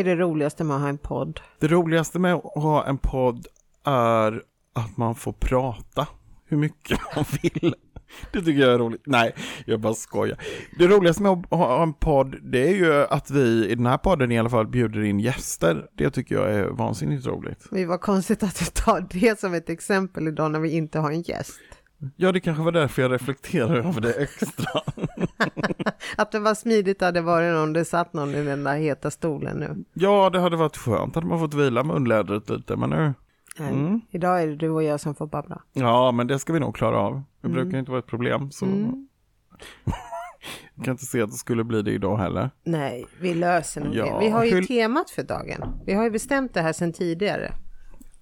är 0.00 0.04
det 0.04 0.16
roligaste 0.16 0.64
med 0.64 0.76
att 0.76 0.82
ha 0.82 0.88
en 0.88 0.98
podd? 0.98 1.40
Det 1.58 1.68
roligaste 1.68 2.18
med 2.18 2.34
att 2.34 2.62
ha 2.62 2.86
en 2.86 2.98
podd 2.98 3.46
är 3.84 4.42
att 4.72 4.96
man 4.96 5.14
får 5.14 5.32
prata 5.32 6.06
hur 6.46 6.56
mycket 6.56 6.98
man 7.16 7.24
vill. 7.42 7.74
Det 8.32 8.42
tycker 8.42 8.60
jag 8.60 8.74
är 8.74 8.78
roligt. 8.78 9.02
Nej, 9.06 9.34
jag 9.66 9.80
bara 9.80 9.94
skojar. 9.94 10.38
Det 10.78 10.86
roligaste 10.86 11.22
med 11.22 11.32
att 11.32 11.46
ha 11.50 11.82
en 11.82 11.92
podd, 11.92 12.36
det 12.42 12.68
är 12.68 12.74
ju 12.74 13.04
att 13.04 13.30
vi 13.30 13.68
i 13.68 13.74
den 13.74 13.86
här 13.86 13.98
podden 13.98 14.32
i 14.32 14.38
alla 14.38 14.50
fall 14.50 14.66
bjuder 14.66 15.02
in 15.02 15.20
gäster. 15.20 15.86
Det 15.96 16.10
tycker 16.10 16.34
jag 16.34 16.50
är 16.50 16.64
vansinnigt 16.64 17.26
roligt. 17.26 17.66
Det 17.70 17.86
var 17.86 17.98
konstigt 17.98 18.42
att 18.42 18.58
du 18.58 18.64
tar 18.64 19.06
det 19.10 19.40
som 19.40 19.54
ett 19.54 19.70
exempel 19.70 20.28
idag 20.28 20.50
när 20.50 20.60
vi 20.60 20.70
inte 20.70 20.98
har 20.98 21.10
en 21.10 21.22
gäst. 21.22 21.60
Ja, 22.16 22.32
det 22.32 22.40
kanske 22.40 22.62
var 22.62 22.72
därför 22.72 23.02
jag 23.02 23.12
reflekterar 23.12 23.76
över 23.76 24.00
det 24.00 24.12
extra. 24.12 24.80
att 26.16 26.32
det 26.32 26.38
var 26.38 26.54
smidigt 26.54 27.00
hade 27.00 27.20
varit 27.20 27.56
om 27.56 27.72
det 27.72 27.84
satt 27.84 28.12
någon 28.12 28.34
i 28.34 28.44
den 28.44 28.64
där 28.64 28.76
heta 28.76 29.10
stolen 29.10 29.56
nu. 29.56 29.84
Ja, 29.94 30.30
det 30.30 30.40
hade 30.40 30.56
varit 30.56 30.76
skönt 30.76 31.16
att 31.16 31.24
man 31.24 31.38
fått 31.38 31.54
vila 31.54 31.84
munlädret 31.84 32.50
lite, 32.50 32.76
men 32.76 32.90
nu... 32.90 33.14
Mm. 33.58 34.00
Idag 34.10 34.42
är 34.42 34.46
det 34.46 34.56
du 34.56 34.70
och 34.70 34.82
jag 34.82 35.00
som 35.00 35.14
får 35.14 35.26
babbla. 35.26 35.62
Ja, 35.72 36.12
men 36.12 36.26
det 36.26 36.38
ska 36.38 36.52
vi 36.52 36.60
nog 36.60 36.76
klara 36.76 36.98
av. 36.98 37.22
Det 37.40 37.48
mm. 37.48 37.62
brukar 37.62 37.78
inte 37.78 37.90
vara 37.90 37.98
ett 37.98 38.06
problem. 38.06 38.50
Så... 38.50 38.66
Mm. 38.66 39.08
jag 40.74 40.84
kan 40.84 40.92
inte 40.92 41.04
se 41.04 41.22
att 41.22 41.30
det 41.30 41.36
skulle 41.36 41.64
bli 41.64 41.82
det 41.82 41.90
idag 41.90 42.16
heller. 42.16 42.50
Nej, 42.64 43.06
vi 43.20 43.34
löser 43.34 43.80
nog 43.80 43.94
ja. 43.94 44.04
det. 44.04 44.20
Vi 44.20 44.30
har 44.30 44.44
ju 44.44 44.54
Hur... 44.54 44.62
temat 44.62 45.10
för 45.10 45.22
dagen. 45.22 45.80
Vi 45.86 45.94
har 45.94 46.04
ju 46.04 46.10
bestämt 46.10 46.54
det 46.54 46.60
här 46.60 46.72
sedan 46.72 46.92
tidigare. 46.92 47.52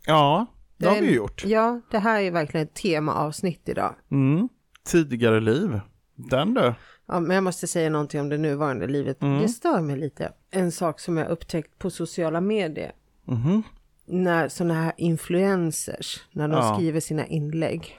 Ja, 0.06 0.46
det, 0.78 0.84
det 0.84 0.94
har 0.94 1.00
vi 1.00 1.14
gjort. 1.14 1.44
Ja, 1.44 1.80
det 1.90 1.98
här 1.98 2.20
är 2.20 2.30
verkligen 2.30 2.66
ett 2.66 2.74
temaavsnitt 2.74 3.68
idag. 3.68 3.94
Mm. 4.10 4.48
Tidigare 4.84 5.40
liv. 5.40 5.80
Den 6.14 6.54
du. 6.54 6.74
Ja, 7.06 7.20
men 7.20 7.34
jag 7.34 7.44
måste 7.44 7.66
säga 7.66 7.90
någonting 7.90 8.20
om 8.20 8.28
det 8.28 8.38
nuvarande 8.38 8.86
livet. 8.86 9.22
Mm. 9.22 9.42
Det 9.42 9.48
stör 9.48 9.80
mig 9.80 9.96
lite. 9.96 10.32
En 10.50 10.72
sak 10.72 11.00
som 11.00 11.16
jag 11.16 11.28
upptäckt 11.28 11.78
på 11.78 11.90
sociala 11.90 12.40
medier. 12.40 12.92
Mm 13.28 13.62
när 14.08 14.48
sådana 14.48 14.74
här 14.74 14.92
influencers, 14.96 16.20
när 16.32 16.48
de 16.48 16.54
ja. 16.54 16.74
skriver 16.74 17.00
sina 17.00 17.26
inlägg. 17.26 17.98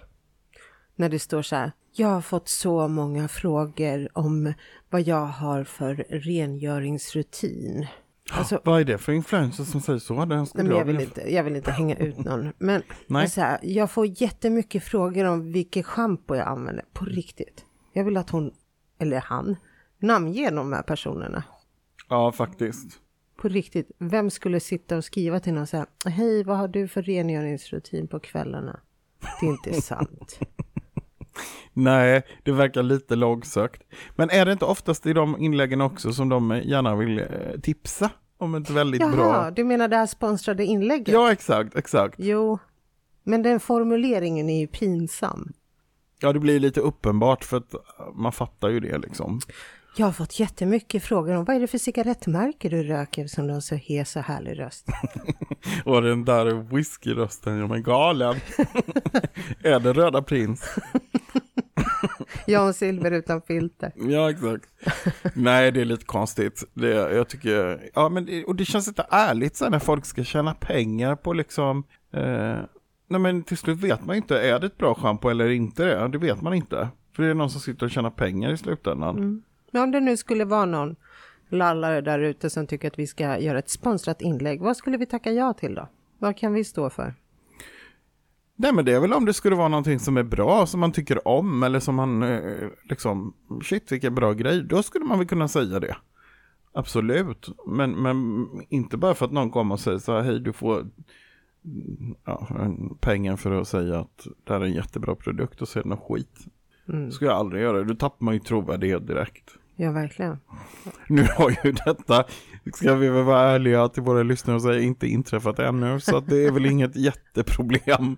När 0.96 1.10
det 1.10 1.20
står 1.20 1.42
så 1.42 1.56
här, 1.56 1.72
jag 1.94 2.08
har 2.08 2.22
fått 2.22 2.50
så 2.50 2.88
många 2.88 3.28
frågor 3.28 4.10
om 4.14 4.54
vad 4.90 5.02
jag 5.02 5.26
har 5.26 5.64
för 5.64 5.96
rengöringsrutin. 6.10 7.88
Alltså, 8.32 8.62
vad 8.66 8.82
är 8.82 8.86
det 8.86 8.98
för 8.98 9.12
influencer 9.12 9.64
som 9.64 9.82
säger 9.82 10.00
så? 10.00 10.26
Den 10.26 10.48
nej, 10.54 10.68
jag, 10.68 10.86
vill 10.86 11.00
inte, 11.00 11.34
jag 11.34 11.44
vill 11.44 11.56
inte 11.56 11.72
hänga 11.72 11.96
ut 11.96 12.18
någon. 12.18 12.54
Men 12.58 12.82
nej. 13.08 13.30
Så 13.30 13.42
här, 13.42 13.60
jag 13.62 13.92
får 13.92 14.22
jättemycket 14.22 14.84
frågor 14.84 15.26
om 15.26 15.52
vilket 15.52 15.86
schampo 15.86 16.36
jag 16.36 16.48
använder. 16.48 16.86
På 16.94 17.06
riktigt. 17.06 17.66
Jag 17.94 18.04
vill 18.04 18.18
att 18.18 18.30
hon, 18.30 18.52
eller 19.00 19.20
han, 19.20 19.56
namnger 20.00 20.52
de 20.52 20.74
här 20.74 20.82
personerna. 20.82 21.44
Ja, 22.10 22.32
faktiskt 22.32 23.00
på 23.42 23.48
riktigt, 23.48 23.92
vem 23.98 24.30
skulle 24.30 24.60
sitta 24.60 24.98
och 24.98 25.06
skriva 25.06 25.40
till 25.40 25.54
någon 25.54 25.68
så 25.68 25.78
här, 25.78 25.86
hej, 26.06 26.44
vad 26.44 26.58
har 26.58 26.68
du 26.68 26.88
för 26.88 27.02
rengöringsrutin 27.02 28.08
på 28.08 28.20
kvällarna? 28.20 28.80
Det 29.40 29.46
är 29.46 29.50
inte 29.50 29.74
sant. 29.82 30.40
Nej, 31.74 32.22
det 32.44 32.52
verkar 32.52 32.84
lite 32.84 33.16
långsökt. 33.16 33.84
Men 34.16 34.30
är 34.30 34.46
det 34.46 34.52
inte 34.52 34.66
oftast 34.66 35.06
i 35.06 35.14
de 35.14 35.38
inläggen 35.40 35.82
också 35.82 36.14
som 36.14 36.30
de 36.30 36.62
gärna 36.64 36.96
vill 36.96 37.20
eh, 37.20 37.26
tipsa 37.62 38.10
om 38.38 38.56
ett 38.56 38.70
väldigt 38.70 39.02
Jaha, 39.02 39.12
bra... 39.12 39.26
Jaha, 39.26 39.52
du 39.52 39.64
menar 39.64 39.88
det 39.88 39.96
här 39.96 40.08
sponsrade 40.08 40.66
inlägget? 40.66 41.08
Ja, 41.08 41.32
exakt, 41.32 41.76
exakt. 41.76 42.16
Jo, 42.18 42.60
men 43.24 43.44
den 43.44 43.60
formuleringen 43.60 44.50
är 44.50 44.60
ju 44.60 44.68
pinsam. 44.68 45.54
Ja, 46.22 46.34
det 46.34 46.40
blir 46.40 46.60
lite 46.60 46.80
uppenbart 46.80 47.44
för 47.44 47.58
att 47.58 47.76
man 48.16 48.32
fattar 48.32 48.70
ju 48.70 48.80
det 48.80 48.98
liksom. 48.98 49.40
Jag 50.00 50.06
har 50.06 50.12
fått 50.12 50.40
jättemycket 50.40 51.04
frågor 51.04 51.36
om 51.36 51.46
vad 51.46 51.56
är 51.56 51.60
det 51.60 51.68
för 51.68 51.78
cigarettmärke 51.78 52.70
du 52.70 52.84
röker 52.84 53.28
som 53.28 53.48
du 53.48 53.54
har 53.54 53.60
så 53.60 53.76
hes 53.76 54.16
och 54.16 54.22
härlig 54.22 54.60
röst. 54.60 54.88
och 55.86 56.02
den 56.02 56.26
där 56.26 56.76
whiskyrösten 56.76 57.58
gör 57.58 57.68
mig 57.68 57.82
galen. 57.82 58.36
är 59.64 59.80
det 59.80 59.94
Röda 59.94 60.22
Prins? 60.22 60.76
Jan 62.48 62.74
Silver 62.74 63.12
utan 63.12 63.42
filter. 63.42 63.92
Ja, 63.96 64.30
exakt. 64.30 64.70
Nej, 65.34 65.72
det 65.72 65.82
är 65.82 65.86
lite 65.86 66.06
konstigt. 66.06 66.64
Det, 66.74 66.88
jag 66.90 67.30
tycker, 67.30 67.90
ja 67.94 68.10
men 68.10 68.26
det, 68.26 68.46
och 68.46 68.56
det 68.56 68.66
känns 68.66 68.88
inte 68.88 69.06
ärligt 69.10 69.56
så 69.56 69.70
när 69.70 69.80
folk 69.80 70.06
ska 70.06 70.24
tjäna 70.24 70.54
pengar 70.54 71.16
på 71.16 71.34
liksom, 71.34 71.84
eh, 72.14 72.58
nej 73.08 73.20
men 73.20 73.44
till 73.44 73.58
slut 73.58 73.80
vet 73.80 74.06
man 74.06 74.16
inte, 74.16 74.42
är 74.42 74.60
det 74.60 74.68
ett 74.68 74.78
bra 74.78 74.96
schampo 74.96 75.30
eller 75.30 75.50
inte 75.50 75.86
det? 75.86 76.08
Det 76.08 76.18
vet 76.18 76.42
man 76.42 76.54
inte. 76.54 76.90
För 77.16 77.24
det 77.24 77.30
är 77.30 77.34
någon 77.34 77.50
som 77.50 77.62
sitter 77.62 77.86
och 77.86 77.92
tjänar 77.92 78.10
pengar 78.10 78.52
i 78.52 78.58
slutändan. 78.58 79.18
Mm. 79.18 79.44
Men 79.72 79.84
om 79.84 79.92
det 79.92 80.00
nu 80.00 80.18
skulle 80.18 80.46
vara 80.46 80.66
någon 80.66 80.96
lallare 81.50 82.02
där 82.02 82.20
ute 82.20 82.50
som 82.50 82.68
tycker 82.68 82.88
att 82.88 83.00
vi 83.00 83.08
ska 83.08 83.40
göra 83.40 83.60
ett 83.60 83.70
sponsrat 83.70 84.22
inlägg, 84.22 84.62
vad 84.62 84.78
skulle 84.78 84.98
vi 84.98 85.06
tacka 85.06 85.32
ja 85.32 85.54
till 85.54 85.76
då? 85.76 85.88
Vad 86.18 86.38
kan 86.38 86.54
vi 86.54 86.64
stå 86.64 86.90
för? 86.90 87.14
Nej 88.56 88.74
men 88.74 88.86
det 88.86 88.94
är 88.94 89.00
väl 89.00 89.14
om 89.14 89.26
det 89.26 89.34
skulle 89.34 89.56
vara 89.56 89.68
någonting 89.68 90.00
som 90.00 90.18
är 90.18 90.24
bra, 90.24 90.66
som 90.66 90.80
man 90.80 90.92
tycker 90.92 91.28
om 91.28 91.64
eller 91.64 91.80
som 91.80 91.96
man 91.96 92.24
eh, 92.24 92.68
liksom, 92.84 93.34
shit 93.64 93.92
vilken 93.92 94.16
bra 94.16 94.34
grej, 94.34 94.64
då 94.64 94.84
skulle 94.84 95.06
man 95.06 95.18
väl 95.18 95.28
kunna 95.28 95.48
säga 95.48 95.80
det. 95.80 95.96
Absolut, 96.74 97.50
men, 97.68 97.92
men 97.92 98.48
inte 98.70 98.98
bara 98.98 99.14
för 99.14 99.26
att 99.26 99.32
någon 99.32 99.52
kommer 99.52 99.76
och 99.76 99.80
säger 99.80 99.98
så 99.98 100.14
här, 100.14 100.22
hej 100.22 100.40
du 100.40 100.54
får 100.54 100.88
ja, 102.26 102.48
pengar 103.00 103.36
för 103.36 103.62
att 103.62 103.68
säga 103.68 104.00
att 104.00 104.28
det 104.44 104.54
här 104.54 104.62
är 104.62 104.66
en 104.66 104.74
jättebra 104.74 105.16
produkt 105.16 105.62
och 105.62 105.68
så 105.68 105.80
är 105.80 105.84
det 105.84 105.90
något 105.90 106.08
skit. 106.08 106.46
Mm. 106.90 107.06
Det 107.06 107.12
skulle 107.12 107.30
jag 107.30 107.40
aldrig 107.40 107.64
göra, 107.64 107.84
då 107.84 107.96
tappar 107.96 108.26
man 108.26 108.34
ju 108.34 108.40
trovärdighet 108.40 109.08
direkt. 109.08 109.59
Ja, 109.82 109.92
verkligen. 109.92 110.38
Nu 111.08 111.28
har 111.36 111.50
ju 111.64 111.72
detta, 111.72 112.26
ska 112.74 112.96
vi 112.96 113.10
väl 113.10 113.24
vara 113.24 113.52
ärliga 113.52 113.90
till 113.90 114.04
våra 114.04 114.24
lyssnare 114.24 114.56
och 114.56 114.62
säga, 114.62 114.80
inte 114.80 115.08
inträffat 115.08 115.60
ännu. 115.60 116.00
Så 116.00 116.20
det 116.20 116.46
är 116.46 116.52
väl 116.52 116.66
inget 116.66 116.96
jätteproblem. 116.96 118.18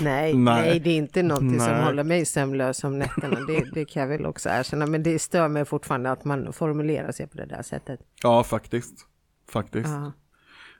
nej, 0.00 0.34
nej, 0.34 0.80
det 0.80 0.90
är 0.90 0.96
inte 0.96 1.22
något 1.22 1.62
som 1.62 1.84
håller 1.84 2.04
mig 2.04 2.24
sömnlös 2.24 2.84
om 2.84 2.98
nätterna. 2.98 3.40
Det, 3.40 3.64
det 3.74 3.84
kan 3.84 4.00
jag 4.02 4.08
väl 4.08 4.26
också 4.26 4.48
erkänna. 4.48 4.86
Men 4.86 5.02
det 5.02 5.18
stör 5.18 5.48
mig 5.48 5.64
fortfarande 5.64 6.10
att 6.10 6.24
man 6.24 6.52
formulerar 6.52 7.12
sig 7.12 7.26
på 7.26 7.36
det 7.36 7.46
där 7.46 7.62
sättet. 7.62 8.00
Ja, 8.22 8.44
faktiskt. 8.44 9.06
Faktiskt. 9.48 9.88
Ja. 9.88 10.12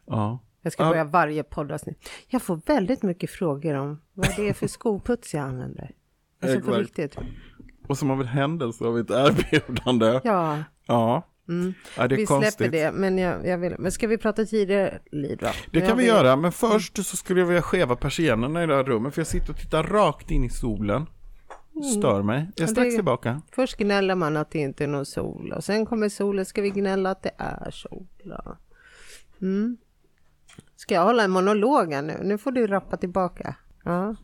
ja. 0.06 0.38
Jag 0.62 0.72
ska 0.72 0.88
börja 0.88 1.04
varje 1.04 1.42
poddavsnitt. 1.42 2.08
Jag 2.28 2.42
får 2.42 2.60
väldigt 2.66 3.02
mycket 3.02 3.30
frågor 3.30 3.74
om 3.74 4.00
vad 4.14 4.36
det 4.36 4.48
är 4.48 4.52
för 4.52 4.66
skoputs 4.78 5.34
jag 5.34 5.44
använder. 5.44 5.90
Alltså 6.42 6.60
på 6.60 6.72
riktigt. 6.72 7.16
Och 7.90 7.98
som 7.98 8.10
av 8.10 8.20
en 8.20 8.26
händelse 8.26 8.84
av 8.84 8.98
ett 8.98 9.10
erbjudande. 9.10 10.20
Ja. 10.24 10.58
Ja. 10.86 11.22
Mm. 11.48 11.74
ja 11.96 12.06
vi 12.06 12.26
konstigt. 12.26 12.54
släpper 12.54 12.78
det, 12.78 12.92
men, 12.92 13.18
jag, 13.18 13.46
jag 13.46 13.58
vill, 13.58 13.74
men 13.78 13.92
ska 13.92 14.06
vi 14.06 14.18
prata 14.18 14.44
tidigare 14.44 14.98
då? 15.40 15.48
Det 15.72 15.80
kan 15.80 15.96
vi 15.96 16.06
göra, 16.06 16.36
men 16.36 16.52
först 16.52 17.06
så 17.06 17.16
skulle 17.16 17.40
jag 17.40 17.46
vilja 17.46 17.62
skeva 17.62 17.96
persiennerna 17.96 18.62
i 18.62 18.66
det 18.66 18.74
här 18.74 18.84
rummet, 18.84 19.14
för 19.14 19.20
jag 19.20 19.26
sitter 19.26 19.50
och 19.50 19.56
tittar 19.56 19.82
rakt 19.82 20.30
in 20.30 20.44
i 20.44 20.50
solen. 20.50 21.06
Mm. 21.74 21.82
Stör 21.82 22.22
mig. 22.22 22.50
Jag 22.56 22.68
är 22.68 22.72
strax 22.72 22.94
tillbaka. 22.94 23.42
Först 23.52 23.76
gnäller 23.76 24.14
man 24.14 24.36
att 24.36 24.50
det 24.50 24.58
inte 24.58 24.84
är 24.84 24.88
någon 24.88 25.06
sol 25.06 25.52
och 25.52 25.64
sen 25.64 25.86
kommer 25.86 26.08
solen, 26.08 26.46
ska 26.46 26.62
vi 26.62 26.70
gnälla 26.70 27.10
att 27.10 27.22
det 27.22 27.32
är 27.38 27.70
sol. 27.70 28.06
Mm. 29.40 29.76
Ska 30.76 30.94
jag 30.94 31.04
hålla 31.04 31.24
en 31.24 31.30
monolog 31.30 31.88
nu? 31.88 32.20
Nu 32.22 32.38
får 32.38 32.52
du 32.52 32.66
rappa 32.66 32.96
tillbaka. 32.96 33.54
Ja. 33.84 34.16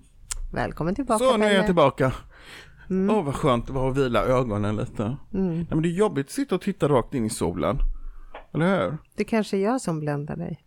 Välkommen 0.53 0.95
tillbaka. 0.95 1.25
Så, 1.25 1.37
nu 1.37 1.47
är 1.47 1.55
jag 1.55 1.67
tillbaka. 1.67 2.13
Åh, 2.91 2.97
mm. 2.97 3.17
oh, 3.17 3.25
vad 3.25 3.35
skönt 3.35 3.67
det 3.67 3.73
var 3.73 3.91
att 3.91 3.97
vila 3.97 4.25
ögonen 4.25 4.77
lite. 4.77 5.03
Mm. 5.35 5.57
Nej, 5.57 5.67
men 5.71 5.83
det 5.83 5.89
är 5.89 5.93
jobbigt 5.93 6.27
att 6.27 6.33
sitta 6.33 6.55
och 6.55 6.61
titta 6.61 6.89
rakt 6.89 7.15
in 7.15 7.25
i 7.25 7.31
solen. 7.31 7.79
Eller 8.55 8.81
hur? 8.81 8.99
Det 9.17 9.25
kanske 9.25 9.57
är 9.57 9.61
jag 9.61 9.81
som 9.81 10.01
bländar 10.01 10.37
dig. 10.37 10.63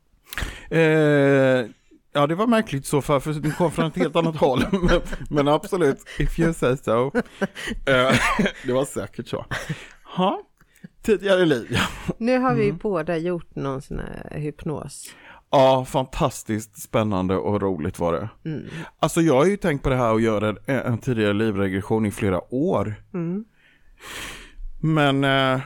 Eh, 0.69 1.69
ja, 2.13 2.27
det 2.27 2.35
var 2.35 2.47
märkligt 2.47 2.85
så 2.85 3.01
fall, 3.01 3.21
för 3.21 3.33
du 3.33 3.51
kom 3.51 3.71
från 3.71 3.85
ett 3.85 3.95
helt 3.95 4.15
annat 4.15 4.35
håll. 4.35 4.65
Men, 4.71 5.01
men, 5.29 5.47
absolut, 5.47 5.97
if 6.19 6.39
you 6.39 6.53
say 6.53 6.77
so. 6.77 7.11
Eh, 7.85 8.13
det 8.65 8.73
var 8.73 8.85
säkert 8.85 9.27
så. 9.27 9.45
Ha, 10.15 10.41
tidigare 11.01 11.45
liv. 11.45 11.77
Nu 12.17 12.37
har 12.37 12.55
vi 12.55 12.65
mm. 12.65 12.77
båda 12.77 13.17
gjort 13.17 13.55
någon 13.55 13.81
sån 13.81 13.99
här 13.99 14.39
hypnos. 14.39 15.09
Ja, 15.51 15.85
fantastiskt 15.85 16.81
spännande 16.81 17.35
och 17.35 17.61
roligt 17.61 17.99
var 17.99 18.13
det. 18.13 18.29
Mm. 18.49 18.65
Alltså 18.99 19.21
jag 19.21 19.35
har 19.35 19.45
ju 19.45 19.57
tänkt 19.57 19.83
på 19.83 19.89
det 19.89 19.95
här 19.95 20.13
och 20.13 20.21
göra 20.21 20.55
en, 20.65 20.97
tidigare 20.97 21.33
livregression 21.33 22.05
i 22.05 22.11
flera 22.11 22.53
år. 22.53 22.95
Mm. 23.13 23.45
Men 24.81 25.23
eh, 25.23 25.61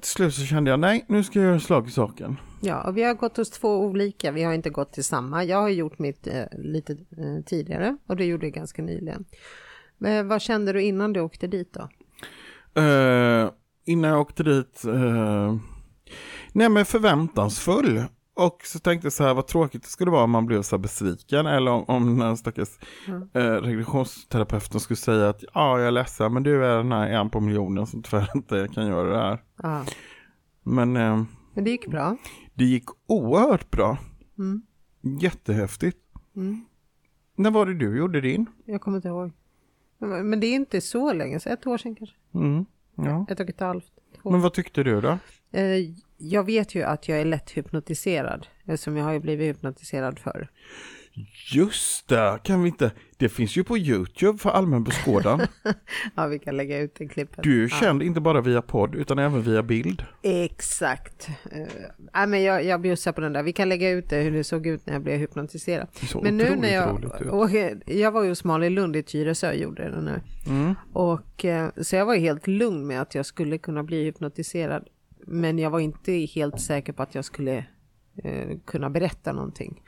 till 0.00 0.10
slut 0.10 0.34
så 0.34 0.44
kände 0.44 0.70
jag 0.70 0.80
nej, 0.80 1.04
nu 1.08 1.24
ska 1.24 1.38
jag 1.38 1.48
göra 1.48 1.60
slag 1.60 1.88
i 1.88 1.90
saken. 1.90 2.36
Ja, 2.60 2.82
och 2.88 2.96
vi 2.96 3.02
har 3.02 3.14
gått 3.14 3.36
hos 3.36 3.50
två 3.50 3.80
olika, 3.80 4.32
vi 4.32 4.42
har 4.42 4.52
inte 4.52 4.70
gått 4.70 4.92
till 4.92 5.04
samma. 5.04 5.44
Jag 5.44 5.58
har 5.58 5.68
gjort 5.68 5.98
mitt 5.98 6.26
eh, 6.26 6.44
lite 6.52 6.92
eh, 6.92 7.44
tidigare 7.46 7.96
och 8.06 8.16
det 8.16 8.24
gjorde 8.24 8.46
jag 8.46 8.54
ganska 8.54 8.82
nyligen. 8.82 9.24
Men 9.98 10.28
vad 10.28 10.42
kände 10.42 10.72
du 10.72 10.82
innan 10.82 11.12
du 11.12 11.20
åkte 11.20 11.46
dit 11.46 11.74
då? 11.74 11.88
Eh, 12.82 13.50
innan 13.84 14.10
jag 14.10 14.20
åkte 14.20 14.42
dit, 14.42 14.84
eh, 14.84 15.56
nej 16.52 16.68
men 16.68 16.84
förväntansfull. 16.84 18.04
Och 18.34 18.62
så 18.64 18.78
tänkte 18.78 19.06
jag 19.06 19.12
så 19.12 19.24
här, 19.24 19.34
vad 19.34 19.46
tråkigt 19.46 19.82
det 19.82 19.88
skulle 19.88 20.10
vara 20.10 20.24
om 20.24 20.30
man 20.30 20.46
blev 20.46 20.62
så 20.62 20.78
besviken 20.78 21.46
eller 21.46 21.70
om, 21.70 21.84
om 21.84 22.06
den 22.06 22.28
här 22.28 22.34
stackars 22.34 22.68
mm. 23.08 23.28
eh, 23.32 23.62
regressionsterapeuten 23.62 24.80
skulle 24.80 24.96
säga 24.96 25.28
att 25.28 25.44
ja, 25.54 25.78
jag 25.78 25.86
är 25.86 25.90
ledsen, 25.90 26.34
men 26.34 26.42
du 26.42 26.64
är 26.64 26.76
den 26.76 26.92
här 26.92 27.08
en 27.08 27.30
på 27.30 27.40
miljonen 27.40 27.86
som 27.86 28.02
tyvärr 28.02 28.30
inte 28.34 28.68
kan 28.74 28.86
göra 28.86 29.10
det 29.10 29.18
här. 29.18 29.40
Men, 30.62 30.96
eh, 30.96 31.24
Men 31.54 31.64
det 31.64 31.70
gick 31.70 31.86
bra. 31.86 32.16
det 32.54 32.64
gick 32.64 32.84
oerhört 33.06 33.70
bra. 33.70 33.98
Mm. 34.38 34.62
Jättehäftigt. 35.20 35.98
Mm. 36.36 36.64
När 37.36 37.50
var 37.50 37.66
det 37.66 37.74
du 37.74 37.98
gjorde 37.98 38.20
din? 38.20 38.46
Jag 38.64 38.80
kommer 38.80 38.96
inte 38.96 39.08
ihåg. 39.08 39.32
Men 39.98 40.40
det 40.40 40.46
är 40.46 40.54
inte 40.54 40.80
så 40.80 41.12
länge, 41.12 41.40
så 41.40 41.48
ett 41.48 41.66
år 41.66 41.78
sedan 41.78 41.94
kanske. 41.94 42.16
Mm. 42.34 42.64
Ja. 42.94 43.26
Ett 43.28 43.40
och 43.40 43.48
ett 43.48 43.60
halvt. 43.60 43.92
Två. 44.22 44.30
Men 44.30 44.40
vad 44.40 44.52
tyckte 44.52 44.82
du 44.82 45.00
då? 45.00 45.18
Eh, 46.18 46.26
Jag 46.26 46.44
vet 46.44 46.74
ju 46.74 46.82
att 46.82 47.08
jag 47.08 47.20
är 47.20 47.24
lätt 47.24 47.50
hypnotiserad, 47.50 48.46
eftersom 48.64 48.96
jag 48.96 49.04
har 49.04 49.12
ju 49.12 49.20
blivit 49.20 49.48
hypnotiserad 49.48 50.18
förr. 50.18 50.48
Just 51.52 52.08
det, 52.08 52.38
kan 52.42 52.62
vi 52.62 52.68
inte? 52.68 52.90
Det 53.16 53.28
finns 53.28 53.56
ju 53.56 53.64
på 53.64 53.78
YouTube 53.78 54.38
för 54.38 54.50
allmän 54.50 54.84
beskådan. 54.84 55.40
Ja, 56.14 56.26
vi 56.26 56.38
kan 56.38 56.56
lägga 56.56 56.78
ut 56.78 56.94
det 56.98 57.08
klippet. 57.08 57.42
Du 57.42 57.64
är 57.64 57.68
ja. 57.70 57.76
känd 57.80 58.02
inte 58.02 58.20
bara 58.20 58.40
via 58.40 58.62
podd 58.62 58.94
utan 58.94 59.18
även 59.18 59.42
via 59.42 59.62
bild. 59.62 60.04
Exakt. 60.22 61.28
Uh, 61.28 61.66
nej, 62.14 62.26
men 62.26 62.42
jag, 62.42 62.64
jag 62.64 62.80
bjussar 62.80 63.12
på 63.12 63.20
den 63.20 63.32
där. 63.32 63.42
Vi 63.42 63.52
kan 63.52 63.68
lägga 63.68 63.90
ut 63.90 64.10
det 64.10 64.16
hur 64.16 64.30
det 64.30 64.44
såg 64.44 64.66
ut 64.66 64.86
när 64.86 64.92
jag 64.92 65.02
blev 65.02 65.18
hypnotiserad. 65.18 65.88
Men 66.22 66.36
nu 66.36 66.56
när 66.56 66.74
jag... 66.74 67.04
ut. 67.04 67.30
Och, 67.30 67.50
jag 67.86 68.12
var 68.12 68.22
ju 68.22 68.28
hos 68.28 68.44
Malin 68.44 68.74
Lund 68.74 68.96
i 68.96 69.02
Tyresö 69.02 69.48
och 69.48 69.56
gjorde 69.56 69.90
det 69.90 70.00
nu. 70.00 70.20
Mm. 70.46 70.74
Och, 70.92 71.44
eh, 71.44 71.70
så 71.76 71.96
jag 71.96 72.06
var 72.06 72.16
helt 72.16 72.46
lugn 72.46 72.86
med 72.86 73.00
att 73.00 73.14
jag 73.14 73.26
skulle 73.26 73.58
kunna 73.58 73.82
bli 73.82 74.04
hypnotiserad. 74.04 74.88
Men 75.26 75.58
jag 75.58 75.70
var 75.70 75.80
inte 75.80 76.12
helt 76.12 76.60
säker 76.60 76.92
på 76.92 77.02
att 77.02 77.14
jag 77.14 77.24
skulle 77.24 77.66
eh, 78.16 78.58
kunna 78.64 78.90
berätta 78.90 79.32
någonting. 79.32 79.82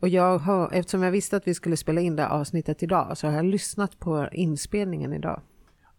Och 0.00 0.08
jag 0.08 0.38
har, 0.38 0.72
eftersom 0.72 1.02
jag 1.02 1.10
visste 1.10 1.36
att 1.36 1.48
vi 1.48 1.54
skulle 1.54 1.76
spela 1.76 2.00
in 2.00 2.16
det 2.16 2.28
avsnittet 2.28 2.82
idag 2.82 3.18
så 3.18 3.26
har 3.26 3.34
jag 3.34 3.44
lyssnat 3.44 3.98
på 3.98 4.28
inspelningen 4.32 5.12
idag. 5.12 5.40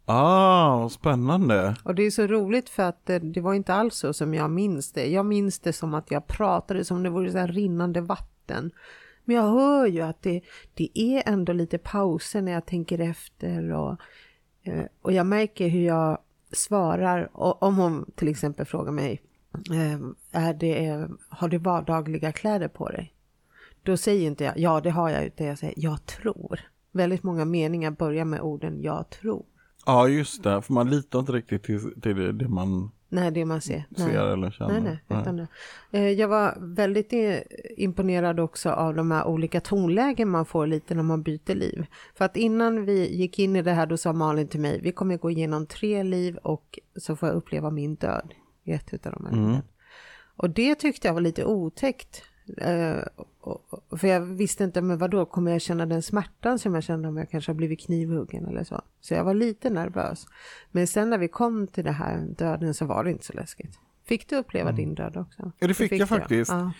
Ah, 0.05 0.89
spännande. 0.89 1.75
Och 1.83 1.95
det 1.95 2.03
är 2.03 2.11
så 2.11 2.27
roligt 2.27 2.69
för 2.69 2.83
att 2.83 3.05
det, 3.05 3.19
det 3.19 3.41
var 3.41 3.53
inte 3.53 3.73
alls 3.73 3.95
så 3.95 4.13
som 4.13 4.33
jag 4.33 4.51
minns 4.51 4.91
det. 4.91 5.05
Jag 5.05 5.25
minns 5.25 5.59
det 5.59 5.73
som 5.73 5.93
att 5.93 6.11
jag 6.11 6.27
pratade 6.27 6.85
som 6.85 7.03
det 7.03 7.09
vore 7.09 7.31
så 7.31 7.37
här 7.37 7.47
rinnande 7.47 8.01
vatten. 8.01 8.71
Men 9.25 9.35
jag 9.35 9.43
hör 9.43 9.85
ju 9.85 10.01
att 10.01 10.21
det, 10.21 10.41
det 10.73 10.99
är 10.99 11.23
ändå 11.25 11.53
lite 11.53 11.77
pauser 11.77 12.41
när 12.41 12.51
jag 12.51 12.65
tänker 12.65 12.99
efter 12.99 13.71
och, 13.71 13.97
eh, 14.63 14.85
och 15.01 15.11
jag 15.11 15.25
märker 15.25 15.67
hur 15.67 15.85
jag 15.85 16.17
svarar. 16.53 17.29
Om 17.63 17.77
hon 17.77 18.11
till 18.15 18.27
exempel 18.27 18.65
frågar 18.65 18.91
mig, 18.91 19.21
ehm, 19.73 20.15
är 20.31 20.53
det, 20.53 20.85
eh, 20.85 21.07
har 21.29 21.47
du 21.47 21.57
vardagliga 21.57 22.31
kläder 22.31 22.67
på 22.67 22.89
dig? 22.89 23.13
Då 23.83 23.97
säger 23.97 24.27
inte 24.27 24.43
jag, 24.43 24.57
ja 24.57 24.81
det 24.81 24.89
har 24.89 25.09
jag, 25.09 25.25
utan 25.25 25.47
jag 25.47 25.57
säger, 25.57 25.73
jag 25.77 26.05
tror. 26.05 26.59
Väldigt 26.91 27.23
många 27.23 27.45
meningar 27.45 27.91
börjar 27.91 28.25
med 28.25 28.41
orden 28.41 28.81
jag 28.81 29.09
tror. 29.09 29.45
Ja, 29.85 30.07
just 30.07 30.43
det. 30.43 30.61
För 30.61 30.73
man 30.73 30.89
litar 30.89 31.19
inte 31.19 31.31
riktigt 31.31 31.63
till, 31.63 32.01
till 32.01 32.37
det 32.37 32.49
man 32.49 32.91
Nej, 33.13 33.31
det 33.31 33.45
man 33.45 33.61
ser. 33.61 33.83
ser 33.97 34.05
Nej. 34.05 34.15
eller 34.33 34.51
känner. 34.51 34.79
Nej, 34.81 34.99
nej, 35.07 35.19
utan 35.21 35.37
det. 35.37 35.47
Eh, 35.91 36.09
Jag 36.09 36.27
var 36.27 36.57
väldigt 36.59 37.13
imponerad 37.77 38.39
också 38.39 38.69
av 38.69 38.95
de 38.95 39.11
här 39.11 39.25
olika 39.27 39.61
tonlägen 39.61 40.29
man 40.29 40.45
får 40.45 40.67
lite 40.67 40.95
när 40.95 41.03
man 41.03 41.23
byter 41.23 41.55
liv. 41.55 41.85
För 42.15 42.25
att 42.25 42.37
innan 42.37 42.85
vi 42.85 43.15
gick 43.15 43.39
in 43.39 43.55
i 43.55 43.61
det 43.61 43.71
här 43.71 43.85
då 43.85 43.97
sa 43.97 44.13
Malin 44.13 44.47
till 44.47 44.59
mig, 44.59 44.79
vi 44.83 44.91
kommer 44.91 45.17
gå 45.17 45.31
igenom 45.31 45.65
tre 45.65 46.03
liv 46.03 46.37
och 46.37 46.79
så 46.95 47.15
får 47.15 47.29
jag 47.29 47.35
uppleva 47.35 47.69
min 47.69 47.95
död 47.95 48.33
i 48.63 48.71
ett 48.71 49.05
av 49.05 49.11
de 49.11 49.25
här 49.25 49.33
Mm. 49.33 49.61
Och 50.35 50.49
det 50.49 50.75
tyckte 50.75 51.07
jag 51.07 51.13
var 51.13 51.21
lite 51.21 51.45
otäckt. 51.45 52.23
Eh, 52.57 53.03
För 53.97 54.07
jag 54.07 54.21
visste 54.21 54.63
inte, 54.63 54.81
men 54.81 54.97
vadå, 54.97 55.25
kommer 55.25 55.51
jag 55.51 55.61
känna 55.61 55.85
den 55.85 56.01
smärtan 56.01 56.59
som 56.59 56.73
jag 56.73 56.83
kände 56.83 57.07
om 57.07 57.17
jag 57.17 57.29
kanske 57.29 57.51
har 57.51 57.55
blivit 57.55 57.79
knivhuggen 57.85 58.45
eller 58.45 58.63
så? 58.63 58.81
Så 59.01 59.13
jag 59.13 59.23
var 59.23 59.33
lite 59.33 59.69
nervös. 59.69 60.25
Men 60.71 60.87
sen 60.87 61.09
när 61.09 61.17
vi 61.17 61.27
kom 61.27 61.67
till 61.67 61.83
det 61.83 61.91
här 61.91 62.17
döden 62.37 62.73
så 62.73 62.85
var 62.85 63.03
det 63.03 63.11
inte 63.11 63.25
så 63.25 63.33
läskigt. 63.33 63.79
Fick 64.05 64.29
du 64.29 64.35
uppleva 64.35 64.71
din 64.71 64.95
död 64.95 65.17
också? 65.17 65.39
Mm. 65.41 65.51
Ja, 65.59 65.67
det 65.67 65.73
fick 65.73 65.91
jag 65.91 66.09
faktiskt. 66.09 66.51
Ja. 66.51 66.71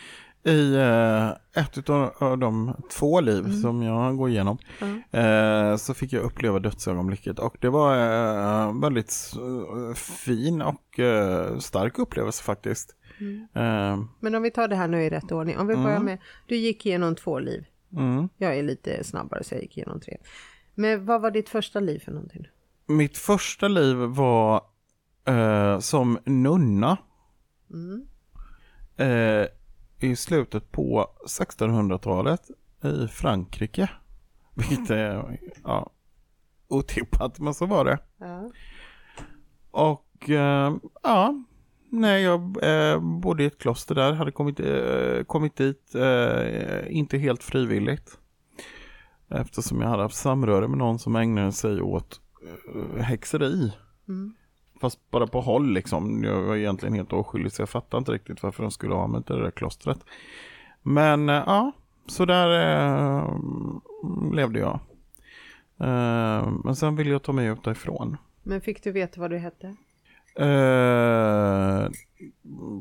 I 0.51 0.75
eh, 0.75 1.29
ett 1.63 1.89
av 1.89 2.37
de 2.39 2.73
två 2.91 3.21
liv 3.21 3.45
Mm. 3.45 3.61
som 3.61 3.81
jag 3.83 4.17
går 4.17 4.29
igenom 4.29 4.57
eh, 5.11 5.75
så 5.75 5.93
fick 5.93 6.13
jag 6.13 6.23
uppleva 6.23 6.59
dödsögonblicket 6.59 7.39
och 7.39 7.57
det 7.61 7.69
var 7.69 8.81
väldigt 8.81 9.13
fin 9.95 10.61
och 10.61 10.99
stark 11.63 11.99
upplevelse 11.99 12.43
faktiskt. 12.43 12.95
Mm. 13.23 13.47
Eh, 13.53 14.05
Men 14.19 14.35
om 14.35 14.41
vi 14.43 14.51
tar 14.51 14.67
det 14.67 14.75
här 14.75 14.87
nu 14.87 15.03
i 15.03 15.09
rätt 15.09 15.31
ordning. 15.31 15.57
Om 15.57 15.67
vi 15.67 15.75
börjar 15.75 15.99
med, 15.99 16.17
du 16.47 16.55
gick 16.55 16.85
igenom 16.85 17.15
två 17.15 17.39
liv. 17.39 17.65
mm. 17.97 18.29
Jag 18.37 18.57
är 18.57 18.63
lite 18.63 19.03
snabbare 19.03 19.43
så 19.43 19.55
jag 19.55 19.61
gick 19.61 19.77
igenom 19.77 19.99
tre. 19.99 20.17
Men 20.75 21.05
vad 21.05 21.21
var 21.21 21.31
ditt 21.31 21.49
första 21.49 21.79
liv 21.79 21.99
för 21.99 22.11
någonting? 22.11 22.47
Mitt 22.85 23.17
första 23.17 23.67
liv 23.67 23.95
var 23.97 24.61
eh, 25.27 25.79
som 25.79 26.19
nunna 26.25 26.97
Mm. 27.73 28.05
eh, 28.97 29.47
i 30.09 30.15
slutet 30.15 30.71
på 30.71 31.07
1600-talet 31.27 32.41
i 32.83 33.07
Frankrike. 33.07 33.89
Vilket 34.55 34.89
är 34.89 35.39
ja, 35.63 35.91
otippat, 36.67 37.39
men 37.39 37.53
så 37.53 37.65
var 37.65 37.85
det. 37.85 37.99
Ja. 38.17 38.51
Och 39.71 40.29
eh, 40.29 40.73
ja, 41.03 41.43
nej, 41.93 42.23
jag 42.23 42.63
eh, 42.63 42.99
bodde 42.99 43.43
i 43.43 43.45
ett 43.45 43.57
kloster 43.57 43.95
där, 43.95 44.13
hade 44.13 44.31
kommit, 44.31 44.59
eh, 44.59 45.23
kommit 45.23 45.55
dit, 45.55 45.95
eh, 45.95 46.95
inte 46.97 47.17
helt 47.17 47.43
frivilligt. 47.43 48.19
Eftersom 49.29 49.81
jag 49.81 49.89
hade 49.89 50.03
haft 50.03 50.15
samröre 50.15 50.67
med 50.67 50.77
någon 50.77 50.99
som 50.99 51.15
ägnade 51.15 51.51
sig 51.51 51.81
åt 51.81 52.21
eh, 52.75 53.01
häxeri. 53.01 53.73
Mm. 54.07 54.33
Fast 54.81 55.11
bara 55.11 55.27
på 55.27 55.41
håll 55.41 55.73
liksom. 55.73 56.23
Jag 56.23 56.41
var 56.41 56.55
egentligen 56.55 56.93
helt 56.93 57.13
oskyldig 57.13 57.51
så 57.51 57.61
jag 57.61 57.69
fattade 57.69 57.99
inte 57.99 58.11
riktigt 58.11 58.43
varför 58.43 58.63
de 58.63 58.71
skulle 58.71 58.93
ha 58.93 59.07
mig 59.07 59.23
till 59.23 59.35
det 59.35 59.43
där 59.43 59.51
klostret. 59.51 59.99
Men 60.81 61.29
eh, 61.29 61.43
ja, 61.45 61.71
så 62.07 62.25
där 62.25 62.49
eh, 63.19 63.39
levde 64.33 64.59
jag. 64.59 64.79
Eh, 65.79 66.51
men 66.63 66.75
sen 66.75 66.95
ville 66.95 67.11
jag 67.11 67.23
ta 67.23 67.31
mig 67.31 67.47
ut 67.47 67.63
därifrån. 67.63 68.17
Men 68.43 68.61
fick 68.61 68.83
du 68.83 68.91
veta 68.91 69.21
vad 69.21 69.31
du 69.31 69.37
hette? 69.37 69.75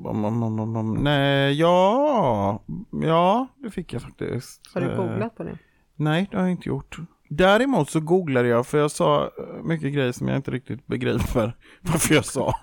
Om, 0.05 0.25
om, 0.25 0.43
om, 0.43 0.61
om, 0.61 0.77
om, 0.77 0.95
nej, 0.95 1.53
ja, 1.61 2.63
ja, 3.03 3.47
det 3.57 3.71
fick 3.71 3.93
jag 3.93 4.03
faktiskt. 4.03 4.61
Har 4.75 4.81
du 4.81 4.91
Eh, 4.91 4.97
googlat 4.97 5.37
på 5.37 5.43
det? 5.45 5.59
Nej, 5.97 6.29
det 6.31 6.37
har 6.37 6.45
jag 6.45 6.53
inte 6.53 6.69
gjort. 6.69 6.97
Däremot 7.29 7.91
så 7.91 8.01
googlade 8.01 8.49
jag, 8.49 8.67
för 8.67 8.79
jag 8.79 8.91
sa 8.91 9.25
eh, 9.25 9.63
mycket 9.63 9.95
grejer 9.95 10.13
som 10.13 10.29
jag 10.29 10.37
inte 10.37 10.51
riktigt 10.51 10.87
begriper 10.87 11.57
varför 11.81 12.15
jag 12.15 12.25
sa. 12.25 12.55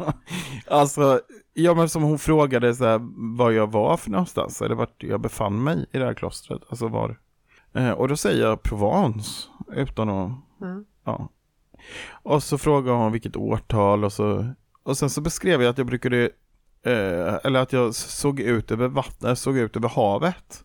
Alltså, 0.67 1.22
ja 1.53 1.74
men 1.74 1.89
som 1.89 2.03
hon 2.03 2.19
frågade 2.19 2.75
så 2.75 2.86
här, 2.86 3.00
var 3.38 3.51
jag 3.51 3.72
var 3.72 3.98
för 3.98 4.12
någonstans, 4.12 4.62
eller 4.62 4.75
vart 4.75 5.03
jag 5.03 5.22
befann 5.22 5.63
mig 5.63 5.86
i 5.91 5.98
det 5.98 6.05
här 6.05 6.13
klostret, 6.13 6.62
alltså 6.69 6.88
var. 6.88 7.19
Och 7.96 8.08
då 8.08 8.17
säger 8.17 8.43
jag 8.46 8.63
Provence, 8.63 9.48
utan 9.75 10.10
att, 10.10 10.31
Ja. 10.60 10.84
ja. 11.05 11.29
Och 12.24 12.43
så 12.43 12.58
frågade 12.58 12.98
hon 12.98 13.12
vilket 13.12 13.36
årtal 13.36 14.03
och 14.03 14.13
så, 14.13 14.53
och 14.89 14.98
sen 14.98 15.10
så 15.10 15.22
beskrev 15.22 15.62
jag 15.62 15.69
att 15.69 15.77
jag 15.77 15.88
brukade, 15.88 16.24
eh, 16.86 17.36
eller 17.43 17.60
att 17.60 17.74
jag 17.74 17.96
såg 17.96 18.39
ut 18.39 18.72
över 18.72 18.88
vattnet, 18.88 19.39
såg 19.39 19.58
ut 19.58 19.75
över 19.75 19.89
havet. 19.89 20.63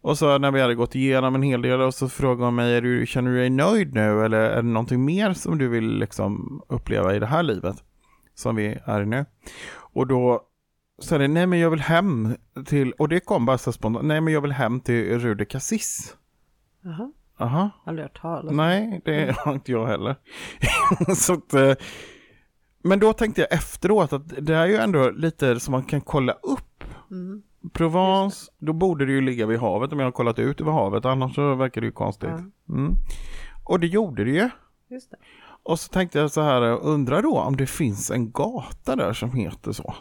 Och 0.00 0.18
så 0.18 0.38
när 0.38 0.50
vi 0.50 0.60
hade 0.60 0.74
gått 0.74 0.94
igenom 0.94 1.34
en 1.34 1.42
hel 1.42 1.62
del 1.62 1.80
och 1.80 1.94
så 1.94 2.08
frågade 2.08 2.44
hon 2.44 2.54
mig, 2.54 2.74
är 2.74 2.82
du, 2.82 3.06
känner 3.06 3.30
du 3.30 3.36
dig 3.36 3.50
nöjd 3.50 3.94
nu 3.94 4.24
eller 4.24 4.40
är 4.40 4.56
det 4.56 4.68
någonting 4.68 5.04
mer 5.04 5.32
som 5.32 5.58
du 5.58 5.68
vill 5.68 5.98
liksom 5.98 6.62
uppleva 6.68 7.14
i 7.16 7.18
det 7.18 7.26
här 7.26 7.42
livet? 7.42 7.76
Som 8.34 8.56
vi 8.56 8.78
är 8.84 9.02
i 9.02 9.06
nu. 9.06 9.24
Och 9.76 10.06
då 10.06 10.42
sa 10.98 11.18
det, 11.18 11.28
nej 11.28 11.46
men 11.46 11.58
jag 11.58 11.70
vill 11.70 11.80
hem 11.80 12.36
till, 12.66 12.92
och 12.92 13.08
det 13.08 13.20
kom 13.20 13.46
bara 13.46 13.58
så 13.58 13.72
spontant, 13.72 14.06
nej 14.06 14.20
men 14.20 14.32
jag 14.32 14.40
vill 14.40 14.52
hem 14.52 14.80
till 14.80 15.18
Rude 15.18 15.44
Cassis. 15.44 16.16
Jaha, 16.82 17.12
Aha, 17.38 17.70
aldrig 17.84 18.04
hört 18.04 18.20
talas 18.20 18.50
om. 18.50 18.56
nej 18.56 19.00
det 19.04 19.36
har 19.38 19.52
inte 19.52 19.72
jag 19.72 19.86
heller. 19.86 20.16
så 21.16 21.32
att, 21.32 21.54
eh, 21.54 21.74
men 22.86 22.98
då 22.98 23.12
tänkte 23.12 23.40
jag 23.40 23.52
efteråt 23.52 24.12
att 24.12 24.28
det 24.28 24.54
är 24.54 24.66
ju 24.66 24.76
ändå 24.76 25.10
lite 25.10 25.60
som 25.60 25.72
man 25.72 25.82
kan 25.82 26.00
kolla 26.00 26.32
upp 26.32 26.76
Mm. 27.10 27.42
Provence, 27.72 28.52
då 28.58 28.72
borde 28.72 29.06
det 29.06 29.12
ju 29.12 29.20
ligga 29.20 29.46
vid 29.46 29.58
havet 29.58 29.92
om 29.92 29.98
jag 29.98 30.06
har 30.06 30.12
kollat 30.12 30.38
ut 30.38 30.60
över 30.60 30.72
havet, 30.72 31.04
annars 31.04 31.34
så 31.34 31.54
verkar 31.54 31.80
det 31.80 31.86
ju 31.86 31.92
konstigt. 31.92 32.28
Ja. 32.28 32.74
Mm. 32.74 32.94
Och 33.64 33.80
det 33.80 33.86
gjorde 33.86 34.24
det 34.24 34.30
ju. 34.30 34.50
Just 34.88 35.10
det. 35.10 35.16
Och 35.62 35.80
så 35.80 35.88
tänkte 35.92 36.18
jag 36.18 36.30
så 36.30 36.40
här, 36.40 36.62
undrar 36.62 37.22
då 37.22 37.38
om 37.40 37.56
det 37.56 37.66
finns 37.66 38.10
en 38.10 38.32
gata 38.32 38.96
där 38.96 39.12
som 39.12 39.32
heter 39.32 39.72
så. 39.72 39.94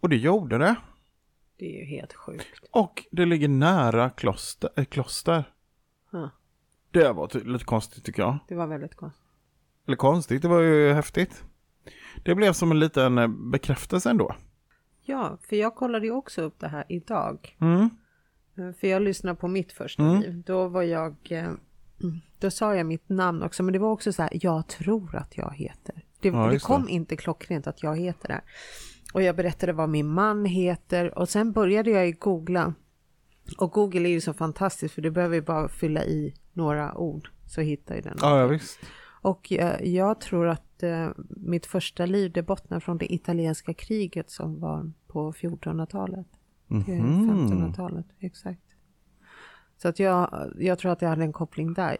Och 0.00 0.08
det 0.08 0.16
gjorde 0.16 0.58
det. 0.58 0.74
Det 1.58 1.64
är 1.64 1.80
ju 1.80 1.84
helt 1.84 2.12
sjukt. 2.12 2.68
Och 2.70 3.04
det 3.10 3.24
ligger 3.24 3.48
nära 3.48 4.10
kloster. 4.10 4.70
Äh, 4.76 4.84
kloster. 4.84 5.44
Ja. 6.10 6.30
Det 6.90 7.12
var 7.12 7.44
lite 7.44 7.64
konstigt 7.64 8.04
tycker 8.04 8.22
jag. 8.22 8.38
Det 8.48 8.54
var 8.54 8.66
väldigt 8.66 8.94
konstigt. 8.94 9.22
Eller 9.86 9.96
konstigt, 9.96 10.42
det 10.42 10.48
var 10.48 10.60
ju 10.60 10.92
häftigt. 10.92 11.44
Det 12.24 12.34
blev 12.34 12.52
som 12.52 12.70
en 12.70 12.78
liten 12.78 13.18
eh, 13.18 13.28
bekräftelse 13.28 14.10
ändå. 14.10 14.34
Ja, 15.04 15.38
för 15.48 15.56
jag 15.56 15.74
kollade 15.74 16.06
ju 16.06 16.12
också 16.12 16.42
upp 16.42 16.60
det 16.60 16.68
här 16.68 16.84
idag. 16.88 17.56
Mm. 17.60 17.80
Eh, 18.58 18.72
För 18.80 18.86
jag 18.86 19.02
lyssnade 19.02 19.36
på 19.36 19.48
mitt 19.48 19.72
första 19.72 20.02
Mm. 20.02 20.20
liv. 20.20 20.42
Då 20.46 20.68
var 20.68 20.82
jag... 20.82 21.16
eh, 21.30 21.38
mm, 21.44 22.20
Då 22.40 22.50
sa 22.50 22.74
jag 22.76 22.86
mitt 22.86 23.08
namn 23.08 23.42
också, 23.42 23.62
men 23.62 23.72
det 23.72 23.78
var 23.78 23.90
också 23.90 24.12
så 24.12 24.22
här, 24.22 24.30
jag 24.34 24.66
tror 24.68 25.16
att 25.16 25.36
jag 25.38 25.54
heter. 25.54 26.04
Det, 26.20 26.28
Ja, 26.28 26.46
det 26.46 26.58
kom 26.62 26.84
det. 26.86 26.92
inte 26.92 27.16
klockrent 27.16 27.66
att 27.66 27.82
jag 27.82 27.98
heter 27.98 28.28
det. 28.28 28.40
Och 29.14 29.22
jag 29.22 29.36
berättade 29.36 29.72
vad 29.72 29.88
min 29.88 30.06
man 30.08 30.44
heter 30.44 31.18
och 31.18 31.28
sen 31.28 31.52
började 31.52 31.90
jag 31.90 32.06
ju 32.06 32.12
googla. 32.12 32.74
Och 33.58 33.70
Google 33.72 34.08
är 34.08 34.12
ju 34.12 34.20
så 34.20 34.32
fantastiskt 34.34 34.94
för 34.94 35.02
du 35.02 35.10
behöver 35.10 35.34
ju 35.34 35.42
bara 35.42 35.68
fylla 35.68 36.04
i 36.04 36.34
några 36.52 36.94
ord 36.94 37.28
så 37.46 37.60
hittar 37.60 37.94
ju 37.94 38.00
den. 38.00 38.16
Ja, 38.20 38.38
ja 38.40 38.46
visst. 38.46 38.78
Och 39.22 39.50
jag, 39.50 39.86
jag 39.86 40.20
tror 40.20 40.48
att 40.48 40.71
eh, 40.82 41.08
mitt 41.28 41.66
första 41.66 42.06
liv 42.06 42.32
det 42.32 42.42
bottnar 42.42 42.80
från 42.80 42.98
det 42.98 43.12
italienska 43.14 43.74
kriget 43.74 44.30
som 44.30 44.60
var 44.60 44.92
på 45.06 45.32
1400-talet. 45.32 46.26
Till 46.84 47.02
Mhm. 47.02 47.30
1500-talet, 47.48 48.06
exakt. 48.18 48.60
Så 49.82 49.88
att 49.88 49.98
jag, 49.98 50.50
jag 50.58 50.78
tror 50.78 50.92
att 50.92 51.02
jag 51.02 51.08
hade 51.08 51.22
en 51.24 51.32
koppling 51.32 51.74
där. 51.74 51.96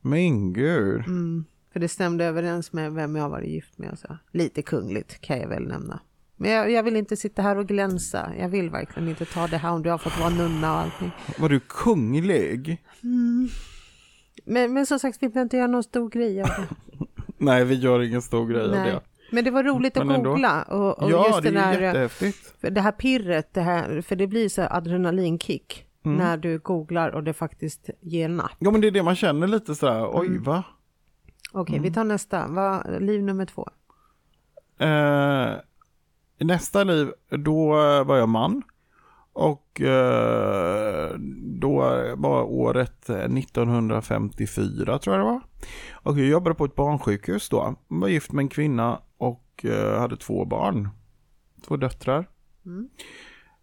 Men 0.00 0.52
gud. 0.52 1.00
Mm, 1.06 1.44
för 1.72 1.80
det 1.80 1.88
stämde 1.88 2.24
överens 2.24 2.72
med 2.72 2.92
vem 2.92 3.16
jag 3.16 3.28
var 3.28 3.40
gift 3.40 3.78
med. 3.78 3.90
och 3.92 3.98
Så. 3.98 4.16
Lite 4.32 4.62
kungligt 4.62 5.20
kan 5.20 5.38
jag 5.40 5.48
väl 5.48 5.68
nämna. 5.68 6.00
Men 6.36 6.50
jag, 6.50 6.70
jag 6.70 6.82
vill 6.82 6.96
inte 6.96 7.16
sitta 7.16 7.42
här 7.42 7.56
och 7.58 7.68
glänsa. 7.68 8.32
Jag 8.38 8.48
vill 8.48 8.70
verkligen 8.70 9.08
inte 9.08 9.24
ta 9.24 9.46
det 9.46 9.56
här 9.56 9.72
om 9.72 9.82
du 9.82 9.90
har 9.90 9.98
fått 9.98 10.18
vara 10.20 10.30
nunna 10.30 10.72
och 10.72 10.78
allting. 10.78 11.10
Var 11.38 11.48
du 11.48 11.60
kunglig? 11.60 12.84
Men, 14.44 14.72
men 14.74 14.86
som 14.86 14.98
sagt, 14.98 15.22
vi 15.22 15.28
behöver 15.28 15.42
inte 15.42 15.56
göra 15.56 15.66
någon 15.66 15.82
stor 15.82 16.10
grej 16.10 16.42
av 16.42 16.48
det. 16.48 16.68
Nej, 17.40 17.64
vi 17.64 17.74
gör 17.74 18.02
ingen 18.02 18.22
stor 18.22 18.46
grej 18.46 18.62
av 18.64 18.70
det. 18.70 19.00
Men 19.32 19.44
det 19.44 19.50
var 19.50 19.64
roligt 19.64 19.96
att 19.96 20.02
ändå. 20.02 20.30
googla. 20.30 20.62
Och, 20.62 21.02
och 21.02 21.10
ja, 21.10 21.26
just 21.26 21.42
det 21.42 21.48
är 21.60 21.80
jättehäftigt. 21.80 22.54
det 22.60 22.80
här 22.80 22.92
pirret, 22.92 23.54
det 23.54 23.60
här, 23.60 24.00
för 24.02 24.16
det 24.16 24.26
blir 24.26 24.48
så 24.48 24.62
adrenalinkick 24.62 25.86
Mm. 26.04 26.16
när 26.18 26.36
du 26.36 26.58
googlar 26.58 27.08
och 27.10 27.24
det 27.24 27.32
faktiskt 27.32 27.90
ger 28.00 28.28
napp. 28.28 28.50
Ja, 28.58 28.70
men 28.70 28.80
det 28.80 28.86
är 28.86 28.90
det 28.90 29.02
man 29.02 29.16
känner 29.16 29.46
lite 29.46 29.74
sådär, 29.74 30.10
oj 30.12 30.26
Mm. 30.26 30.42
va? 30.42 30.62
Okej, 31.52 31.74
Mm. 31.76 31.82
vi 31.88 31.94
tar 31.94 32.04
nästa. 32.04 32.46
Vad, 32.48 33.02
liv 33.02 33.22
nummer 33.22 33.46
två. 33.46 33.68
Eh, 34.78 35.52
nästa 36.38 36.84
liv, 36.84 37.12
då 37.30 37.66
var 38.04 38.16
jag 38.16 38.28
man. 38.28 38.62
Och 39.32 39.80
eh, 39.80 41.10
då 41.60 41.78
var 42.16 42.42
året 42.42 43.08
eh, 43.10 43.16
1954 43.16 44.98
tror 44.98 45.16
jag 45.16 45.26
det 45.26 45.30
var. 45.32 45.40
Och 45.92 46.18
jag 46.18 46.26
jobbade 46.26 46.54
på 46.54 46.64
ett 46.64 46.74
barnsjukhus 46.74 47.48
då. 47.48 47.76
Jag 47.88 47.98
var 48.00 48.08
gift 48.08 48.32
med 48.32 48.42
en 48.42 48.48
kvinna 48.48 49.02
och 49.16 49.64
eh, 49.64 50.00
hade 50.00 50.16
två 50.16 50.44
barn. 50.44 50.88
Två 51.66 51.76
döttrar. 51.76 52.28
Mm. 52.66 52.88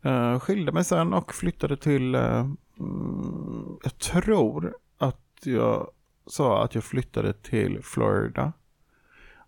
Eh, 0.01 0.39
skilde 0.39 0.71
mig 0.71 0.83
sen 0.83 1.13
och 1.13 1.33
flyttade 1.33 1.77
till, 1.77 2.15
eh, 2.15 2.49
mm, 2.79 3.77
jag 3.83 3.97
tror 3.97 4.75
att 4.97 5.39
jag 5.43 5.91
sa 6.27 6.63
att 6.63 6.75
jag 6.75 6.83
flyttade 6.83 7.33
till 7.33 7.79
Florida. 7.83 8.53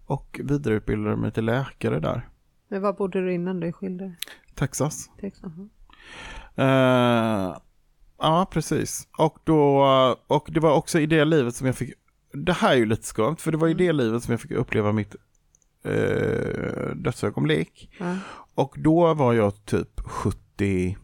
Och 0.05 0.39
vidareutbildade 0.43 1.15
mig 1.15 1.31
till 1.31 1.45
läkare 1.45 1.99
där. 1.99 2.29
Men 2.67 2.81
var 2.81 2.93
bodde 2.93 3.21
du 3.21 3.33
innan 3.33 3.59
du 3.59 3.71
skilde? 3.71 4.15
Texas. 4.55 5.09
Texas? 5.21 5.51
Eh, 6.55 7.57
ja, 8.17 8.47
precis. 8.51 9.07
Och, 9.17 9.37
då, 9.43 9.85
och 10.27 10.49
det 10.51 10.59
var 10.59 10.73
också 10.73 10.99
i 10.99 11.05
det 11.05 11.25
livet 11.25 11.55
som 11.55 11.67
jag 11.67 11.75
fick, 11.75 11.93
det 12.33 12.53
här 12.53 12.71
är 12.71 12.75
ju 12.77 12.85
lite 12.85 13.03
skumt, 13.05 13.35
för 13.39 13.51
det 13.51 13.57
var 13.57 13.67
i 13.67 13.73
det 13.73 13.93
livet 13.93 14.23
som 14.23 14.31
jag 14.31 14.41
fick 14.41 14.51
uppleva 14.51 14.91
mitt 14.91 15.15
eh, 15.83 16.95
dödsögonblick. 16.95 17.89
Ja. 17.99 18.15
Och 18.55 18.75
då 18.77 19.13
var 19.13 19.33
jag 19.33 19.65
typ 19.65 19.99
70, 19.99 20.97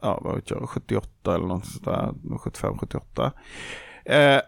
ja 0.00 0.20
vad 0.24 0.34
vet 0.34 0.50
jag, 0.50 0.68
78 0.68 1.34
eller 1.34 1.46
något 1.46 1.66
sånt 1.66 1.84
där, 1.84 2.14
75, 2.38 2.78
78. 2.78 3.32
Eh, 4.04 4.40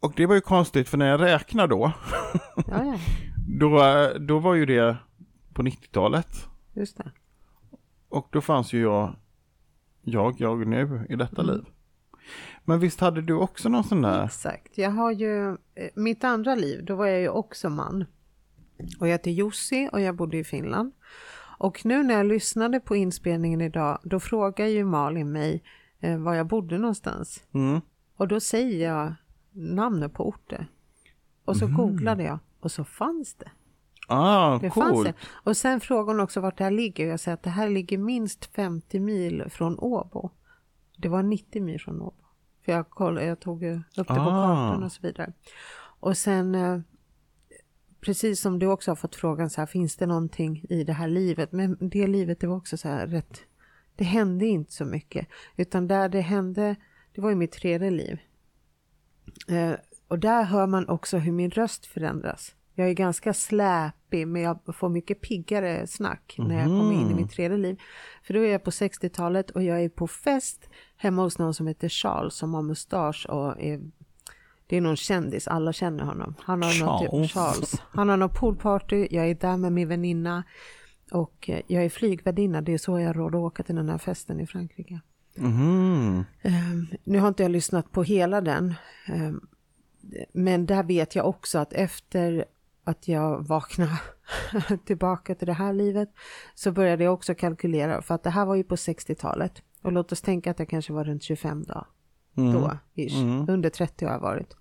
och 0.00 0.12
det 0.16 0.26
var 0.26 0.34
ju 0.34 0.40
konstigt 0.40 0.88
för 0.88 0.98
när 0.98 1.06
jag 1.08 1.20
räknar 1.20 1.66
då, 1.66 1.92
ja, 2.56 2.62
ja, 2.66 2.98
då, 3.58 3.78
då 4.18 4.38
var 4.38 4.54
ju 4.54 4.66
det 4.66 4.96
på 5.54 5.62
90-talet. 5.62 6.48
just 6.72 6.96
det. 6.96 7.10
Och 8.08 8.28
då 8.30 8.40
fanns 8.40 8.72
ju 8.72 8.82
jag, 8.82 9.14
jag, 10.02 10.34
jag 10.40 10.66
nu 10.66 11.06
i 11.08 11.16
detta 11.16 11.42
Mm. 11.42 11.54
liv. 11.54 11.64
Men 12.64 12.78
visst 12.80 13.00
hade 13.00 13.22
du 13.22 13.34
också 13.34 13.68
någon 13.68 13.84
sån 13.84 14.02
där? 14.02 14.24
Exakt. 14.24 14.78
Jag 14.78 14.90
har 14.90 15.10
ju, 15.12 15.48
eh, 15.50 15.56
mitt 15.94 16.24
andra 16.24 16.54
liv, 16.54 16.84
då 16.84 16.94
var 16.94 17.06
jag 17.06 17.20
ju 17.20 17.28
också 17.28 17.70
man. 17.70 18.04
Och 19.00 19.06
jag 19.06 19.12
heter 19.12 19.30
Jussi 19.30 19.88
och 19.92 20.00
jag 20.00 20.16
bodde 20.16 20.36
i 20.38 20.44
Finland. 20.44 20.92
Och 21.58 21.84
nu 21.84 22.02
när 22.02 22.14
jag 22.14 22.26
lyssnade 22.26 22.80
på 22.80 22.96
inspelningen 22.96 23.60
idag, 23.60 23.98
då 24.02 24.20
frågar 24.20 24.66
ju 24.66 24.84
Malin 24.84 25.32
mig 25.32 25.62
eh, 26.00 26.18
var 26.18 26.34
jag 26.34 26.46
bodde 26.46 26.78
någonstans. 26.78 27.42
Mm. 27.54 27.80
Och 28.16 28.28
då 28.28 28.40
säger 28.40 28.88
jag 28.88 29.14
namnet 29.52 30.12
på 30.14 30.28
orten. 30.28 30.66
Och 31.44 31.56
så 31.56 31.66
googlade 31.66 32.22
jag 32.22 32.38
och 32.60 32.70
så 32.72 32.84
fanns 32.84 33.34
det. 33.34 33.50
Ah, 34.08 34.58
Det 34.58 34.70
fanns 34.70 34.90
coolt. 34.92 35.06
det. 35.06 35.14
Och 35.30 35.56
sen 35.56 35.80
frågar 35.80 36.12
hon 36.12 36.20
också 36.20 36.40
vart 36.40 36.58
det 36.58 36.64
här 36.64 36.70
ligger. 36.70 37.06
Jag 37.06 37.20
säger 37.20 37.34
att 37.34 37.42
det 37.42 37.50
här 37.50 37.68
ligger 37.68 37.98
minst 37.98 38.44
50 38.44 39.00
mil 39.00 39.44
från 39.50 39.78
Åbo. 39.78 40.30
Det 40.96 41.08
var 41.08 41.22
90 41.22 41.62
mil 41.62 41.80
från 41.80 42.00
Åbo. 42.02 42.21
För 42.64 42.72
jag, 42.72 42.90
kollade, 42.90 43.26
jag 43.26 43.40
tog 43.40 43.62
ju 43.62 43.74
upp 43.76 43.82
det 43.96 44.04
på 44.04 44.12
Ah. 44.12 44.16
kartan 44.46 44.82
och 44.82 44.92
så 44.92 45.02
vidare. 45.02 45.32
Och 46.00 46.16
sen, 46.16 46.54
eh, 46.54 46.80
precis 48.00 48.40
som 48.40 48.58
du 48.58 48.66
också 48.66 48.90
har 48.90 48.96
fått 48.96 49.16
frågan 49.16 49.50
så 49.50 49.60
här, 49.60 49.66
finns 49.66 49.96
det 49.96 50.06
någonting 50.06 50.64
i 50.68 50.84
det 50.84 50.92
här 50.92 51.08
livet? 51.08 51.52
Men 51.52 51.76
det 51.80 52.06
livet 52.06 52.40
det 52.40 52.46
var 52.46 52.56
också 52.56 52.76
så 52.76 52.88
här 52.88 53.06
rätt, 53.06 53.40
det 53.96 54.04
hände 54.04 54.46
inte 54.46 54.72
så 54.72 54.84
mycket. 54.84 55.28
Utan 55.56 55.88
där 55.88 56.08
det 56.08 56.20
hände, 56.20 56.76
det 57.14 57.20
var 57.20 57.30
i 57.30 57.34
mitt 57.34 57.52
tredje 57.52 57.90
liv. 57.90 58.18
Eh, 59.48 59.72
och 60.08 60.18
där 60.18 60.42
hör 60.42 60.66
man 60.66 60.88
också 60.88 61.18
hur 61.18 61.32
min 61.32 61.50
röst 61.50 61.86
förändras. 61.86 62.54
Jag 62.74 62.88
är 62.88 62.92
ganska 62.92 63.34
släpig 64.12 64.28
men 64.28 64.42
jag 64.42 64.58
får 64.74 64.88
mycket 64.88 65.20
piggare 65.20 65.86
snack 65.86 66.34
när 66.38 66.58
jag 66.58 66.66
kommer 66.66 66.92
in 66.92 67.10
i 67.10 67.14
mitt 67.14 67.30
tredje 67.30 67.58
liv. 67.58 67.80
För 68.22 68.34
då 68.34 68.40
är 68.40 68.52
jag 68.52 68.64
på 68.64 68.70
60-talet 68.70 69.50
och 69.50 69.62
jag 69.62 69.82
är 69.82 69.88
på 69.88 70.06
fest 70.06 70.68
hemma 70.96 71.22
hos 71.22 71.38
någon 71.38 71.54
som 71.54 71.66
heter 71.66 71.88
Charles 71.88 72.34
som 72.34 72.54
har 72.54 72.62
mustasch 72.62 73.26
och 73.28 73.60
är 73.60 73.80
det 74.66 74.76
är 74.76 74.80
någon 74.80 74.96
kändis, 74.96 75.48
alla 75.48 75.72
känner 75.72 76.04
honom. 76.04 76.34
Han 76.38 76.62
har 76.62 76.80
något 76.80 77.10
Charles. 77.10 77.32
Charles. 77.32 77.82
Han 77.90 78.08
har 78.08 78.16
något 78.16 78.34
poolparty, 78.34 79.08
jag 79.10 79.30
är 79.30 79.34
där 79.34 79.56
med 79.56 79.72
min 79.72 79.88
väninna 79.88 80.44
och 81.12 81.50
eh, 81.50 81.60
jag 81.66 81.84
är 81.84 81.88
flygvärdinna. 81.90 82.62
Det 82.62 82.72
är 82.72 82.78
så 82.78 83.00
jag 83.00 83.06
har 83.06 83.14
råd 83.14 83.34
att 83.34 83.40
åka 83.40 83.62
till 83.62 83.74
den 83.74 83.88
här 83.88 83.98
festen 83.98 84.40
i 84.40 84.46
Frankrike. 84.46 85.00
Mhm. 85.36 86.24
Ehm, 86.42 86.86
nu 87.04 87.18
har 87.18 87.28
inte 87.28 87.42
jag 87.42 87.52
lyssnat 87.52 87.92
på 87.92 88.02
hela 88.02 88.40
den. 88.40 88.74
ehm, 89.06 89.40
men 90.32 90.66
där 90.66 90.82
vet 90.82 91.14
jag 91.14 91.26
också 91.26 91.58
att 91.58 91.72
efter 91.72 92.44
att 92.84 93.08
jag 93.08 93.46
vaknade 93.46 93.98
tillbaka 94.84 95.34
till 95.34 95.46
det 95.46 95.52
här 95.52 95.72
livet 95.72 96.08
så 96.54 96.72
började 96.72 97.04
jag 97.04 97.14
också 97.14 97.34
kalkylera 97.34 98.02
för 98.02 98.14
att 98.14 98.22
det 98.22 98.30
här 98.30 98.46
var 98.46 98.54
ju 98.54 98.64
på 98.64 98.76
60-talet. 98.76 99.62
Och 99.82 99.92
låt 99.92 100.12
oss 100.12 100.20
tänka 100.20 100.50
att 100.50 100.58
jag 100.58 100.68
kanske 100.68 100.92
var 100.92 101.04
runt 101.04 101.22
25 101.22 101.64
då. 101.64 101.86
Då, 102.34 102.78
ish. 102.94 103.48
Under 103.48 103.70
30 103.70 104.04
har 104.04 104.12
jag 104.12 104.20
varit. 104.20 104.56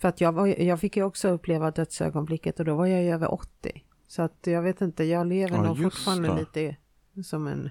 För 0.00 0.08
att 0.08 0.20
jag, 0.20 0.32
var, 0.32 0.46
jag 0.46 0.80
fick 0.80 0.96
ju 0.96 1.02
också 1.02 1.28
uppleva 1.28 1.70
dödsögonblicket 1.70 2.58
och 2.58 2.64
då 2.64 2.76
var 2.76 2.86
jag 2.86 3.02
ju 3.02 3.10
över 3.10 3.34
80. 3.34 3.84
Så 4.06 4.22
att 4.22 4.38
jag 4.46 4.62
vet 4.62 4.80
inte, 4.80 5.04
jag 5.04 5.26
lever 5.26 5.56
Ja, 5.56 5.62
nog 5.62 5.82
fortfarande 5.82 6.28
det. 6.28 6.38
lite 6.38 6.76
som 7.24 7.46
en... 7.46 7.70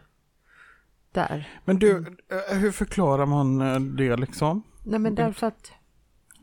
Där. 1.12 1.60
Men 1.66 1.80
du, 1.80 1.98
eh, 1.98 2.58
hur 2.58 2.72
förklarar 2.72 3.26
man 3.26 3.62
eh, 3.62 3.80
det 3.80 4.16
liksom? 4.18 4.64
Nej 4.84 5.00
men 5.00 5.16
därför 5.16 5.48
att 5.48 5.72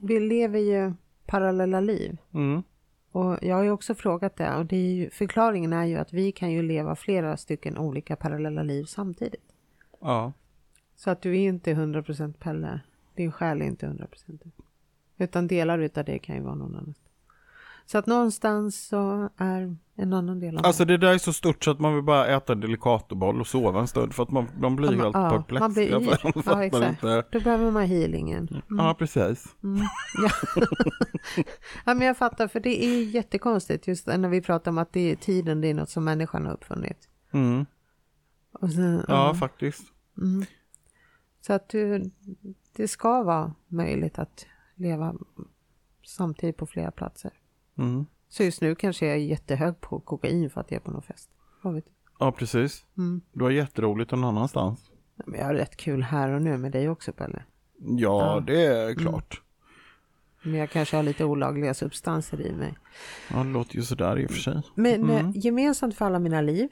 vi 0.00 0.20
lever 0.20 0.58
ju 0.58 0.94
parallella 1.26 1.80
liv. 1.80 2.16
Mm. 2.34 2.62
Och 3.14 3.38
jag 3.42 3.56
har 3.56 3.62
ju 3.62 3.70
också 3.70 3.94
frågat 3.94 4.36
det 4.36 4.54
och 4.54 4.66
det 4.66 4.76
är 4.76 4.92
ju, 4.92 5.10
förklaringen 5.10 5.72
är 5.72 5.84
ju 5.84 5.96
att 5.96 6.12
vi 6.12 6.32
kan 6.32 6.52
ju 6.52 6.62
leva 6.62 6.96
flera 6.96 7.36
stycken 7.36 7.78
olika 7.78 8.16
parallella 8.16 8.62
liv 8.62 8.84
samtidigt. 8.84 9.52
Ja. 10.00 10.32
Så 10.94 11.10
att 11.10 11.22
du 11.22 11.30
är 11.30 11.48
inte 11.48 11.74
100% 11.74 12.32
Pelle. 12.32 12.80
Din 13.14 13.32
själ 13.32 13.62
är 13.62 13.66
inte 13.66 13.86
100% 13.86 14.50
Utan 15.18 15.46
delar 15.46 15.78
utav 15.78 16.04
det 16.04 16.18
kan 16.18 16.36
ju 16.36 16.42
vara 16.42 16.54
någon 16.54 16.76
annan. 16.76 16.94
Så 17.86 17.98
att 17.98 18.06
någonstans 18.06 18.86
så 18.88 19.30
är 19.36 19.76
en 19.96 20.12
annan 20.12 20.40
del 20.40 20.58
av 20.58 20.66
Alltså 20.66 20.84
det 20.84 20.96
där 20.96 21.14
är 21.14 21.18
så 21.18 21.32
stort 21.32 21.64
så 21.64 21.70
att 21.70 21.80
man 21.80 21.94
vill 21.94 22.02
bara 22.02 22.26
äta 22.26 22.54
delikatoboll 22.54 23.40
och 23.40 23.46
sova 23.46 23.80
en 23.80 23.88
stund 23.88 24.14
för 24.14 24.22
att 24.22 24.30
man, 24.30 24.48
de 24.60 24.76
blir 24.76 24.92
Ja, 24.92 25.02
helt 25.02 25.14
ja, 25.14 25.30
perplexa. 25.30 25.64
man 25.64 25.72
blir 25.72 26.00
yr. 26.02 26.18
Ja, 26.46 26.64
exakt. 26.64 26.86
inte. 26.88 27.24
Då 27.32 27.40
behöver 27.40 27.70
man 27.70 27.82
healingen. 27.82 28.62
Ja, 28.68 28.94
precis. 28.98 29.56
Ja. 29.60 30.30
ja, 31.84 31.94
men 31.94 32.00
jag 32.06 32.16
fattar, 32.16 32.48
för 32.48 32.60
det 32.60 32.84
är 32.84 33.02
jättekonstigt 33.02 33.86
just 33.86 34.06
när 34.06 34.28
vi 34.28 34.42
pratar 34.42 34.70
om 34.70 34.78
att 34.78 34.92
det 34.92 35.12
är 35.12 35.16
tiden, 35.16 35.60
det 35.60 35.68
är 35.68 35.74
något 35.74 35.90
som 35.90 36.04
människan 36.04 36.46
har 36.46 36.52
uppfunnit. 36.52 37.08
Mm. 37.32 37.66
Sen, 38.60 39.04
Ja, 39.08 39.34
faktiskt. 39.34 39.82
Mm. 40.18 40.44
Så 41.40 41.52
att 41.52 41.68
du, 41.68 42.10
det 42.76 42.88
ska 42.88 43.22
vara 43.22 43.54
möjligt 43.68 44.18
att 44.18 44.46
leva 44.74 45.14
samtidigt 46.06 46.56
på 46.56 46.66
flera 46.66 46.90
platser. 46.90 47.30
Mm. 47.78 48.06
Så 48.28 48.44
just 48.44 48.60
nu 48.60 48.74
kanske 48.74 49.06
jag 49.06 49.14
är 49.14 49.20
jättehög 49.20 49.80
på 49.80 50.00
kokain 50.00 50.50
för 50.50 50.60
att 50.60 50.70
jag 50.70 50.80
är 50.80 50.84
på 50.84 50.90
någon 50.90 51.02
fest. 51.02 51.30
Vad 51.62 51.74
vet. 51.74 51.84
Ja, 52.18 52.32
precis. 52.32 52.84
Mm. 52.98 53.20
Du 53.32 53.44
har 53.44 53.50
jätteroligt 53.50 54.10
någon 54.10 54.24
annanstans. 54.24 54.90
Men 55.26 55.40
jag 55.40 55.46
har 55.46 55.54
rätt 55.54 55.76
kul 55.76 56.02
här 56.02 56.30
och 56.30 56.42
nu 56.42 56.58
med 56.58 56.72
dig 56.72 56.88
också 56.88 57.12
Pelle. 57.12 57.42
Ja, 57.78 58.34
Ja. 58.34 58.40
det 58.40 58.66
är 58.66 58.94
klart. 58.94 59.42
Men 60.42 60.54
jag 60.54 60.70
kanske 60.70 60.96
har 60.96 61.02
lite 61.02 61.24
olagliga 61.24 61.74
substanser 61.74 62.40
i 62.40 62.52
mig. 62.52 62.74
Ja, 63.30 63.36
det 63.36 63.50
låter 63.50 63.76
ju 63.76 63.82
sådär 63.82 64.18
i 64.18 64.26
och 64.26 64.30
för 64.30 64.38
sig. 64.38 64.62
Men 64.74 65.10
mm. 65.10 65.32
gemensamt 65.34 65.94
för 65.94 66.04
alla 66.04 66.18
mina 66.18 66.40
liv 66.40 66.68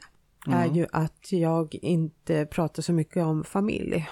är 0.46 0.64
mm. 0.64 0.76
ju 0.76 0.86
att 0.92 1.32
jag 1.32 1.74
inte 1.74 2.46
pratar 2.46 2.82
så 2.82 2.92
mycket 2.92 3.24
om 3.24 3.44
familj. 3.44 4.08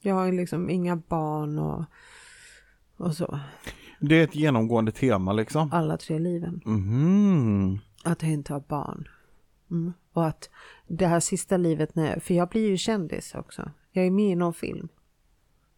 Jag 0.00 0.14
har 0.14 0.32
liksom 0.32 0.70
inga 0.70 0.96
barn 0.96 1.58
och, 1.58 1.84
och 2.96 3.16
så. 3.16 3.40
Det 4.00 4.14
är 4.14 4.24
ett 4.24 4.34
genomgående 4.34 4.92
tema 4.92 5.32
liksom? 5.32 5.72
Alla 5.72 5.96
tre 5.96 6.18
liven. 6.18 6.62
Mm. 6.66 7.78
Att 8.04 8.22
jag 8.22 8.32
inte 8.32 8.52
har 8.52 8.60
barn. 8.60 9.08
Mm. 9.70 9.92
Och 10.12 10.26
att 10.26 10.50
det 10.86 11.06
här 11.06 11.20
sista 11.20 11.56
livet, 11.56 11.94
när, 11.94 12.20
för 12.20 12.34
jag 12.34 12.48
blir 12.48 12.68
ju 12.68 12.76
kändis 12.76 13.34
också. 13.34 13.70
Jag 13.92 14.06
är 14.06 14.10
med 14.10 14.32
i 14.32 14.34
någon 14.34 14.54
film. 14.54 14.88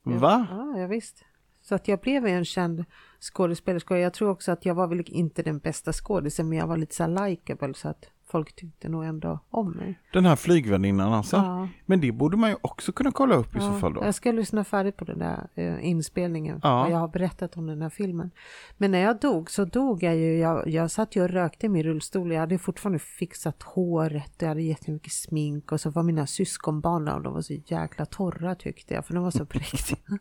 Va? 0.03 0.47
Ja, 0.51 0.79
ja 0.79 0.87
visst. 0.87 1.25
Så 1.63 1.75
att 1.75 1.89
jag 1.89 2.01
blev 2.01 2.27
en 2.27 2.45
känd 2.45 2.85
skådespelerska. 3.21 3.99
Jag 3.99 4.15
tror 4.15 4.31
också 4.31 4.53
att 4.53 4.65
jag 4.65 4.75
var 4.75 4.87
väl 4.87 5.03
inte 5.07 5.43
den 5.43 5.59
bästa 5.59 5.93
skådisen 5.93 6.49
men 6.49 6.59
jag 6.59 6.67
var 6.67 6.77
lite 6.77 6.95
så 6.95 7.07
likeable 7.07 7.75
så 7.75 7.89
att 7.89 8.05
folk 8.33 8.57
tyckte 8.57 8.89
nog 8.89 9.05
ändå 9.05 9.39
om 9.51 9.71
mig. 9.71 9.99
Den 10.13 10.25
här 10.25 10.37
flygvärdinnan 10.37 11.13
alltså? 11.13 11.37
Ja. 11.37 11.69
Men 11.87 12.01
det 12.01 12.13
borde 12.13 12.37
man 12.37 12.51
ju 12.51 12.57
också 12.61 12.93
kunna 12.93 13.13
kolla 13.13 13.35
upp 13.35 13.55
i 13.55 13.59
ja, 13.59 13.73
så 13.73 13.79
fall 13.79 13.95
då. 13.95 14.05
Jag 14.05 14.15
ska 14.15 14.33
lyssna 14.33 14.65
färdigt 14.65 14.97
på 14.97 15.05
den 15.05 15.19
där 15.19 15.49
eh, 15.55 15.89
inspelningen. 15.89 16.61
Ja. 16.63 16.91
jag 16.91 16.99
har 16.99 17.09
berättat 17.09 17.57
om 17.57 17.67
den 17.67 17.83
här 17.83 17.89
filmen. 17.89 18.31
Men 18.77 18.91
när 18.91 18.99
jag 18.99 19.21
dog 19.21 19.51
så 19.51 19.65
dog 19.65 20.03
jag 20.03 20.17
ju. 20.17 20.39
Jag, 20.39 20.69
jag 20.69 20.91
satt 20.91 21.17
ju 21.17 21.23
och 21.23 21.31
rökte 21.31 21.67
i 21.67 21.69
min 21.69 21.83
rullstol. 21.83 22.33
Jag 22.33 22.41
hade 22.41 22.59
fortfarande 22.59 22.99
fixat 22.99 23.63
håret. 23.63 24.35
Jag 24.39 24.49
hade 24.49 24.63
jättemycket 24.63 25.13
smink 25.13 25.73
och 25.73 25.81
så 25.81 25.91
var 25.91 26.03
mina 26.03 26.27
syskonbarn 26.27 27.09
och 27.09 27.23
de 27.23 27.35
var 27.35 27.43
så 27.43 27.55
jäkla 27.67 28.07
torra 28.07 28.55
tyckte 28.55 28.95
jag 28.95 29.07
för 29.07 29.15
de 29.15 29.23
var 29.23 29.31
så 29.31 29.47
präktiga. 29.47 29.99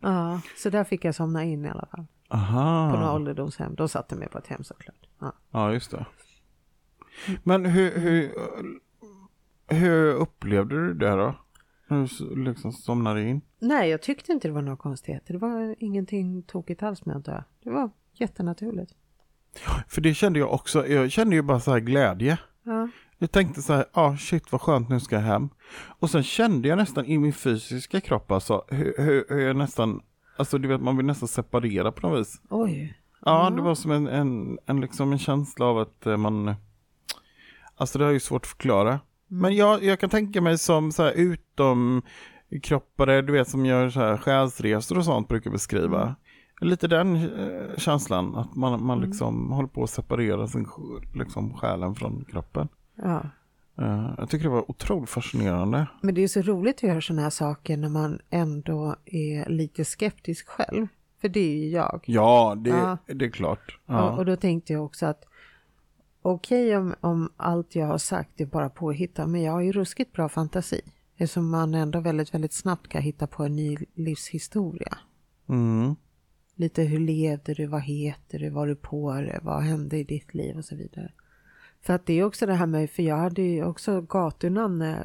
ja, 0.00 0.40
så 0.56 0.70
där 0.70 0.84
fick 0.84 1.04
jag 1.04 1.14
somna 1.14 1.44
in 1.44 1.64
i 1.64 1.68
alla 1.68 1.86
fall. 1.86 2.06
Aha. 2.28 2.90
På 2.90 2.96
några 2.96 3.12
ålderdomshem. 3.12 3.74
De 3.74 3.88
satte 3.88 4.16
mig 4.16 4.28
på 4.28 4.38
ett 4.38 4.46
hem 4.46 4.64
såklart. 4.64 5.06
Ja, 5.20 5.32
ja 5.50 5.72
just 5.72 5.90
det. 5.90 6.06
Men 7.42 7.66
hur, 7.66 7.98
hur, 7.98 8.32
hur 9.68 10.14
upplevde 10.14 10.86
du 10.86 10.94
det 10.94 11.10
då? 11.10 11.34
Hur 11.88 12.36
liksom 12.44 12.72
somnade 12.72 13.22
in? 13.22 13.40
Nej, 13.58 13.90
jag 13.90 14.02
tyckte 14.02 14.32
inte 14.32 14.48
det 14.48 14.54
var 14.54 14.62
några 14.62 14.76
konstigheter. 14.76 15.32
Det 15.32 15.38
var 15.38 15.74
ingenting 15.78 16.42
tokigt 16.42 16.82
alls 16.82 17.04
med 17.04 17.20
dö. 17.20 17.42
Det 17.62 17.70
var 17.70 17.90
jättenaturligt. 18.12 18.92
För 19.88 20.00
det 20.00 20.14
kände 20.14 20.38
jag 20.38 20.52
också. 20.52 20.86
Jag 20.86 21.10
kände 21.10 21.36
ju 21.36 21.42
bara 21.42 21.60
så 21.60 21.70
här 21.70 21.80
glädje. 21.80 22.38
Ja. 22.62 22.88
Jag 23.18 23.32
tänkte 23.32 23.62
så 23.62 23.72
här, 23.72 23.84
ja 23.94 24.02
ah, 24.02 24.16
shit 24.16 24.52
vad 24.52 24.60
skönt 24.60 24.88
nu 24.88 25.00
ska 25.00 25.16
jag 25.16 25.22
hem. 25.22 25.48
Och 25.98 26.10
sen 26.10 26.22
kände 26.22 26.68
jag 26.68 26.78
nästan 26.78 27.06
i 27.06 27.18
min 27.18 27.32
fysiska 27.32 28.00
kropp 28.00 28.30
alltså 28.30 28.64
hur, 28.68 28.94
hur, 28.98 29.24
hur 29.28 29.40
jag 29.40 29.56
nästan, 29.56 30.02
alltså 30.36 30.58
du 30.58 30.68
vet 30.68 30.80
man 30.80 30.96
vill 30.96 31.06
nästan 31.06 31.28
separera 31.28 31.92
på 31.92 32.08
något 32.08 32.20
vis. 32.20 32.40
Oj. 32.48 32.98
Ja, 33.24 33.50
det 33.50 33.62
var 33.62 33.74
som 33.74 33.90
en, 33.90 34.06
en, 34.06 34.58
en, 34.66 34.80
liksom 34.80 35.12
en 35.12 35.18
känsla 35.18 35.66
av 35.66 35.78
att 35.78 36.06
eh, 36.06 36.16
man 36.16 36.54
Alltså 37.76 37.98
det 37.98 38.04
är 38.04 38.10
ju 38.10 38.20
svårt 38.20 38.42
att 38.42 38.48
förklara. 38.48 38.88
Mm. 38.90 39.02
Men 39.28 39.56
jag, 39.56 39.84
jag 39.84 40.00
kan 40.00 40.10
tänka 40.10 40.40
mig 40.40 40.58
som 40.58 40.92
så 40.92 41.02
här 41.02 41.12
utom 41.12 42.02
kroppare, 42.62 43.22
du 43.22 43.32
vet 43.32 43.48
som 43.48 43.66
gör 43.66 43.90
så 43.90 44.00
här 44.00 44.16
själsresor 44.16 44.98
och 44.98 45.04
sånt 45.04 45.28
brukar 45.28 45.50
beskriva. 45.50 46.02
Mm. 46.02 46.14
Lite 46.60 46.88
den 46.88 47.16
eh, 47.16 47.76
känslan, 47.76 48.36
att 48.36 48.54
man, 48.54 48.84
man 48.84 48.98
mm. 48.98 49.08
liksom 49.08 49.36
mm. 49.36 49.52
håller 49.52 49.68
på 49.68 49.82
att 49.82 49.90
separera 49.90 50.46
sin, 50.46 50.66
liksom, 51.14 51.54
själen 51.54 51.94
från 51.94 52.24
kroppen. 52.24 52.68
Ja. 52.94 53.22
Uh, 53.80 54.14
jag 54.18 54.30
tycker 54.30 54.44
det 54.44 54.50
var 54.50 54.70
otroligt 54.70 55.10
fascinerande. 55.10 55.86
Men 56.00 56.14
det 56.14 56.22
är 56.22 56.28
så 56.28 56.42
roligt 56.42 56.76
att 56.76 56.82
göra 56.82 57.00
sådana 57.00 57.22
här 57.22 57.30
saker 57.30 57.76
när 57.76 57.88
man 57.88 58.18
ändå 58.30 58.96
är 59.04 59.48
lite 59.48 59.84
skeptisk 59.84 60.48
själv. 60.48 60.86
För 61.20 61.28
det 61.28 61.40
är 61.40 61.56
ju 61.56 61.68
jag. 61.68 62.04
Ja, 62.06 62.54
det, 62.58 62.70
ja. 62.70 62.98
det 63.06 63.24
är 63.24 63.30
klart. 63.30 63.78
Ja. 63.86 64.10
Och, 64.10 64.18
och, 64.18 64.26
då 64.26 64.36
tänkte 64.36 64.72
jag 64.72 64.84
också 64.84 65.06
att 65.06 65.24
okej 66.30 66.66
okay 66.66 66.76
om, 66.76 66.94
om 67.00 67.32
allt 67.36 67.74
jag 67.74 67.86
har 67.86 67.98
sagt 67.98 68.40
är 68.40 68.46
bara 68.46 68.70
påhitta, 68.70 69.26
men 69.26 69.42
jag 69.42 69.52
har 69.52 69.60
ju 69.60 69.72
ruskigt 69.72 70.12
bra 70.12 70.28
fantasi. 70.28 70.80
Eftersom 71.16 71.50
man 71.50 71.74
ändå 71.74 72.00
väldigt, 72.00 72.34
väldigt 72.34 72.52
snabbt 72.52 72.88
kan 72.88 73.02
hitta 73.02 73.26
på 73.26 73.44
en 73.44 73.56
ny 73.56 73.76
livshistoria. 73.94 74.98
Mm. 75.48 75.94
Lite 76.54 76.82
hur 76.82 76.98
levde 76.98 77.54
du, 77.54 77.66
vad 77.66 77.82
heter 77.82 78.38
du, 78.38 78.50
var 78.50 78.66
du 78.66 78.76
på 78.76 79.12
det, 79.12 79.40
vad 79.42 79.62
hände 79.62 79.98
i 79.98 80.04
ditt 80.04 80.34
liv 80.34 80.56
och 80.56 80.64
så 80.64 80.76
vidare. 80.76 81.12
För 81.80 81.94
att 81.94 82.06
det 82.06 82.12
är 82.12 82.24
också 82.24 82.46
det 82.46 82.54
här 82.54 82.66
med, 82.66 82.90
för 82.90 83.02
jag 83.02 83.16
hade 83.16 83.42
ju 83.42 83.64
också 83.64 84.00
gatunamn 84.00 84.82
eh, 84.82 84.98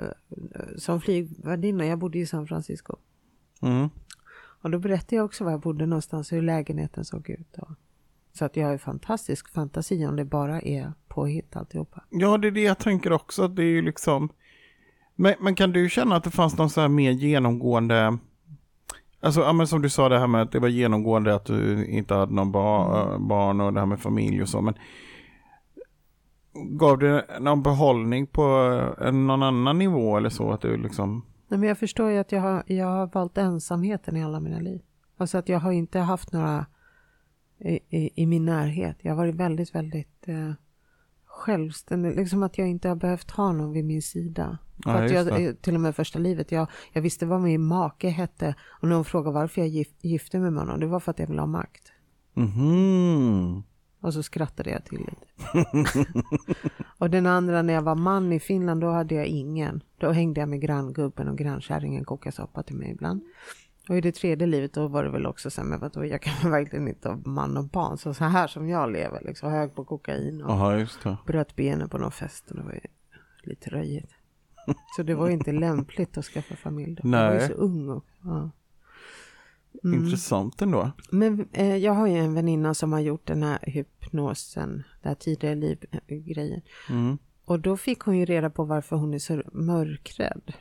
som 0.77 1.01
flygvärdinna, 1.01 1.85
jag 1.85 1.99
bodde 1.99 2.19
i 2.19 2.25
San 2.25 2.47
Francisco. 2.47 2.95
Mm. 3.61 3.89
Och 4.61 4.71
då 4.71 4.79
berättade 4.79 5.15
jag 5.15 5.25
också 5.25 5.43
var 5.43 5.51
jag 5.51 5.61
bodde 5.61 5.85
någonstans, 5.85 6.33
hur 6.33 6.41
lägenheten 6.41 7.05
såg 7.05 7.29
ut. 7.29 7.57
Och, 7.57 7.71
så 8.33 8.45
att 8.45 8.55
jag 8.55 8.67
har 8.67 8.77
fantastisk 8.77 9.53
fantasi 9.53 10.05
om 10.05 10.15
det 10.15 10.25
bara 10.25 10.61
är 10.61 10.93
påhitt 11.07 11.55
alltihopa. 11.55 12.03
Ja, 12.09 12.37
det 12.37 12.47
är 12.47 12.51
det 12.51 12.63
jag 12.63 12.77
tänker 12.79 13.13
också. 13.13 13.47
Det 13.47 13.63
är 13.63 13.69
ju 13.69 13.81
liksom... 13.81 14.29
Men, 15.15 15.33
men 15.39 15.55
kan 15.55 15.71
du 15.71 15.89
känna 15.89 16.15
att 16.15 16.23
det 16.23 16.31
fanns 16.31 16.57
någon 16.57 16.69
så 16.69 16.81
här 16.81 16.87
mer 16.87 17.11
genomgående... 17.11 18.17
Alltså, 19.19 19.41
ja, 19.41 19.53
men 19.53 19.67
som 19.67 19.81
du 19.81 19.89
sa 19.89 20.09
det 20.09 20.19
här 20.19 20.27
med 20.27 20.41
att 20.41 20.51
det 20.51 20.59
var 20.59 20.67
genomgående 20.67 21.35
att 21.35 21.45
du 21.45 21.85
inte 21.85 22.13
hade 22.13 22.33
någon 22.33 22.51
bar, 22.51 23.07
mm. 23.07 23.27
barn 23.27 23.61
och 23.61 23.73
det 23.73 23.79
här 23.79 23.87
med 23.87 23.99
familj 23.99 24.41
och 24.41 24.49
så. 24.49 24.61
Men 24.61 24.73
gav 26.53 26.99
det 26.99 27.25
någon 27.39 27.63
behållning 27.63 28.27
på 28.27 28.43
någon 29.11 29.43
annan 29.43 29.77
nivå 29.77 30.17
eller 30.17 30.29
så? 30.29 30.51
Att 30.51 30.61
du 30.61 30.77
liksom... 30.77 31.25
Nej, 31.47 31.59
men 31.59 31.69
jag 31.69 31.77
förstår 31.77 32.09
ju 32.09 32.17
att 32.17 32.31
jag 32.31 32.41
har, 32.41 32.63
jag 32.65 32.87
har 32.87 33.07
valt 33.07 33.37
ensamheten 33.37 34.17
i 34.17 34.23
alla 34.23 34.39
mina 34.39 34.59
liv. 34.59 34.81
Alltså 35.17 35.37
att 35.37 35.49
jag 35.49 35.59
har 35.59 35.71
inte 35.71 35.99
haft 35.99 36.33
några 36.33 36.65
i, 37.61 37.79
i, 37.89 38.09
i 38.15 38.25
min 38.25 38.45
närhet. 38.45 38.97
Jag 39.01 39.11
har 39.11 39.17
varit 39.17 39.35
väldigt, 39.35 39.75
väldigt 39.75 40.27
eh, 40.27 40.51
självständig. 41.25 42.15
Liksom 42.15 42.43
att 42.43 42.57
jag 42.57 42.67
inte 42.67 42.89
har 42.89 42.95
behövt 42.95 43.31
ha 43.31 43.51
någon 43.51 43.71
vid 43.71 43.85
min 43.85 44.01
sida. 44.01 44.57
Ja, 44.85 44.91
att 44.91 45.11
jag, 45.11 45.61
till 45.61 45.75
och 45.75 45.81
med 45.81 45.95
första 45.95 46.19
livet, 46.19 46.51
jag, 46.51 46.67
jag 46.93 47.01
visste 47.01 47.25
vad 47.25 47.41
min 47.41 47.61
make 47.61 48.09
hette. 48.09 48.55
Och 48.81 48.87
när 48.87 48.95
hon 48.95 49.05
frågade 49.05 49.33
varför 49.33 49.61
jag 49.61 49.67
gif, 49.67 49.87
gifte 50.01 50.39
mig 50.39 50.51
med 50.51 50.63
honom, 50.63 50.79
det 50.79 50.87
var 50.87 50.99
för 50.99 51.11
att 51.11 51.19
jag 51.19 51.27
ville 51.27 51.41
ha 51.41 51.47
makt. 51.47 51.91
Mm. 52.35 53.63
Och 54.01 54.13
så 54.13 54.23
skrattade 54.23 54.69
jag 54.69 54.85
till 54.85 54.97
lite. 54.97 55.85
och 56.97 57.09
den 57.09 57.25
andra 57.25 57.61
när 57.61 57.73
jag 57.73 57.81
var 57.81 57.95
man 57.95 58.33
i 58.33 58.39
Finland, 58.39 58.81
då 58.81 58.91
hade 58.91 59.15
jag 59.15 59.25
ingen. 59.25 59.83
Då 59.97 60.11
hängde 60.11 60.39
jag 60.39 60.49
med 60.49 60.61
granngubben 60.61 61.27
och 61.27 61.37
grannkärringen 61.37 62.05
kokade 62.05 62.35
soppa 62.35 62.63
till 62.63 62.75
mig 62.75 62.91
ibland. 62.91 63.21
Och 63.91 63.97
i 63.97 64.01
det 64.01 64.11
tredje 64.11 64.47
livet 64.47 64.73
då 64.73 64.87
var 64.87 65.03
det 65.03 65.09
väl 65.09 65.25
också 65.25 65.49
så 65.49 65.61
här, 65.61 65.67
men 65.67 65.79
vadå, 65.79 66.05
jag 66.05 66.21
kan 66.21 66.51
verkligen 66.51 66.87
inte 66.87 67.09
ha 67.09 67.15
man 67.25 67.57
och 67.57 67.63
barn. 67.63 67.97
Så, 67.97 68.13
så 68.13 68.23
här 68.23 68.47
som 68.47 68.69
jag 68.69 68.91
lever, 68.91 69.21
liksom 69.25 69.51
hög 69.51 69.75
på 69.75 69.85
kokain 69.85 70.41
och 70.41 70.51
Aha, 70.51 70.85
bröt 71.25 71.55
benen 71.55 71.89
på 71.89 71.97
någon 71.97 72.11
fest. 72.11 72.51
Och 72.51 72.57
det 72.57 72.63
var 72.63 72.71
ju 72.71 72.79
lite 73.43 73.69
röjigt. 73.69 74.11
Så 74.95 75.03
det 75.03 75.15
var 75.15 75.27
ju 75.27 75.33
inte 75.33 75.51
lämpligt 75.51 76.17
att 76.17 76.25
skaffa 76.25 76.55
familj 76.55 76.95
då. 76.95 77.07
Nej. 77.07 77.21
Jag 77.21 77.33
var 77.33 77.41
ju 77.41 77.47
så 77.47 77.53
ung 77.53 77.89
och, 77.89 78.05
ja. 78.23 78.51
Mm. 79.83 80.03
Intressant 80.03 80.61
ändå. 80.61 80.91
Men 81.11 81.47
eh, 81.51 81.75
jag 81.75 81.93
har 81.93 82.07
ju 82.07 82.17
en 82.17 82.33
väninna 82.33 82.73
som 82.73 82.93
har 82.93 82.99
gjort 82.99 83.27
den 83.27 83.43
här 83.43 83.59
hypnosen, 83.61 84.69
den 85.01 85.09
här 85.09 85.15
tidigare 85.15 85.55
liv-grejen. 85.55 86.61
Mm. 86.89 87.17
Och 87.45 87.59
då 87.59 87.77
fick 87.77 87.99
hon 87.99 88.17
ju 88.17 88.25
reda 88.25 88.49
på 88.49 88.63
varför 88.63 88.95
hon 88.95 89.13
är 89.13 89.19
så 89.19 89.43
mörkrädd. 89.51 90.53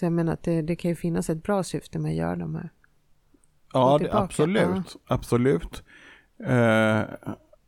Så 0.00 0.06
jag 0.06 0.12
menar 0.12 0.32
att 0.32 0.42
det, 0.42 0.62
det 0.62 0.76
kan 0.76 0.88
ju 0.88 0.94
finnas 0.94 1.30
ett 1.30 1.42
bra 1.42 1.62
syfte 1.62 1.98
med 1.98 2.10
att 2.10 2.16
göra 2.16 2.36
de 2.36 2.54
här. 2.54 2.70
Ja, 3.72 3.98
det, 3.98 4.12
absolut. 4.12 4.64
Ja. 4.64 5.00
Absolut. 5.06 5.82
Uh, 6.48 7.04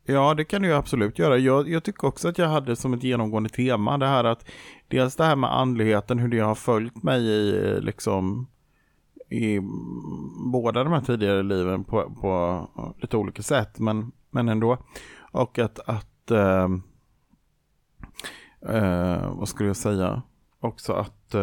ja, 0.05 0.33
det 0.33 0.45
kan 0.45 0.61
du 0.61 0.67
ju 0.67 0.73
absolut 0.73 1.19
göra. 1.19 1.37
Jag, 1.37 1.69
jag, 1.69 1.83
tycker 1.83 2.07
också 2.07 2.27
att 2.27 2.37
jag 2.37 2.47
hade 2.47 2.75
som 2.75 2.93
ett 2.93 3.03
genomgående 3.03 3.49
tema 3.49 3.97
det 3.97 4.07
här 4.07 4.23
att 4.23 4.49
dels 4.87 5.15
det 5.15 5.23
här 5.23 5.35
med 5.35 5.53
andligheten, 5.53 6.19
hur 6.19 6.27
det 6.27 6.39
har 6.39 6.55
följt 6.55 7.03
mig 7.03 7.21
i 7.21 7.81
liksom 7.81 8.47
i 9.29 9.59
båda 10.51 10.83
de 10.83 10.93
här 10.93 11.01
tidigare 11.01 11.43
liven 11.43 11.83
på, 11.83 12.09
på 12.21 12.93
lite 12.97 13.17
olika 13.17 13.43
sätt, 13.43 13.79
men, 13.79 14.11
men 14.29 14.49
ändå. 14.49 14.77
Och 15.31 15.59
att, 15.59 15.79
att 15.79 16.31
uh, 16.31 16.69
uh, 18.75 19.37
vad 19.37 19.49
skulle 19.49 19.69
jag 19.69 19.77
säga? 19.77 20.21
Också 20.59 20.93
att 20.93 21.35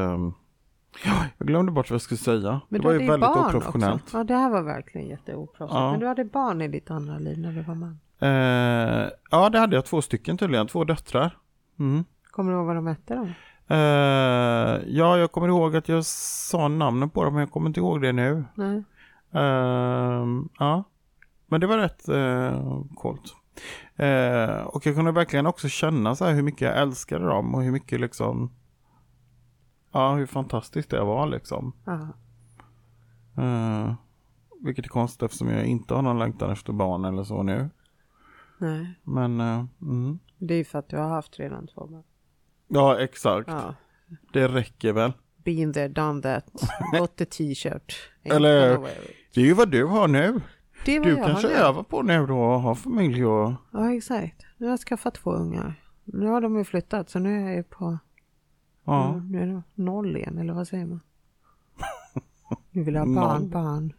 Ja, 1.04 1.24
jag 1.38 1.48
glömde 1.48 1.72
bort 1.72 1.90
vad 1.90 1.94
jag 1.94 2.02
skulle 2.02 2.18
säga. 2.18 2.60
Men 2.68 2.80
det 2.80 2.86
var 2.86 2.92
ju 2.92 3.06
väldigt 3.06 3.30
oprofessionellt. 3.30 4.02
Också. 4.02 4.16
Ja, 4.16 4.24
det 4.24 4.34
här 4.34 4.50
var 4.50 4.62
verkligen 4.62 5.08
jätteoprofessionellt. 5.08 5.84
Ja. 5.84 5.90
Men 5.90 6.00
du 6.00 6.06
hade 6.06 6.24
barn 6.24 6.62
i 6.62 6.68
ditt 6.68 6.90
andra 6.90 7.18
liv 7.18 7.38
när 7.38 7.52
du 7.52 7.62
var 7.62 7.74
man. 7.74 8.00
Eh, 8.18 9.10
ja, 9.30 9.48
det 9.48 9.58
hade 9.58 9.76
jag 9.76 9.84
två 9.84 10.02
stycken 10.02 10.38
tydligen. 10.38 10.66
Två 10.66 10.84
döttrar. 10.84 11.38
Mm. 11.78 12.04
Kommer 12.30 12.52
du 12.52 12.58
ihåg 12.58 12.66
vad 12.66 12.76
de 12.76 12.86
hette 12.86 13.14
då? 13.14 13.28
Eh, 13.74 14.80
ja, 14.86 15.18
jag 15.18 15.32
kommer 15.32 15.48
ihåg 15.48 15.76
att 15.76 15.88
jag 15.88 16.04
sa 16.04 16.68
namnen 16.68 17.10
på 17.10 17.24
dem, 17.24 17.34
men 17.34 17.40
jag 17.40 17.50
kommer 17.50 17.66
inte 17.66 17.80
ihåg 17.80 18.02
det 18.02 18.12
nu. 18.12 18.44
Nej. 18.54 18.84
Eh, 19.34 20.26
ja, 20.58 20.84
men 21.46 21.60
det 21.60 21.66
var 21.66 21.78
rätt 21.78 22.08
eh, 22.08 22.82
coolt. 22.94 23.36
Eh, 23.96 24.62
och 24.66 24.86
jag 24.86 24.94
kunde 24.94 25.12
verkligen 25.12 25.46
också 25.46 25.68
känna 25.68 26.14
så 26.14 26.24
här 26.24 26.32
hur 26.32 26.42
mycket 26.42 26.60
jag 26.60 26.78
älskade 26.78 27.26
dem 27.26 27.54
och 27.54 27.62
hur 27.62 27.72
mycket 27.72 28.00
liksom 28.00 28.50
Ja, 29.92 30.14
hur 30.14 30.26
fantastiskt 30.26 30.90
det 30.90 31.00
var 31.04 31.26
liksom. 31.26 31.72
Uh, 33.38 33.94
vilket 34.64 34.84
är 34.84 34.88
konstigt 34.88 35.22
eftersom 35.22 35.48
jag 35.48 35.64
inte 35.66 35.94
har 35.94 36.02
någon 36.02 36.18
längtan 36.18 36.50
efter 36.50 36.72
barn 36.72 37.04
eller 37.04 37.24
så 37.24 37.42
nu. 37.42 37.70
Nej. 38.58 38.94
Men, 39.04 39.40
uh, 39.40 39.64
mm. 39.82 40.18
Det 40.38 40.54
är 40.54 40.58
ju 40.58 40.64
för 40.64 40.78
att 40.78 40.88
du 40.88 40.96
har 40.96 41.08
haft 41.08 41.38
redan 41.38 41.66
två 41.66 41.86
barn. 41.86 42.02
Ja, 42.68 42.98
exakt. 42.98 43.48
Ja. 43.48 43.74
Det 44.32 44.48
räcker 44.48 44.92
väl. 44.92 45.12
Been 45.44 45.72
there, 45.72 45.88
done 45.88 46.22
that. 46.22 46.44
Got 46.98 47.16
the 47.16 47.24
t-shirt. 47.24 47.94
Eller-. 48.22 48.78
Det 49.34 49.40
är 49.40 49.44
ju 49.44 49.54
vad 49.54 49.70
du 49.70 49.84
har 49.84 50.08
nu. 50.08 50.40
Det 50.84 50.96
är 50.96 51.00
vad 51.00 51.08
Du 51.08 51.16
jag 51.16 51.26
kanske 51.26 51.46
har 51.46 51.54
nu. 51.54 51.60
övar 51.60 51.82
på 51.82 52.02
nu 52.02 52.26
då 52.26 52.38
och 52.38 52.60
har 52.60 52.74
familj 52.74 53.26
och... 53.26 53.52
Ja, 53.72 53.94
exakt. 53.94 54.46
Nu 54.56 54.66
har 54.66 54.70
jag 54.70 54.80
skaffat 54.80 55.14
två 55.14 55.32
ungar. 55.32 55.74
Nu 56.04 56.26
har 56.26 56.40
de 56.40 56.58
ju 56.58 56.64
flyttat 56.64 57.10
så 57.10 57.18
nu 57.18 57.40
är 57.40 57.46
jag 57.46 57.56
ju 57.56 57.62
på 57.62 57.98
Ja. 58.94 59.08
Mm, 59.08 59.28
nu 59.32 59.42
är 59.42 59.46
det 59.46 59.62
noll 59.74 60.16
igen, 60.16 60.38
eller 60.38 60.52
vad 60.52 60.68
säger 60.68 60.86
man? 60.86 61.00
Nu 62.70 62.82
vill 62.82 62.94
jag 62.94 63.06
ha 63.06 63.14
barn, 63.14 63.50
barn. 63.50 63.92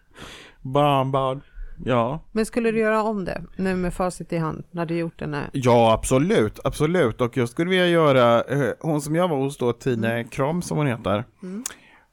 Barn, 0.62 1.12
barn. 1.12 1.41
Ja. 1.86 2.19
Men 2.32 2.45
skulle 2.45 2.71
du 2.71 2.80
göra 2.80 3.04
om 3.04 3.25
det, 3.25 3.41
nu 3.58 3.75
med 3.75 3.93
facit 3.93 4.34
i 4.34 4.38
hand, 4.38 4.63
när 4.71 4.86
du 4.86 4.97
gjort 4.97 5.19
den 5.19 5.34
här? 5.34 5.49
Ja, 5.54 5.93
absolut, 5.93 6.60
absolut. 6.63 7.21
Och 7.21 7.38
jag 7.38 7.49
skulle 7.49 7.69
vilja 7.69 7.88
göra, 7.88 8.41
eh, 8.43 8.71
hon 8.80 9.01
som 9.01 9.15
jag 9.15 9.27
var 9.27 9.38
hos 9.38 9.58
då, 9.58 9.73
Tine 9.73 10.23
Kram 10.23 10.62
som 10.62 10.77
hon 10.77 10.88
heter, 10.88 11.23
Mm. 11.43 11.63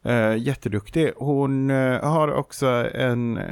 eh, 0.05 0.37
jätteduktig. 0.47 1.12
Hon 1.17 1.71
eh, 1.71 2.01
har 2.05 2.33
också 2.33 2.67
en 2.95 3.37
eh, 3.38 3.43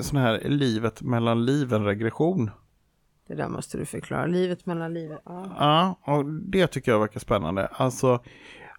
sån 0.00 0.18
här 0.18 0.40
livet 0.44 1.02
mellan 1.02 1.44
liven 1.44 1.84
regression. 1.84 2.50
Det 3.26 3.34
där 3.34 3.48
måste 3.48 3.78
du 3.78 3.84
förklara. 3.86 4.26
Livet 4.26 4.66
mellan 4.66 4.94
livet. 4.94 5.20
Ja. 5.24 5.46
Ja, 5.58 5.98
och 6.14 6.24
det 6.24 6.66
tycker 6.66 6.92
jag 6.92 7.00
verkar 7.00 7.20
spännande. 7.20 7.66
Alltså 7.66 8.22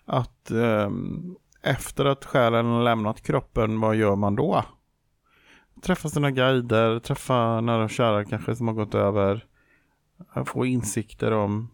att 0.06 0.52
ehm, 0.52 1.36
efter 1.62 2.06
att 2.06 2.26
själen 2.26 2.66
har 2.66 2.84
lämnat 2.84 3.22
kroppen, 3.22 3.80
vad 3.80 3.96
gör 3.96 4.16
man 4.16 4.36
då? 4.36 4.64
Träffa 5.82 6.10
sina 6.10 6.32
guider, 6.32 7.00
träffa 7.00 7.62
nära 7.62 7.84
och 7.84 7.90
kära 7.90 8.26
kanske 8.26 8.56
som 8.56 8.68
har 8.68 8.76
gått 8.76 8.96
över. 8.96 9.46
eh, 10.36 10.44
Få 10.44 10.66
insikter 10.66 11.32
om 11.32 11.70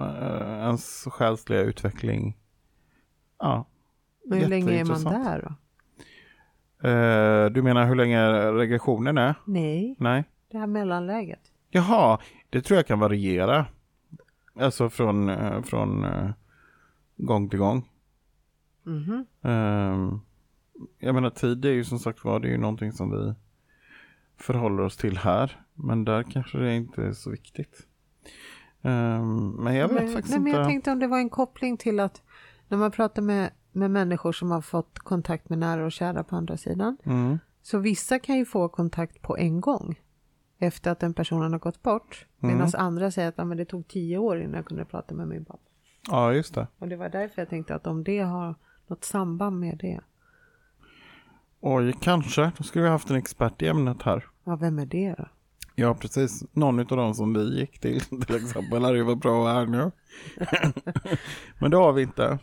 eh, 0.00 0.58
ens 0.64 1.04
själsliga 1.10 1.60
utveckling. 1.60 2.36
Ja. 3.38 3.66
Men 4.26 4.38
hur 4.38 4.48
länge 4.48 4.80
är 4.80 4.84
man 4.84 5.04
där 5.04 5.42
då? 5.42 5.54
Eh, 6.88 7.50
du 7.50 7.62
menar 7.62 7.86
hur 7.86 7.94
länge 7.94 8.28
regressionen 8.52 9.18
är? 9.18 9.34
Nej, 9.44 9.96
Nej. 9.98 10.24
Det 10.50 10.58
här 10.58 10.66
mellanläget. 10.66 11.40
Jaha, 11.70 12.18
det 12.50 12.60
tror 12.62 12.76
jag 12.76 12.86
kan 12.86 12.98
variera. 12.98 13.66
Alltså 14.54 14.90
från, 14.90 15.28
eh, 15.28 15.62
från 15.62 16.04
eh, 16.04 16.30
gång 17.16 17.48
till 17.48 17.58
gång. 17.58 17.88
Mhm. 18.82 19.26
Ehm, 19.42 20.20
jag 20.98 21.14
menar 21.14 21.30
tid 21.30 21.64
är 21.64 21.70
ju 21.72 21.84
som 21.84 21.98
sagt 21.98 22.24
var, 22.24 22.40
det 22.40 22.48
är 22.48 22.52
ju 22.52 22.58
någonting 22.58 22.92
som 22.92 23.10
vi 23.10 23.34
förhåller 24.36 24.82
oss 24.82 24.96
till 24.96 25.18
här. 25.18 25.60
Men 25.74 26.04
där 26.04 26.22
kanske 26.22 26.58
det 26.58 26.74
inte 26.76 27.02
är 27.02 27.12
så 27.12 27.30
viktigt. 27.30 27.86
Ehm, 28.82 29.48
men 29.48 29.74
jag 29.74 29.88
vet 29.88 30.02
men, 30.04 30.12
faktiskt 30.12 30.30
nej, 30.34 30.40
men 30.40 30.48
inte. 30.48 30.58
jag 30.60 30.68
tänkte 30.68 30.90
om 30.92 30.98
det 30.98 31.06
var 31.06 31.18
en 31.18 31.30
koppling 31.30 31.76
till 31.76 32.00
att 32.00 32.22
när 32.68 32.78
man 32.78 32.90
pratar 32.90 33.22
med, 33.22 33.50
med 33.72 33.90
människor 33.90 34.32
som 34.32 34.50
har 34.50 34.60
fått 34.60 34.98
kontakt 34.98 35.48
med 35.48 35.58
nära 35.58 35.84
och 35.84 35.92
kära 35.92 36.24
på 36.24 36.36
andra 36.36 36.56
sidan. 36.56 36.96
Mm, 37.04 37.38
Så 37.62 37.78
vissa 37.78 38.18
kan 38.18 38.36
ju 38.36 38.44
få 38.44 38.68
kontakt 38.68 39.22
på 39.22 39.36
en 39.36 39.60
gång. 39.60 40.00
Efter 40.58 40.90
att 40.90 41.00
den 41.00 41.14
personen 41.14 41.52
har 41.52 41.58
gått 41.58 41.82
bort. 41.82 42.26
Mm. 42.42 42.56
Medan 42.56 42.70
andra 42.74 43.10
säger 43.10 43.28
att 43.28 43.34
ja, 43.38 43.44
men 43.44 43.56
det 43.56 43.64
tog 43.64 43.88
tio 43.88 44.18
år 44.18 44.40
innan 44.40 44.54
jag 44.54 44.66
kunde 44.66 44.84
prata 44.84 45.14
med 45.14 45.28
min 45.28 45.44
pappa. 45.44 45.70
ja, 46.08 46.32
just 46.32 46.54
det. 46.54 46.66
Och 46.78 46.88
det 46.88 46.96
var 46.96 47.08
därför 47.08 47.42
jag 47.42 47.48
tänkte 47.48 47.74
att 47.74 47.86
om 47.86 48.04
det 48.04 48.18
har 48.18 48.54
något 48.86 49.04
samband 49.04 49.60
med 49.60 49.78
det. 49.78 50.00
Oj, 51.60 51.94
kanske. 52.00 52.52
Då 52.58 52.64
skulle 52.64 52.84
vi 52.84 52.90
haft 52.90 53.10
en 53.10 53.16
expert 53.16 53.62
i 53.62 53.68
ämnet 53.68 54.02
här. 54.02 54.24
Ja, 54.44 54.56
vem 54.56 54.78
är 54.78 54.86
det 54.86 55.14
då? 55.18 55.26
Ja, 55.74 55.94
precis. 55.94 56.44
Någon 56.52 56.80
av 56.80 56.86
dem 56.86 57.14
som 57.14 57.34
vi 57.34 57.60
gick 57.60 57.78
till 57.78 58.00
till 58.26 58.36
exempel 58.36 58.84
hade 58.84 58.96
ju 58.96 59.02
varit 59.02 59.20
bra 59.20 59.52
här 59.52 59.66
nu. 59.66 59.90
men 61.58 61.70
det 61.70 61.76
har 61.76 61.92
vi 61.92 62.02
inte. 62.02 62.38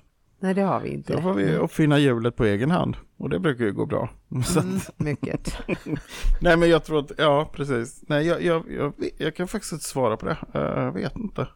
Nej, 0.45 0.53
det 0.53 0.62
har 0.62 0.79
vi 0.79 0.89
Då 0.89 0.95
inte. 0.95 1.21
får 1.21 1.34
vi 1.34 1.55
uppfinna 1.55 1.99
hjulet 1.99 2.36
på 2.36 2.45
egen 2.45 2.71
hand. 2.71 2.97
Och 3.17 3.29
det 3.29 3.39
brukar 3.39 3.65
ju 3.65 3.73
gå 3.73 3.86
bra. 3.86 4.10
Mm, 4.31 4.79
mycket. 4.97 5.58
nej 6.41 6.58
men 6.58 6.69
jag 6.69 6.84
tror 6.84 6.99
att, 6.99 7.12
ja 7.17 7.49
precis. 7.53 8.03
Nej 8.08 8.27
jag, 8.27 8.41
jag, 8.41 8.71
jag, 8.71 8.93
jag 9.17 9.36
kan 9.36 9.47
faktiskt 9.47 9.73
inte 9.73 9.86
svara 9.86 10.17
på 10.17 10.25
det. 10.25 10.38
Eh, 10.53 10.62
Jag 10.62 10.91
vet 10.91 11.15
inte. 11.17 11.47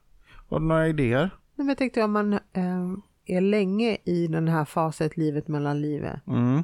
Har 0.49 0.59
du 0.59 0.65
några 0.65 0.87
idéer? 0.87 1.19
Nej, 1.19 1.29
men 1.55 1.67
jag 1.67 1.77
tänkte 1.77 2.03
om 2.03 2.11
man 2.11 2.33
eh, 2.33 2.87
är 3.25 3.41
länge 3.41 3.97
i 4.03 4.27
den 4.27 4.47
här 4.47 4.65
faset, 4.65 5.17
livet 5.17 5.47
mellan 5.47 5.81
livet. 5.81 6.27
Mm. 6.27 6.63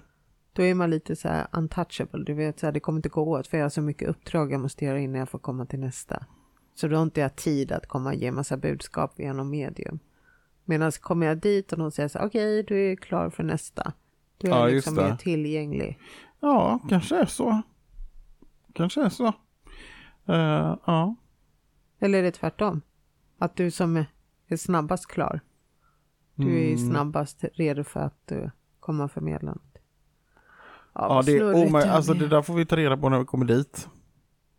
Då 0.54 0.62
är 0.64 0.74
man 0.76 0.90
lite 0.90 1.16
så 1.16 1.28
här 1.28 1.48
untouchable. 1.52 2.24
Du 2.24 2.34
vet, 2.34 2.60
så 2.60 2.66
här, 2.68 2.74
det 2.74 2.80
kommer 2.80 2.98
inte 3.00 3.10
gå 3.10 3.22
åt 3.32 3.48
för 3.48 3.58
jag 3.58 3.66
har 3.66 3.70
så 3.70 3.82
mycket 3.82 4.10
uppdrag 4.10 4.52
jag 4.52 4.62
måste 4.62 4.86
göra 4.86 5.00
innan 5.00 5.20
jag 5.20 5.30
får 5.30 5.40
komma 5.40 5.66
till 5.66 5.80
nästa. 5.80 6.26
Så 6.76 6.88
då 6.88 6.96
har 6.96 7.04
inte 7.04 7.22
jag 7.22 7.36
tid 7.36 7.72
att 7.72 7.88
komma 7.88 8.10
och 8.10 8.16
ge 8.16 8.32
massa 8.32 8.58
budskap 8.58 9.12
via 9.16 9.34
någon 9.34 9.50
medium. 9.50 10.00
Medan 10.66 10.92
kommer 10.92 11.28
jag 11.28 11.38
dit 11.38 11.72
och 11.72 11.78
de 11.80 11.92
säger 11.92 12.10
så 12.10 12.20
här, 12.20 12.26
okej, 12.28 12.64
du 12.64 12.92
är 12.92 12.96
klar 12.96 13.30
för 13.30 13.44
nästa. 13.44 13.94
Då 14.38 14.48
är 14.48 14.52
Ja, 14.52 14.66
liksom 14.68 14.96
mer 14.96 15.16
tillgänglig. 15.16 16.00
Ja, 16.40 16.80
kanske 16.90 17.16
är 17.16 17.26
så. 17.26 17.62
Kanske 18.74 19.02
är 19.04 19.10
så. 19.10 19.26
Eh, 20.28 20.78
ja. 20.86 21.16
Eller 22.00 22.20
är 22.20 22.24
det 22.24 22.32
tvärtom? 22.32 22.82
Att 23.38 23.56
du 23.56 23.72
som 23.72 24.06
är 24.48 24.58
snabbast 24.58 25.08
klar. 25.08 25.40
Du 26.36 26.60
är 26.64 26.74
Mm. 26.74 26.90
snabbast 26.90 27.44
redo 27.54 27.84
för 27.84 28.00
att 28.00 28.32
uh, 28.32 28.50
komma 28.80 29.08
förmedla 29.08 29.52
något. 29.52 29.78
Ja, 30.94 31.22
det 31.26 31.38
är 31.38 31.54
omöjligt. 31.54 31.74
här 31.74 31.96
Alltså 31.96 32.14
det 32.14 32.28
där 32.28 32.42
får 32.42 32.54
vi 32.54 32.66
ta 32.66 32.76
reda 32.78 32.98
på 32.98 33.10
när 33.10 33.20
vi 33.20 33.26
kommer 33.26 33.46
dit. 33.46 33.90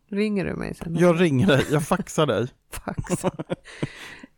Ringer 0.09 0.45
du 0.45 0.55
mig 0.55 0.75
sen? 0.75 0.97
Jag 0.99 1.21
ringer 1.21 1.47
dig, 1.47 1.67
jag 1.71 1.83
faxar 1.83 2.27
dig. 2.27 2.49
Fax. 2.71 3.25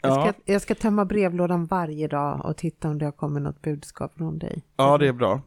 Ja. 0.02 0.26
Jag, 0.26 0.34
ska, 0.34 0.52
jag 0.52 0.62
ska 0.62 0.74
tömma 0.74 1.04
brevlådan 1.04 1.66
varje 1.66 2.08
dag 2.08 2.44
och 2.44 2.56
titta 2.56 2.88
om 2.88 2.98
det 2.98 3.04
har 3.04 3.12
kommit 3.12 3.42
något 3.42 3.62
budskap 3.62 4.14
från 4.16 4.38
dig. 4.38 4.62
Ja, 4.76 4.98
det 4.98 5.08
är 5.08 5.12
bra. 5.12 5.42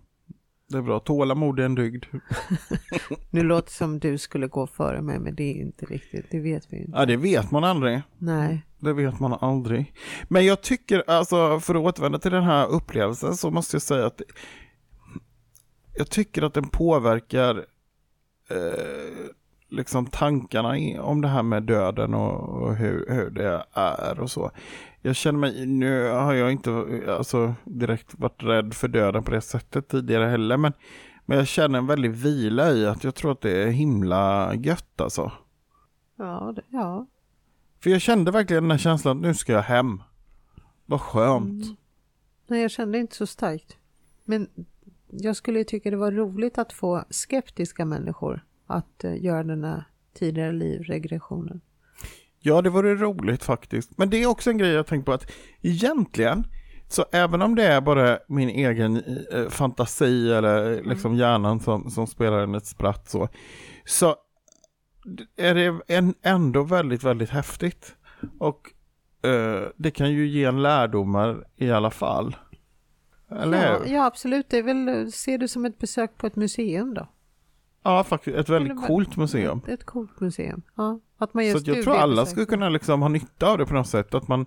Det 0.67 0.77
är 0.77 0.81
bra. 0.81 0.99
Tålamod 0.99 1.59
är 1.59 1.63
en 1.63 1.75
dygd. 1.75 2.05
Nu 3.29 3.43
låter 3.43 3.65
det 3.67 3.71
som 3.71 3.99
du 3.99 4.17
skulle 4.17 4.47
gå 4.47 4.67
före 4.67 5.01
mig, 5.01 5.19
men 5.19 5.35
det 5.35 5.43
är 5.43 5.61
inte 5.61 5.85
riktigt. 5.85 6.25
Det 6.31 6.39
vet 6.39 6.73
vi 6.73 6.77
inte. 6.77 6.97
Ja, 6.97 7.05
det 7.05 7.17
vet 7.17 7.51
man 7.51 7.63
aldrig. 7.63 8.01
Nej. 8.17 8.65
Det 8.79 8.93
vet 8.93 9.19
man 9.19 9.33
aldrig. 9.33 9.93
Men 10.27 10.45
jag 10.45 10.61
tycker, 10.61 11.03
alltså 11.07 11.59
för 11.59 11.75
att 11.75 11.81
återvända 11.81 12.19
till 12.19 12.31
den 12.31 12.43
här 12.43 12.67
upplevelsen 12.67 13.37
så 13.37 13.51
måste 13.51 13.75
jag 13.75 13.81
säga 13.81 14.05
att 14.05 14.21
jag 15.93 16.09
tycker 16.09 16.41
att 16.41 16.53
den 16.53 16.67
påverkar 16.67 17.65
eh, 18.49 19.27
liksom 19.71 20.05
tankarna 20.05 21.01
om 21.01 21.21
det 21.21 21.27
här 21.27 21.43
med 21.43 21.63
döden 21.63 22.13
och, 22.13 22.63
och 22.63 22.75
hur, 22.75 23.05
hur 23.09 23.29
det 23.29 23.65
är 23.73 24.19
och 24.19 24.31
så. 24.31 24.51
Jag 25.01 25.15
känner 25.15 25.39
mig, 25.39 25.65
nu 25.65 26.09
har 26.09 26.33
jag 26.33 26.51
inte 26.51 26.85
alltså, 27.17 27.55
direkt 27.63 28.19
varit 28.19 28.43
rädd 28.43 28.73
för 28.73 28.87
döden 28.87 29.23
på 29.23 29.31
det 29.31 29.41
sättet 29.41 29.87
tidigare 29.87 30.25
heller, 30.25 30.57
men, 30.57 30.73
men 31.25 31.37
jag 31.37 31.47
känner 31.47 31.79
en 31.79 31.87
väldig 31.87 32.11
vila 32.11 32.71
i 32.71 32.87
att 32.87 33.03
jag 33.03 33.15
tror 33.15 33.31
att 33.31 33.41
det 33.41 33.63
är 33.63 33.67
himla 33.67 34.53
gött 34.55 35.01
alltså. 35.01 35.31
Ja, 36.15 36.53
det, 36.55 36.61
ja. 36.69 37.07
För 37.83 37.89
jag 37.89 38.01
kände 38.01 38.31
verkligen 38.31 38.63
den 38.63 38.71
här 38.71 38.77
känslan 38.77 39.17
att 39.17 39.23
nu 39.23 39.33
ska 39.33 39.53
jag 39.53 39.61
hem. 39.61 40.03
Vad 40.85 41.01
skönt. 41.01 41.65
Mm. 41.65 41.75
Nej, 42.47 42.61
jag 42.61 42.71
kände 42.71 42.97
inte 42.97 43.15
så 43.15 43.27
starkt. 43.27 43.77
Men 44.23 44.47
jag 45.07 45.35
skulle 45.35 45.63
tycka 45.63 45.91
det 45.91 45.97
var 45.97 46.11
roligt 46.11 46.57
att 46.57 46.73
få 46.73 47.03
skeptiska 47.09 47.85
människor 47.85 48.41
att 48.71 49.01
uh, 49.05 49.23
göra 49.23 49.43
den 49.43 49.63
här 49.63 49.83
tidigare 50.13 50.51
livregressionen. 50.51 51.61
Ja, 52.39 52.61
det 52.61 52.69
vore 52.69 52.95
roligt 52.95 53.43
faktiskt. 53.43 53.97
Men 53.97 54.09
det 54.09 54.23
är 54.23 54.27
också 54.27 54.49
en 54.49 54.57
grej 54.57 54.71
jag 54.71 54.87
tänkt 54.87 55.05
på 55.05 55.13
att 55.13 55.31
egentligen, 55.61 56.43
så 56.87 57.05
även 57.11 57.41
om 57.41 57.55
det 57.55 57.63
är 57.63 57.81
bara 57.81 58.19
min 58.27 58.49
egen 58.49 59.03
eh, 59.31 59.49
fantasi 59.49 60.33
eller 60.33 60.83
liksom 60.83 61.15
hjärnan 61.15 61.59
som, 61.59 61.89
som 61.89 62.07
spelar 62.07 62.39
en 62.39 62.55
ett 62.55 62.65
spratt 62.65 63.09
så, 63.09 63.29
så 63.85 64.15
är 65.37 65.55
det 65.55 65.81
en, 65.87 66.13
ändå 66.21 66.63
väldigt, 66.63 67.03
väldigt 67.03 67.29
häftigt. 67.29 67.95
Och 68.39 68.73
eh, 69.29 69.67
det 69.77 69.91
kan 69.91 70.11
ju 70.11 70.27
ge 70.27 70.43
en 70.43 70.61
lärdomar 70.61 71.47
i 71.55 71.71
alla 71.71 71.91
fall. 71.91 72.35
Eller 73.29 73.57
Ja, 73.57 73.85
ja, 73.85 74.05
absolut. 74.05 74.49
Det 74.49 74.57
är 74.57 74.63
väl, 74.63 75.11
ser 75.11 75.37
du 75.37 75.47
som 75.47 75.65
ett 75.65 75.79
besök 75.79 76.17
på 76.17 76.27
ett 76.27 76.35
museum 76.35 76.93
då? 76.93 77.07
Ja, 77.83 78.03
faktiskt. 78.03 78.37
Ett 78.37 78.49
väldigt 78.49 78.75
vad- 78.77 78.87
coolt 78.87 79.17
museum. 79.17 79.61
Ett, 79.63 79.69
ett 79.69 79.83
coolt 79.85 80.19
museum. 80.19 80.61
Ja, 80.75 80.99
att 81.17 81.33
man 81.33 81.45
gör 81.45 81.57
Så 81.59 81.71
jag 81.71 81.83
tror 81.83 81.95
alla 81.95 82.25
skulle 82.25 82.45
kunna 82.45 82.69
liksom 82.69 83.01
ha 83.01 83.09
nytta 83.09 83.51
av 83.51 83.57
det 83.57 83.65
på 83.65 83.73
något 83.73 83.87
sätt. 83.87 84.13
Att 84.13 84.27
man, 84.27 84.45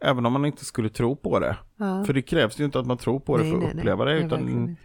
även 0.00 0.26
om 0.26 0.32
man 0.32 0.44
inte 0.44 0.64
skulle 0.64 0.88
tro 0.88 1.16
på 1.16 1.38
det. 1.38 1.56
Ja. 1.76 2.04
För 2.04 2.12
det 2.12 2.22
krävs 2.22 2.60
ju 2.60 2.64
inte 2.64 2.78
att 2.80 2.86
man 2.86 2.96
tror 2.98 3.20
på 3.20 3.36
det 3.36 3.42
Nej, 3.42 3.50
för 3.52 3.56
att 3.58 3.62
nej, 3.64 3.72
nej. 3.74 3.80
uppleva 3.80 4.04
det. 4.04 4.14
Nej, 4.14 4.24
Utan, 4.24 4.38
verkligen 4.38 4.68
inte. 4.68 4.80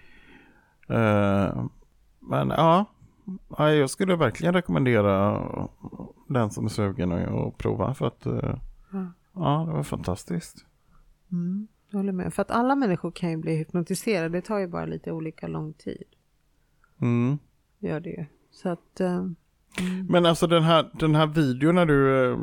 eh, 0.95 1.65
men 2.19 2.49
ja, 2.49 2.85
ja, 3.57 3.71
jag 3.71 3.89
skulle 3.89 4.15
verkligen 4.15 4.53
rekommendera 4.53 5.41
den 6.29 6.51
som 6.51 6.65
är 6.65 6.69
sugen 6.69 7.11
att, 7.11 7.29
att 7.29 7.57
prova. 7.57 7.93
För 7.93 8.07
att 8.07 8.25
eh, 8.25 8.55
Ja. 8.91 9.05
ja, 9.33 9.65
det 9.67 9.73
var 9.73 9.83
fantastiskt. 9.83 10.65
Mm, 11.31 11.67
jag 11.89 11.99
håller 11.99 12.11
med. 12.11 12.33
För 12.33 12.41
att 12.41 12.51
alla 12.51 12.75
människor 12.75 13.11
kan 13.11 13.29
ju 13.29 13.37
bli 13.37 13.55
hypnotiserade. 13.55 14.29
Det 14.29 14.41
tar 14.41 14.57
ju 14.59 14.67
bara 14.67 14.85
lite 14.85 15.11
olika 15.11 15.47
lång 15.47 15.73
tid. 15.73 16.03
Mm. 17.01 17.37
Gör 17.83 17.99
det 17.99 18.09
ju. 18.09 18.25
Så 18.51 18.69
att... 18.69 19.01
Uh, 19.01 19.27
Men 20.09 20.25
alltså 20.25 20.47
den 20.47 20.63
här, 20.63 20.89
den 20.93 21.15
här 21.15 21.27
videon 21.27 21.75
när 21.75 21.85
du... 21.85 21.93
Uh, 21.93 22.37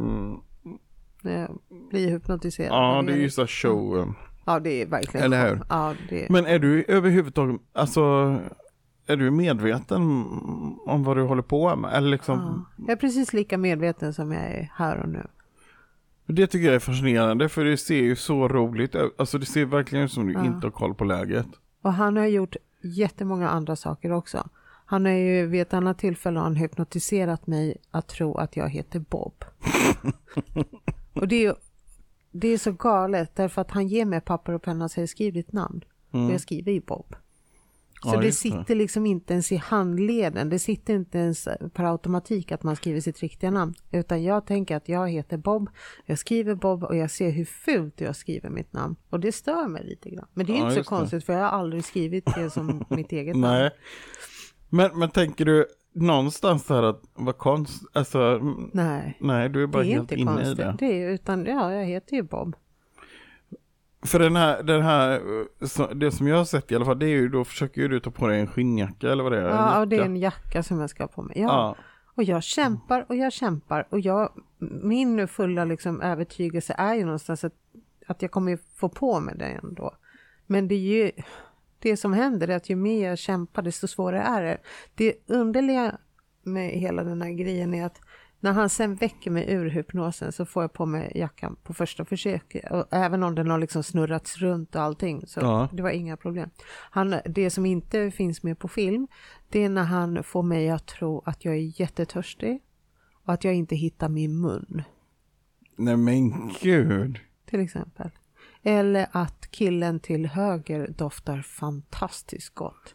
när 1.22 1.40
jag 1.40 1.59
blir 1.90 2.11
hypnotiserad. 2.11 2.72
Ja, 2.72 3.03
det 3.07 3.12
är 3.12 3.16
ju 3.16 3.31
så 3.31 3.46
show. 3.46 3.96
Uh, 3.96 4.12
ja, 4.46 4.61
det 4.61 4.83
är 4.83 4.87
verkligen 4.87 5.24
Eller 5.26 5.48
hur? 5.48 5.62
Ja, 5.68 5.94
det... 6.09 6.31
Men 6.31 6.46
är 6.46 6.59
du 6.59 6.85
överhuvudtaget, 6.88 7.61
alltså... 7.72 8.00
Är 9.07 9.16
du 9.16 9.31
medveten 9.31 10.03
om 10.87 11.03
vad 11.05 11.16
du 11.16 11.22
håller 11.22 11.42
på 11.42 11.76
med? 11.76 11.94
Eller 11.94 12.09
liksom... 12.09 12.66
Ja. 12.76 12.85
Jag 12.87 12.90
är 12.90 12.96
precis 12.96 13.33
lika 13.33 13.59
medveten 13.59 14.14
som 14.14 14.33
jag 14.33 14.42
är 14.42 14.72
här 14.74 15.00
och 15.03 15.09
nu. 15.09 15.26
Det 16.26 16.46
tycker 16.46 16.66
jag 16.66 16.74
är 16.74 16.79
fascinerande 16.79 17.48
för 17.48 17.64
det 17.64 17.76
ser 17.76 18.03
ju 18.03 18.16
så 18.16 18.48
roligt 18.48 18.94
ut. 18.94 19.14
Alltså 19.18 19.38
det 19.38 19.46
ser 19.46 19.64
verkligen 19.64 20.05
ut 20.05 20.12
som 20.12 20.26
du 20.26 20.33
ja. 20.33 20.44
inte 20.44 20.66
har 20.66 20.70
koll 20.70 20.94
på 20.94 21.05
läget. 21.05 21.46
Och 21.83 21.92
han 21.92 22.16
har 22.16 22.26
gjort 22.26 22.57
jättemånga 22.83 23.48
andra 23.48 23.76
saker 23.76 24.12
också. 24.12 24.48
Han 24.90 25.05
har 25.05 25.12
ju 25.12 25.46
vid 25.46 25.62
ett 25.62 25.74
annat 25.74 25.98
tillfälle 25.98 26.40
han 26.40 26.57
hypnotiserat 26.57 27.46
mig 27.46 27.76
att 27.90 28.09
tro 28.09 28.35
att 28.35 28.57
jag 28.57 28.68
heter 28.68 28.98
Bob. 28.98 29.44
och 31.14 31.29
det 31.29 31.46
är, 31.46 31.55
det 32.31 32.48
är 32.48 32.59
så 32.59 32.72
galet 32.72 33.37
därför 33.37 33.62
att 33.62 33.70
han 33.70 33.88
ger 33.88 34.05
mig 34.05 34.20
papper 34.20 34.53
och 34.53 34.62
penna 34.62 34.85
och 34.85 34.90
säger 34.90 35.07
skriv 35.07 35.33
ditt 35.33 35.53
namn. 35.53 35.85
Mm. 36.12 36.26
Och 36.26 36.33
jag 36.33 36.40
skriver 36.40 36.72
ju 36.72 36.81
Bob. 36.81 37.16
Så 38.03 38.14
ja, 38.14 38.20
det 38.20 38.33
sitter 38.33 38.74
liksom 38.74 39.07
inte 39.07 39.33
ens 39.33 39.53
i 39.53 39.57
handleden. 39.57 40.48
Det 40.48 40.59
sitter 40.59 40.94
inte 40.94 41.18
ens 41.18 41.48
per 41.72 41.85
automatik 41.85 42.53
att 42.53 42.62
man 42.62 42.76
skriver 42.76 43.00
sitt 43.00 43.20
riktiga 43.20 43.50
namn. 43.50 43.74
Utan 43.90 44.22
jag 44.22 44.46
tänker 44.46 44.76
att 44.76 44.88
jag 44.88 45.11
heter 45.11 45.37
Bob. 45.37 45.70
Jag 46.07 46.18
skriver 46.18 46.55
Bob 46.55 46.85
och 46.85 46.96
jag 46.96 47.11
ser 47.11 47.31
hur 47.31 47.44
fult 47.44 48.00
jag 48.00 48.16
skriver 48.16 48.50
mitt 48.50 48.72
namn. 48.72 48.96
Och 49.11 49.20
det 49.20 49.33
stör 49.33 49.68
mig 49.68 49.85
lite 49.85 50.11
grann. 50.11 50.29
Men 50.35 50.46
det 50.46 50.53
är 50.53 50.57
ja, 50.57 50.70
inte 50.70 50.85
så 50.85 50.88
konstigt 50.88 51.24
för 51.24 51.33
jag 51.33 51.40
har 51.40 51.59
aldrig 51.59 51.85
skrivit 51.85 52.24
det 52.35 52.50
som 52.50 52.85
mitt 52.88 53.12
eget 53.12 53.37
namn. 53.37 53.59
Nej. 53.59 53.70
Men, 54.70 54.98
men 54.98 55.11
tänker 55.11 55.44
du 55.44 55.66
någonstans 55.92 56.68
här 56.68 56.83
att 56.83 57.02
vara 57.14 57.33
konst, 57.33 57.83
alltså 57.92 58.40
nej, 58.72 59.16
nej 59.20 59.48
du 59.48 59.62
är 59.62 59.66
bara 59.66 59.85
är 59.85 59.87
helt 59.87 60.12
inne 60.12 60.24
konstigt. 60.24 60.59
i 60.59 60.62
det. 60.62 60.76
det 60.78 61.02
är, 61.02 61.11
utan 61.11 61.46
ja, 61.46 61.72
jag 61.72 61.85
heter 61.85 62.16
ju 62.16 62.22
Bob. 62.22 62.56
För 64.02 64.18
den 64.18 64.37
här, 64.37 64.62
den 64.62 64.83
här, 64.83 65.20
det 65.94 66.11
som 66.11 66.26
jag 66.26 66.37
har 66.37 66.44
sett 66.44 66.72
i 66.72 66.76
alla 66.76 66.85
fall, 66.85 66.98
det 66.98 67.06
är 67.06 67.09
ju 67.09 67.28
då 67.28 67.44
försöker 67.44 67.88
du 67.88 68.00
ta 68.00 68.11
på 68.11 68.26
dig 68.26 68.40
en 68.40 68.46
skinnjacka 68.46 69.12
eller 69.12 69.22
vad 69.22 69.33
det 69.33 69.38
är? 69.38 69.48
Ja, 69.48 69.80
och 69.80 69.88
det 69.88 69.96
är 69.96 70.04
en 70.04 70.16
jacka 70.16 70.62
som 70.62 70.80
jag 70.80 70.90
ska 70.90 71.02
ha 71.02 71.09
på 71.09 71.22
mig. 71.22 71.38
Ja. 71.38 71.46
ja. 71.46 71.76
Och 72.14 72.22
jag 72.22 72.42
kämpar 72.42 73.06
och 73.09 73.16
jag 73.16 73.33
kämpar 73.33 73.87
och 73.90 74.00
jag, 74.00 74.33
min 74.83 75.28
fulla 75.28 75.64
liksom 75.64 76.00
övertygelse 76.00 76.74
är 76.78 76.94
ju 76.94 77.04
någonstans 77.04 77.44
att, 77.44 77.54
att 78.06 78.22
jag 78.22 78.30
kommer 78.30 78.59
få 78.76 78.88
på 78.88 79.20
mig 79.20 79.35
det 79.38 79.44
ändå. 79.44 79.94
Men 80.46 80.68
det 80.68 80.74
är 80.74 80.78
ju, 80.78 81.11
det 81.80 81.96
som 81.96 82.12
händer 82.12 82.48
är 82.48 82.56
att 82.56 82.70
ju 82.70 82.76
mer 82.76 83.08
jag 83.08 83.18
kämpar 83.18 83.62
desto 83.62 83.88
svårare 83.88 84.22
är 84.22 84.42
det. 84.42 84.58
Det 84.94 85.14
underliga 85.26 85.98
med 86.42 86.70
hela 86.70 87.04
den 87.04 87.22
här 87.22 87.30
grejen 87.30 87.74
är 87.74 87.86
att 87.86 88.00
när 88.40 88.52
han 88.52 88.68
sen 88.68 88.94
väcker 88.94 89.30
mig 89.30 89.52
ur 89.52 89.70
hypnosen 89.70 90.32
så 90.32 90.46
får 90.46 90.62
jag 90.62 90.72
på 90.72 90.86
mig 90.86 91.12
jackan 91.14 91.56
på 91.62 91.74
första 91.74 92.04
försöket. 92.04 92.70
Och 92.70 92.86
även 92.90 93.22
om 93.22 93.34
den 93.34 93.50
har 93.50 93.58
liksom 93.58 93.82
snurrats 93.82 94.38
runt 94.38 94.74
och 94.74 94.82
allting 94.82 95.26
så 95.26 95.40
ja. 95.40 95.68
det 95.72 95.82
var 95.82 95.90
inga 95.90 96.16
problem. 96.16 96.50
Han, 96.90 97.14
det 97.24 97.50
som 97.50 97.66
inte 97.66 98.10
finns 98.10 98.42
med 98.42 98.58
på 98.58 98.68
film 98.68 99.08
det 99.48 99.64
är 99.64 99.68
när 99.68 99.84
han 99.84 100.22
får 100.22 100.42
mig 100.42 100.70
att 100.70 100.86
tro 100.86 101.22
att 101.26 101.44
jag 101.44 101.54
är 101.54 101.80
jättetörstig 101.80 102.62
och 103.24 103.32
att 103.32 103.44
jag 103.44 103.54
inte 103.54 103.76
hittar 103.76 104.08
min 104.08 104.40
mun. 104.40 104.82
Nej 105.76 105.96
men 105.96 106.52
gud. 106.62 107.18
Till 107.46 107.60
exempel. 107.60 108.10
Eller 108.62 109.07
att 109.12 109.51
killen 109.51 110.01
till 110.01 110.27
höger 110.27 110.94
doftar 110.96 111.42
fantastiskt 111.42 112.55
gott. 112.55 112.94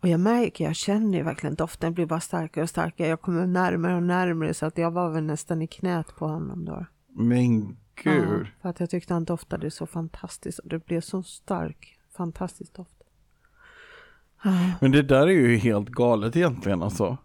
Och 0.00 0.08
jag 0.08 0.20
märker, 0.20 0.64
jag 0.64 0.76
känner 0.76 1.18
ju 1.18 1.24
verkligen 1.24 1.54
doften 1.54 1.94
blir 1.94 2.06
bara 2.06 2.20
starkare 2.20 2.62
och 2.62 2.70
starkare. 2.70 3.08
Jag 3.08 3.20
kommer 3.20 3.46
närmare 3.46 3.96
och 3.96 4.02
närmare 4.02 4.54
så 4.54 4.66
att 4.66 4.78
jag 4.78 4.90
var 4.90 5.10
väl 5.10 5.24
nästan 5.24 5.62
i 5.62 5.66
knät 5.66 6.16
på 6.16 6.26
honom 6.26 6.64
då. 6.64 6.86
Men 7.08 7.76
gud. 8.02 8.46
Ja, 8.46 8.46
för 8.62 8.68
att 8.68 8.80
jag 8.80 8.90
tyckte 8.90 9.14
han 9.14 9.24
doftade 9.24 9.70
så 9.70 9.86
fantastiskt 9.86 10.58
och 10.58 10.68
det 10.68 10.86
blev 10.86 11.00
så 11.00 11.22
stark, 11.22 11.98
fantastisk 12.16 12.74
doft. 12.74 13.02
Men 14.80 14.92
det 14.92 15.02
där 15.02 15.26
är 15.26 15.32
ju 15.32 15.56
helt 15.56 15.88
galet 15.88 16.36
egentligen 16.36 16.82
alltså. 16.82 17.18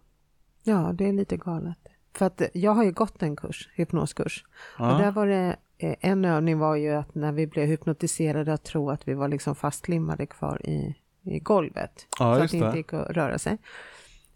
Ja, 0.62 0.92
det 0.94 1.08
är 1.08 1.12
lite 1.12 1.36
galet. 1.36 1.78
För 2.14 2.26
att 2.26 2.42
jag 2.52 2.72
har 2.72 2.84
ju 2.84 2.92
gått 2.92 3.22
en 3.22 3.36
kurs, 3.36 3.68
hypnoskurs. 3.74 4.44
Ja. 4.78 4.92
Och 4.92 5.02
där 5.02 5.10
var 5.10 5.26
det, 5.26 5.56
eh, 5.78 5.94
en 6.00 6.24
övning 6.24 6.58
var 6.58 6.76
ju 6.76 6.90
att 6.94 7.14
när 7.14 7.32
vi 7.32 7.46
blev 7.46 7.66
hypnotiserade 7.66 8.52
att 8.52 8.64
tro 8.64 8.90
att 8.90 9.08
vi 9.08 9.14
var 9.14 9.28
liksom 9.28 9.54
fastlimmade 9.54 10.26
kvar 10.26 10.66
i 10.66 10.96
i 11.22 11.38
golvet. 11.38 12.06
Ja, 12.18 12.36
så 12.36 12.42
att 12.42 12.50
det 12.50 12.56
inte 12.56 12.76
gick 12.76 12.92
att 12.92 13.10
röra 13.10 13.38
sig. 13.38 13.58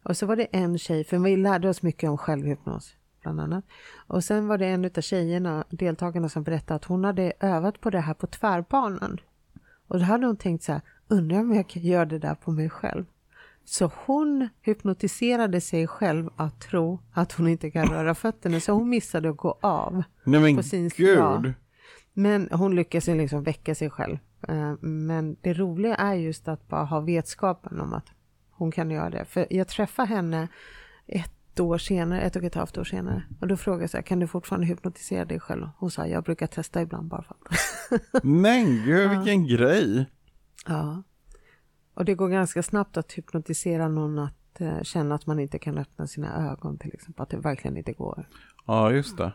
Och 0.03 0.17
så 0.17 0.27
var 0.27 0.37
det 0.37 0.45
en 0.45 0.79
tjej, 0.79 1.05
för 1.05 1.19
vi 1.19 1.37
lärde 1.37 1.69
oss 1.69 1.83
mycket 1.83 2.11
om 2.11 2.19
självhypnos 2.19 2.95
bland 3.23 3.41
annat. 3.41 3.65
Och 4.07 4.25
sen 4.25 4.49
var 4.49 4.59
det 4.59 4.67
en 4.67 4.85
av 4.85 5.01
tjejerna, 5.01 5.65
deltagarna 5.71 6.29
som 6.29 6.43
berättade 6.43 6.77
att 6.77 6.85
hon 6.85 7.05
hade 7.05 7.33
övat 7.41 7.81
på 7.81 7.91
det 7.91 8.01
här 8.01 8.15
på 8.15 8.27
tvärbanan. 8.27 9.21
Och 9.89 9.99
då 9.99 10.05
hade 10.05 10.27
hon 10.27 10.37
tänkt 10.37 10.65
så 10.65 10.73
här, 10.73 10.81
undrar 11.09 11.41
om 11.41 11.55
jag 11.55 11.69
kan 11.69 11.83
göra 11.83 12.05
det 12.05 12.19
där 12.19 12.35
på 12.35 12.51
mig 12.51 12.71
själv. 12.71 13.05
Så 13.69 13.91
hon 14.07 14.49
hypnotiserade 14.63 15.61
sig 15.61 15.87
själv 15.87 16.31
att 16.37 16.61
tro 16.61 17.01
att 17.13 17.33
hon 17.33 17.49
inte 17.49 17.71
kan 17.71 17.87
röra 17.87 18.15
fötterna, 18.15 18.61
så 18.61 18.73
hon 18.73 18.89
missade 18.89 19.31
att 19.31 19.37
gå 19.37 19.59
av. 19.63 20.03
Nej 20.25 20.41
men 20.41 20.57
på 20.57 20.63
sin 20.63 20.89
gud! 20.89 21.55
Men 22.13 22.49
hon 22.53 22.77
lyckades 22.77 23.07
liksom 23.07 23.43
väcka 23.43 23.75
sig 23.75 23.91
själv. 23.91 24.19
Eh, 24.49 24.75
men 24.81 25.37
det 25.41 25.53
roliga 25.55 25.95
är 25.95 26.15
just 26.15 26.49
att 26.49 26.69
bara 26.69 26.85
ha 26.85 27.01
vetskapen 27.01 27.81
om 27.81 27.93
att 27.93 28.07
hon 28.51 28.73
kan 28.73 28.91
göra 28.91 29.11
det. 29.11 29.25
För 29.25 29.47
jag 29.51 29.69
träffade 29.69 30.09
henne 30.09 30.49
ett 31.07 31.61
år 31.61 31.79
senare, 31.79 32.21
ett 32.21 32.37
och 32.37 32.45
ett 32.45 32.55
halvt 32.55 32.79
år 32.79 32.85
senare. 32.85 33.23
Och 33.41 33.49
då 33.49 33.57
frågade 33.57 33.83
jag 33.83 33.91
så 33.91 33.97
här, 33.97 34.03
kan 34.03 34.19
du 34.19 34.27
fortfarande 34.27 34.67
hypnotisera 34.67 35.25
dig 35.25 35.41
själv? 35.41 35.69
Hon 35.79 35.91
sa, 35.91 36.07
jag 36.07 36.25
brukar 36.25 36.47
testa 36.47 36.83
ibland 36.83 37.09
bara 37.09 37.23
för 37.23 37.37
att. 37.41 38.25
Men 38.25 38.85
gud, 38.85 39.11
vilken 39.17 39.47
ja. 39.47 39.57
grej! 39.57 40.07
Ja. 40.67 41.03
Och 41.97 42.05
det 42.05 42.15
går 42.15 42.29
ganska 42.29 42.63
snabbt 42.63 42.97
att 42.97 43.13
hypnotisera 43.13 43.89
någon 43.89 44.19
att 44.19 44.61
uh, 44.61 44.83
känna 44.83 45.15
att 45.15 45.27
man 45.27 45.39
inte 45.39 45.59
kan 45.59 45.79
öppna 45.79 46.07
sina 46.07 46.51
ögon 46.53 46.79
till 46.79 46.95
exempel, 46.95 47.23
att 47.23 47.31
det 47.31 47.37
verkligen 47.37 47.77
inte 47.77 47.93
går. 47.93 48.29
Ja, 48.67 48.93
just 48.93 49.17
det. 49.17 49.33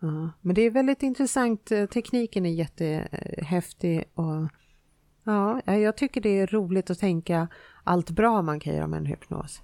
Ja, 0.00 0.30
men 0.40 0.54
det 0.54 0.62
är 0.62 0.70
väldigt 0.70 1.02
intressant. 1.02 1.72
Eh, 1.72 1.86
tekniken 1.86 2.46
är 2.46 2.50
jättehäftig 2.50 4.04
och 4.14 4.48
ja, 5.24 5.60
jag 5.66 5.96
tycker 5.96 6.20
det 6.20 6.40
är 6.40 6.46
roligt 6.46 6.90
att 6.90 6.98
tänka 6.98 7.48
allt 7.84 8.10
bra 8.10 8.42
man 8.42 8.60
kan 8.60 8.74
göra 8.74 8.86
med 8.86 8.98
en 8.98 9.06
hypnos. 9.06 9.62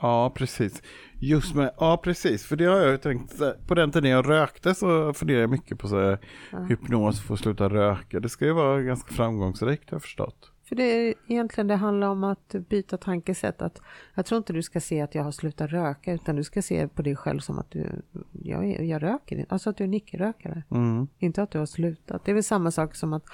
Ja, 0.00 0.32
precis. 0.34 0.82
Just 1.20 1.54
med, 1.54 1.74
ja 1.78 2.00
precis, 2.04 2.44
för 2.44 2.56
det 2.56 2.64
har 2.64 2.76
jag 2.76 3.02
tänkt, 3.02 3.42
på 3.66 3.74
den 3.74 3.92
tiden 3.92 4.10
jag 4.10 4.28
rökte 4.28 4.74
så 4.74 5.14
funderade 5.14 5.42
jag 5.42 5.50
mycket 5.50 5.78
på 5.78 5.88
så 5.88 6.00
här, 6.00 6.18
ja. 6.52 6.58
hypnos 6.58 7.20
för 7.20 7.34
att 7.34 7.40
sluta 7.40 7.68
röka. 7.68 8.20
Det 8.20 8.28
ska 8.28 8.44
ju 8.44 8.52
vara 8.52 8.82
ganska 8.82 9.14
framgångsrikt 9.14 9.90
har 9.90 9.94
jag 9.94 10.02
förstått. 10.02 10.52
För 10.68 10.76
det 10.76 10.82
är 10.82 11.14
egentligen 11.28 11.68
det 11.68 11.76
handlar 11.76 12.08
om 12.08 12.24
att 12.24 12.54
byta 12.68 12.96
tankesätt. 12.96 13.62
Att 13.62 13.80
jag 14.14 14.26
tror 14.26 14.38
inte 14.38 14.52
du 14.52 14.62
ska 14.62 14.80
se 14.80 15.00
att 15.00 15.14
jag 15.14 15.24
har 15.24 15.32
slutat 15.32 15.70
röka 15.70 16.12
utan 16.12 16.36
du 16.36 16.44
ska 16.44 16.62
se 16.62 16.88
på 16.88 17.02
dig 17.02 17.16
själv 17.16 17.40
som 17.40 17.58
att 17.58 17.70
du, 17.70 18.02
jag, 18.32 18.84
jag 18.84 19.02
röker 19.02 19.46
Alltså 19.48 19.70
att 19.70 19.76
du 19.76 19.84
är 19.84 19.88
en 19.88 19.94
icke-rökare. 19.94 20.62
Mm. 20.70 21.08
Inte 21.18 21.42
att 21.42 21.50
du 21.50 21.58
har 21.58 21.66
slutat. 21.66 22.24
Det 22.24 22.30
är 22.30 22.34
väl 22.34 22.44
samma 22.44 22.70
sak 22.70 22.94
som 22.94 23.12
att 23.12 23.24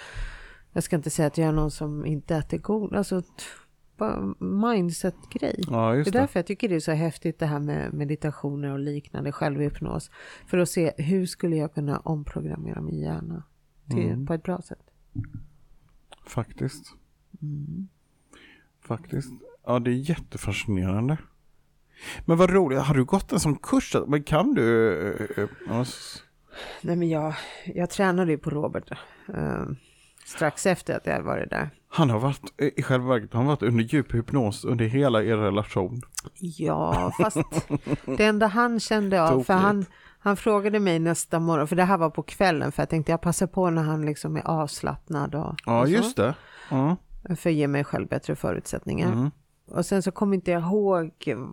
jag 0.73 0.83
ska 0.83 0.97
inte 0.97 1.11
säga 1.11 1.29
att 1.29 1.39
jag 1.39 1.49
är 1.49 1.53
någon 1.53 1.71
som 1.71 2.07
inte 2.07 2.37
äter 2.37 2.59
god. 2.59 2.95
Alltså 2.95 3.23
mindset-grej. 4.39 5.65
Ja, 5.71 5.93
det. 5.93 6.07
är 6.07 6.13
därför 6.13 6.39
jag 6.39 6.47
tycker 6.47 6.69
det 6.69 6.75
är 6.75 6.81
så 6.81 6.93
häftigt 6.93 7.39
det 7.39 7.47
här 7.47 7.61
med 7.61 7.95
meditationer 7.95 8.73
och 8.73 8.79
liknande, 8.79 9.33
självhypnos. 9.33 10.11
För 10.47 10.59
att 10.59 10.69
se 10.69 10.93
hur 10.97 11.27
skulle 11.27 11.57
jag 11.57 11.75
kunna 11.75 11.99
omprogrammera 11.99 12.81
min 12.81 13.01
hjärna 13.01 13.43
till, 13.91 14.07
mm. 14.07 14.27
på 14.27 14.35
ett 14.35 14.43
bra 14.43 14.63
sätt. 14.63 14.91
Faktiskt. 16.27 16.95
Mm. 17.45 17.89
Faktiskt. 18.87 19.31
Ja, 19.67 19.79
det 19.79 19.91
är 19.91 20.11
jättefascinerande. 20.11 21.17
Men 22.25 22.37
vad 22.37 22.51
roligt, 22.51 22.79
har 22.79 22.95
du 22.95 23.05
gått 23.05 23.33
en 23.33 23.41
sån 23.41 23.57
kurs? 23.57 23.97
Men 24.07 24.23
kan 24.23 24.55
du? 24.55 24.63
Uh, 25.69 25.85
Nej 26.81 26.97
men 26.97 27.09
jag, 27.09 27.35
jag 27.65 27.91
tränade 27.91 28.33
ju 28.33 28.39
på 28.39 28.51
Robert 28.51 28.91
uh, 29.29 29.65
strax 30.25 30.67
efter 30.67 30.97
att 30.97 31.07
jag 31.07 31.23
varit 31.23 31.51
där. 31.51 31.71
Han 31.89 32.11
har 32.11 32.19
varit, 32.19 32.61
i 32.61 32.83
själva 32.83 33.09
verket, 33.09 33.33
han 33.33 33.43
har 33.43 33.53
varit 33.53 33.63
under 33.63 33.85
djup 33.85 34.15
hypnos 34.15 34.65
under 34.65 34.85
hela 34.85 35.23
er 35.23 35.37
relation. 35.37 36.01
Ja, 36.39 37.13
fast 37.21 37.37
det 38.17 38.25
enda 38.25 38.47
han 38.47 38.81
kände 38.81 39.23
av, 39.23 39.43
för 39.43 39.55
han, 39.55 39.87
han 40.19 40.37
frågade 40.37 40.81
mig 40.81 40.99
nästa 40.99 41.41
morgon, 41.41 41.69
för 41.69 41.77
det 41.77 41.85
här 41.85 41.99
var 41.99 42.11
på 42.11 42.23
kvällen, 42.23 42.73
för 42.73 42.83
jag 42.83 42.89
tänkte 42.89 43.13
jag 43.13 43.21
passar 43.21 43.47
på 43.47 43.71
när 43.71 43.83
han 43.83 44.07
liksom 44.07 44.37
är 44.37 44.47
avslappnad 44.47 45.35
och 45.35 45.55
Ja, 45.67 45.81
och 45.81 45.89
just 45.89 46.17
det. 46.17 46.35
Ja 46.71 46.97
för 47.29 47.51
att 47.51 47.57
ge 47.57 47.69
mig 47.69 47.85
själv 47.85 48.09
bättre 48.09 48.37
förutsättningar. 48.37 49.13
Mm. 49.13 49.31
Och 49.67 49.87
sen 49.87 50.03
så 50.03 50.11
kommer 50.11 50.35
inte 50.35 50.51
jag 50.51 50.63
ihåg 50.63 51.13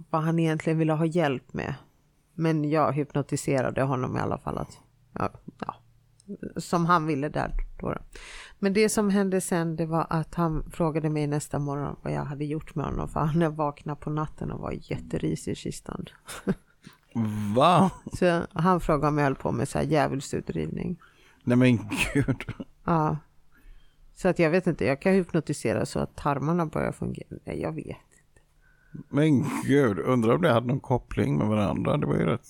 vad 0.09 0.21
han 0.21 0.39
egentligen 0.39 0.79
ville 0.79 0.93
ha 0.93 1.05
hjälp 1.05 1.53
med. 1.53 1.73
Men 2.33 2.69
jag 2.69 2.93
hypnotiserade 2.93 3.81
honom 3.81 4.17
i 4.17 4.19
alla 4.19 4.37
fall 4.37 4.57
att, 4.57 4.79
ja, 5.13 5.29
ja 5.59 5.75
som 6.57 6.85
han 6.85 7.07
ville 7.07 7.29
där 7.29 7.53
då. 7.79 7.95
Men 8.59 8.73
det 8.73 8.89
som 8.89 9.09
hände 9.09 9.41
sen 9.41 9.75
det 9.75 9.85
var 9.85 10.07
att 10.09 10.35
han 10.35 10.71
frågade 10.71 11.09
mig 11.09 11.27
nästa 11.27 11.59
morgon 11.59 11.95
vad 12.01 12.13
jag 12.13 12.25
hade 12.25 12.45
gjort 12.45 12.75
med 12.75 12.85
honom 12.85 13.09
för 13.09 13.19
han 13.19 13.55
vaknade 13.55 14.01
på 14.01 14.09
natten 14.09 14.51
och 14.51 14.59
var 14.59 14.71
jätterisig 14.71 15.51
i 15.51 15.55
kistan. 15.55 16.05
Va? 17.55 17.91
Så 18.13 18.41
han 18.53 18.81
frågade 18.81 19.07
om 19.07 19.17
jag 19.17 19.25
höll 19.25 19.35
på 19.35 19.51
med 19.51 19.67
så 19.67 19.77
här 19.77 19.85
djävulsutdrivning. 19.85 20.99
Nej 21.43 21.57
men 21.57 21.77
gud. 22.13 22.43
Ja. 22.83 23.17
Så 24.21 24.27
att 24.27 24.39
jag 24.39 24.49
vet 24.49 24.67
inte, 24.67 24.85
jag 24.85 25.01
kan 25.01 25.13
hypnotisera 25.13 25.85
så 25.85 25.99
att 25.99 26.15
tarmarna 26.15 26.65
börjar 26.65 26.91
fungera. 26.91 27.27
Nej, 27.45 27.61
jag 27.61 27.75
vet. 27.75 27.97
Men 29.09 29.45
gud, 29.65 29.99
undrar 29.99 30.35
om 30.35 30.41
det 30.41 30.53
hade 30.53 30.67
någon 30.67 30.79
koppling 30.79 31.37
med 31.37 31.47
varandra. 31.47 31.97
Det 31.97 32.05
var 32.05 32.15
ju 32.15 32.25
rätt. 32.25 32.47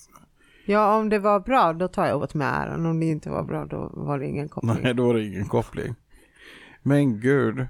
Ja, 0.65 0.97
om 0.97 1.09
det 1.09 1.19
var 1.19 1.39
bra 1.39 1.73
då 1.73 1.87
tar 1.87 2.07
jag 2.07 2.21
åt 2.21 2.33
mig 2.33 2.47
äran. 2.47 2.85
Om 2.85 2.99
det 2.99 3.05
inte 3.05 3.29
var 3.29 3.43
bra 3.43 3.65
då 3.65 3.91
var 3.93 4.19
det 4.19 4.27
ingen 4.27 4.49
koppling. 4.49 4.77
Nej, 4.83 4.93
då 4.93 5.07
var 5.07 5.13
det 5.13 5.23
ingen 5.25 5.47
koppling. 5.47 5.95
Men 6.83 7.19
gud. 7.19 7.67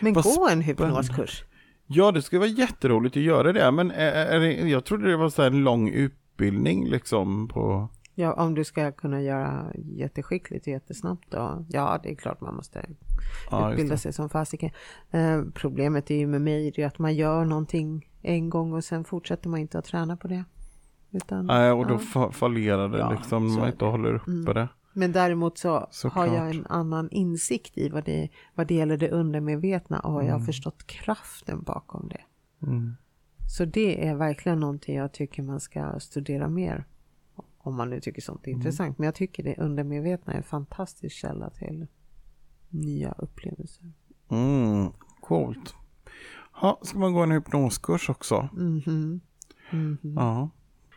Men 0.00 0.12
Vad 0.12 0.24
gå 0.24 0.48
en 0.48 0.60
hypnoskurs. 0.60 1.44
Ja, 1.86 2.12
det 2.12 2.22
skulle 2.22 2.40
vara 2.40 2.50
jätteroligt 2.50 3.16
att 3.16 3.22
göra 3.22 3.52
det. 3.52 3.70
Men 3.70 3.90
är, 3.90 4.12
är 4.12 4.40
det, 4.40 4.52
jag 4.52 4.84
trodde 4.84 5.10
det 5.10 5.16
var 5.16 5.28
så 5.28 5.42
en 5.42 5.64
lång 5.64 5.88
utbildning 5.88 6.88
liksom 6.88 7.48
på... 7.48 7.88
Ja, 8.20 8.32
om 8.32 8.54
du 8.54 8.64
ska 8.64 8.92
kunna 8.92 9.22
göra 9.22 9.72
jätteskickligt 9.74 10.66
och 10.66 10.72
jättesnabbt 10.72 11.30
då. 11.30 11.64
Ja, 11.68 12.00
det 12.02 12.10
är 12.10 12.14
klart 12.14 12.40
man 12.40 12.54
måste 12.54 12.86
Ja, 13.50 13.70
utbilda 13.72 13.96
sig 13.96 14.12
som 14.12 14.28
fasiken. 14.28 14.70
Eh, 15.10 15.42
problemet 15.54 16.10
är 16.10 16.14
ju 16.16 16.26
med 16.26 16.40
mig 16.42 16.72
det 16.76 16.82
är 16.82 16.86
att 16.86 16.98
man 16.98 17.14
gör 17.14 17.44
någonting 17.44 18.10
en 18.22 18.50
gång 18.50 18.72
och 18.72 18.84
sen 18.84 19.04
fortsätter 19.04 19.48
man 19.48 19.60
inte 19.60 19.78
att 19.78 19.84
träna 19.84 20.16
på 20.16 20.28
det. 20.28 20.44
Utan, 21.10 21.46
Nej, 21.46 21.70
och 21.72 21.86
då 21.86 21.94
ja. 21.94 21.98
fa- 21.98 22.32
fallerar 22.32 22.88
det 22.88 22.98
Ja, 22.98 23.10
liksom 23.10 23.46
när 23.48 23.58
man 23.60 23.68
inte 23.68 23.84
håller 23.84 24.14
uppe 24.14 24.52
det. 24.52 24.68
Men 24.92 25.12
däremot 25.12 25.58
så 25.58 25.86
Såklart. 25.90 26.28
har 26.28 26.36
jag 26.36 26.50
en 26.50 26.66
annan 26.66 27.08
insikt 27.10 27.78
i 27.78 27.88
vad 27.88 28.04
det, 28.04 28.28
vad 28.54 28.66
det 28.66 28.74
gäller 28.74 28.96
det 28.96 29.10
undermedvetna 29.10 30.00
och 30.00 30.24
jag 30.24 30.32
har 30.32 30.40
förstått 30.40 30.86
kraften 30.86 31.62
bakom 31.62 32.08
det. 32.08 32.20
Mm. 32.66 32.96
Så 33.56 33.64
det 33.64 34.06
är 34.08 34.14
verkligen 34.14 34.60
någonting 34.60 34.96
jag 34.96 35.12
tycker 35.12 35.42
man 35.42 35.60
ska 35.60 36.00
studera 36.00 36.48
mer. 36.48 36.84
Om 37.62 37.76
man 37.76 37.90
nu 37.90 38.00
tycker 38.00 38.22
sånt 38.22 38.46
är 38.46 38.50
intressant. 38.50 38.98
Men 38.98 39.04
jag 39.04 39.14
tycker 39.14 39.42
det 39.42 39.56
undermedvetna 39.58 40.32
är 40.32 40.36
en 40.36 40.42
fantastisk 40.42 41.16
källa 41.16 41.50
till 41.50 41.86
nya 42.68 43.12
upplevelser. 43.12 43.92
Mm, 44.28 44.92
coolt. 45.20 45.74
Ja, 46.62 46.80
ska 46.82 46.98
man 46.98 47.12
gå 47.12 47.20
en 47.22 47.30
hypnoskurs 47.30 48.10
också? 48.10 48.48
Mhm. 48.52 49.20
Mhm. 49.70 49.98
Ja. 50.16 50.50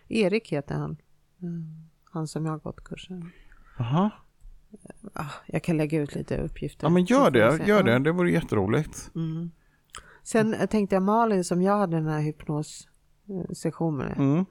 Erik 0.08 0.50
heter 0.52 0.76
han. 0.76 0.98
Mm. 1.42 1.66
Han 2.04 2.28
som 2.28 2.46
jag 2.46 2.52
har 2.54 2.60
gått 2.60 2.84
kursen. 2.84 3.32
Aha. 3.80 4.10
Ah, 5.14 5.32
jag 5.48 5.64
kan 5.64 5.78
lägga 5.78 6.02
ut 6.02 6.16
lite 6.16 6.38
uppgifter. 6.38 6.86
Ja, 6.86 6.90
men 6.90 7.06
gör 7.06 7.32
det. 7.32 7.68
Gör 7.68 7.84
det. 7.84 8.00
Det 8.00 8.12
vore 8.12 8.32
jätteroligt. 8.32 9.12
Mm. 9.16 9.52
Sen 10.24 10.54
eh, 10.54 10.66
tänkte 10.66 10.96
jag 10.96 11.04
Malin 11.04 11.44
som 11.44 11.62
jag 11.62 11.78
hade 11.78 11.98
den 11.98 12.08
här 12.08 12.22
hypnossessionen 12.22 14.08
med. 14.08 14.18
Mm. 14.18 14.46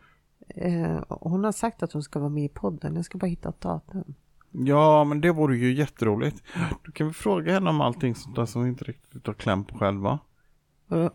Eh, 0.54 1.02
hon 1.08 1.44
har 1.44 1.52
sagt 1.52 1.82
att 1.82 1.92
hon 1.92 2.02
ska 2.02 2.18
vara 2.18 2.30
med 2.30 2.44
i 2.44 2.48
podden. 2.48 2.96
Jag 2.96 3.04
ska 3.04 3.18
bara 3.18 3.26
hitta 3.26 3.48
ett 3.48 3.60
datum. 3.60 4.14
Ja, 4.50 5.04
men 5.04 5.20
det 5.20 5.32
vore 5.32 5.56
ju 5.56 5.74
jätteroligt. 5.74 6.42
Du 6.84 6.92
kan 6.92 7.06
vi 7.06 7.12
fråga 7.12 7.52
henne 7.52 7.70
om 7.70 7.80
allting 7.80 8.14
sånt 8.14 8.36
där 8.36 8.46
som 8.46 8.62
vi 8.62 8.68
inte 8.68 8.84
riktigt 8.84 9.26
har 9.26 9.34
kläm 9.34 9.64
på 9.64 9.78
själva. 9.78 10.18
Och 10.88 11.12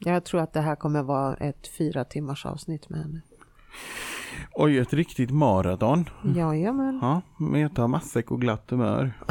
Jag 0.00 0.24
tror 0.24 0.40
att 0.40 0.52
det 0.52 0.60
här 0.60 0.76
kommer 0.76 1.02
vara 1.02 1.34
ett 1.34 1.68
fyra 1.78 2.04
timmars 2.04 2.46
avsnitt 2.46 2.88
med 2.88 2.98
henne. 3.00 3.20
Oj, 4.52 4.78
ett 4.78 4.92
riktigt 4.92 5.30
maraton. 5.30 6.04
Jajamän. 6.36 6.98
Ja, 7.02 7.22
meta 7.38 7.86
matsäck 7.86 8.30
och 8.30 8.40
glatt 8.40 8.70
humör. 8.70 9.12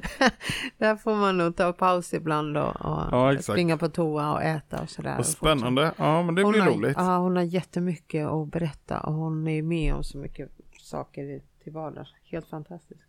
Där 0.78 0.96
får 0.96 1.16
man 1.16 1.38
nog 1.38 1.56
ta 1.56 1.72
paus 1.72 2.14
ibland 2.14 2.56
och, 2.56 2.76
och 2.76 3.02
Ja, 3.12 3.38
springa 3.42 3.78
på 3.78 3.88
toa 3.88 4.32
och 4.32 4.42
äta 4.42 4.82
och 4.82 4.90
sådär. 4.90 5.16
Vad 5.16 5.26
spännande. 5.26 5.92
Ja, 5.96 6.22
men 6.22 6.34
det 6.34 6.42
Hon 6.42 6.52
blir 6.52 6.62
har, 6.62 6.70
roligt. 6.70 6.96
Ja, 6.96 7.18
hon 7.18 7.36
har 7.36 7.42
jättemycket 7.42 8.26
att 8.26 8.48
berätta 8.48 9.00
och 9.00 9.14
hon 9.14 9.48
är 9.48 9.62
med 9.62 9.94
om 9.94 10.04
så 10.04 10.18
mycket 10.18 10.50
saker 10.80 11.40
till 11.62 11.72
vardags. 11.72 12.10
Helt 12.24 12.46
fantastiskt. 12.46 13.00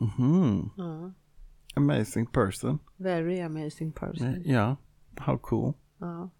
Mhm. 0.00 0.70
Ja. 0.76 1.12
Amazing 1.74 2.26
person. 2.26 2.78
Very 2.96 3.40
amazing 3.40 3.92
person. 3.92 4.42
Ja, 4.44 4.76
how 5.16 5.38
cool. 5.38 5.72
Ja. 5.98 6.30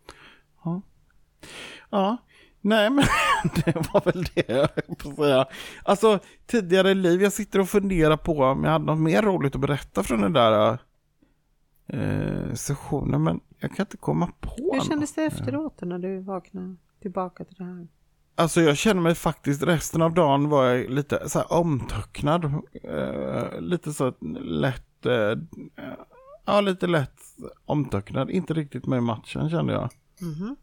Ja, 1.90 2.16
nej 2.66 2.90
men 2.90 3.05
det 3.64 3.74
var 3.74 4.05
väl 4.05 4.24
det 4.35 4.48
jag 4.48 4.98
på 4.98 5.14
säga. 5.16 5.46
Alltså 5.85 6.18
tidigare 6.46 6.94
liv, 6.94 7.22
jag 7.22 7.33
sitter 7.33 7.59
och 7.61 7.68
funderar 7.68 8.16
på 8.16 8.38
om 8.38 8.64
jag 8.64 8.70
hade 8.70 8.85
något 8.85 8.98
mer 8.98 9.22
roligt 9.22 9.55
att 9.55 9.61
berätta 9.61 10.02
från 10.02 10.20
den 10.20 10.33
där 10.33 10.79
eh, 11.87 12.55
sessionen, 12.55 13.22
men 13.24 13.40
jag 13.59 13.76
kan 13.76 13.87
inte 13.87 13.96
komma 13.96 14.33
på 14.40 14.50
Hur 14.72 14.81
kändes 14.81 15.14
det 15.14 15.24
efteråt 15.24 15.81
när 15.81 15.98
du 15.98 16.20
vaknade 16.20 16.76
tillbaka 17.02 17.44
till 17.44 17.57
det 17.59 17.64
här? 17.64 17.88
Alltså 18.35 18.61
jag 18.61 18.76
känner 18.76 19.00
mig 19.02 19.14
faktiskt, 19.14 19.62
resten 19.62 20.02
av 20.02 20.14
dagen 20.14 20.48
var 20.48 20.64
jag 20.64 20.90
lite 20.90 21.29
så 21.29 21.38
här 21.38 21.52
omtöcknad. 21.52 22.44
Eh, 22.83 23.61
lite 23.61 23.92
så 23.92 24.14
lätt, 24.44 25.07
eh, 25.07 25.38
ja 26.44 26.61
lite 26.61 26.87
lätt 26.87 27.20
omtöcknad. 27.64 28.31
Inte 28.31 28.55
riktigt 28.55 28.87
med 28.87 29.02
matchen 29.02 29.50
kände 29.50 29.72
jag. 29.72 29.90
Mhm. 30.20 30.57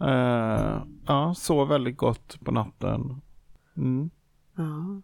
Eh, 0.00 0.82
ja, 1.06 1.34
sov 1.34 1.68
väldigt 1.68 1.96
gott 1.96 2.40
på 2.44 2.52
natten. 2.52 3.20
Mm. 3.76 4.10
Ja. 4.56 5.02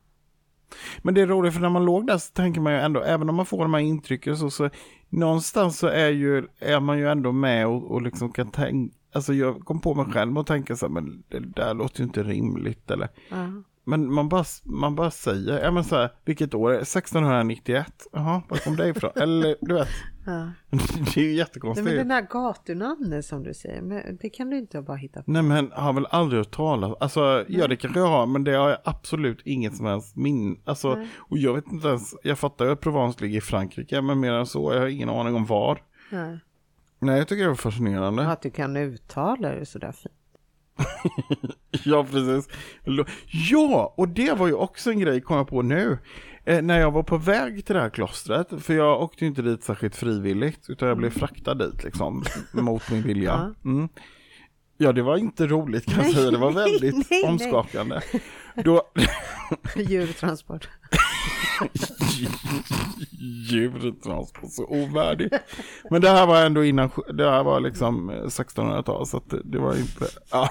Men 0.98 1.14
det 1.14 1.20
är 1.20 1.26
roligt 1.26 1.54
för 1.54 1.60
när 1.60 1.68
man 1.68 1.84
låg 1.84 2.06
där 2.06 2.18
så 2.18 2.32
tänker 2.32 2.60
man 2.60 2.72
ju 2.72 2.78
ändå, 2.78 3.00
även 3.00 3.28
om 3.28 3.34
man 3.34 3.46
får 3.46 3.58
de 3.58 3.74
här 3.74 3.80
intrycken 3.80 4.36
så, 4.36 4.50
så 4.50 4.70
någonstans 5.08 5.78
så 5.78 5.86
är, 5.86 6.08
ju, 6.08 6.46
är 6.58 6.80
man 6.80 6.98
ju 6.98 7.08
ändå 7.08 7.32
med 7.32 7.66
och, 7.66 7.90
och 7.90 8.02
liksom 8.02 8.32
kan 8.32 8.50
tänka, 8.50 8.96
alltså 9.12 9.34
jag 9.34 9.60
kom 9.60 9.80
på 9.80 9.94
mig 9.94 10.12
själv 10.12 10.38
och 10.38 10.46
tänka 10.46 10.76
så 10.76 10.86
här, 10.86 10.92
men 10.92 11.22
det 11.28 11.38
där 11.40 11.74
låter 11.74 11.98
ju 12.00 12.04
inte 12.04 12.22
rimligt 12.22 12.90
eller, 12.90 13.08
Ja. 13.30 13.62
Men 13.84 14.12
man 14.12 14.28
bara, 14.28 14.44
man 14.64 14.94
bara 14.94 15.10
säger, 15.10 15.64
ja 15.64 15.70
men 15.70 15.84
så 15.84 15.96
här, 15.96 16.10
vilket 16.24 16.54
år 16.54 16.70
är 16.70 16.74
det? 16.74 16.80
1691? 16.80 18.06
Jaha, 18.12 18.42
var 18.48 18.58
kom 18.58 18.76
det 18.76 18.88
ifrån? 18.88 19.10
eller 19.16 19.56
du 19.60 19.74
vet, 19.74 19.88
Ja. 20.26 20.50
det 20.70 21.16
är 21.16 21.18
ju 21.20 21.26
Nej, 21.26 21.34
jättekonstigt. 21.36 21.84
men 21.84 21.96
den 21.96 22.08
där 22.08 22.22
gatunamnet 22.30 23.24
som 23.24 23.42
du 23.42 23.54
säger, 23.54 23.82
men 23.82 24.16
det 24.20 24.30
kan 24.30 24.50
du 24.50 24.58
inte 24.58 24.82
bara 24.82 24.96
hitta 24.96 25.22
på. 25.22 25.30
Nej 25.30 25.42
men 25.42 25.72
har 25.72 25.92
väl 25.92 26.06
aldrig 26.10 26.40
hört 26.40 26.50
talas 26.50 26.96
Alltså 27.00 27.44
ja 27.48 27.68
det 27.68 27.76
kanske 27.76 28.00
jag 28.00 28.06
har 28.06 28.26
men 28.26 28.44
det 28.44 28.52
har 28.52 28.68
jag 28.68 28.78
absolut 28.84 29.40
inget 29.44 29.76
som 29.76 29.86
helst 29.86 30.16
min 30.16 30.60
Alltså 30.64 30.94
Nej. 30.94 31.08
och 31.18 31.38
jag 31.38 31.54
vet 31.54 31.66
inte 31.72 31.88
ens 31.88 32.14
Jag 32.22 32.38
fattar 32.38 32.64
ju 32.64 32.70
att 32.72 32.80
Provence 32.80 33.24
ligger 33.24 33.38
i 33.38 33.40
Frankrike 33.40 34.02
men 34.02 34.20
mer 34.20 34.32
än 34.32 34.46
så 34.46 34.72
jag 34.72 34.80
har 34.80 34.86
ingen 34.86 35.08
aning 35.08 35.34
om 35.34 35.46
var 35.46 35.82
Ja. 36.10 36.38
Nej 36.98 37.18
jag 37.18 37.28
tycker 37.28 37.42
det 37.42 37.48
var 37.48 37.54
fascinerande 37.56 38.26
Att 38.28 38.42
du 38.42 38.50
kan 38.50 38.76
uttala 38.76 39.48
det 39.48 39.66
sådär 39.66 39.92
fint. 39.92 40.14
Ja 41.84 42.06
precis 42.10 42.48
Ja 43.50 43.94
och 43.96 44.08
det 44.08 44.32
var 44.32 44.46
ju 44.46 44.54
också 44.54 44.90
en 44.90 45.00
grej 45.00 45.20
kom 45.20 45.36
jag 45.36 45.48
på 45.48 45.62
nu 45.62 45.98
eh, 46.44 46.62
När 46.62 46.80
jag 46.80 46.90
var 46.90 47.02
på 47.02 47.16
väg 47.16 47.66
till 47.66 47.74
det 47.74 47.80
här 47.80 47.90
klostret 47.90 48.48
För 48.60 48.74
jag 48.74 49.02
åkte 49.02 49.24
ju 49.24 49.28
inte 49.28 49.42
dit 49.42 49.62
särskilt 49.62 49.96
frivilligt 49.96 50.70
Utan 50.70 50.88
jag 50.88 50.96
blev 50.96 51.10
fraktad 51.10 51.54
dit 51.54 51.84
liksom 51.84 52.24
Mot 52.52 52.90
min 52.90 53.02
vilja 53.02 53.54
mm. 53.64 53.88
Ja 54.76 54.92
det 54.92 55.02
var 55.02 55.16
inte 55.16 55.46
roligt 55.46 55.86
kan 55.86 55.94
jag 55.94 56.04
Nej, 56.04 56.14
säga 56.14 56.30
Det 56.30 56.38
var 56.38 56.52
nej, 56.52 56.64
väldigt 56.64 56.94
nej, 56.94 57.04
nej. 57.10 57.30
omskakande 57.30 58.00
Då 58.64 58.82
Djurtransport. 59.76 60.68
Djurtransport, 63.50 64.52
så 64.52 64.66
ovärdigt. 64.66 65.34
Men 65.90 66.00
det 66.00 66.08
här 66.08 66.26
var 66.26 66.44
ändå 66.44 66.64
innan, 66.64 66.90
det 67.14 67.30
här 67.30 67.44
var 67.44 67.60
liksom 67.60 68.10
1600-tal 68.10 69.06
så 69.06 69.16
att 69.16 69.34
det, 69.44 69.58
var 69.58 69.76
inte, 69.76 70.06
ja. 70.30 70.48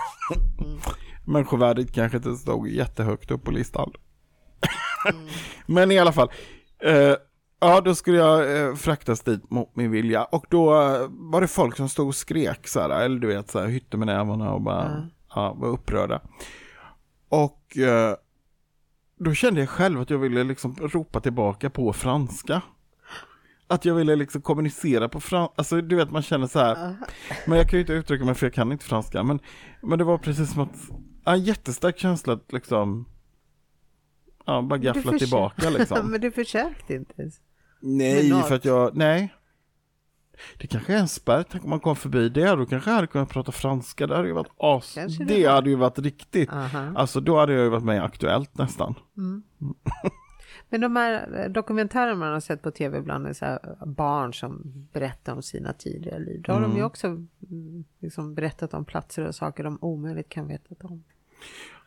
Människovärdet 1.26 1.92
kanske 1.92 2.18
inte 2.18 2.36
stod 2.36 2.68
jättehögt 2.68 3.32
upp 3.32 3.44
på 3.44 3.52
listan. 3.52 3.92
Men 5.66 5.92
i 5.92 6.00
alla 6.00 6.12
fall, 6.12 6.32
eh, 6.84 7.16
ja 7.60 7.82
då 7.82 7.96
skulle 7.96 8.18
jag 8.18 8.58
eh, 8.62 8.76
fraktas 8.76 9.22
dit 9.22 9.52
mot 9.52 9.76
min 9.76 9.92
vilja 9.92 10.24
och 10.24 10.46
då 10.50 10.82
eh, 10.82 11.08
var 11.10 11.42
det 11.42 11.48
folk 11.48 11.78
som 11.78 11.90
stod 11.90 12.08
och 12.08 12.16
skrek 12.16 12.68
så 12.68 12.80
här, 12.80 12.90
eller 12.90 13.20
du 13.20 13.28
vet 13.28 13.52
så 13.52 13.60
här, 13.60 13.68
hytte 13.68 13.98
med 13.98 14.08
nävarna 14.08 14.54
och 14.54 14.62
bara, 14.62 15.08
ja, 15.36 15.54
var 15.54 15.68
upprörda. 15.68 16.22
Och 17.30 17.78
eh, 17.78 18.16
då 19.24 19.34
kände 19.34 19.60
jag 19.60 19.70
själv 19.70 20.02
att 20.02 20.10
jag 20.10 20.18
ville 20.18 20.44
liksom 20.44 20.76
ropa 20.76 21.20
tillbaka 21.20 21.70
på 21.70 21.94
franska. 21.94 22.62
Att 23.68 23.86
jag 23.86 23.96
ville 23.96 24.16
liksom 24.16 24.42
kommunicera 24.42 25.10
på 25.10 25.20
franska, 25.20 25.54
alltså 25.56 25.82
du 25.82 25.96
vet 25.96 26.12
man 26.12 26.22
känner 26.22 26.48
så 26.48 26.60
här. 26.60 26.96
Men 27.48 27.58
jag 27.58 27.70
kan 27.70 27.78
ju 27.78 27.82
inte 27.82 27.94
uttrycka 27.94 28.26
mig 28.26 28.36
för 28.36 28.46
jag 28.46 28.54
kan 28.54 28.72
inte 28.72 28.86
franska. 28.86 29.24
Men, 29.24 29.40
men 29.82 29.98
det 30.00 30.04
var 30.04 30.18
precis 30.18 30.54
som 30.54 30.62
att, 30.62 30.76
en 31.26 31.44
jättestark 31.44 32.00
känsla 32.00 32.34
att 32.34 32.54
liksom, 32.54 33.06
ja 34.46 34.62
bara 34.62 34.78
gaffla 34.80 35.18
tillbaka 35.18 35.70
liksom. 35.70 35.98
men 36.12 36.22
du 36.22 36.32
försökte 36.32 36.94
inte 36.94 37.14
ens. 37.22 37.36
nej, 38.30 38.44
för 38.44 38.56
att 38.56 38.66
jag, 38.66 38.96
nej. 38.96 39.34
Det 40.58 40.68
kanske 40.68 40.94
är 40.94 40.98
en 40.98 41.08
spärr, 41.08 41.44
tänk 41.52 41.64
om 41.64 41.70
man 41.70 41.80
kom 41.80 41.96
förbi 41.96 42.30
det, 42.30 42.56
då 42.56 42.66
kanske 42.66 42.90
jag 42.90 42.96
hade 42.96 43.08
kunnat 43.08 43.30
prata 43.30 43.52
franska, 43.52 44.08
det 44.08 44.16
hade 44.16 44.28
ju 44.28 44.34
varit 44.34 44.52
as, 44.58 44.94
Kanske 44.96 45.24
det, 45.24 45.36
det 45.36 45.46
hade 45.46 45.70
ju 45.70 45.76
varit 45.76 46.00
riktigt, 46.00 46.50
Aha. 46.54 46.94
alltså 46.96 47.20
då 47.20 47.40
hade 47.40 47.54
jag 47.54 47.64
ju 47.64 47.70
varit 47.70 47.84
med 47.84 47.96
i 47.96 48.00
Aktuellt 48.00 48.58
nästan. 48.58 48.96
Men 50.70 50.82
de 50.82 50.96
här 50.96 51.44
eh, 51.44 51.52
dokumentärerna 51.52 52.16
man 52.16 52.34
har 52.34 52.40
sett 52.40 52.62
på 52.62 52.72
tv 52.72 52.98
ibland 52.98 53.28
är 53.28 53.34
så 53.34 53.46
här 53.46 53.86
barn 53.86 54.34
som 54.34 54.62
berättar 54.94 55.34
om 55.34 55.44
sina 55.44 55.74
tidigare 55.74 56.20
liv. 56.20 56.42
Då 56.42 56.54
har 56.54 56.62
de 56.62 56.76
ju 56.76 56.84
också 56.84 57.08
mm, 57.08 57.84
liksom 58.00 58.36
berättat 58.36 58.74
om 58.74 58.86
platser 58.86 59.28
och 59.28 59.36
saker 59.36 59.64
de 59.64 59.78
omöjligt 59.82 60.30
kan 60.30 60.48
veta 60.48 60.76
om. 60.82 61.04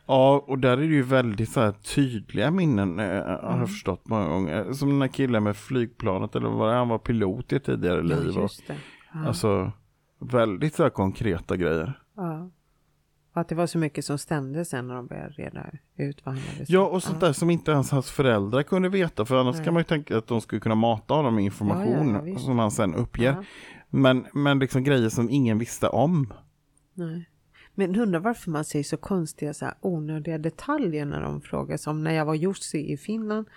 Ja, 0.07 0.43
och 0.47 0.59
där 0.59 0.71
är 0.71 0.77
det 0.77 0.85
ju 0.85 1.03
väldigt 1.03 1.49
så 1.49 1.71
tydliga 1.71 2.51
minnen, 2.51 2.99
eh, 2.99 3.05
har 3.25 3.39
Mm. 3.47 3.59
jag 3.59 3.69
förstått 3.69 4.01
många 4.07 4.27
gånger. 4.27 4.73
Som 4.73 4.89
den 4.89 5.01
här 5.01 5.07
killen 5.07 5.43
med 5.43 5.57
flygplanet, 5.57 6.35
eller 6.35 6.49
vad 6.49 6.73
han 6.73 6.89
var 6.89 6.97
pilot 6.97 7.53
i 7.53 7.55
ett 7.55 7.63
tidigare 7.63 8.03
liv. 8.03 8.31
Ja, 8.35 8.41
just 8.41 8.67
det. 8.67 8.75
Ja. 9.13 9.27
alltså, 9.27 9.71
väldigt 10.19 10.75
så 10.75 10.83
här 10.83 10.89
konkreta 10.89 11.57
grejer. 11.57 12.01
Ja. 12.15 12.49
Och 13.33 13.41
att 13.41 13.49
det 13.49 13.55
var 13.55 13.67
så 13.67 13.77
mycket 13.77 14.05
som 14.05 14.17
stämde 14.17 14.65
sen 14.65 14.87
när 14.87 14.95
de 14.95 15.07
började 15.07 15.29
reda 15.29 15.65
ut 15.97 16.25
vad 16.25 16.35
han 16.35 16.43
hade 16.43 16.57
sagt. 16.57 16.69
Ja, 16.69 16.87
och 16.87 17.03
sånt 17.03 17.19
där 17.19 17.33
som 17.33 17.49
inte 17.49 17.71
ens 17.71 17.91
hans 17.91 18.11
föräldrar 18.11 18.63
kunde 18.63 18.89
veta, 18.89 19.25
för 19.25 19.35
annars 19.39 19.55
Nej. 19.55 19.65
kan 19.65 19.73
man 19.73 19.79
ju 19.79 19.83
tänka 19.85 20.17
att 20.17 20.27
de 20.27 20.41
skulle 20.41 20.61
kunna 20.61 20.75
mata 20.75 21.13
honom 21.13 21.35
med 21.35 21.43
information 21.43 22.13
Ja, 22.13 22.27
ja, 22.27 22.37
som 22.39 22.59
han 22.59 22.71
sen 22.71 22.95
uppger. 22.95 23.31
Ja. 23.31 23.43
Men, 23.89 24.25
men 24.33 24.59
liksom 24.59 24.83
grejer 24.83 25.09
som 25.09 25.29
ingen 25.29 25.57
visste 25.57 25.87
om. 25.87 26.33
Nej. 26.93 27.29
Men 27.79 27.95
undrar 27.95 28.19
varför 28.19 28.51
man 28.51 28.65
säger 28.65 28.83
så 28.83 28.97
konstiga 28.97 29.53
så 29.53 29.65
här 29.65 29.73
onödiga 29.81 30.37
detaljer 30.37 31.05
när 31.05 31.21
de 31.21 31.41
frågar. 31.41 31.77
Som 31.77 32.03
när 32.03 32.11
jag 32.11 32.25
var 32.25 32.35
Jussi 32.35 32.91
i 32.93 32.97
Finland. 32.97 33.47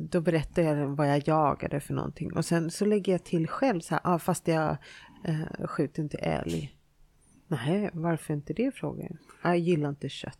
Då 0.00 0.20
berättade 0.20 0.66
jag 0.66 0.86
vad 0.86 1.10
jag 1.10 1.28
jagade 1.28 1.80
för 1.80 1.94
någonting. 1.94 2.32
Och 2.32 2.44
sen 2.44 2.70
så 2.70 2.84
lägger 2.84 3.12
jag 3.12 3.24
till 3.24 3.48
själv 3.48 3.80
så 3.80 3.94
här. 3.94 4.00
Ah, 4.04 4.18
fast 4.18 4.48
jag 4.48 4.76
eh, 5.24 5.66
skjuter 5.66 6.02
inte 6.02 6.16
älg. 6.18 6.74
Nej, 7.48 7.90
varför 7.92 8.34
inte 8.34 8.52
det 8.52 8.74
frågar 8.74 9.02
jag. 9.02 9.16
Ah, 9.42 9.48
Jag 9.48 9.58
gillar 9.58 9.88
inte 9.88 10.08
köttet. 10.08 10.38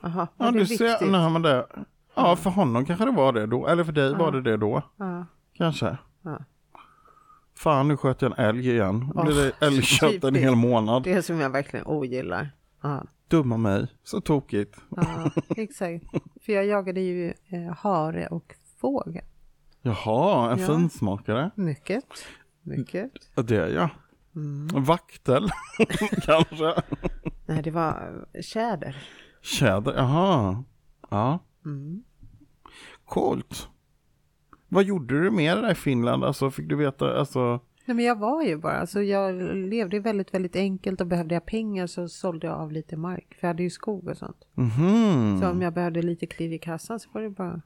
Var 0.00 0.28
Ja, 0.38 0.50
du 0.50 0.58
viktigt? 0.58 0.78
ser, 0.78 1.10
nej, 1.10 1.30
men 1.30 1.42
det, 1.42 1.66
ja, 2.14 2.36
för 2.36 2.50
honom 2.50 2.86
kanske 2.86 3.04
det 3.04 3.10
var 3.10 3.32
det 3.32 3.46
då, 3.46 3.66
eller 3.66 3.84
för 3.84 3.92
dig 3.92 4.14
var 4.14 4.32
det 4.32 4.42
det 4.42 4.56
då, 4.56 4.82
Ja, 4.96 5.26
kanske. 5.54 5.98
ja. 6.22 6.44
Fan, 7.58 7.88
nu 7.88 7.96
sköt 7.96 8.22
jag 8.22 8.38
en 8.38 8.44
älg 8.44 8.70
igen. 8.70 9.12
Då 9.14 9.24
blir 9.24 9.34
det 9.34 9.52
älgkött 9.66 10.24
en 10.24 10.34
hel 10.34 10.54
månad. 10.56 11.02
Det 11.02 11.22
som 11.22 11.40
jag 11.40 11.50
verkligen 11.50 11.86
ogillar. 11.86 12.50
Ja, 12.82 13.04
Dumma 13.28 13.56
mig, 13.56 13.86
så 14.04 14.20
tokigt. 14.20 14.76
ja 14.96 15.30
exakt. 15.56 16.04
För 16.40 16.52
jag 16.52 16.66
jagade 16.66 17.00
ju 17.00 17.28
eh, 17.48 17.74
hare 17.78 18.26
och 18.26 18.54
fågel. 18.80 19.22
Jaha, 19.82 20.52
en 20.52 20.58
Ja. 20.58 20.66
finsmakare. 20.66 21.50
Mycket, 21.54 22.04
mycket. 22.62 23.10
Ja, 23.34 23.42
det 23.42 23.56
är 23.56 23.68
jag. 23.68 23.88
Mm. 24.36 24.84
Vaktel, 24.84 25.48
kanske. 26.22 26.74
Nej, 27.46 27.62
det 27.62 27.70
var 27.70 28.24
tjäder. 28.42 28.96
Tjäder, 29.42 29.94
jaha. 29.96 30.64
Ja, 31.10 31.38
Mm. 31.64 32.02
coolt. 33.04 33.68
Vad 34.68 34.84
gjorde 34.84 35.22
du 35.22 35.30
mer 35.30 35.56
där 35.56 35.70
i 35.70 35.74
Finland? 35.74 36.24
Alltså, 36.24 36.50
fick 36.50 36.68
du 36.68 36.76
veta, 36.76 37.18
alltså, 37.18 37.60
Nej, 37.88 37.94
men 37.94 38.04
jag 38.04 38.18
var 38.18 38.42
ju 38.42 38.56
bara, 38.56 38.78
alltså 38.78 39.02
jag 39.02 39.34
levde 39.56 40.00
väldigt, 40.00 40.34
väldigt 40.34 40.56
enkelt 40.56 41.00
och 41.00 41.06
behövde 41.06 41.34
jag 41.34 41.46
pengar 41.46 41.86
så 41.86 42.08
sålde 42.08 42.46
jag 42.46 42.56
av 42.56 42.72
lite 42.72 42.96
mark. 42.96 43.36
För 43.40 43.46
jag 43.46 43.48
hade 43.48 43.62
ju 43.62 43.70
skog 43.70 44.08
och 44.08 44.16
sånt. 44.16 44.44
mhm. 44.54 45.40
Så 45.40 45.48
om 45.48 45.62
jag 45.62 45.74
behövde 45.74 46.02
lite 46.02 46.26
kliv 46.26 46.52
i 46.52 46.58
kassan 46.58 47.00
så 47.00 47.08
var 47.12 47.22
det 47.22 47.30
bara, 47.30 47.62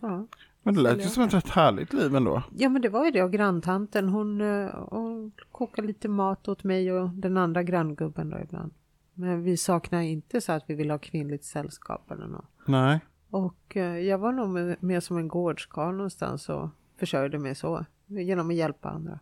ja. 0.00 0.26
Men 0.62 0.74
det 0.74 0.80
lät 0.80 0.98
ju 0.98 1.08
som 1.08 1.22
ett 1.22 1.34
rätt 1.34 1.48
härligt 1.48 1.92
liv 1.92 2.14
ändå. 2.16 2.42
Ja 2.56 2.68
men 2.68 2.82
det 2.82 2.88
var 2.88 3.04
ju 3.04 3.10
det 3.10 3.22
och 3.22 3.32
granntanten 3.32 4.08
hon, 4.08 4.40
eh, 4.40 4.70
hon 4.90 5.32
kokade 5.52 5.88
lite 5.88 6.08
mat 6.08 6.48
åt 6.48 6.64
mig 6.64 6.92
och 6.92 7.08
den 7.08 7.36
andra 7.36 7.62
granngubben 7.62 8.30
då 8.30 8.38
ibland. 8.38 8.72
Men 9.14 9.42
vi 9.42 9.56
saknar 9.56 10.00
inte 10.00 10.40
så 10.40 10.52
att 10.52 10.64
vi 10.66 10.74
vill 10.74 10.90
ha 10.90 10.98
kvinnligt 10.98 11.44
sällskap 11.44 12.10
eller 12.10 12.26
något. 12.26 12.50
Nej. 12.66 13.00
Och 13.34 13.76
eh, 13.76 13.98
jag 13.98 14.18
var 14.18 14.32
nog 14.32 14.48
med, 14.50 14.76
med 14.80 15.02
som 15.02 15.16
en 15.18 15.28
gårdskarl 15.28 15.94
någonstans 15.94 16.48
och 16.48 16.68
försörjde 16.98 17.38
mig 17.38 17.54
så. 17.54 17.84
Genom 18.06 18.48
att 18.50 18.54
hjälpa 18.56 18.88
andra. 18.88 19.18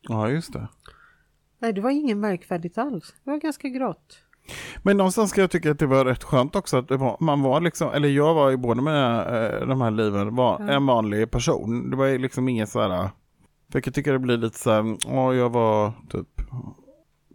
Ja, 0.00 0.28
just 0.28 0.52
det. 0.52 0.68
Nej 1.58 1.72
det 1.72 1.80
var 1.80 1.90
inget 1.90 2.16
märkvärdigt 2.16 2.78
alls. 2.78 3.14
Det 3.24 3.30
var 3.30 3.38
ganska 3.38 3.68
grått. 3.68 4.18
Men 4.82 4.96
någonstans 4.96 5.30
ska 5.30 5.40
jag 5.40 5.50
tycka 5.50 5.70
att 5.70 5.78
det 5.78 5.86
var 5.86 6.04
rätt 6.04 6.24
skönt 6.24 6.56
också 6.56 6.76
att 6.76 6.90
var, 6.90 7.16
man 7.20 7.42
var 7.42 7.60
liksom, 7.60 7.90
eller 7.90 8.08
jag 8.08 8.34
var 8.34 8.50
i 8.50 8.56
båda 8.56 8.82
mina 8.82 9.24
eh, 9.24 9.66
de 9.66 9.80
här 9.80 9.90
liven, 9.90 10.34
var 10.34 10.56
Ja. 10.60 10.72
en 10.72 10.86
vanlig 10.86 11.30
person. 11.30 11.90
Det 11.90 11.96
var 11.96 12.18
liksom 12.18 12.48
inget 12.48 12.68
så 12.68 12.80
här, 12.80 12.88
för 13.70 13.78
jag 13.78 13.84
kan 13.84 13.92
tycka 13.92 14.12
det 14.12 14.18
blir 14.18 14.36
lite 14.36 14.58
så 14.58 14.70
här, 14.70 14.96
ja 15.06 15.34
jag 15.34 15.50
var 15.50 15.92
typ 16.08 16.28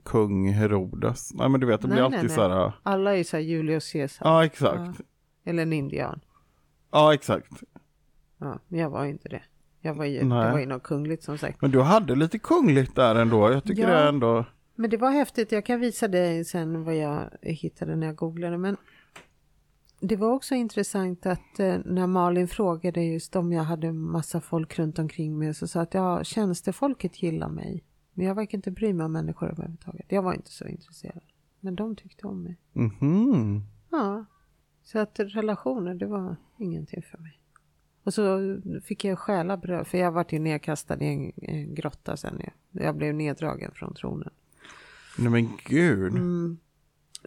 kung 0.06 0.50
Herodes. 0.52 1.34
Nej 1.34 1.50
men 1.50 1.60
du 1.62 1.68
vet 1.68 1.82
det 1.82 1.88
blir 1.88 1.96
Nej, 1.96 2.06
alltid 2.06 2.20
nej, 2.20 2.30
så 2.30 2.42
här, 2.50 2.72
Alla 2.84 3.18
är 3.18 3.24
så 3.24 3.38
här 3.38 3.44
Julius 3.44 3.92
Caesar. 3.92 4.28
ja 4.28 4.46
exakt. 4.46 5.02
Eller 5.46 5.64
en 5.64 5.74
indian. 5.74 6.20
Ja 6.92 7.14
exakt. 7.14 7.64
Ja, 8.38 8.60
men 8.68 8.80
jag 8.80 8.90
var 8.90 9.04
ju 9.04 9.10
inte 9.12 9.30
det. 9.30 9.44
Jag 9.82 9.94
var 9.94 10.06
ju, 10.06 10.24
Nej. 10.24 10.46
det 10.46 10.52
var 10.52 10.60
ju 10.60 10.66
något 10.66 10.84
kungligt 10.84 11.24
som 11.24 11.38
sagt. 11.38 11.62
Men 11.62 11.72
du 11.72 11.82
hade 11.82 12.16
lite 12.16 12.40
kungligt 12.40 12.96
där 12.96 13.16
ändå. 13.16 13.52
Jag 13.52 13.64
tycker 13.64 13.90
Ja. 13.90 13.90
det 14.04 14.10
ändå, 14.10 14.46
Men 14.76 14.90
det 14.90 14.98
var 14.98 15.12
häftigt. 15.12 15.52
Jag 15.52 15.66
kan 15.66 15.80
visa 15.80 16.08
dig 16.08 16.46
sen 16.46 16.84
vad 16.84 16.96
jag 16.96 17.30
hittade 17.42 17.96
när 17.96 18.08
jag 18.08 18.16
googlade. 18.16 18.58
Men 18.58 18.78
det 20.00 20.16
var 20.16 20.32
också 20.32 20.56
intressant 20.56 21.26
att 21.26 21.60
eh, 21.60 21.78
när 21.86 22.08
Malin 22.08 22.48
frågade 22.48 23.04
just 23.04 23.36
om 23.36 23.54
jag 23.54 23.64
hade 23.64 23.92
massa 23.92 24.42
folk 24.42 24.80
runt 24.80 25.00
omkring 25.00 25.38
mig 25.40 25.54
så 25.54 25.68
sa 25.68 25.82
att 25.82 25.94
ja, 25.94 26.24
tjänstefolket 26.24 27.24
gillar 27.24 27.50
mig. 27.50 27.84
Men 28.14 28.26
jag 28.26 28.36
verkar 28.36 28.58
inte 28.58 28.72
bry 28.72 28.94
mig 28.94 29.06
om 29.06 29.12
människor 29.12 29.50
överhuvudtaget. 29.52 30.06
Jag 30.10 30.22
var 30.22 30.34
inte 30.34 30.52
så 30.52 30.66
intresserad. 30.68 31.22
Men 31.60 31.76
de 31.76 31.96
tyckte 31.96 32.28
om 32.28 32.44
mig. 32.44 32.58
mhm. 32.74 33.62
Ja. 33.92 34.26
Så 34.86 35.00
att 35.00 35.20
relationer, 35.20 35.94
det 35.94 36.06
var 36.06 36.36
ingenting 36.58 37.02
för 37.02 37.18
mig. 37.18 37.40
Och 38.04 38.14
så 38.14 38.40
fick 38.84 39.04
jag 39.06 39.20
stjäla 39.20 39.58
bröd, 39.58 39.88
för 39.88 39.98
jag 39.98 40.12
vart 40.12 40.34
ju 40.34 40.40
nedkastad 40.40 40.98
i 41.02 41.08
en, 41.08 41.32
en 41.38 41.76
grotta 41.76 42.18
sen. 42.18 42.42
Jag, 42.44 42.84
jag 42.86 42.96
blev 42.96 43.16
neddragen 43.16 43.72
från 43.72 43.94
tronen. 43.94 44.30
Nej 45.18 45.30
men 45.30 45.50
gud. 45.66 46.14
Mm. 46.14 46.58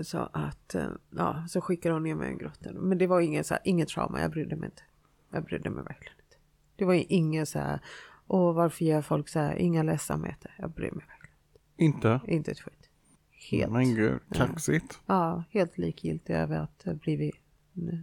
Så 0.00 0.18
att, 0.32 0.74
eh, 0.74 0.88
ja, 1.10 1.46
så 1.48 1.60
skickade 1.60 1.94
hon 1.94 2.02
ner 2.02 2.14
mig 2.14 2.28
i 2.28 2.32
en 2.32 2.38
grotta. 2.38 2.72
Men 2.72 2.98
det 2.98 3.06
var 3.06 3.20
inget, 3.20 3.46
så 3.46 3.54
här, 3.54 3.60
inget 3.64 3.88
trauma, 3.88 4.20
jag 4.20 4.30
brydde 4.30 4.56
mig 4.56 4.66
inte. 4.66 4.82
Jag 5.30 5.44
brydde 5.44 5.70
mig 5.70 5.84
verkligen 5.84 6.18
inte. 6.18 6.36
Det 6.76 6.84
var 6.84 7.04
ingen 7.08 7.46
så 7.46 7.58
här, 7.58 7.80
åh 8.26 8.54
varför 8.54 8.84
gör 8.84 9.02
folk 9.02 9.28
så 9.28 9.38
här, 9.38 9.54
inga 9.56 9.82
ledsamheter. 9.82 10.54
Jag 10.58 10.70
bryr 10.70 10.90
mig 10.90 11.04
verkligen 11.08 11.36
Inte? 11.76 12.20
inte 12.26 12.50
ett 12.50 12.60
skit. 12.60 12.90
Helt, 13.50 13.72
Men 13.72 13.94
gud, 13.94 14.18
kaxigt. 14.32 15.00
ja, 15.06 15.44
helt 15.50 15.78
likgiltig 15.78 16.34
över 16.34 16.56
att 16.58 17.00
blivit 17.00 17.34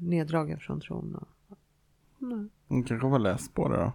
neddragen 0.02 0.60
från 0.60 0.82
tronen. 0.82 1.26
Nej. 2.18 2.48
Hon 2.68 2.84
kanske 2.84 3.08
var 3.08 3.20
läst 3.20 3.54
på 3.54 3.70
det 3.70 3.78
då. 3.78 3.94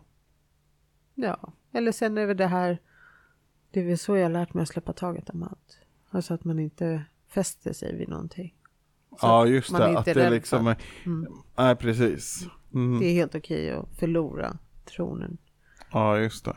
Ja, 1.15 1.53
eller 1.73 1.93
sen 1.93 2.19
över 2.19 2.35
det 2.35 2.47
här, 2.47 2.79
det 3.71 3.81
är 3.81 3.85
väl 3.85 3.99
så 3.99 4.17
jag 4.17 4.25
har 4.25 4.31
lärt 4.31 4.55
mig 4.55 4.63
att 4.63 4.69
släppa 4.69 4.93
taget 4.93 5.31
om 5.31 5.43
allt. 5.43 5.79
Alltså 6.11 6.35
att 6.35 6.45
man 6.45 6.59
inte 6.59 7.05
fäster 7.29 7.73
sig 7.73 7.97
vid 7.97 8.09
någonting. 8.09 8.55
Så 9.11 9.17
Ja 9.27 9.47
just 9.47 9.73
är 9.73 9.79
det, 9.79 9.99
att 9.99 10.05
det 10.05 10.31
liksom 10.31 10.67
är, 10.67 10.77
nej 11.57 11.77
precis. 11.77 12.47
Mm. 12.75 13.01
Det 13.01 13.07
är 13.07 13.13
helt 13.13 13.35
okej 13.35 13.71
att 13.71 13.89
förlora 13.99 14.59
tronen. 14.85 15.39
Ja 15.93 16.19
just 16.19 16.45
det. 16.45 16.57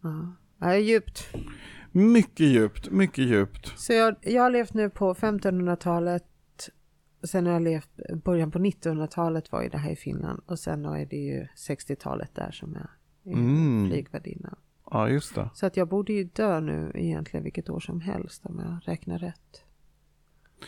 Ja, 0.00 0.32
det 0.58 0.66
är 0.66 0.76
djupt. 0.76 1.34
Mycket 1.92 2.46
djupt, 2.46 2.90
mycket 2.90 3.24
djupt. 3.24 3.78
Så 3.78 3.92
jag, 3.92 4.16
jag 4.20 4.42
har 4.42 4.50
levt 4.50 4.74
nu 4.74 4.90
på 4.90 5.14
1500-talet. 5.14 6.24
Sen 7.22 7.46
har 7.46 7.52
jag 7.52 7.62
levt, 7.62 7.90
början 8.24 8.50
på 8.50 8.58
1900-talet 8.58 9.52
var 9.52 9.62
ju 9.62 9.68
det 9.68 9.78
här 9.78 9.90
i 9.90 9.96
Finland. 9.96 10.42
Och 10.46 10.58
sen 10.58 10.84
är 10.84 11.06
det 11.06 11.16
ju 11.16 11.46
60-talet 11.56 12.34
där 12.34 12.50
som 12.50 12.72
jag 12.72 12.82
är 13.32 13.38
Mm. 13.38 13.88
flygvärdinna. 13.90 14.58
Ja 14.90 15.08
just 15.08 15.34
det. 15.34 15.50
Så 15.54 15.66
att 15.66 15.76
jag 15.76 15.88
borde 15.88 16.12
ju 16.12 16.24
dö 16.24 16.60
nu 16.60 16.92
egentligen 16.94 17.44
vilket 17.44 17.70
år 17.70 17.80
som 17.80 18.00
helst 18.00 18.46
om 18.46 18.58
jag 18.58 18.78
räknar 18.92 19.18
rätt. 19.18 19.64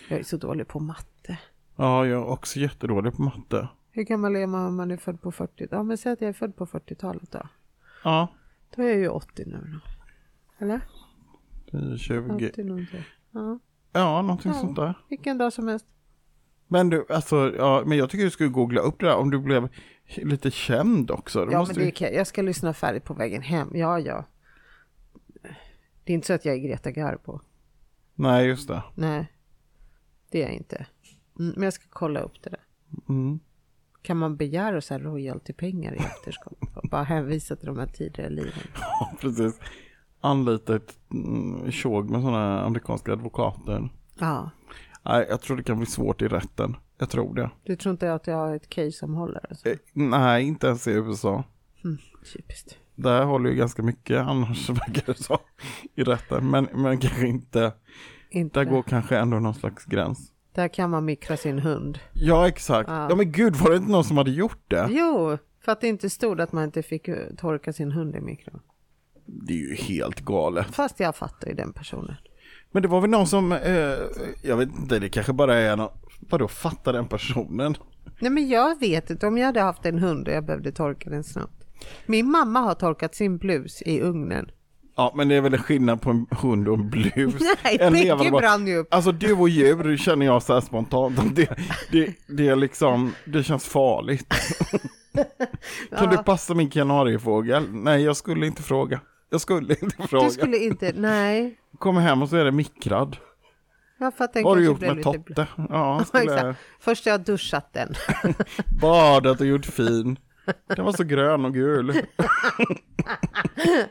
Jag 0.09 0.19
är 0.19 0.23
så 0.23 0.37
dålig 0.37 0.69
på 0.69 0.81
matte. 0.81 1.39
Ja 1.77 2.07
jag 2.07 2.23
är 2.23 2.27
också 2.27 2.59
jättedålig 2.61 3.13
på 3.17 3.23
matte. 3.23 3.69
Hur 3.91 4.03
gammal 4.03 4.37
är 4.37 4.47
man 4.47 4.67
om 4.67 4.77
man 4.77 4.91
är 4.91 4.97
född 4.97 5.21
på 5.21 5.33
40? 5.33 5.67
Ja 5.71 5.83
men 5.83 5.99
säg 5.99 6.13
att 6.13 6.21
jag 6.21 6.29
är 6.29 6.33
född 6.33 6.57
på 6.57 6.67
40-talet 6.67 7.31
då. 7.33 7.49
Ja, 8.05 8.29
Då 8.77 8.83
är 8.83 8.87
jag 8.89 8.99
ju 8.99 9.09
80 9.09 9.45
nu 9.47 9.73
då. 9.73 9.81
Eller? 10.65 10.81
det 11.71 11.77
är 11.93 11.97
20. 11.97 12.49
80 12.51 12.65
någonting. 12.65 13.05
Ja, 13.31 13.59
Ja, 13.93 14.23
någonting 14.23 14.53
Ja. 14.53 14.59
sånt 14.61 14.77
där. 14.77 14.95
vilken 15.09 15.39
dag 15.39 15.53
som 15.53 15.69
helst. 15.69 15.87
Men 16.73 16.91
du, 16.91 17.07
alltså, 17.09 17.55
ja, 17.57 17.83
men 17.87 17.99
jag 17.99 18.11
tycker 18.11 18.25
du 18.25 18.31
skulle 18.31 18.49
googla 18.49 18.81
upp 18.81 19.01
det 19.01 19.07
där 19.07 19.17
om 19.17 19.31
du 19.31 19.39
blev 19.39 19.69
lite 20.17 20.51
känd 20.51 21.11
också. 21.11 21.45
Det 21.45 21.53
Ja 21.53 21.65
men 21.67 21.77
det 21.77 21.91
kan, 21.91 22.15
jag- 22.15 22.27
ska 22.27 22.43
lyssna 22.43 22.75
färdigt 22.75 23.05
på 23.05 23.15
vägen 23.15 23.43
hem. 23.43 23.71
Ja 23.75 23.99
ja. 23.99 24.25
Det 26.05 26.13
är 26.13 26.15
inte 26.15 26.27
så 26.27 26.33
att 26.33 26.45
jag 26.45 26.55
är 26.55 26.59
Greta 26.59 26.91
Garbo. 26.91 27.41
Nej, 28.15 28.47
just 28.47 28.69
det. 28.69 28.83
Nej. 28.95 29.33
Det 30.31 30.43
är 30.43 30.47
jag 30.47 30.55
inte. 30.55 30.87
Mm, 31.39 31.53
men 31.55 31.63
jag 31.63 31.73
ska 31.73 31.85
kolla 31.91 32.21
upp 32.21 32.43
det 32.43 32.51
där. 32.51 32.61
Mm. 33.09 33.41
Kan 34.03 34.17
man 34.17 34.37
begära 34.37 34.81
så 34.81 34.95
här 34.95 35.01
royaltypengar 35.01 35.95
i 35.95 35.99
efterskott? 35.99 36.59
Bara 36.91 37.03
hänvisa 37.03 37.57
till 37.57 37.67
de 37.67 37.79
här 37.79 37.87
tidigare 37.87 38.31
liven. 38.31 38.53
Ja, 38.75 39.13
precis. 39.21 39.61
Anlita 40.21 40.77
ett 40.77 40.99
mm, 41.13 41.73
tjog 41.73 42.11
med 42.11 42.21
sådana 42.21 42.65
amerikanska 42.65 43.13
advokater. 43.13 43.91
Ja. 44.19 44.51
Nej, 45.03 45.27
jag 45.29 45.41
tror 45.41 45.57
det 45.57 45.63
kan 45.63 45.77
bli 45.77 45.87
svårt 45.87 46.23
i 46.23 46.29
rätten. 46.29 46.77
Jag 46.99 47.11
tror 47.11 47.35
det. 47.35 47.51
Du 47.65 47.77
tror 47.77 47.91
inte 47.91 48.15
att 48.15 48.27
jag 48.27 48.37
har 48.37 48.57
ett 48.57 48.69
case 48.69 48.93
som 48.93 49.15
håller? 49.15 49.47
Alltså? 49.49 49.69
Eh, 49.69 49.77
nej, 49.93 50.45
inte 50.45 50.67
ens 50.67 50.89
i 50.89 50.91
USA. 50.93 51.45
Mm, 51.85 51.99
typiskt. 52.35 52.79
Där 52.95 53.25
håller 53.25 53.51
ju 53.51 53.57
ganska 53.57 53.83
mycket 53.83 54.19
annars 54.21 54.71
verkar 54.71 55.03
det 55.07 55.23
så 55.23 55.39
i 55.95 56.03
rätten. 56.03 56.51
Men, 56.51 56.69
men 56.75 56.99
kanske 56.99 57.27
inte, 57.27 57.73
Inte. 58.31 58.61
där 58.61 58.71
går 58.71 58.83
kanske 58.83 59.19
ändå 59.19 59.39
någon 59.39 59.55
slags 59.55 59.85
gräns. 59.85 60.33
Där 60.55 60.69
kan 60.69 60.91
man 60.91 61.05
mikra 61.05 61.37
sin 61.37 61.59
hund. 61.59 61.99
Ja, 62.13 62.49
exakt. 62.49 62.89
Ja. 62.91 63.07
Ja, 63.11 63.17
men 63.17 63.33
gud, 63.33 63.57
var 63.57 63.71
det 63.71 63.77
inte 63.77 63.93
någon 63.93 64.05
som 64.05 64.17
hade 64.17 64.31
gjort 64.31 64.65
det? 64.69 64.89
Jo, 64.91 65.39
för 65.65 65.73
att 65.73 65.81
det 65.81 65.89
inte 65.89 66.11
stod 66.11 66.41
att 66.41 66.53
man 66.53 66.65
inte 66.65 66.83
fick 66.83 67.09
eh, 67.09 67.35
torka 67.37 67.73
sin 67.73 67.93
hund 67.93 68.17
i 68.17 68.21
mikron. 68.21 68.61
Det 69.27 69.53
är 69.53 69.59
ju 69.69 69.75
helt 69.75 70.21
galet. 70.21 70.67
Fast 70.75 71.01
jag 71.01 71.17
fattar 71.17 71.49
ju 71.49 71.55
den 71.55 71.73
personen. 71.73 72.17
Men 72.73 72.83
det 72.83 72.89
var 72.89 73.01
väl 73.01 73.11
någon 73.11 73.27
som, 73.27 73.53
eh, 73.53 73.97
jag 74.43 74.57
vet 74.57 74.69
inte, 74.69 74.99
det 74.99 75.09
kanske 75.09 75.33
bara 75.33 75.55
är 75.55 75.77
någon, 75.77 75.91
vadå 76.21 76.49
fattar 76.49 76.93
den 76.93 77.09
personen? 77.09 77.77
Nej 78.19 78.31
men 78.31 78.49
jag 78.49 78.81
vet 78.81 79.11
inte 79.11 79.27
om 79.27 79.39
jag 79.39 79.47
hade 79.47 79.61
haft 79.61 79.87
en 79.87 79.99
hund 79.99 80.29
och 80.29 80.35
jag 80.35 80.45
behövde 80.45 80.73
torka 80.73 81.11
den 81.11 81.25
snabbt. 81.25 81.65
Min 82.07 82.31
mamma 82.31 82.61
har 82.61 82.75
torkat 82.75 83.15
sin 83.15 83.39
blus 83.39 83.83
i 83.83 84.01
ugnen. 84.01 84.51
Ja, 84.97 85.13
men 85.17 85.29
det 85.29 85.35
är 85.35 85.41
väl 85.41 85.55
en 85.55 85.63
skillnad 85.63 86.03
på 86.03 86.11
en 86.11 86.27
hund 86.31 86.69
och 86.69 86.75
en 86.75 86.91
blus. 86.91 87.35
Nej, 87.65 87.79
En 87.81 87.93
bägge 87.93 88.31
brann 88.31 88.67
ju 88.67 88.77
upp. 88.77 88.95
Alltså 88.95 89.13
du 89.13 89.33
och 89.33 89.49
djur 89.49 89.97
känner 89.97 90.27
jag 90.27 90.43
så 90.43 90.55
här 90.55 90.61
spontant, 90.61 91.37
det, 91.37 91.49
det, 91.91 92.15
det 92.29 92.49
är 92.49 92.57
liksom, 92.57 93.13
det 93.25 93.43
känns 93.43 93.65
farligt. 93.69 94.27
Kan 95.99 96.11
du 96.11 96.17
passa 96.17 96.55
min 96.55 96.71
kanariefågel? 96.71 97.73
Nej, 97.73 98.03
jag 98.03 98.17
skulle 98.17 98.47
inte 98.47 98.63
fråga. 98.63 99.01
Jag 99.31 99.41
skulle 99.41 99.77
inte 99.83 100.09
fråga. 100.09 100.25
Du 100.27 100.31
skulle 100.31 100.57
inte, 100.57 100.93
nej. 100.97 101.59
Kommer 101.83 102.01
hem 102.01 102.23
och 102.23 102.29
så 102.29 102.37
är 102.37 102.45
det 102.45 102.53
mikrad. 102.53 103.17
Ja, 103.99 104.11
för 104.11 104.25
att 104.25 104.33
den 104.33 104.43
Vad 104.43 104.53
har 104.53 104.61
du 104.61 104.65
gjort 104.65 104.81
med 104.81 104.97
lite... 104.97 105.13
Totte? 105.13 105.47
Ja, 105.69 106.05
skulle. 106.07 106.55
Först 106.81 107.05
har 107.05 107.13
jag 107.13 107.25
duschat 107.25 107.73
den. 107.73 107.95
badat 108.81 109.41
och 109.41 109.47
gjort 109.47 109.67
fin. 109.67 110.19
Den 110.67 110.85
var 110.85 110.93
så 110.93 111.05
grön 111.05 111.45
och 111.45 111.55
gul. 111.55 111.95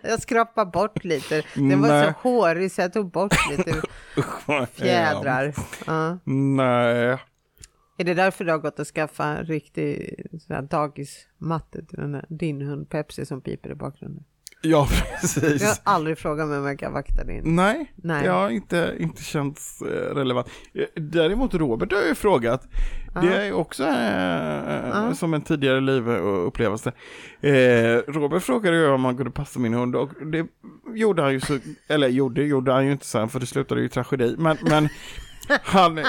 Jag 0.02 0.22
skrapade 0.22 0.72
bort 0.72 1.04
lite. 1.04 1.44
Den 1.54 1.82
var 1.82 1.89
Nej. 1.89 2.06
så 2.06 2.30
hårig 2.30 2.72
så 2.72 2.82
jag 2.82 2.94
tog 2.94 3.12
bort 3.12 3.50
lite 3.50 3.82
fjädrar. 4.74 5.54
Ja. 5.86 6.18
Nej. 6.26 7.18
Är 7.98 8.04
det 8.04 8.14
därför 8.14 8.46
du 8.46 8.52
har 8.52 8.60
gått 8.60 8.80
och 8.80 8.88
skaffat 8.88 9.39
en 9.39 9.46
riktig 9.46 10.16
dagismatte 10.70 11.86
till 11.86 12.00
den 12.00 12.14
här, 12.14 12.26
din 12.30 12.62
hund 12.62 12.89
Pepsi 12.89 13.26
som 13.26 13.42
piper 13.42 13.72
i 13.72 13.76
bakgrunden? 13.76 14.24
Ja, 14.64 14.70
Jag 14.70 14.78
har 14.78 15.22
precis. 15.22 15.82
aldrig 15.84 16.18
frågat 16.18 16.47
mig 16.47 16.57
om 16.59 16.66
jag 16.66 16.80
kan 16.80 16.93
vakta 16.93 17.24
din. 17.24 17.55
Nej, 17.55 17.93
Nej. 17.95 18.24
det 18.24 18.30
har 18.30 18.49
inte, 18.49 18.95
inte 18.99 19.24
känts 19.24 19.82
eh, 19.82 20.16
relevant. 20.16 20.47
Eh, 20.74 21.01
Däremot 21.01 21.53
Robert 21.53 21.91
har 21.91 22.01
ju 22.01 22.16
frågat, 22.16 22.68
det 23.22 23.36
är 23.47 23.53
också 23.53 23.84
eh, 23.84 25.14
som 25.14 25.34
en 25.34 25.41
tidigare 25.41 25.82
livupplevelse. 25.82 26.91
Eh, 27.41 27.51
Robert 28.07 28.43
frågade 28.43 28.78
ju 28.78 28.88
om 28.88 29.05
han 29.05 29.18
kunde 29.18 29.32
passa 29.32 29.59
min 29.59 29.74
hund 29.74 29.95
och 29.95 30.09
det 30.32 30.45
gjorde 30.95 31.22
han 31.22 31.34
ju 31.34 31.39
så, 31.39 31.59
eller 31.88 32.07
gjorde, 32.07 32.43
gjorde 32.43 32.72
han 32.74 32.86
ju 32.86 32.91
inte 32.91 33.05
sen 33.05 33.30
för 33.30 33.39
det 33.39 33.45
slutade 33.45 33.82
ju 33.82 33.88
i 33.88 33.89
tragedi. 33.89 34.36
Men, 34.38 34.57
men 34.62 34.89
han 35.64 35.97
eh, 35.97 36.05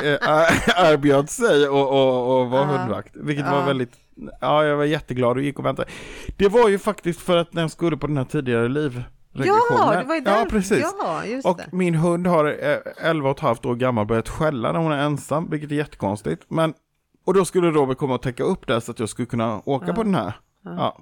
erbjöd 0.76 1.30
sig 1.30 1.68
och, 1.68 1.88
och, 1.90 2.40
och 2.40 2.50
var 2.50 2.64
hundvakt, 2.64 3.10
vilket 3.16 3.46
Ja. 3.46 3.52
var 3.52 3.66
väldigt 3.66 3.92
Ja, 4.40 4.64
jag 4.64 4.76
var 4.76 4.84
jätteglad 4.84 5.36
och 5.36 5.42
gick 5.42 5.58
och 5.58 5.64
väntade. 5.64 5.88
Det 6.36 6.48
var 6.48 6.68
ju 6.68 6.78
faktiskt 6.78 7.20
för 7.20 7.36
att 7.36 7.52
den 7.52 7.70
skulle 7.70 7.96
på 7.96 8.06
den 8.06 8.16
här 8.16 8.24
tidigare 8.24 8.68
liv 8.68 9.04
Ja, 9.32 9.94
det 10.00 10.04
var 10.04 10.14
ju 10.14 10.20
där. 10.20 10.38
Ja, 10.38 10.46
precis. 10.50 10.94
Ja, 11.00 11.22
Och 11.44 11.56
det. 11.56 11.68
min 11.72 11.94
hund 11.94 12.26
har 12.26 12.44
eh, 12.44 13.08
11 13.08 13.30
och 13.30 13.36
ett 13.36 13.42
halvt 13.42 13.64
år 13.66 13.74
gammal 13.74 14.06
börjat 14.06 14.28
skälla 14.28 14.72
när 14.72 14.80
hon 14.80 14.92
är 14.92 14.98
ensam, 14.98 15.50
vilket 15.50 15.70
är 15.70 15.74
jättekonstigt. 15.74 16.44
Men, 16.48 16.74
och 17.26 17.34
då 17.34 17.44
skulle 17.44 17.70
Robert 17.70 17.98
komma 17.98 18.14
och 18.14 18.22
täcka 18.22 18.42
upp 18.42 18.66
det 18.66 18.80
så 18.80 18.90
att 18.92 18.98
jag 18.98 19.08
skulle 19.08 19.26
kunna 19.26 19.62
åka 19.64 19.92
på 19.92 20.02
den 20.02 20.14
här. 20.14 20.32
Ja. 20.64 20.98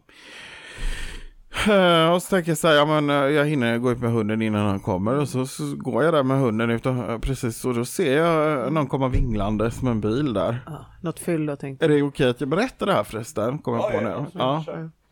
Eh, 1.68 2.12
Och 2.12 2.22
så 2.22 2.30
tänker 2.30 2.51
jag 2.51 2.59
så 2.59 2.68
här, 2.68 2.74
ja 2.74 2.84
men 2.86 3.11
eh, 3.11 3.16
jag 3.16 3.44
hinner 3.46 3.78
gå 3.78 3.90
ut 3.92 3.98
med 4.01 4.12
hunden 4.12 4.42
innan 4.42 4.66
han 4.66 4.80
kommer 4.80 5.14
och 5.14 5.28
så, 5.28 5.46
så 5.46 5.76
går 5.76 6.05
jag 6.05 6.14
där 6.14 6.22
med 6.22 6.40
hunden 6.40 6.70
utan, 6.70 7.11
eh, 7.11 7.18
precis 7.18 7.64
och 7.64 7.74
då 7.74 7.84
ser 7.84 8.16
jag 8.18 8.72
någon 8.72 8.86
komma 8.86 9.09
vinglande 9.09 9.70
som 9.70 9.88
en 9.88 10.01
bil 10.01 10.32
där. 10.32 10.59
Ja, 10.66 10.86
något 11.01 11.18
fyllo 11.18 11.57
tänkte 11.57 11.84
Är 11.84 11.88
det 11.88 12.03
okej 12.03 12.28
att 12.28 12.40
jag 12.40 12.48
berättar 12.48 12.86
det 12.86 12.92
här 12.92 13.05
förresten? 13.05 13.59
Kommer 13.59 13.78
jag 13.78 13.92
på 13.92 14.01
nu. 14.01 14.26
Ja, 14.34 14.64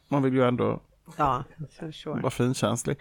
man 0.09 0.23
vill 0.23 0.35
ju 0.35 0.45
ändå 0.49 0.81
Ja, 1.17 1.45
så 1.81 1.93
sure. 1.93 2.21
vara 2.21 2.31
finkänslig. 2.31 2.99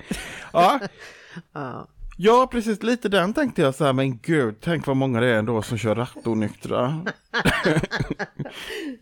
Ja, 0.53 0.79
Ja. 1.53 1.87
Ja, 2.19 2.47
precis 2.51 2.83
lite 2.83 3.09
den 3.09 3.33
tänkte 3.33 3.61
jag 3.61 3.75
så 3.75 3.85
här, 3.85 3.93
men 3.93 4.17
gud, 4.17 4.55
tänk 4.61 4.87
vad 4.87 4.97
många 4.97 5.19
det 5.19 5.27
är 5.27 5.39
ändå 5.39 5.61
som 5.61 5.77
kör 5.77 5.95
rattonyktra. 5.95 7.05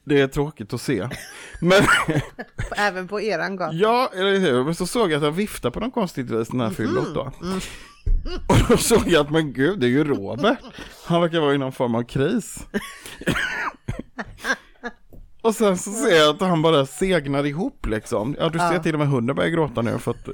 det 0.03 0.21
är 0.21 0.27
tråkigt 0.27 0.73
att 0.73 0.81
se. 0.81 1.09
Men 1.61 1.83
Även 2.77 3.07
på 3.07 3.21
eran 3.21 3.55
gata. 3.55 3.73
ja, 3.75 4.09
eller 4.15 4.39
hur, 4.39 4.63
men 4.63 4.75
så 4.75 4.87
såg 4.87 5.11
jag 5.11 5.17
att 5.17 5.23
han 5.23 5.33
viftade 5.33 5.71
på 5.71 5.79
något 5.79 5.93
konstigt 5.93 6.29
vis 6.29 6.47
den 6.47 6.59
här 6.59 6.69
fyllot 6.69 7.13
då. 7.13 7.31
Och 8.47 8.57
då 8.69 8.77
såg 8.77 9.07
jag 9.07 9.25
att, 9.25 9.31
men 9.31 9.53
gud, 9.53 9.79
det 9.79 9.85
är 9.85 9.89
ju 9.89 10.03
Robert. 10.03 10.57
Han 11.05 11.21
verkar 11.21 11.39
vara 11.39 11.53
i 11.53 11.57
någon 11.57 11.71
form 11.71 11.95
av 11.95 12.03
kris. 12.03 12.65
Och 15.41 15.55
sen 15.55 15.77
så 15.77 15.91
ser 15.91 16.15
jag 16.15 16.35
att 16.35 16.41
han 16.41 16.61
bara 16.61 16.85
segnar 16.85 17.45
ihop 17.45 17.85
liksom. 17.85 18.35
Ja, 18.39 18.49
du 18.49 18.59
ser 18.59 18.73
Ja. 18.73 18.83
till 18.83 18.93
och 18.93 18.99
med 18.99 19.07
hunden 19.09 19.35
börjar 19.35 19.49
gråta 19.49 19.81
nu 19.81 19.99
för 19.99 20.11
att 20.11 20.29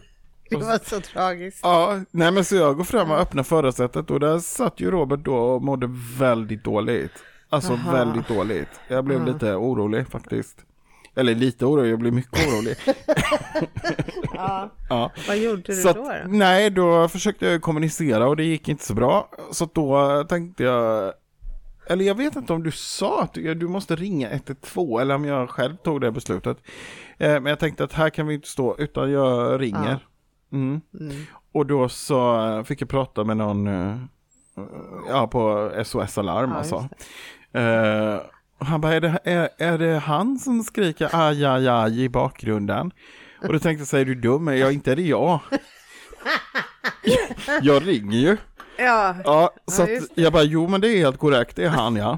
Det 0.59 0.65
var 0.65 0.79
så 0.89 1.01
tragiskt. 1.01 1.59
Ja, 1.63 1.99
nej 2.11 2.31
men 2.31 2.45
så 2.45 2.55
jag 2.55 2.77
går 2.77 2.83
fram 2.83 3.11
och 3.11 3.17
öppnar 3.17 3.43
förarsätet 3.43 4.11
och 4.11 4.19
där 4.19 4.39
satt 4.39 4.79
ju 4.79 4.91
Robert 4.91 5.19
då 5.23 5.35
och 5.35 5.61
mådde 5.61 5.89
väldigt 6.19 6.63
dåligt. 6.63 7.11
Alltså 7.49 7.73
Aha. 7.73 7.91
väldigt 7.91 8.27
dåligt. 8.27 8.69
Jag 8.87 9.05
blev 9.05 9.25
lite 9.25 9.53
orolig 9.55 10.07
faktiskt. 10.07 10.57
Eller 11.15 11.35
lite 11.35 11.65
orolig, 11.65 11.91
jag 11.91 11.99
blev 11.99 12.13
mycket 12.13 12.47
orolig. 12.47 12.75
Ja. 14.33 14.69
ja. 14.89 15.11
Vad 15.27 15.37
gjorde 15.37 15.61
du 15.61 15.73
Så 15.75 15.89
att, 15.89 15.95
då? 15.95 16.03
då? 16.03 16.11
nej, 16.27 16.69
då 16.69 17.07
försökte 17.07 17.45
jag 17.45 17.61
kommunicera 17.61 18.27
och 18.27 18.35
det 18.37 18.43
gick 18.43 18.69
inte 18.69 18.85
så 18.85 18.93
bra. 18.93 19.29
Så 19.51 19.69
då 19.73 20.23
tänkte 20.29 20.63
jag, 20.63 21.13
eller 21.87 22.05
jag 22.05 22.15
vet 22.15 22.35
inte 22.35 22.53
om 22.53 22.63
du 22.63 22.71
sa 22.71 23.21
att 23.23 23.33
du, 23.33 23.67
måste 23.67 23.95
ringa 23.95 24.29
112 24.29 25.01
eller 25.01 25.15
om 25.15 25.25
jag 25.25 25.49
själv 25.49 25.75
tog 25.75 26.01
det 26.01 26.11
beslutet. 26.11 26.57
Eh, 27.17 27.31
men 27.31 27.45
jag 27.45 27.59
tänkte 27.59 27.83
att 27.83 27.93
här 27.93 28.09
kan 28.09 28.27
vi 28.27 28.33
inte 28.33 28.47
stå 28.47 28.75
utan 28.77 29.11
jag 29.11 29.61
ringer. 29.61 29.99
Mm. 30.51 30.81
Mm. 30.99 31.15
Och 31.53 31.65
då 31.65 31.89
så 31.89 32.63
fick 32.67 32.81
jag 32.81 32.89
prata 32.89 33.23
med 33.23 33.37
någon 33.37 33.67
eh, 33.67 33.95
ja, 35.09 35.27
på 35.27 35.71
SOS 35.85 36.17
Alarm 36.17 36.49
Ja, 36.49 36.55
alltså. 36.57 36.75
och 38.59 38.65
han 38.65 38.81
bara, 38.81 38.93
är 38.93 39.01
det, 39.01 39.19
är, 39.23 39.49
är 39.57 39.77
det 39.77 39.99
han 39.99 40.39
som 40.39 40.63
skriker 40.63 41.09
aj, 41.13 41.45
aj, 41.45 41.67
aj 41.67 42.03
i 42.03 42.09
bakgrunden? 42.09 42.91
Och 43.41 43.53
då 43.53 43.59
tänkte 43.59 43.81
jag, 43.81 43.87
säger 43.87 44.05
du 44.05 44.15
dum? 44.15 44.47
Ja, 44.47 44.71
inte 44.71 44.91
är 44.91 44.95
det 44.95 45.01
jag. 45.01 45.39
jag 47.61 47.87
ringer 47.87 48.17
ju. 48.17 48.37
Ja, 48.77 49.15
Ja, 49.25 49.53
så 49.67 49.81
Ja, 49.81 49.99
jag 50.15 50.33
bara, 50.33 50.43
jo 50.43 50.67
men 50.67 50.81
det 50.81 50.87
är 50.87 50.97
helt 50.97 51.17
korrekt, 51.19 51.55
det 51.55 51.65
är 51.65 51.69
han 51.69 51.95
ja. 51.95 52.17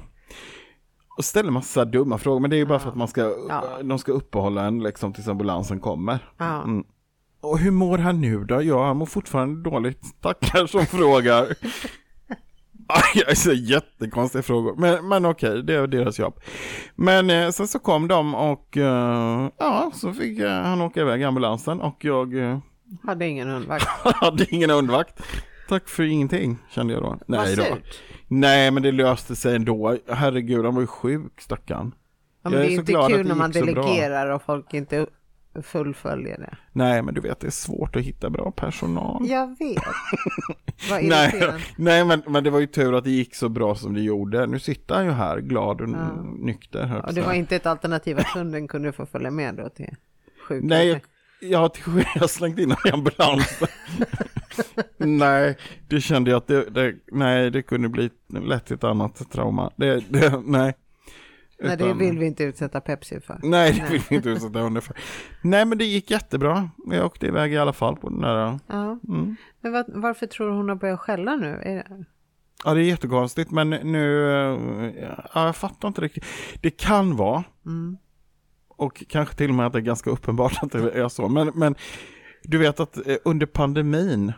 Och 1.18 1.26
ställer 1.26 1.52
massa 1.52 1.86
dumma 1.86 2.18
frågor, 2.18 2.40
men 2.40 2.50
det 2.50 2.56
är 2.56 2.58
ju 2.58 2.66
bara 2.66 2.80
för 2.80 2.90
att 2.90 2.96
man 2.96 3.08
ska, 3.08 3.22
Ja. 3.50 3.64
de 3.84 4.00
ska 4.00 4.12
uppehålla 4.12 4.64
en 4.66 4.84
liksom 4.84 5.14
tills 5.14 5.28
ambulansen 5.28 5.80
kommer. 5.80 6.20
ja. 6.38 6.64
Mm. 6.64 6.84
Och 7.44 7.60
hur 7.60 7.72
mår 7.72 7.98
han 7.98 8.22
nu 8.22 8.44
då? 8.44 8.62
Ja, 8.62 8.86
han 8.86 8.98
mår 8.98 9.06
fortfarande 9.06 9.70
dåligt. 9.70 10.22
Tackar 10.22 10.68
som 10.68 10.86
frågar. 10.86 11.46
Aj, 12.88 13.24
jag 13.28 13.38
så 13.38 13.54
jättekonstiga 13.54 14.42
frågor. 14.42 14.76
Men, 14.78 15.08
men 15.08 15.26
okej, 15.26 15.64
det 15.64 15.74
är 15.74 15.88
deras 15.88 16.20
jobb. 16.20 16.40
Men 16.96 17.30
eh, 17.30 17.50
sen 17.50 17.68
så 17.68 17.80
kom 17.80 18.08
de 18.08 18.36
och 18.36 18.78
eh, 18.78 19.50
ja, 19.58 19.92
så 19.94 20.14
fick 20.14 20.40
eh, 20.40 20.52
han 20.52 20.82
åka 20.82 21.02
iväg 21.02 21.24
ambulansen 21.24 21.82
och 21.82 22.06
jag 22.06 22.38
eh, 22.38 22.60
hade 23.04 23.28
ingen 23.28 23.50
hundvakt. 23.50 23.88
hade 24.04 24.56
ingen 24.56 24.70
hundvakt. 24.70 25.24
Tack 25.70 25.90
för 25.90 26.04
ingenting, 26.04 26.58
kände 26.70 26.94
jag 26.94 27.04
då. 27.04 27.18
Nej 27.28 27.56
då. 27.56 27.78
Nej, 28.28 28.72
men 28.72 28.84
det 28.84 28.92
löste 28.92 29.36
sig 29.36 29.56
ändå. 29.56 29.98
Herregud, 30.08 30.66
han 30.66 30.76
var 30.76 30.82
ju 30.82 30.88
sjuk, 30.88 31.42
stackarn. 31.42 31.92
Ja, 32.44 32.52
Jag 32.52 32.52
men 32.52 32.62
är 32.62 32.66
det 32.66 32.74
är 32.74 32.76
så 32.76 32.80
inte 32.80 33.16
kul 33.18 33.28
när 33.28 33.36
man 33.36 33.52
delegerar 33.52 34.30
och 34.30 34.42
folk 34.42 34.74
inte 34.74 35.08
fullföljer 35.62 36.38
det. 36.38 36.58
Nej, 36.72 37.02
men 37.02 37.14
du 37.14 37.22
vet, 37.22 37.40
det 37.40 37.48
är 37.48 37.52
svårt 37.52 37.96
att 37.96 38.02
hitta 38.02 38.30
bra 38.30 38.52
personal. 38.52 39.28
Jag 39.28 39.48
vet. 39.60 39.84
Vad 40.90 41.04
Nej, 41.04 41.54
nej 41.76 42.06
men, 42.06 42.24
men 42.28 42.44
det 42.44 42.50
var 42.50 42.60
ju 42.60 42.68
tur 42.68 42.94
att 42.94 43.04
det 43.04 43.12
gick 43.12 43.36
så 43.36 43.50
bra 43.50 43.76
som 43.76 43.94
det 43.94 44.02
gjorde. 44.02 44.46
Nu 44.48 44.60
sitter 44.60 44.96
han 44.96 45.06
ju 45.06 45.12
här 45.12 45.40
glad 45.40 45.82
och 45.82 45.90
Ja. 45.90 46.24
nykter. 46.40 47.02
Och 47.08 47.14
det 47.14 47.22
var 47.22 47.34
inte 47.34 47.56
ett 47.56 47.66
alternativ 47.66 48.20
att 48.20 48.28
hunden 48.28 48.68
kunde 48.68 48.92
få 48.92 49.06
följa 49.06 49.32
med 49.32 49.56
då 49.56 49.70
till 49.70 49.96
sjukhuset? 50.48 50.70
Nej, 50.70 50.88
jag, 50.88 51.02
jag 51.42 51.72
jag 52.16 52.22
har 52.22 52.28
slängt 52.28 52.60
in 52.60 52.72
honom 52.72 52.82
i 52.86 52.92
ambulansen. 52.92 53.68
nej, 54.98 55.58
det 55.88 56.02
kände 56.02 56.32
jag 56.32 56.38
att 56.38 56.48
det, 56.48 56.70
det, 56.70 56.96
nej, 57.12 57.52
det 57.52 57.62
kunde 57.62 57.90
bli 57.90 58.10
lätt 58.28 58.72
ett 58.72 58.84
annat 58.84 59.32
trauma. 59.32 59.72
Det, 59.76 60.04
det, 60.10 60.42
nej. 60.46 60.74
Nej, 61.64 61.78
det 61.78 61.94
vill 61.94 62.20
vi 62.20 62.26
inte 62.26 62.44
utsätta 62.44 62.82
Pepsi 62.82 63.20
för. 63.20 63.40
Nej, 63.44 63.72
det 63.74 63.92
vill 63.92 64.02
vi 64.10 64.16
inte 64.16 64.30
utsätta 64.30 64.60
hunden 64.60 64.82
för. 64.82 64.98
Nej, 65.42 65.66
men 65.66 65.78
det 65.78 65.86
gick 65.86 66.12
jättebra. 66.12 66.70
Jag 66.86 67.06
åkte 67.06 67.28
iväg 67.28 67.54
i 67.54 67.58
alla 67.58 67.74
fall 67.74 67.96
på 67.96 68.10
den 68.10 68.22
där. 68.22 68.60
Ja. 68.68 69.00
Mm. 69.10 69.36
Men 69.62 69.72
var, 69.72 69.86
varför 69.88 70.28
tror 70.28 70.48
du 70.48 70.54
hon 70.54 70.70
har 70.70 70.76
börjat 70.76 71.00
skälla 71.00 71.36
nu? 71.36 71.62
Är 71.64 71.76
det... 71.76 72.06
Ja, 72.66 72.74
det 72.74 72.82
är 72.82 72.84
jättekonstigt, 72.84 73.52
men 73.52 73.70
nu, 73.70 74.02
ja, 75.34 75.46
jag 75.46 75.56
fattar 75.56 75.88
inte 75.88 76.02
riktigt. 76.02 76.26
Det 76.62 76.70
kan 76.70 77.16
vara, 77.16 77.44
mm. 77.66 77.98
och 78.68 79.04
kanske 79.10 79.36
till 79.36 79.50
och 79.50 79.56
med 79.56 79.66
att 79.66 79.74
det 79.74 79.80
är 79.80 79.82
ganska 79.82 80.10
uppenbart 80.10 80.60
att 80.62 80.72
det 80.72 80.92
är 80.92 81.08
så, 81.08 81.30
men, 81.30 81.52
men 81.56 81.76
du 82.44 82.58
vet 82.58 82.80
att 82.80 83.08
eh, 83.08 83.16
under 83.26 83.46
pandemin 83.46 84.34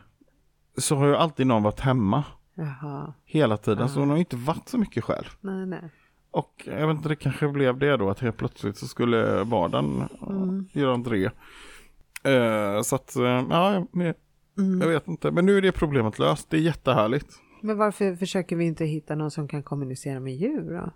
så 0.77 0.95
har 0.95 1.07
ju 1.07 1.15
alltid 1.15 1.47
någon 1.47 1.63
varit 1.63 1.79
hemma. 1.79 2.23
Jaha. 2.55 3.13
Hela 3.25 3.57
tiden, 3.57 3.79
Jaha. 3.79 3.87
så 3.87 3.99
hon 3.99 4.09
har 4.09 4.17
inte 4.17 4.35
varit 4.35 4.69
så 4.69 4.77
mycket 4.77 5.03
själv. 5.03 5.25
Nej, 5.41 5.65
nej. 5.65 5.89
Och 6.35 6.63
jag 6.65 6.87
vet 6.87 6.97
inte, 6.97 7.09
det 7.09 7.15
kanske 7.15 7.47
blev 7.47 7.77
det 7.77 7.97
då 7.97 8.09
att 8.09 8.19
helt 8.19 8.37
plötsligt 8.37 8.77
så 8.77 8.87
skulle 8.87 9.43
vardagen 9.43 10.03
mm. 10.27 10.67
göra 10.71 10.93
entré. 10.93 11.25
Uh, 11.25 12.81
så 12.81 12.95
att, 12.95 13.13
uh, 13.17 13.23
ja, 13.23 13.73
jag, 13.73 14.13
mm. 14.57 14.81
jag 14.81 14.87
vet 14.87 15.07
inte. 15.07 15.31
Men 15.31 15.45
nu 15.45 15.57
är 15.57 15.61
det 15.61 15.71
problemet 15.71 16.19
löst, 16.19 16.49
det 16.49 16.57
är 16.57 16.61
jättehärligt. 16.61 17.27
Men 17.61 17.77
varför 17.77 18.15
försöker 18.15 18.55
vi 18.55 18.65
inte 18.65 18.85
hitta 18.85 19.15
någon 19.15 19.31
som 19.31 19.47
kan 19.47 19.63
kommunicera 19.63 20.19
med 20.19 20.35
djur 20.35 20.73
då? 20.73 20.91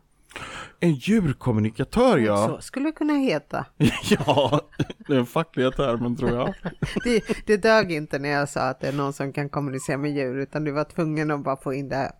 En 0.79 0.93
djurkommunikatör 0.93 2.17
ja. 2.17 2.47
Så 2.47 2.61
skulle 2.61 2.85
det 2.85 2.91
kunna 2.91 3.13
heta. 3.13 3.65
ja, 4.09 4.61
det 5.07 5.13
är 5.13 5.15
den 5.15 5.25
fackliga 5.25 5.71
termen 5.71 6.15
tror 6.15 6.31
jag. 6.31 6.53
det, 7.03 7.23
det 7.45 7.57
dög 7.57 7.91
inte 7.91 8.19
när 8.19 8.29
jag 8.29 8.49
sa 8.49 8.61
att 8.61 8.79
det 8.79 8.87
är 8.87 8.93
någon 8.93 9.13
som 9.13 9.33
kan 9.33 9.49
kommunicera 9.49 9.97
med 9.97 10.11
djur 10.11 10.37
utan 10.37 10.63
du 10.63 10.71
var 10.71 10.83
tvungen 10.83 11.31
att 11.31 11.43
bara 11.43 11.57
få 11.57 11.73
in 11.73 11.89
det 11.89 12.11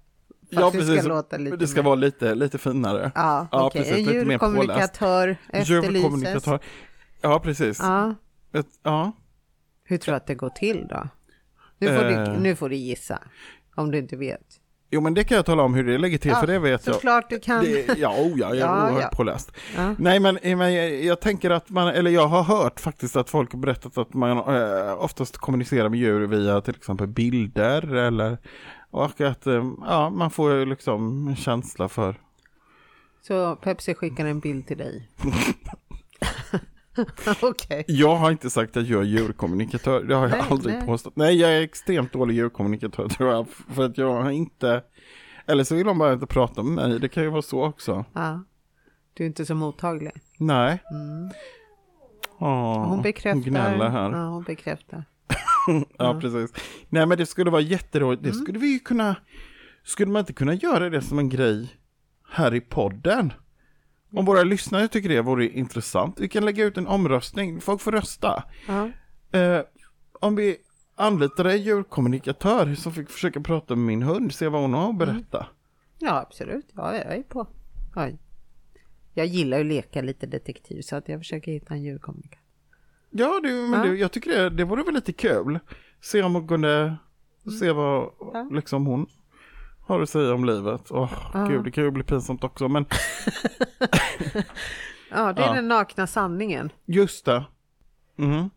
Ja, 0.50 0.72
precis. 0.72 1.00
Ska, 1.00 1.10
låta 1.10 1.38
lite 1.38 1.58
det 1.58 1.68
ska 1.68 1.82
vara 1.82 1.96
lite, 1.96 2.36
lite 2.36 2.58
finare. 2.58 3.12
Ja, 3.16 3.48
ja 3.52 3.68
okay. 3.68 3.82
precis. 3.82 4.08
En 4.08 4.14
djurkommunikatör 4.14 5.38
efterlyses. 5.50 6.62
Ja, 7.22 7.40
precis. 7.40 7.80
Ja. 7.80 8.16
Ett, 8.54 8.68
ja. 8.84 9.12
Hur 9.84 9.98
tror 9.98 10.14
du 10.14 10.18
att 10.18 10.28
det 10.28 10.36
går 10.36 10.50
till 10.50 10.88
då? 10.90 11.08
Nu 11.78 11.88
får, 11.88 12.12
eh. 12.12 12.24
du, 12.24 12.40
nu 12.40 12.56
får 12.56 12.70
du 12.70 12.76
gissa, 12.76 13.20
om 13.76 13.92
du 13.92 13.98
inte 13.98 14.16
vet. 14.16 14.60
Jo 14.92 15.02
men 15.02 15.14
det 15.14 15.24
kan 15.24 15.36
jag 15.36 15.46
tala 15.46 15.64
om 15.64 15.74
hur 15.74 15.84
det 15.84 15.98
ligger 15.98 16.18
till, 16.18 16.32
ja, 16.32 16.40
för 16.40 16.48
det 16.48 16.60
vet 16.60 16.88
jag. 16.88 16.96
Såklart 16.96 17.30
du 17.30 17.40
kan. 17.40 17.64
Det, 17.64 17.98
ja, 17.98 18.10
oh, 18.10 18.40
ja, 18.40 18.56
jag 18.56 18.56
är 18.56 18.56
ja, 18.60 18.84
oerhört 18.86 19.02
ja. 19.02 19.10
påläst. 19.18 19.52
Ja. 19.76 19.96
Nej 19.98 20.20
men, 20.20 20.40
men 20.44 20.74
jag, 20.74 21.04
jag, 21.04 21.20
tänker 21.20 21.50
att 21.50 21.70
man, 21.70 21.88
eller 21.88 22.12
jag 22.12 22.28
har 22.28 22.44
hört 22.44 22.80
faktiskt 22.80 23.16
att 23.16 23.30
folk 23.30 23.52
har 23.52 23.60
berättat 23.60 23.98
att 23.98 24.14
man 24.14 24.38
eh, 24.38 25.04
oftast 25.04 25.38
kommunicerar 25.38 25.90
med 25.90 26.00
djur 26.00 26.28
via 26.28 26.62
till 26.62 26.76
exempel 26.76 27.08
bilder 27.08 27.96
eller 27.96 28.38
och 28.92 29.22
att 29.22 29.48
eh, 29.48 29.72
ja, 29.82 30.10
man 30.10 30.32
får 30.32 30.66
liksom 30.66 31.28
en 31.28 31.36
känsla 31.36 31.90
för. 31.90 32.16
Så 33.22 33.56
Pepsi 33.56 33.94
skickar 33.94 34.26
en 34.26 34.40
bild 34.40 34.68
till 34.68 34.78
dig? 34.78 35.10
okay. 37.42 37.84
Jag 37.88 38.16
har 38.16 38.32
inte 38.32 38.50
sagt 38.50 38.78
att 38.78 38.88
jag 38.88 39.02
är 39.02 39.06
djurkommunikatör, 39.06 40.04
det 40.04 40.16
har 40.16 40.22
jag 40.22 40.32
nej, 40.32 40.48
aldrig 40.50 40.76
nej. 40.76 40.86
påstått. 40.86 41.16
Nej, 41.16 41.36
jag 41.36 41.52
är 41.52 41.62
extremt 41.62 42.14
dålig 42.14 42.36
djurkommunikatör 42.36 43.10
tror 43.10 43.30
jag, 43.30 43.48
för 43.50 43.86
att 43.86 43.98
jag 43.98 44.22
har 44.24 44.32
inte, 44.32 44.84
eller 45.46 45.64
så 45.64 45.76
vill 45.76 45.86
de 45.86 45.98
bara 45.98 46.14
inte 46.14 46.28
prata 46.28 46.64
med 46.64 46.90
mig, 46.90 47.00
det 47.00 47.10
kan 47.10 47.24
ju 47.24 47.30
vara 47.30 47.42
så 47.42 47.66
också. 47.66 48.06
Ja. 48.14 48.44
Du 49.14 49.24
är 49.24 49.28
inte 49.28 49.46
så 49.46 49.56
mottaglig. 49.56 50.12
Nej. 50.38 50.84
Mm. 50.92 51.30
Åh, 52.40 52.88
hon 52.88 53.02
bekräftar. 53.02 53.50
Gnäller 53.50 53.90
här. 53.90 54.12
Ja, 54.12 54.26
hon 54.30 54.44
bekräftar. 54.44 55.04
Ja, 55.98 56.20
precis. 56.22 56.54
Nej, 56.90 57.06
men 57.06 57.18
det 57.18 57.26
skulle 57.26 57.52
vara 57.52 57.62
jätteroligt. 57.62 58.24
Det 58.24 58.30
mm. 58.30 58.42
skulle 58.42 58.60
vi 58.60 58.68
ju 58.68 58.80
kunna, 58.80 59.16
skulle 59.84 60.12
man 60.12 60.20
inte 60.20 60.34
kunna 60.34 60.54
göra 60.54 60.90
det 60.90 61.02
som 61.02 61.20
en 61.20 61.30
grej 61.30 61.76
här 62.30 62.56
i 62.56 62.62
podden? 62.62 63.34
Om 64.14 64.26
våra 64.26 64.44
lyssnare 64.44 64.88
tycker 64.88 65.10
det 65.10 65.22
vore 65.22 65.48
intressant. 65.48 66.20
Vi 66.20 66.30
kan 66.30 66.46
lägga 66.46 66.66
ut 66.66 66.78
en 66.78 66.88
omröstning. 66.88 67.62
Folk 67.62 67.82
får 67.82 67.92
rösta. 67.92 68.44
Eh, 69.32 69.62
om 70.20 70.36
vi 70.36 70.58
anlitar 70.96 71.46
en 71.46 71.62
djurkommunikatör 71.62 72.76
som 72.76 72.94
fick 72.94 73.10
försöka 73.10 73.42
prata 73.42 73.76
med 73.76 73.86
min 73.86 74.04
hund, 74.04 74.34
se 74.34 74.48
vad 74.48 74.62
hon 74.62 74.74
har 74.74 74.84
att 74.84 74.90
mm. 74.90 74.98
berätta. 74.98 75.38
Mm. 75.38 75.50
Ja, 76.00 76.20
absolut. 76.20 76.70
Ja, 76.74 76.96
jag 76.96 77.16
är 77.16 77.24
på. 77.24 77.48
Ja. 77.96 78.10
Jag 79.14 79.26
gillar 79.26 79.60
att 79.60 79.66
leka 79.66 80.02
lite 80.02 80.26
detektiv 80.28 80.82
så 80.82 80.96
att 80.96 81.10
jag 81.10 81.20
försöker 81.20 81.52
hitta 81.52 81.74
en 81.74 81.84
djurkommunikatör. 81.84 82.39
Ja, 83.10 83.40
du, 83.44 83.54
men 83.54 83.80
ja. 83.80 83.86
Du, 83.86 84.00
jag 84.00 84.12
tycker 84.12 84.32
det, 84.32 84.50
det 84.50 84.64
vore 84.64 84.84
väl 84.84 84.94
lite 84.94 85.14
kul. 85.14 85.60
Se 86.02 86.24
om 86.24 86.36
hon 86.36 86.48
kunde, 86.48 86.98
mm. 87.46 87.58
se 87.60 87.72
vad 87.72 88.12
ja. 88.34 88.48
liksom 88.52 88.86
hon 88.86 89.08
har 89.90 90.02
att 90.02 90.10
säga 90.10 90.34
om 90.34 90.46
livet. 90.46 90.92
Åh, 90.92 91.14
ja. 91.34 91.46
gud, 91.46 91.64
det 91.64 91.72
kan 91.72 91.84
ju 91.84 91.92
bli 91.92 92.04
pinsamt 92.04 92.44
också, 92.44 92.68
men... 92.68 92.86
ja, 95.10 95.34
det 95.34 95.42
är 95.42 95.48
ja. 95.48 95.54
den 95.54 95.68
nakna 95.68 96.08
sanningen. 96.08 96.72
Just 96.86 97.26
det. 97.26 97.44
Mm. 98.18 98.50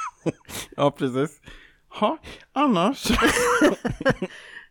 ja, 0.76 0.90
precis. 0.90 1.40
Ha, 1.88 2.18
annars? 2.52 3.10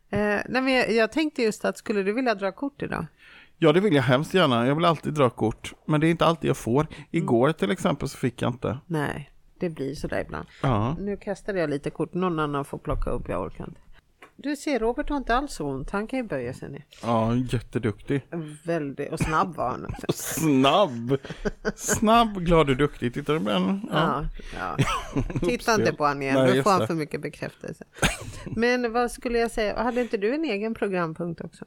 eh, 0.10 0.42
nej, 0.50 0.62
men 0.62 0.74
jag, 0.74 0.92
jag, 0.92 1.12
tänkte 1.12 1.44
just 1.44 1.66
att 1.66 1.78
skulle 1.78 2.04
du 2.04 2.14
vilja 2.14 2.36
dra 2.36 2.52
kort 2.52 2.82
idag? 2.82 3.06
Ja, 3.62 3.74
det 3.74 3.80
vill 3.80 3.96
jag 3.96 4.04
hemskt 4.04 4.34
gärna. 4.34 4.68
Jag 4.68 4.76
vill 4.76 4.86
alltid 4.86 5.14
dra 5.14 5.30
kort. 5.30 5.74
Men 5.86 6.02
det 6.02 6.08
är 6.08 6.12
inte 6.12 6.26
alltid 6.26 6.50
jag 6.50 6.58
får. 6.58 6.88
Igår 7.12 7.48
mm. 7.48 7.54
till 7.54 7.72
exempel 7.72 8.10
så 8.10 8.18
fick 8.18 8.42
jag 8.42 8.50
inte. 8.50 8.78
Nej, 8.88 9.32
det 9.60 9.70
blir 9.70 9.96
sådär 9.96 10.22
ibland. 10.22 10.48
Ja. 10.64 10.96
Nu 11.00 11.18
kastade 11.18 11.60
jag 11.60 11.70
lite 11.70 11.90
kort. 11.90 12.14
Någon 12.14 12.40
annan 12.40 12.66
får 12.66 12.78
plocka 12.78 13.10
upp. 13.10 13.30
Jag 13.30 13.42
orkar 13.42 13.64
inte. 13.68 13.82
Du 14.36 14.56
ser, 14.56 14.80
Robert 14.80 15.10
har 15.10 15.18
inte 15.18 15.36
alls 15.36 15.60
ont. 15.60 15.92
Han 15.92 16.08
kan 16.08 16.20
ju 16.20 16.26
böja 16.26 16.54
sig 16.54 16.70
ner. 16.70 16.86
Ja, 17.02 17.36
jätteduktig. 17.36 18.22
Väldigt, 18.64 19.12
och 19.12 19.20
snabb 19.20 19.56
var 19.56 19.70
han 19.70 19.86
också. 19.86 20.06
snabb! 20.40 21.18
Snabb, 21.76 22.40
glad 22.40 22.70
och 22.70 22.78
duktig. 22.78 23.14
Tittar 23.14 23.34
du 23.34 23.40
på 23.40 23.50
den? 23.50 23.90
Ja. 23.92 24.26
ja, 24.58 24.78
ja. 24.78 25.24
Titta 25.40 25.76
inte 25.76 25.94
på 25.94 26.04
honom 26.04 26.22
igen, 26.22 26.36
Nej, 26.36 26.58
då 26.58 26.64
får 26.64 26.72
han 26.72 26.88
för 26.88 26.94
mycket 26.94 27.22
bekräftelse. 27.22 27.86
Men 28.46 28.94
vad 28.94 29.12
skulle 29.12 29.40
jag 29.40 29.52
säga, 29.52 29.84
hade 29.84 30.02
inte 30.02 30.18
du 30.18 30.36
en 30.36 30.46
egen 30.46 30.74
programpunkt 30.74 31.42
också? 31.42 31.66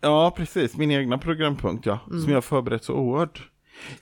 Ja, 0.00 0.32
precis. 0.36 0.76
Min 0.76 0.90
egna 0.90 1.18
programpunkt, 1.18 1.86
ja. 1.86 1.98
Mm. 2.06 2.20
Som 2.20 2.28
jag 2.28 2.36
har 2.36 2.42
förberett 2.42 2.84
så 2.84 2.94
oerhört. 2.94 3.50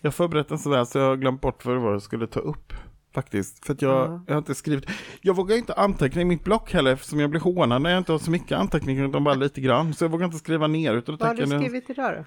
Jag 0.00 0.06
har 0.06 0.12
förberett 0.12 0.48
den 0.48 0.58
sådär 0.58 0.84
så 0.84 0.98
jag 0.98 1.06
har 1.06 1.16
glömt 1.16 1.40
bort 1.40 1.64
vad 1.64 1.74
det 1.74 1.80
var 1.80 1.92
jag 1.92 2.02
skulle 2.02 2.26
ta 2.26 2.40
upp. 2.40 2.72
Faktiskt. 3.14 3.66
För 3.66 3.72
att 3.72 3.82
jag, 3.82 4.06
mm. 4.06 4.20
jag 4.26 4.34
har 4.34 4.38
inte 4.38 4.54
skrivit. 4.54 4.90
Jag 5.20 5.36
vågar 5.36 5.56
inte 5.56 5.74
anteckna 5.74 6.22
i 6.22 6.24
mitt 6.24 6.44
block 6.44 6.72
heller 6.72 6.92
eftersom 6.92 7.20
jag 7.20 7.30
blir 7.30 7.40
hånad 7.40 7.82
när 7.82 7.90
jag 7.90 7.98
inte 7.98 8.12
har 8.12 8.18
så 8.18 8.30
mycket 8.30 8.58
anteckningar 8.58 9.08
utan 9.08 9.24
bara 9.24 9.34
lite 9.34 9.60
grann. 9.60 9.94
Så 9.94 10.04
jag 10.04 10.10
vågar 10.10 10.26
inte 10.26 10.38
skriva 10.38 10.66
ner. 10.66 10.94
Utan 10.94 11.16
vad 11.16 11.28
har 11.28 11.34
du 11.34 11.46
skrivit 11.46 11.90
idag 11.90 12.14
då? 12.16 12.24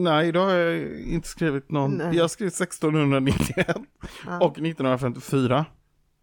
Nej, 0.00 0.28
idag 0.28 0.44
har 0.44 0.54
jag 0.54 1.00
inte 1.00 1.28
skrivit 1.28 1.70
någon. 1.70 1.90
Nej. 1.90 2.16
Jag 2.16 2.24
har 2.24 2.28
skrivit 2.28 2.60
1691 2.60 3.66
ja. 4.26 4.38
och 4.40 4.52
1954. 4.52 5.66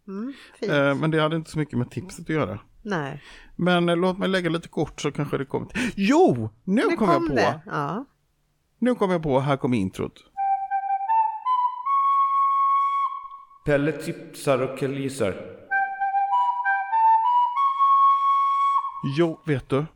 Mm, 0.08 0.34
eh, 0.60 0.94
men 0.94 1.10
det 1.10 1.20
hade 1.20 1.36
inte 1.36 1.50
så 1.50 1.58
mycket 1.58 1.78
med 1.78 1.90
tipset 1.90 2.20
att 2.20 2.28
göra. 2.28 2.58
Nej. 2.82 3.22
Men 3.56 3.88
eh, 3.88 3.96
låt 3.96 4.18
mig 4.18 4.28
lägga 4.28 4.50
lite 4.50 4.68
kort 4.68 5.00
så 5.00 5.12
kanske 5.12 5.38
det 5.38 5.44
kommer. 5.44 5.68
Jo, 5.96 6.50
nu 6.64 6.82
kom, 6.82 6.96
kom 6.96 7.08
jag 7.10 7.28
på. 7.28 7.34
Det. 7.34 7.60
Ja. 7.66 8.04
Nu 8.78 8.94
kom 8.94 9.10
jag 9.10 9.22
på, 9.22 9.40
här 9.40 9.56
kommer 9.56 9.76
introt. 9.76 10.24
Pelle 13.64 13.92
tipsar 13.92 14.58
och 14.58 14.78
killgissar. 14.78 15.34
Jo, 19.16 19.40
vet 19.44 19.68
du. 19.68 19.86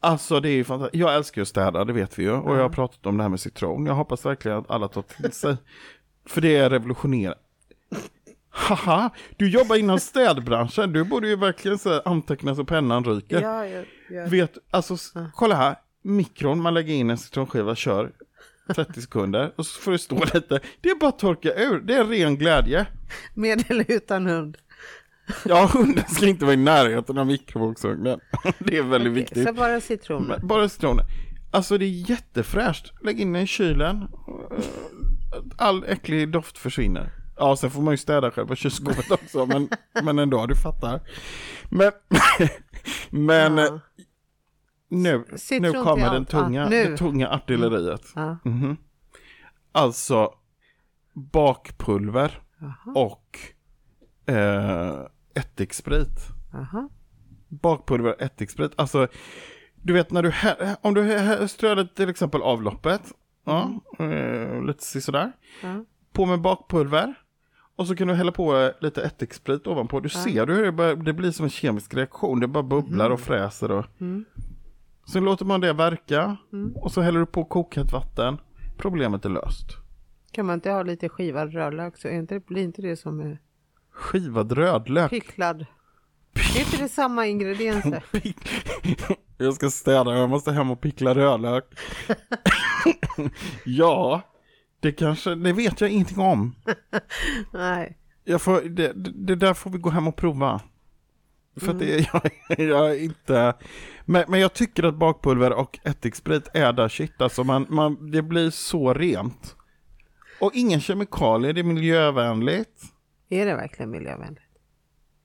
Alltså 0.00 0.40
det 0.40 0.48
är 0.48 0.52
ju 0.52 0.64
fantastiskt. 0.64 1.00
Jag 1.00 1.14
älskar 1.14 1.42
att 1.42 1.48
städa, 1.48 1.84
det 1.84 1.92
vet 1.92 2.18
vi 2.18 2.22
ju. 2.22 2.32
Och 2.32 2.56
jag 2.56 2.62
har 2.62 2.68
pratat 2.68 3.06
om 3.06 3.16
det 3.16 3.22
här 3.22 3.30
med 3.30 3.40
citron. 3.40 3.86
Jag 3.86 3.94
hoppas 3.94 4.26
verkligen 4.26 4.58
att 4.58 4.70
alla 4.70 4.88
tar 4.88 5.02
till 5.02 5.32
sig. 5.32 5.56
För 6.26 6.40
det 6.40 6.56
är 6.56 6.70
revolutionerande. 6.70 7.38
Haha, 8.60 9.10
du 9.36 9.50
jobbar 9.50 9.76
inom 9.76 10.00
städbranschen. 10.00 10.92
Du 10.92 11.04
borde 11.04 11.28
ju 11.28 11.36
verkligen 11.36 11.78
så 11.78 12.00
anteckna 12.00 12.54
så 12.54 12.64
pennan 12.64 13.04
ryker. 13.04 13.42
Ja, 13.42 13.66
ja, 13.66 13.82
ja. 14.10 14.26
Vet, 14.26 14.58
alltså 14.70 14.96
kolla 15.34 15.54
här. 15.54 15.76
Mikron, 16.02 16.62
man 16.62 16.74
lägger 16.74 16.94
in 16.94 17.10
en 17.10 17.18
citronskiva, 17.18 17.74
kör 17.74 18.12
30 18.74 19.00
sekunder 19.02 19.52
och 19.56 19.66
så 19.66 19.80
får 19.80 19.92
det 19.92 19.98
stå 19.98 20.24
lite. 20.34 20.60
Det 20.80 20.88
är 20.90 20.98
bara 20.98 21.08
att 21.08 21.18
torka 21.18 21.54
ur, 21.54 21.80
det 21.80 21.94
är 21.94 22.04
ren 22.04 22.36
glädje. 22.36 22.86
Med 23.34 23.70
eller 23.70 23.84
utan 23.88 24.26
hund? 24.26 24.56
Ja, 25.44 25.70
hunden 25.72 26.04
ska 26.08 26.26
inte 26.26 26.44
vara 26.44 26.54
i 26.54 26.56
närheten 26.56 27.18
av 27.18 27.26
mikrovågsugnen. 27.26 28.20
Det 28.58 28.76
är 28.76 28.82
väldigt 28.82 29.12
okay, 29.12 29.22
viktigt. 29.22 29.46
Så 29.46 29.52
bara 29.52 29.80
citroner? 29.80 30.38
Bara 30.38 30.68
citroner. 30.68 31.04
Alltså 31.50 31.78
det 31.78 31.84
är 31.84 32.10
jättefräscht. 32.10 32.92
Lägg 33.02 33.20
in 33.20 33.32
den 33.32 33.42
i 33.42 33.46
kylen. 33.46 34.08
All 35.56 35.84
äcklig 35.84 36.28
doft 36.28 36.58
försvinner. 36.58 37.19
Ja, 37.40 37.56
sen 37.56 37.70
får 37.70 37.82
man 37.82 37.92
ju 37.92 37.98
städa 37.98 38.30
själva 38.30 38.56
kylskåpet 38.56 39.10
också, 39.10 39.46
men, 39.46 39.68
men 40.02 40.18
ändå, 40.18 40.46
du 40.46 40.56
fattar. 40.56 41.00
Men, 41.68 41.92
men 43.10 43.58
ja. 43.58 43.80
nu, 44.88 45.24
nu 45.60 45.72
kommer 45.72 46.12
den 46.12 46.24
tunga, 46.24 46.66
ah, 46.66 46.68
det 46.68 46.96
tunga 46.96 47.28
artilleriet. 47.28 48.16
Mm. 48.16 48.36
Mm 48.44 48.62
-hmm. 48.62 48.76
Alltså, 49.72 50.34
bakpulver 51.14 52.42
Aha. 52.62 53.00
och 53.00 53.38
eh, 54.34 55.06
ättiksprit. 55.34 56.28
Aha. 56.54 56.88
Bakpulver 57.48 58.14
och 58.14 58.22
ättiksprit, 58.22 58.72
alltså 58.76 59.08
du 59.82 59.92
vet 59.92 60.10
när 60.10 60.22
du, 60.22 60.32
om 60.80 60.94
du 60.94 61.48
strör 61.48 61.84
till 61.84 62.08
exempel 62.08 62.42
avloppet 62.42 63.02
Ja, 63.44 63.80
eh, 63.98 64.62
lite 64.62 65.00
sådär. 65.00 65.32
Ja. 65.62 65.84
På 66.12 66.26
med 66.26 66.40
bakpulver. 66.40 67.14
Och 67.80 67.86
så 67.86 67.96
kan 67.96 68.08
du 68.08 68.14
hälla 68.14 68.32
på 68.32 68.72
lite 68.80 69.02
ättiksprit 69.02 69.66
ovanpå. 69.66 70.00
Du 70.00 70.08
ser 70.08 70.46
du 70.46 70.54
hur 70.54 70.64
det, 70.64 70.72
börjar, 70.72 70.96
det 70.96 71.12
blir 71.12 71.30
som 71.30 71.44
en 71.44 71.50
kemisk 71.50 71.94
reaktion. 71.94 72.40
Det 72.40 72.46
bara 72.46 72.62
bubblar 72.62 73.10
och 73.10 73.20
fräser. 73.20 73.70
Och... 73.70 73.84
Mm. 74.00 74.24
Så 75.04 75.20
låter 75.20 75.44
man 75.44 75.60
det 75.60 75.72
verka. 75.72 76.36
Och 76.74 76.92
så 76.92 77.00
häller 77.00 77.20
du 77.20 77.26
på 77.26 77.44
kokhett 77.44 77.92
vatten. 77.92 78.38
Problemet 78.76 79.24
är 79.24 79.28
löst. 79.28 79.66
Kan 80.32 80.46
man 80.46 80.54
inte 80.54 80.70
ha 80.70 80.82
lite 80.82 81.08
skivad 81.08 81.52
rödlök 81.52 81.96
så 81.96 82.08
är 82.08 82.12
inte, 82.12 82.40
blir 82.40 82.62
inte 82.62 82.82
det 82.82 82.96
som 82.96 83.20
är 83.20 83.38
Skivad 83.92 84.52
rödlök. 84.52 85.10
picklad? 85.10 85.66
Är 86.56 86.60
inte 86.60 86.76
det 86.82 86.88
samma 86.88 87.26
ingredienser? 87.26 88.04
Jag 89.38 89.54
ska 89.54 89.70
städa, 89.70 90.18
jag 90.18 90.30
måste 90.30 90.52
hem 90.52 90.70
och 90.70 90.80
pickla 90.80 91.14
rödlök. 91.14 91.64
ja, 93.64 94.22
det 94.80 94.92
kanske, 94.92 95.34
det 95.34 95.52
vet 95.52 95.80
jag 95.80 95.90
ingenting 95.90 96.18
om. 96.18 96.54
Nej. 97.52 97.96
Jag 98.24 98.42
får, 98.42 98.60
det, 98.60 98.92
det 99.26 99.34
där 99.34 99.54
får 99.54 99.70
vi 99.70 99.78
gå 99.78 99.90
hem 99.90 100.08
och 100.08 100.16
prova. 100.16 100.60
För 101.56 101.70
att 101.70 101.78
det 101.78 101.94
är 101.94 102.10
jag, 102.48 102.60
jag 102.68 102.90
är 102.90 103.04
inte... 103.04 103.54
Men, 104.04 104.24
men 104.28 104.40
jag 104.40 104.52
tycker 104.52 104.82
att 104.82 104.94
bakpulver 104.94 105.52
och 105.52 105.78
ättiksprit 105.84 106.48
är 106.54 106.72
där 106.72 106.88
shit. 106.88 107.20
Alltså 107.20 107.44
man, 107.44 107.66
man, 107.68 108.10
det 108.10 108.22
blir 108.22 108.50
så 108.50 108.94
rent. 108.94 109.56
Och 110.40 110.50
ingen 110.54 110.80
kemikalier, 110.80 111.52
det 111.52 111.60
är 111.60 111.64
miljövänligt. 111.64 112.82
Är 113.28 113.46
det 113.46 113.54
verkligen 113.54 113.90
miljövänligt? 113.90 114.44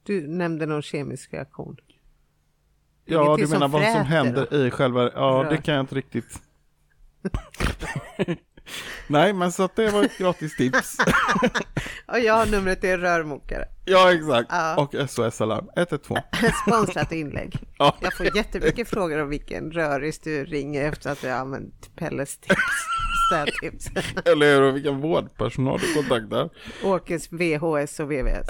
Du 0.04 0.28
nämnde 0.28 0.66
någon 0.66 0.82
kemisk 0.82 1.34
reaktion. 1.34 1.78
Ja, 3.06 3.36
du 3.38 3.48
menar 3.48 3.68
vad 3.68 3.92
som 3.92 4.06
händer 4.06 4.48
då? 4.52 4.58
i 4.58 4.72
själva... 4.72 5.04
Ja, 5.04 5.44
Rör. 5.44 5.50
det 5.50 5.58
kan 5.58 5.76
jag 5.76 5.84
inte 5.84 5.96
riktigt. 5.96 6.42
Nej, 9.08 9.34
men 9.34 9.52
så 9.52 9.64
att 9.64 9.76
det 9.76 9.90
var 9.92 10.04
ett 10.04 10.18
gratis 10.18 10.56
tips. 10.56 10.98
Och 12.06 12.20
jag 12.20 12.34
har 12.34 12.46
numret 12.46 12.82
till 12.82 12.98
rörmokare. 12.98 13.66
ja, 13.86 14.14
exakt. 14.14 14.48
Ja. 14.52 14.76
Och 14.76 15.10
SOS 15.10 15.42
Alarm 15.42 15.70
112. 15.76 16.20
Sponsrat 16.68 17.12
inlägg. 17.12 17.60
Ja. 17.78 17.96
Jag 18.02 18.18
får 18.18 18.36
jättemycket 18.36 18.90
frågor 18.90 19.22
om 19.22 19.30
vilken 19.30 19.72
röris 19.72 20.20
du 20.20 20.46
ringer 20.46 20.90
efter 20.90 21.12
att 21.12 21.22
du 21.22 21.30
har 21.30 21.38
använt 21.38 21.96
Pelles 21.96 22.38
tips. 22.38 22.56
Städtips. 23.32 23.88
Eller 24.26 24.56
hur? 24.56 24.62
Och 24.62 24.76
vilken 24.76 25.02
vårdpersonal 25.02 25.80
du 25.80 25.94
kontaktar. 25.94 26.50
Åkes 26.84 27.32
VHS 27.32 28.00
och 28.00 28.12
VVS. 28.12 28.48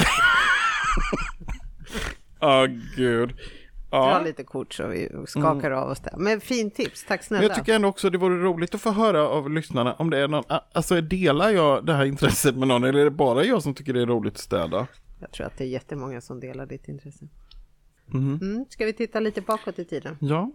Ja, 2.39 2.67
gud. 2.97 3.33
Dra 3.95 4.21
lite 4.23 4.43
kort 4.43 4.73
så 4.73 4.87
vi 4.87 5.09
skakar 5.27 5.71
av 5.71 5.89
oss 5.89 5.99
där. 5.99 6.13
Men 6.17 6.41
fin 6.41 6.71
tips, 6.71 7.05
tack 7.07 7.19
Men 7.19 7.23
snälla. 7.23 7.43
jag 7.43 7.55
tycker 7.55 7.75
ändå 7.75 7.87
också 7.87 8.09
det 8.09 8.17
vore 8.17 8.35
roligt 8.43 8.75
att 8.75 8.81
få 8.81 8.91
höra 8.91 9.27
av 9.29 9.49
lyssnarna 9.51 9.93
om 9.93 10.09
det 10.09 10.17
är 10.17 10.27
någon, 10.27 10.43
alltså 10.73 11.01
delar 11.01 11.49
jag 11.49 11.85
det 11.85 11.93
här 11.93 12.05
intresset 12.05 12.55
med 12.57 12.67
någon 12.67 12.83
eller 12.83 12.99
är 12.99 13.03
det 13.03 13.11
bara 13.11 13.43
jag 13.43 13.63
som 13.63 13.73
tycker 13.73 13.93
det 13.93 14.01
är 14.01 14.05
roligt 14.05 14.33
att 14.33 14.39
städa? 14.39 14.87
Jag 15.19 15.31
tror 15.31 15.47
att 15.47 15.57
det 15.57 15.63
är 15.63 15.67
jättemånga 15.67 16.21
som 16.21 16.39
delar 16.39 16.65
ditt 16.65 16.87
intresse. 16.87 17.27
Mhm. 18.05 18.39
Mm, 18.41 18.65
ska 18.69 18.85
vi 18.85 18.93
titta 18.93 19.19
lite 19.19 19.41
bakåt 19.41 19.79
i 19.79 19.85
tiden? 19.85 20.17
Ja. 20.21 20.51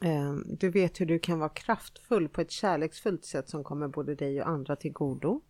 Ehm, 0.00 0.44
Du 0.60 0.70
vet 0.70 1.00
hur 1.00 1.06
du 1.06 1.18
kan 1.18 1.38
vara 1.38 1.48
kraftfull 1.48 2.28
på 2.28 2.40
ett 2.40 2.50
kärleksfullt 2.50 3.24
sätt 3.24 3.48
som 3.48 3.64
kommer 3.64 3.88
både 3.88 4.14
dig 4.14 4.42
och 4.42 4.48
andra 4.48 4.76
till 4.76 4.92
godo. 4.92 5.40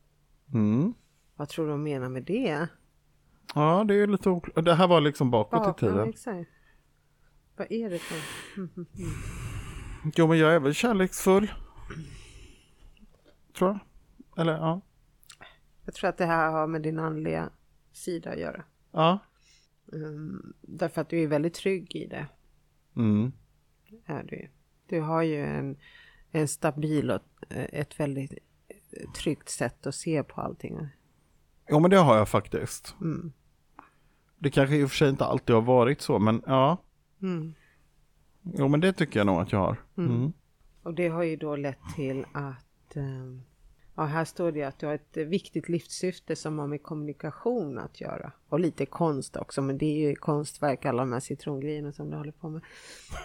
Mm. 0.55 0.95
Vad 1.37 1.49
tror 1.49 1.65
du 1.65 1.71
de 1.71 1.83
menar 1.83 2.09
med 2.09 2.23
det? 2.25 2.67
Ja, 3.55 3.85
det 3.89 3.95
är 3.95 4.07
lite 4.07 4.31
oklart. 4.31 4.65
Det 4.65 4.75
här 4.75 4.89
var 4.89 5.01
liksom 5.01 5.31
bakåt 5.31 5.63
i 5.63 5.65
Ja, 5.67 5.73
tiden. 5.73 6.09
exakt. 6.09 6.51
Vad 7.57 7.73
är 7.73 7.91
det 7.91 7.99
för? 7.99 8.17
Jo, 10.17 10.27
men 10.27 10.39
jag 10.39 10.55
är 10.55 10.61
väl 10.61 10.75
kärleksfull. 10.75 11.53
Tror 13.59 13.71
jag. 13.71 13.79
Eller 14.41 14.53
ja. 14.53 14.81
Jag 15.85 15.95
tror 15.95 16.11
att 16.11 16.19
det 16.19 16.27
här 16.27 16.51
har 16.51 16.67
med 16.67 16.83
din 16.83 16.99
andliga 16.99 17.51
sida 17.93 18.31
att 18.31 18.39
göra. 18.39 18.65
Ja. 18.93 19.19
Ehm, 19.93 20.53
Därför 20.61 21.01
att 21.01 21.09
du 21.09 21.23
är 21.23 21.27
väldigt 21.27 21.55
trygg 21.55 21.97
i 21.97 22.07
det. 22.07 22.27
Mm. 22.97 23.33
Är 24.07 24.23
du. 24.23 24.49
du 24.87 25.01
har 25.01 25.23
ju 25.23 25.45
en, 25.47 25.77
en 26.31 26.49
stabil 26.49 27.11
och 27.11 27.23
eh, 27.49 27.67
ett 27.81 28.01
väldigt 28.01 28.33
eh, 28.33 29.11
tryggt 29.11 29.49
sätt 29.49 29.87
att 29.87 29.95
se 29.95 30.23
på 30.23 30.41
allting. 30.41 30.89
Jo, 31.69 31.81
men 31.81 31.91
det 31.91 31.97
har 31.99 32.17
jag 32.17 32.29
faktiskt. 32.29 32.95
Mm. 33.01 33.33
Det 34.43 34.51
kanske 34.51 34.77
i 34.77 34.85
och 34.85 34.91
för 34.91 34.97
sig 34.97 35.09
inte 35.09 35.25
alltid 35.25 35.55
har 35.55 35.63
varit 35.63 36.01
så, 36.01 36.19
men 36.19 36.43
ja. 36.47 36.77
Mm. 37.23 37.55
Jo, 38.43 38.69
men 38.69 38.81
det 38.81 38.93
tycker 38.93 39.21
jag 39.21 39.27
nog 39.27 39.41
att 39.41 39.53
jag 39.53 39.59
har. 39.59 39.77
Mm. 39.97 40.33
Och 40.83 40.95
det 40.95 41.09
har 41.09 41.23
ju 41.23 41.37
då 41.37 41.57
lett 41.57 41.79
till 41.97 42.25
att 42.33 42.97
eh, 42.97 43.03
Ja, 43.95 44.03
här 44.03 44.25
står 44.25 44.53
det 44.53 44.63
att 44.63 44.79
du 44.79 44.87
har 44.87 44.95
ett 44.95 45.17
viktigt 45.17 45.69
livssyfte 45.69 46.37
som 46.37 46.59
har 46.59 46.67
med 46.67 46.83
kommunikation 46.83 47.79
att 47.79 48.01
göra. 48.01 48.33
Och 48.49 48.61
lite 48.61 48.87
konst 48.87 49.37
också, 49.37 49.63
men 49.63 49.79
det 49.79 49.87
är 49.87 50.09
ju 50.09 50.15
konstverk, 50.15 50.85
alla 50.85 51.03
de 51.03 51.13
här 51.13 51.21
citrongrejerna 51.21 51.93
som 51.93 52.11
du 52.11 52.17
håller 52.17 52.33
på 52.33 52.49
med. 52.49 52.63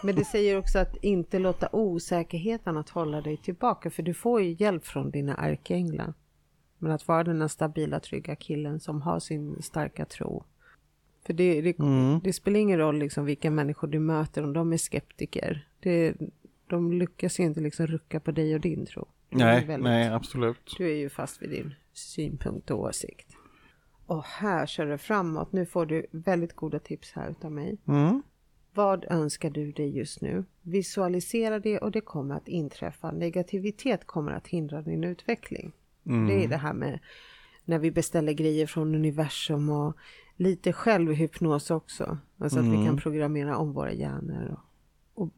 Men 0.03 0.15
det 0.15 0.25
säger 0.25 0.57
också 0.57 0.79
att 0.79 0.95
inte 1.03 1.39
låta 1.39 1.69
osäkerheten 1.71 2.77
att 2.77 2.89
hålla 2.89 3.21
dig 3.21 3.37
tillbaka, 3.37 3.89
för 3.89 4.03
du 4.03 4.13
får 4.13 4.41
ju 4.41 4.55
hjälp 4.59 4.85
från 4.85 5.11
dina 5.11 5.35
ärkeänglar. 5.35 6.13
Men 6.77 6.91
att 6.91 7.07
vara 7.07 7.23
den 7.23 7.41
här 7.41 7.47
stabila, 7.47 7.99
trygga 7.99 8.35
killen 8.35 8.79
som 8.79 9.01
har 9.01 9.19
sin 9.19 9.61
starka 9.61 10.05
tro. 10.05 10.43
För 11.27 11.33
det, 11.33 11.61
det, 11.61 11.79
Mm. 11.79 12.19
det 12.23 12.33
spelar 12.33 12.59
ingen 12.59 12.79
roll 12.79 12.99
liksom 12.99 13.25
vilka 13.25 13.51
människor 13.51 13.87
du 13.87 13.99
möter, 13.99 14.43
om 14.43 14.53
de 14.53 14.73
är 14.73 14.77
skeptiker. 14.77 15.67
Det, 15.79 16.13
de 16.67 16.91
lyckas 16.91 17.39
ju 17.39 17.43
inte 17.43 17.59
liksom 17.59 17.87
rucka 17.87 18.19
på 18.19 18.31
dig 18.31 18.55
och 18.55 18.61
din 18.61 18.85
tro. 18.85 19.07
Du 19.29 19.37
Nej, 19.37 19.65
väldigt- 19.65 19.83
nej, 19.83 20.07
absolut. 20.09 20.75
du 20.77 20.89
är 20.91 20.95
ju 20.95 21.09
fast 21.09 21.41
vid 21.41 21.49
din 21.49 21.73
synpunkt 21.93 22.71
och 22.71 22.79
åsikt. 22.79 23.27
Och 24.05 24.23
här 24.23 24.65
kör 24.65 24.85
det 24.85 24.97
framåt. 24.97 25.51
Nu 25.51 25.65
får 25.65 25.85
du 25.85 26.05
väldigt 26.11 26.53
goda 26.53 26.79
tips 26.79 27.11
här 27.13 27.29
utav 27.29 27.51
mig. 27.51 27.77
Mm. 27.87 28.21
Vad 28.73 29.05
önskar 29.09 29.49
du 29.49 29.71
dig 29.71 29.97
just 29.97 30.21
nu? 30.21 30.43
Visualisera 30.61 31.59
det 31.59 31.77
och 31.79 31.91
det 31.91 32.01
kommer 32.01 32.35
att 32.35 32.47
inträffa. 32.47 33.11
Negativitet 33.11 34.05
kommer 34.07 34.31
att 34.31 34.47
hindra 34.47 34.81
din 34.81 35.03
utveckling. 35.03 35.71
Det 36.03 36.43
är 36.43 36.47
det 36.47 36.57
här 36.57 36.73
med 36.73 36.99
när 37.65 37.79
vi 37.79 37.91
beställer 37.91 38.33
grejer 38.33 38.67
från 38.67 38.95
universum 38.95 39.69
och 39.69 39.97
lite 40.37 40.73
självhypnos 40.73 41.71
också. 41.71 42.17
Alltså 42.37 42.59
att 42.59 42.65
vi 42.65 42.85
kan 42.85 42.97
programmera 42.97 43.57
om 43.57 43.73
våra 43.73 43.91
hjärnor 43.93 44.57
och, 45.13 45.23
och 45.23 45.29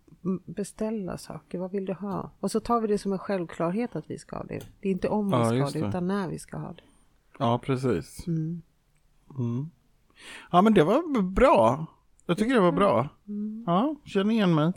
beställa 0.46 1.18
saker. 1.18 1.58
Vad 1.60 1.72
vill 1.72 1.86
du 1.86 1.94
ha? 1.94 2.32
Och 2.40 2.52
så 2.52 2.60
tar 2.60 2.82
vi 2.82 2.88
det 2.88 2.98
som 2.98 3.14
en 3.14 3.20
självklarhet 3.20 3.96
att 3.96 4.10
vi 4.10 4.18
ska 4.20 4.36
ha 4.38 4.44
det. 4.44 4.66
Det 4.82 4.88
är 4.88 4.92
inte 4.92 5.08
om 5.08 5.28
vi 5.30 5.36
Ja, 5.36 5.46
ska 5.46 5.56
ha 5.64 5.70
det 5.70 5.80
det. 5.80 5.88
utan 5.88 6.08
när 6.08 6.28
vi 6.28 6.40
ska 6.40 6.58
ha 6.58 6.74
det. 6.74 6.84
Ja, 7.40 7.60
precis. 7.64 8.28
Mm. 8.28 8.62
Mm. 9.38 9.70
Ja, 10.52 10.62
men 10.62 10.74
det 10.74 10.84
var 10.84 11.22
bra. 11.22 11.86
Jag 12.26 12.38
tycker 12.38 12.54
det 12.54 12.60
var 12.62 12.72
bra. 12.72 13.10
Ja, 13.66 13.96
känner 14.06 14.34
igen 14.34 14.56
mig. 14.56 14.74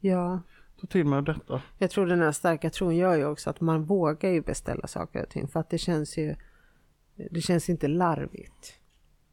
Ja, 0.00 0.40
Ta 0.80 0.86
till 0.86 1.06
mig 1.06 1.22
detta. 1.22 1.62
jag 1.78 1.90
tror 1.90 2.06
den 2.06 2.20
här 2.20 2.32
starka 2.32 2.70
tron 2.70 2.96
gör 2.96 3.14
ju 3.16 3.24
också 3.24 3.50
att 3.50 3.60
man 3.60 3.84
vågar 3.84 4.30
ju 4.30 4.40
beställa 4.40 4.86
saker 4.86 5.22
och 5.22 5.28
ting. 5.28 5.48
För 5.48 5.60
att 5.60 5.70
det 5.70 5.78
känns 5.78 6.18
ju, 6.18 6.34
det 7.30 7.40
känns 7.40 7.68
inte 7.68 7.88
larvigt. 7.88 8.74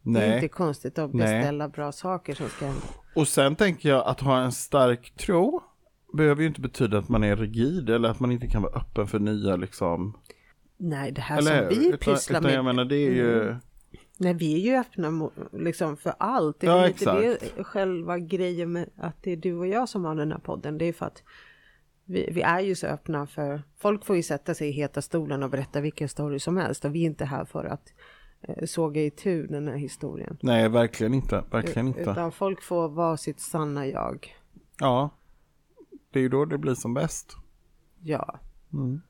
Det 0.03 0.09
är 0.19 0.27
Nej. 0.27 0.35
inte 0.35 0.47
konstigt 0.47 0.99
att 0.99 1.13
Nej. 1.13 1.39
beställa 1.39 1.69
bra 1.69 1.91
saker 1.91 2.33
som 2.35 2.49
ska. 2.49 2.73
Och 3.15 3.27
sen 3.27 3.55
tänker 3.55 3.89
jag 3.89 4.07
att 4.07 4.19
ha 4.19 4.41
en 4.41 4.51
stark 4.51 5.13
tro 5.17 5.61
behöver 6.13 6.41
ju 6.41 6.47
inte 6.47 6.61
betyda 6.61 6.97
att 6.97 7.09
man 7.09 7.23
är 7.23 7.35
rigid 7.35 7.89
eller 7.89 8.09
att 8.09 8.19
man 8.19 8.31
inte 8.31 8.47
kan 8.47 8.61
vara 8.61 8.73
öppen 8.73 9.07
för 9.07 9.19
nya 9.19 9.55
liksom. 9.55 10.17
Nej, 10.77 11.11
det 11.11 11.21
här 11.21 11.37
Eller 11.37 11.69
som 11.71 11.79
vi? 11.79 11.87
Utan, 11.87 11.97
pysslar 11.99 12.39
utan 12.39 12.53
jag 12.53 12.65
med. 12.65 12.75
menar 12.75 12.89
det 12.89 12.95
är 12.95 13.11
ju. 13.11 13.41
Mm. 13.43 13.57
Nej, 14.17 14.33
vi 14.33 14.53
är 14.53 14.59
ju 14.71 14.79
öppna 14.79 15.29
liksom 15.51 15.97
för 15.97 16.13
allt. 16.17 16.59
Det 16.59 16.67
är 16.67 16.71
Ja, 16.71 16.87
inte 16.87 17.37
det 17.55 17.63
själva 17.63 18.19
grejen 18.19 18.71
med 18.71 18.89
att 18.97 19.23
det 19.23 19.31
är 19.31 19.37
du 19.37 19.53
och 19.57 19.67
jag 19.67 19.89
som 19.89 20.05
har 20.05 20.15
den 20.15 20.31
här 20.31 20.39
podden. 20.39 20.77
Det 20.77 20.85
är 20.85 20.93
för 20.93 21.05
att 21.05 21.23
vi, 22.05 22.29
vi 22.31 22.41
är 22.41 22.59
ju 22.59 22.75
så 22.75 22.87
öppna 22.87 23.27
för 23.27 23.61
folk 23.79 24.05
får 24.05 24.15
ju 24.15 24.23
sätta 24.23 24.53
sig 24.53 24.69
i 24.69 24.71
heta 24.71 25.01
stolen 25.01 25.43
och 25.43 25.49
berätta 25.49 25.81
vilken 25.81 26.09
story 26.09 26.39
som 26.39 26.57
helst 26.57 26.85
och 26.85 26.95
vi 26.95 27.01
är 27.01 27.05
inte 27.05 27.25
här 27.25 27.45
för 27.45 27.65
att 27.65 27.93
såga 28.65 29.01
i 29.01 29.09
tur 29.09 29.47
den 29.47 29.67
här 29.67 29.75
historien. 29.75 30.37
Nej, 30.41 30.69
verkligen 30.69 31.13
inte. 31.13 31.43
Verkligen 31.51 31.87
inte. 31.87 32.01
Utan 32.01 32.31
folk 32.31 32.61
får 32.61 32.89
vara 32.89 33.17
sitt 33.17 33.39
sanna 33.39 33.87
jag. 33.87 34.35
Ja. 34.79 35.09
Det 36.11 36.19
är 36.19 36.23
ju 36.23 36.29
då 36.29 36.45
det 36.45 36.57
blir 36.57 36.75
som 36.75 36.93
bäst. 36.93 37.35
Ja. 38.01 38.39
Mm. 38.73 39.01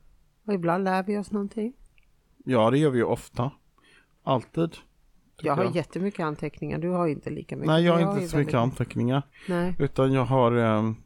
Och 0.46 0.54
ibland 0.54 0.84
lär 0.84 1.04
vi 1.04 1.18
oss 1.18 1.32
någonting. 1.32 1.74
Ja, 2.46 2.72
det 2.72 2.78
gör 2.78 2.90
vi 2.90 2.98
ju 2.98 3.04
ofta. 3.04 3.52
Alltid. 4.24 4.78
Jag 5.42 5.56
har 5.56 5.64
jag. 5.64 5.76
jättemycket 5.76 6.20
anteckningar, 6.26 6.78
du 6.78 6.90
har 6.90 7.08
inte 7.08 7.30
lika 7.30 7.56
mycket. 7.56 7.68
Nej, 7.68 7.84
jag 7.84 7.94
har 7.94 8.06
Men 8.06 8.18
inte 8.18 8.28
så 8.28 8.38
mycket 8.38 8.54
anteckningar. 8.54 9.24
Nej, 9.48 9.76
Utan 9.80 10.14
jag 10.14 10.26
har, 10.26 10.52
um, 10.52 11.03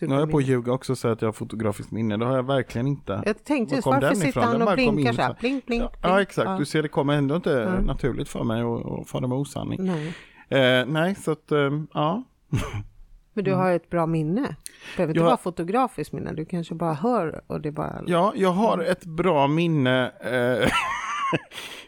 nu 0.00 0.08
har 0.08 0.20
jag 0.20 0.30
på 0.30 0.38
att 0.38 0.46
ljuga 0.46 0.72
också 0.72 0.92
och 0.92 0.98
säga 0.98 1.12
att 1.12 1.22
jag 1.22 1.28
har 1.28 1.32
fotografiskt 1.32 1.90
minne. 1.90 2.16
Det 2.16 2.24
har 2.24 2.36
jag 2.36 2.42
verkligen 2.46 2.86
inte. 2.86 3.22
Jag 3.26 3.44
tänkte 3.44 3.74
just 3.74 3.86
varför 3.86 4.14
sitter 4.14 4.40
han 4.40 4.62
och 4.62 4.74
blinkar 4.74 5.10
in 5.10 5.14
så 5.14 5.22
här? 5.22 5.36
Blink, 5.40 5.66
blink, 5.66 5.82
Ja, 5.82 5.88
blink. 5.90 6.04
ja, 6.12 6.22
exakt. 6.22 6.48
Ja. 6.48 6.58
Du 6.58 6.64
ser, 6.64 6.82
det 6.82 6.88
kommer 6.88 7.14
ändå 7.14 7.36
inte 7.36 7.50
Ja. 7.50 7.80
naturligt 7.80 8.28
för 8.28 8.44
mig 8.44 8.62
att, 8.62 9.08
fara 9.08 9.26
med 9.26 9.38
osanning. 9.38 9.80
Nej. 9.84 10.08
Eh, 10.48 10.86
nej, 10.86 11.14
så 11.14 11.30
att, 11.30 11.52
ehm, 11.52 11.86
ja. 11.94 12.24
Men 13.32 13.44
du 13.44 13.54
har 13.54 13.72
ett 13.72 13.90
bra 13.90 14.06
minne. 14.06 14.40
Det 14.42 14.56
behöver 14.96 15.14
inte 15.14 15.24
vara 15.24 15.36
fotografiskt 15.36 16.12
minne, 16.12 16.32
du 16.32 16.44
kanske 16.44 16.74
bara 16.74 16.94
hör 16.94 17.42
och 17.46 17.60
det 17.60 17.72
bara... 17.72 18.02
Ja, 18.06 18.32
jag 18.36 18.50
har 18.50 18.78
ett 18.78 19.04
bra 19.04 19.46
minne 19.48 20.12
eh, 20.20 20.70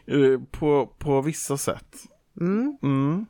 eh, 0.15 0.39
på, 0.51 0.85
på 0.97 1.21
vissa 1.21 1.57
sätt. 1.57 1.95
Mm. 2.39 2.77
Mm. 2.83 3.25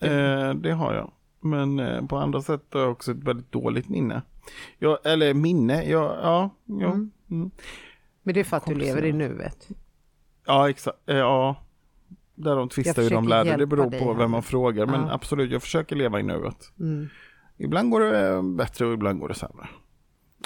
Eh, 0.00 0.54
det 0.54 0.72
har 0.72 0.94
jag. 0.94 1.12
Men 1.42 1.78
eh, 1.78 2.06
på 2.06 2.16
andra 2.16 2.42
sätt 2.42 2.62
har 2.72 2.80
jag 2.80 2.90
också 2.92 3.10
ett 3.10 3.24
väldigt 3.24 3.52
dåligt 3.52 3.88
minne. 3.88 4.22
Jag, 4.78 4.98
eller 5.04 5.34
minne, 5.34 5.84
ja, 5.84 6.16
ja, 6.22 6.50
ja. 6.66 6.86
Mm. 6.86 7.10
Mm. 7.30 7.50
Men 8.22 8.34
det 8.34 8.40
är 8.40 8.44
för 8.44 8.56
att 8.56 8.66
du 8.66 8.74
lever 8.74 9.04
i 9.04 9.12
nuet. 9.12 9.68
Ja, 10.46 10.70
exakt. 10.70 10.98
Eh, 11.06 11.16
ja. 11.16 11.56
Där 12.34 12.56
de 12.56 12.68
tvistar 12.68 13.02
Jag 13.02 13.10
ju 13.10 13.14
de 13.16 13.28
lärde. 13.28 13.56
Det 13.56 13.66
beror 13.66 13.90
på 13.90 14.14
vem 14.14 14.30
man 14.30 14.42
frågar. 14.42 14.86
Men 14.86 15.00
Ja. 15.00 15.12
absolut, 15.12 15.50
jag 15.50 15.62
försöker 15.62 15.96
leva 15.96 16.20
i 16.20 16.22
nuet. 16.22 16.72
Mm. 16.80 17.08
Ibland 17.56 17.90
går 17.90 18.00
det 18.00 18.28
eh, 18.28 18.42
bättre 18.42 18.86
och 18.86 18.92
ibland 18.94 19.20
går 19.20 19.28
det 19.28 19.34
sämre. 19.34 19.68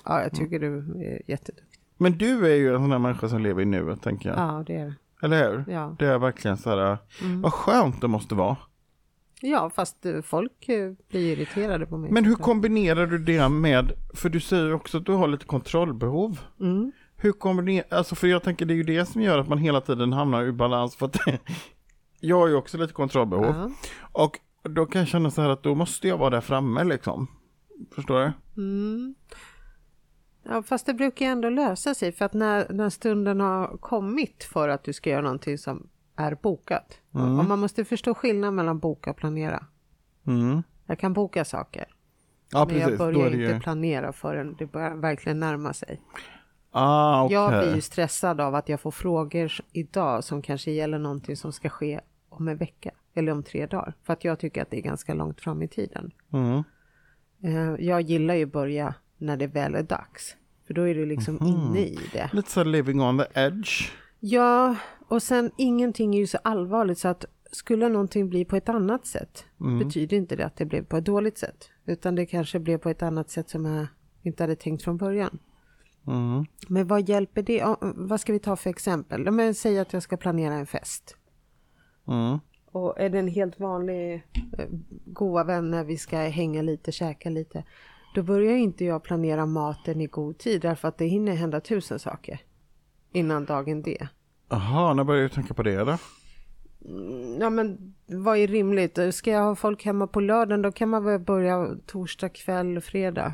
Ja, 0.05 0.23
jag 0.23 0.33
tycker 0.35 0.59
du 0.61 0.79
är 0.79 1.31
jätteduktig. 1.31 1.79
Men 1.97 2.19
du 2.19 2.47
är 2.53 2.55
ju 2.55 2.75
en 2.75 2.81
sån 2.81 2.91
där 2.91 2.99
människa 2.99 3.29
som 3.29 3.43
lever 3.43 3.63
i 3.63 3.65
nuet, 3.65 4.03
tänker 4.03 4.29
jag. 4.29 4.39
Ja, 4.39 4.65
det 4.67 4.75
är 4.77 4.87
det. 4.87 4.95
Eller 5.23 5.51
hur? 5.51 5.65
Ja. 5.73 5.97
Det 5.99 6.07
är 6.07 6.19
verkligen 6.19 6.57
så 6.57 6.71
här, 6.71 6.99
Mm. 7.23 7.41
vad 7.43 7.53
skönt 7.53 8.01
det 8.01 8.09
måste 8.09 8.35
vara. 8.35 8.57
Ja, 9.41 9.71
fast 9.71 10.07
eh, 10.07 10.21
folk 10.21 10.69
eh, 10.69 10.93
blir 11.09 11.33
irriterade 11.33 11.87
på 11.87 11.99
mig. 11.99 12.11
Men 12.11 12.25
hur 12.25 12.35
kombinerar 12.35 13.07
du 13.07 13.19
det 13.19 13.49
med, 13.49 13.93
för 14.15 14.29
du 14.29 14.41
säger 14.41 14.75
också 14.75 14.99
att 14.99 15.07
du 15.07 15.13
har 15.13 15.29
lite 15.29 15.45
kontrollbehov. 15.45 16.41
Mm. 16.61 16.93
Hur 17.17 17.33
kombinerar, 17.33 17.87
alltså 17.91 18.15
för 18.15 18.27
jag 18.27 18.43
tänker 18.43 18.67
det 18.67 18.75
är 18.75 18.77
ju 18.77 18.83
det 18.83 19.07
som 19.07 19.23
gör 19.23 19.39
att 19.39 19.49
man 19.49 19.59
hela 19.59 19.81
tiden 19.81 20.13
hamnar 20.13 20.43
ur 20.43 20.53
balans. 20.53 20.97
För 20.97 21.07
att 21.07 21.17
jag 22.21 22.37
har 22.37 22.49
ju 22.49 22.55
också 22.55 22.79
lite 22.79 22.93
kontrollbehov. 22.93 23.45
Ja. 23.45 23.71
Och 24.13 24.39
då 24.63 24.87
kan 24.87 24.99
jag 24.99 25.09
känna 25.09 25.31
så 25.31 25.43
här 25.43 25.49
att 25.49 25.63
då 25.63 25.75
måste 25.75 26.09
jag 26.09 26.19
vara 26.19 26.31
där 26.31 26.41
framme 26.41 26.85
liksom. 26.85 27.27
Förstår 27.95 28.21
du? 28.21 28.33
Mm. 28.63 29.15
Ja, 30.43 30.63
fast 30.63 30.87
det 30.87 30.95
brukar 30.95 31.27
ju 31.27 31.33
ändå 31.33 31.49
lösa 31.51 31.95
sig 31.95 32.13
för 32.13 32.25
att 32.25 32.35
när, 32.35 32.67
när 32.73 32.91
stunden 32.91 33.41
har 33.41 33.77
kommit 33.77 34.45
för 34.45 34.69
att 34.69 34.85
du 34.85 34.93
ska 34.93 35.11
göra 35.11 35.23
någonting 35.23 35.59
som 35.59 35.89
är 36.17 36.35
bokat. 36.43 37.01
Mm. 37.15 37.39
Och 37.39 37.45
man 37.45 37.59
måste 37.59 37.85
förstå 37.85 38.15
skillnaden 38.15 38.55
mellan 38.55 38.79
boka 38.79 39.11
och 39.11 39.17
planera. 39.17 39.67
Mm. 40.27 40.63
Jag 40.87 40.99
kan 40.99 41.13
boka 41.13 41.45
saker, 41.45 41.87
Ja 42.53 42.65
men 42.65 42.75
jag 42.75 42.85
precis, 42.85 42.99
då 42.99 43.05
börjar 43.05 43.31
det 43.31 43.37
inte 43.37 43.55
ju... 43.55 43.61
planera 43.61 44.13
förrän 44.13 44.57
det 44.59 44.67
börjar 44.67 44.95
verkligen 44.95 45.41
närma 45.41 45.73
sig. 45.73 46.01
Ah, 46.71 47.25
okej. 47.25 47.35
Jag 47.35 47.63
blir 47.63 47.75
ju 47.75 47.81
stressad 47.81 48.41
av 48.41 48.55
att 48.55 48.69
jag 48.69 48.81
får 48.81 48.91
frågor 48.91 49.53
idag 49.73 50.25
som 50.25 50.43
kanske 50.43 50.71
gäller 50.71 50.99
någonting 50.99 51.37
som 51.37 51.53
ska 51.53 51.69
ske 51.69 52.01
om 52.29 52.49
en 52.49 52.57
vecka 52.57 52.91
eller 53.15 53.33
om 53.33 53.43
tre 53.43 53.67
dagar. 53.67 53.95
För 54.05 54.13
att 54.13 54.25
jag 54.25 54.39
tycker 54.39 54.63
att 54.63 54.71
det 54.71 54.79
är 54.79 54.83
ganska 54.83 55.15
långt 55.15 55.41
fram 55.41 55.63
i 55.63 55.69
tiden. 55.69 56.11
Mm. 56.33 56.63
Eh, 57.43 57.87
Jag 57.87 58.01
gillar 58.01 58.35
ju 58.35 58.45
att 58.45 58.53
börja 58.53 58.95
när 59.19 59.37
det 59.37 59.47
väl 59.47 59.75
är 59.75 59.83
dags. 59.83 60.37
För 60.67 60.75
då 60.75 60.89
är 60.89 60.95
du 60.95 61.07
liksom 61.07 61.39
inne 61.43 61.81
i 61.81 61.99
det. 62.13 62.31
Lite 62.33 62.51
så 62.51 62.65
living 62.65 63.01
on 63.01 63.19
the 63.19 63.41
edge. 63.41 63.91
Ja, 64.29 64.77
och 65.09 65.23
sen 65.23 65.51
ingenting 65.57 66.15
är 66.15 66.19
ju 66.19 66.27
så 66.27 66.39
allvarligt 66.45 66.99
så 66.99 67.09
att 67.09 67.25
skulle 67.51 67.89
någonting 67.89 68.29
bli 68.29 68.45
på 68.45 68.57
ett 68.57 68.69
annat 68.69 69.07
sätt 69.07 69.45
betyder 69.79 70.17
inte 70.17 70.37
det 70.37 70.47
att 70.47 70.57
det 70.57 70.65
blev 70.65 70.85
på 70.85 70.97
ett 70.97 71.05
dåligt 71.05 71.39
sätt. 71.39 71.71
Utan 71.85 72.15
det 72.15 72.27
kanske 72.27 72.59
blev 72.59 72.79
på 72.79 72.91
ett 72.91 73.03
annat 73.03 73.31
sätt 73.31 73.49
som 73.49 73.65
jag 73.65 73.87
inte 74.23 74.43
hade 74.43 74.57
tänkt 74.57 74.83
från 74.83 74.97
början. 74.97 75.39
Mm. 76.07 76.45
Men 76.69 76.87
vad 76.87 77.09
hjälper 77.09 77.43
det? 77.43 77.77
Vad 77.81 78.21
ska 78.21 78.33
vi 78.33 78.39
ta 78.39 78.57
för 78.57 78.71
exempel? 78.71 79.31
Men 79.31 79.55
säg 79.55 79.79
att 79.79 79.93
jag 79.93 80.03
ska 80.03 80.17
planera 80.17 80.55
en 80.55 80.67
fest. 80.67 81.17
Mm. 82.09 82.39
Och 82.67 83.01
är 83.01 83.11
det 83.11 83.19
en 83.19 83.29
helt 83.29 83.61
vanlig 83.61 84.15
eh, 84.59 84.67
goa 85.07 85.45
vänner, 85.45 85.85
vi 85.85 85.97
ska 85.97 86.17
hänga 86.19 86.63
lite, 86.63 86.93
käka 86.93 87.31
lite. 87.31 87.65
Då 88.15 88.23
börjar 88.23 88.57
inte 88.57 88.85
jag 88.85 89.03
planera 89.03 89.47
maten 89.47 90.01
i 90.01 90.07
god 90.07 90.39
tid 90.39 90.61
därför 90.61 90.89
att 90.89 90.99
det 90.99 91.07
hinner 91.07 91.35
hända 91.35 91.61
tusen 91.61 91.99
saker 91.99 92.41
innan 93.13 93.45
dagen 93.45 93.83
det. 93.83 94.09
Jaha, 94.49 94.95
när 94.95 95.05
började 95.05 95.25
du 95.25 95.35
tänka 95.35 95.55
på 95.55 95.63
det 95.63 95.85
då? 95.85 95.99
Ja 97.41 97.51
men 97.51 97.95
vad 98.07 98.39
är 98.39 98.47
rimligt? 98.47 98.99
Ska 99.13 99.31
jag 99.31 99.41
ha 99.45 99.55
folk 99.55 99.85
hemma 99.85 100.07
på 100.07 100.21
lördagen 100.21 100.63
då 100.63 100.73
kan 100.73 100.89
man 100.89 101.05
väl 101.05 101.21
börja 101.21 101.69
torsdag 101.87 102.29
kväll, 102.29 102.81
fredag. 102.81 103.33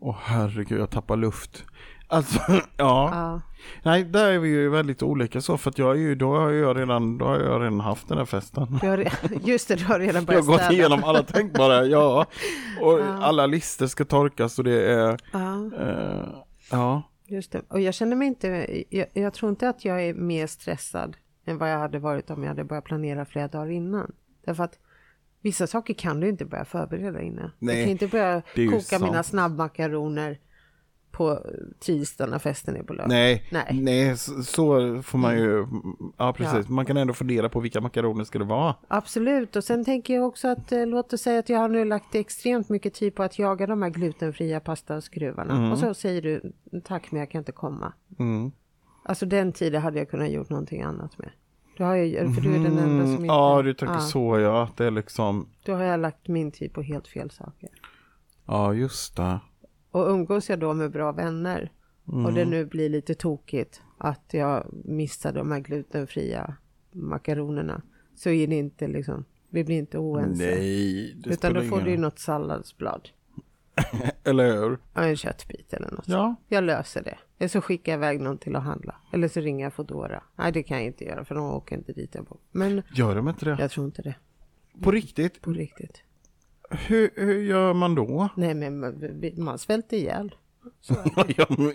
Åh 0.00 0.16
herregud, 0.22 0.80
jag 0.80 0.90
tappar 0.90 1.16
luft. 1.16 1.64
Alltså, 2.08 2.40
ja. 2.52 2.62
Ja. 2.76 3.40
Nej, 3.82 4.04
där 4.04 4.30
är 4.32 4.38
vi 4.38 4.48
ju 4.48 4.68
väldigt 4.68 5.02
olika 5.02 5.40
så 5.40 5.56
för 5.56 5.70
att 5.70 5.78
jag 5.78 5.90
är 5.90 6.00
ju, 6.00 6.14
då 6.14 6.36
har 6.36 6.50
jag 6.50 6.78
redan, 6.78 7.18
då 7.18 7.24
har 7.24 7.38
jag 7.38 7.60
redan 7.60 7.80
haft 7.80 8.08
den 8.08 8.18
här 8.18 8.24
festen. 8.24 8.66
Re- 8.66 9.40
just 9.44 9.68
det, 9.68 9.76
du 9.76 9.84
har 9.84 9.98
redan 9.98 10.14
Jag 10.14 10.20
har 10.20 10.26
börjat 10.42 10.46
gått 10.46 10.72
igenom 10.72 11.04
alla 11.04 11.22
tänkbara, 11.22 11.84
ja. 11.86 12.26
Och 12.80 13.00
alla 13.20 13.46
listor 13.46 13.86
ska 13.86 14.04
torkas 14.04 14.58
och 14.58 14.64
det 14.64 14.92
är, 14.92 15.18
Ja, 15.32 15.70
eh, 15.80 16.28
ja. 16.70 17.02
Just 17.30 17.52
det. 17.52 17.62
Och 17.68 17.80
jag 17.80 17.94
känner 17.94 18.16
mig 18.16 18.28
inte, 18.28 18.66
jag, 18.90 19.06
jag 19.12 19.34
tror 19.34 19.50
inte 19.50 19.68
att 19.68 19.84
jag 19.84 20.04
är 20.04 20.14
mer 20.14 20.46
stressad 20.46 21.16
än 21.44 21.58
vad 21.58 21.72
jag 21.72 21.78
hade 21.78 21.98
varit 21.98 22.30
om 22.30 22.42
jag 22.42 22.48
hade 22.48 22.64
börjat 22.64 22.84
planera 22.84 23.24
flera 23.24 23.48
dagar 23.48 23.70
innan. 23.70 24.12
Därför 24.44 24.64
att 24.64 24.78
vissa 25.40 25.66
saker 25.66 25.94
kan 25.94 26.20
du 26.20 26.28
inte 26.28 26.44
börja 26.44 26.64
förbereda 26.64 27.22
innan. 27.22 27.50
Nej, 27.58 27.76
jag 27.76 27.84
kan 27.84 27.90
inte 27.90 28.06
börja 28.06 28.42
koka 28.54 28.80
sant. 28.80 29.04
mina 29.04 29.22
snabbmakaroner 29.22 30.38
på 31.12 31.38
tisdag 31.78 32.26
när 32.26 32.38
festen 32.38 32.76
är 32.76 32.82
på 32.82 32.92
lördag. 32.92 33.08
Nej, 33.08 33.44
Nej. 33.50 33.78
nej, 33.82 34.16
så, 34.16 34.42
så 34.42 35.02
får 35.02 35.18
man 35.18 35.36
ju, 35.36 35.66
ja 36.16 36.32
precis, 36.32 36.68
man 36.68 36.86
kan 36.86 36.96
ändå 36.96 37.14
fundera 37.14 37.48
på 37.48 37.60
vilka 37.60 37.80
makaroner 37.80 38.24
ska 38.24 38.38
det 38.38 38.44
vara. 38.44 38.74
Absolut, 38.88 39.56
och 39.56 39.64
sen 39.64 39.84
tänker 39.84 40.14
jag 40.14 40.26
också 40.26 40.48
att 40.48 40.72
eh, 40.72 40.86
låt 40.86 41.12
oss 41.12 41.20
säga 41.20 41.38
att 41.38 41.48
jag 41.48 41.58
har 41.58 41.68
nu 41.68 41.84
lagt 41.84 42.14
extremt 42.14 42.68
mycket 42.68 42.94
tid 42.94 43.14
på 43.14 43.22
att 43.22 43.38
jaga 43.38 43.66
de 43.66 43.82
här 43.82 43.90
glutenfria 43.90 44.60
pastaskruvarna. 44.60 45.72
Och 45.72 45.78
så 45.78 45.94
säger 45.94 46.22
du 46.22 46.52
tack 46.84 47.12
men 47.12 47.20
jag 47.20 47.30
kan 47.30 47.38
inte 47.38 47.52
komma. 47.52 47.92
Mm. 48.18 48.52
Alltså 49.02 49.26
den 49.26 49.52
tiden 49.52 49.82
hade 49.82 49.98
jag 49.98 50.10
kunnat 50.10 50.30
gjort 50.30 50.50
någonting 50.50 50.82
annat 50.82 51.18
med. 51.18 51.30
Då 51.78 51.84
har 51.84 51.96
jag, 51.96 52.34
för 52.34 52.42
du 52.42 52.48
är 52.54 52.58
den 52.58 52.78
enda 52.78 53.02
som 53.04 53.10
Mm, 53.10 53.12
inte... 53.12 53.26
ja, 53.26 53.62
du 53.62 53.74
tänker 53.74 53.94
ja, 53.94 54.00
så 54.00 54.38
ja, 54.38 54.62
att 54.62 54.76
det 54.76 54.84
är 54.86 54.90
liksom, 54.90 55.48
Då 55.64 55.74
har 55.74 55.82
jag 55.82 56.00
lagt 56.00 56.28
min 56.28 56.52
tid 56.52 56.72
på 56.72 56.82
helt 56.82 57.08
fel 57.08 57.30
saker. 57.30 57.68
ja 58.46 58.74
just 58.74 59.16
det. 59.16 59.40
Och 59.90 60.10
umgås 60.10 60.50
jag 60.50 60.58
då 60.58 60.74
med 60.74 60.90
bra 60.90 61.12
vänner 61.12 61.72
och 62.04 62.32
det 62.32 62.44
nu 62.44 62.66
blir 62.66 62.88
lite 62.88 63.14
tokigt 63.14 63.82
att 63.98 64.34
jag 64.34 64.66
missar 64.84 65.32
de 65.32 65.52
här 65.52 65.60
glutenfria 65.60 66.56
makaronerna 66.92 67.82
så 68.14 68.30
är 68.30 68.46
det 68.46 68.54
inte 68.54 68.88
liksom, 68.88 69.24
vi 69.48 69.64
blir 69.64 69.78
inte 69.78 69.98
oense. 69.98 70.44
Nej, 70.44 71.14
det 71.14 71.30
Utan 71.30 71.54
då 71.54 71.60
får 71.60 71.78
ingen 71.78 71.84
du 71.84 71.90
ju 71.90 71.96
något 71.96 72.18
salladsblad. 72.18 73.08
Eller 74.24 74.52
hur? 74.56 74.78
Och 74.92 75.02
en 75.02 75.16
köttbit 75.16 75.72
eller 75.72 75.90
något. 75.90 76.08
Ja. 76.08 76.34
Jag 76.48 76.64
löser 76.64 77.02
det. 77.02 77.18
Eller 77.38 77.48
så 77.48 77.60
skickar 77.60 77.92
jag 77.92 77.98
iväg 77.98 78.20
någon 78.20 78.38
till 78.38 78.56
att 78.56 78.62
handla. 78.62 78.96
Eller 79.12 79.28
så 79.28 79.40
ringer 79.40 79.64
jag 79.64 79.72
Foodora. 79.72 80.22
Nej 80.36 80.52
det 80.52 80.62
kan 80.62 80.76
jag 80.76 80.86
inte 80.86 81.04
göra 81.04 81.24
för 81.24 81.34
de 81.34 81.44
åker 81.44 81.76
inte 81.76 81.92
dit 81.92 82.14
jag 82.14 82.24
bor. 82.24 82.38
Men 82.50 82.82
Gör 82.94 83.14
de 83.14 83.28
inte 83.28 83.44
det? 83.44 83.56
jag 83.60 83.70
tror 83.70 83.86
inte 83.86 84.02
det. 84.02 84.14
På 84.82 84.90
riktigt? 84.90 85.40
På 85.40 85.52
riktigt. 85.52 86.02
Hur, 86.70 87.10
hur 87.16 87.42
gör 87.42 87.74
man 87.74 87.94
då? 87.94 88.28
Nej 88.36 88.54
men 88.54 88.80
man- 88.80 89.10
man 89.36 89.58
svälter 89.58 89.96
ihjäl. 89.96 90.34
jag 91.36 91.74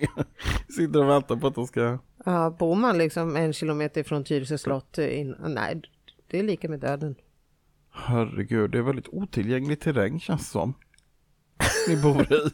sitter 0.76 1.04
och 1.04 1.10
väntar 1.10 1.36
på 1.36 1.48
att 1.48 1.56
de 1.56 1.68
ska... 1.68 1.98
Ja, 2.26 2.56
bor 2.60 2.76
man 2.76 2.98
liksom 2.98 3.36
en 3.36 3.54
kilometer 3.54 4.04
från 4.04 4.24
Tyresö 4.24 4.58
slott 4.58 4.98
in, 4.98 5.36
nej 5.39 5.82
det 6.28 6.39
är 6.39 6.43
lika 6.43 6.70
med 6.70 6.80
döden. 6.80 7.16
Herregud, 7.91 8.72
det 8.72 8.78
är 8.78 8.82
väldigt 8.82 9.08
otillgänglig 9.08 9.80
terräng 9.80 10.20
känns 10.20 10.50
som. 10.50 10.74
Ni 11.88 12.02
bor 12.02 12.34
i. 12.34 12.50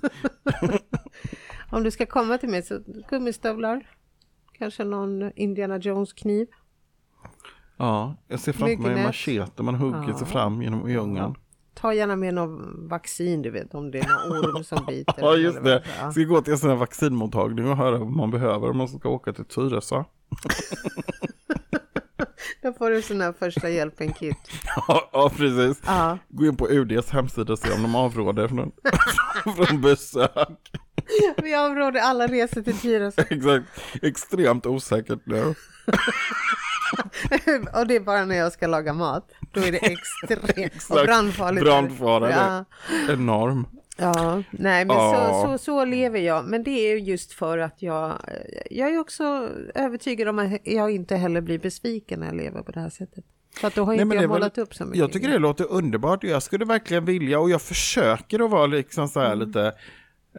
Om 1.72 1.84
du 1.84 1.92
ska 1.92 2.06
komma 2.06 2.38
till 2.38 2.50
mig 2.50 2.64
så 2.64 2.80
gummistövlar. 3.10 3.88
Kanske 4.58 4.84
någon 4.84 5.32
Indiana 5.36 5.78
Jones 5.78 6.14
kniv. 6.14 6.48
Ja, 7.78 8.16
jag 8.28 8.40
ser 8.40 8.54
framför 8.54 8.78
mig 8.78 8.92
en 8.98 9.04
machete 9.04 9.64
man 9.64 9.76
hugger 9.76 10.14
sig 10.14 10.28
fram 10.28 10.62
genom 10.62 10.90
djungeln. 10.90 11.36
Ta 11.74 11.94
gärna 11.94 12.16
med 12.16 12.34
någon 12.34 12.88
vaccin 12.88 13.42
du 13.42 13.50
vet 13.52 13.74
om 13.74 13.92
det 13.92 14.00
är 14.00 14.08
någon 14.30 14.46
orm 14.56 14.64
som 14.64 14.86
biter. 14.88 15.16
Ja, 15.18 15.36
just 15.36 15.64
det. 15.64 15.84
är. 16.02 16.12
Ska 16.12 16.22
gå 16.22 16.42
till 16.42 16.54
en 16.54 16.60
sån 16.60 16.70
här 16.70 16.78
vaccinmottagning 16.78 17.70
och 17.70 17.78
höra 17.78 17.98
vad 17.98 18.12
man 18.12 18.32
behöver 18.32 18.70
om 18.70 18.78
man 18.78 18.88
ska 18.88 19.10
åka 19.10 19.34
till 19.34 19.46
Tyresö. 19.46 20.04
Då 22.62 22.74
får 22.74 22.90
du 22.90 23.02
sån 23.02 23.22
här 23.22 23.34
första 23.40 23.70
hjälpen-kit. 23.70 24.38
Ja, 24.88 25.10
ja, 25.14 25.30
precis. 25.38 25.82
Ja. 25.86 26.18
Gå 26.30 26.46
in 26.46 26.56
på 26.56 26.70
UDs 26.70 27.10
hemsida 27.10 27.54
och 27.54 27.60
se 27.60 27.74
om 27.74 27.82
de 27.82 27.96
avråder 27.96 28.48
från, 28.48 28.72
från 29.56 29.82
besök. 29.82 30.58
Vi 31.44 31.56
avråder 31.56 32.00
alla 32.02 32.28
resor 32.28 32.62
till 32.62 32.78
Tyresö. 32.78 33.22
Exakt. 33.30 33.66
Extremt 34.02 34.66
osäkert 34.66 35.20
nu. 35.26 35.56
Och 37.80 37.88
det 37.88 37.96
är 37.96 38.00
bara 38.00 38.26
när 38.26 38.36
jag 38.36 38.52
ska 38.52 38.68
laga 38.68 38.94
mat. 38.94 39.32
Då 39.52 39.62
är 39.62 39.72
det 39.72 39.78
extremt 39.78 40.90
och 40.90 41.06
brandfarligt. 41.06 41.66
Brandfara, 41.66 42.30
Ja. 42.32 42.66
Enorm. 43.14 43.68
Ja, 43.98 44.44
nej 44.52 44.86
men 44.86 44.96
Ja. 44.98 45.42
så, 45.46 45.52
så, 45.52 45.64
så 45.64 45.86
lever 45.86 46.20
jag. 46.20 46.46
Men 46.46 46.64
det 46.64 46.72
är 46.72 46.92
ju 46.92 47.00
just 47.00 47.34
för 47.34 47.58
att 47.58 47.82
jag, 47.82 48.14
jag 48.72 48.94
är 48.94 49.00
också 49.00 49.50
övertygad 49.76 50.28
om 50.28 50.40
att 50.40 50.52
jag 50.64 50.92
inte 50.92 51.16
heller 51.16 51.42
blir 51.42 51.60
besviken 51.60 52.20
när 52.20 52.28
jag 52.28 52.36
lever 52.36 52.62
på 52.62 52.72
det 52.72 52.80
här 52.80 52.90
sättet. 52.90 53.26
För 53.56 53.68
att 53.68 53.76
då 53.76 53.84
har 53.86 53.94
Nej, 53.94 54.02
inte 54.02 54.16
jag 54.16 54.24
är 54.24 54.28
väl- 54.28 54.40
målat 54.40 54.58
upp 54.58 54.76
så 54.76 54.86
mycket. 54.86 55.00
Jag 55.00 55.12
tycker 55.12 55.28
det 55.28 55.38
låter 55.40 55.72
underbart 55.72 56.24
och 56.24 56.30
jag 56.30 56.44
skulle 56.44 56.66
verkligen 56.66 57.06
vilja 57.06 57.40
och 57.40 57.50
jag 57.50 57.62
försöker 57.62 58.46
att 58.46 58.52
vara 58.52 58.66
liksom 58.66 59.08
så 59.08 59.20
här 59.20 59.36
lite 59.36 59.74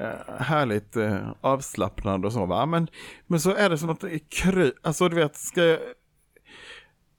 eh, 0.00 0.34
härligt 0.38 0.96
eh, 0.96 1.16
avslappnad 1.40 2.24
och 2.24 2.32
så 2.32 2.46
va. 2.46 2.66
Men, 2.66 2.88
men 3.26 3.40
så 3.40 3.54
är 3.54 3.70
det 3.70 3.78
som 3.78 3.90
att 3.90 4.00
det 4.00 4.14
är 4.14 4.20
kry, 4.28 4.72
alltså 4.82 5.08
du 5.08 5.16
vet, 5.16 5.36
ska 5.36 5.64
jag, 5.64 5.78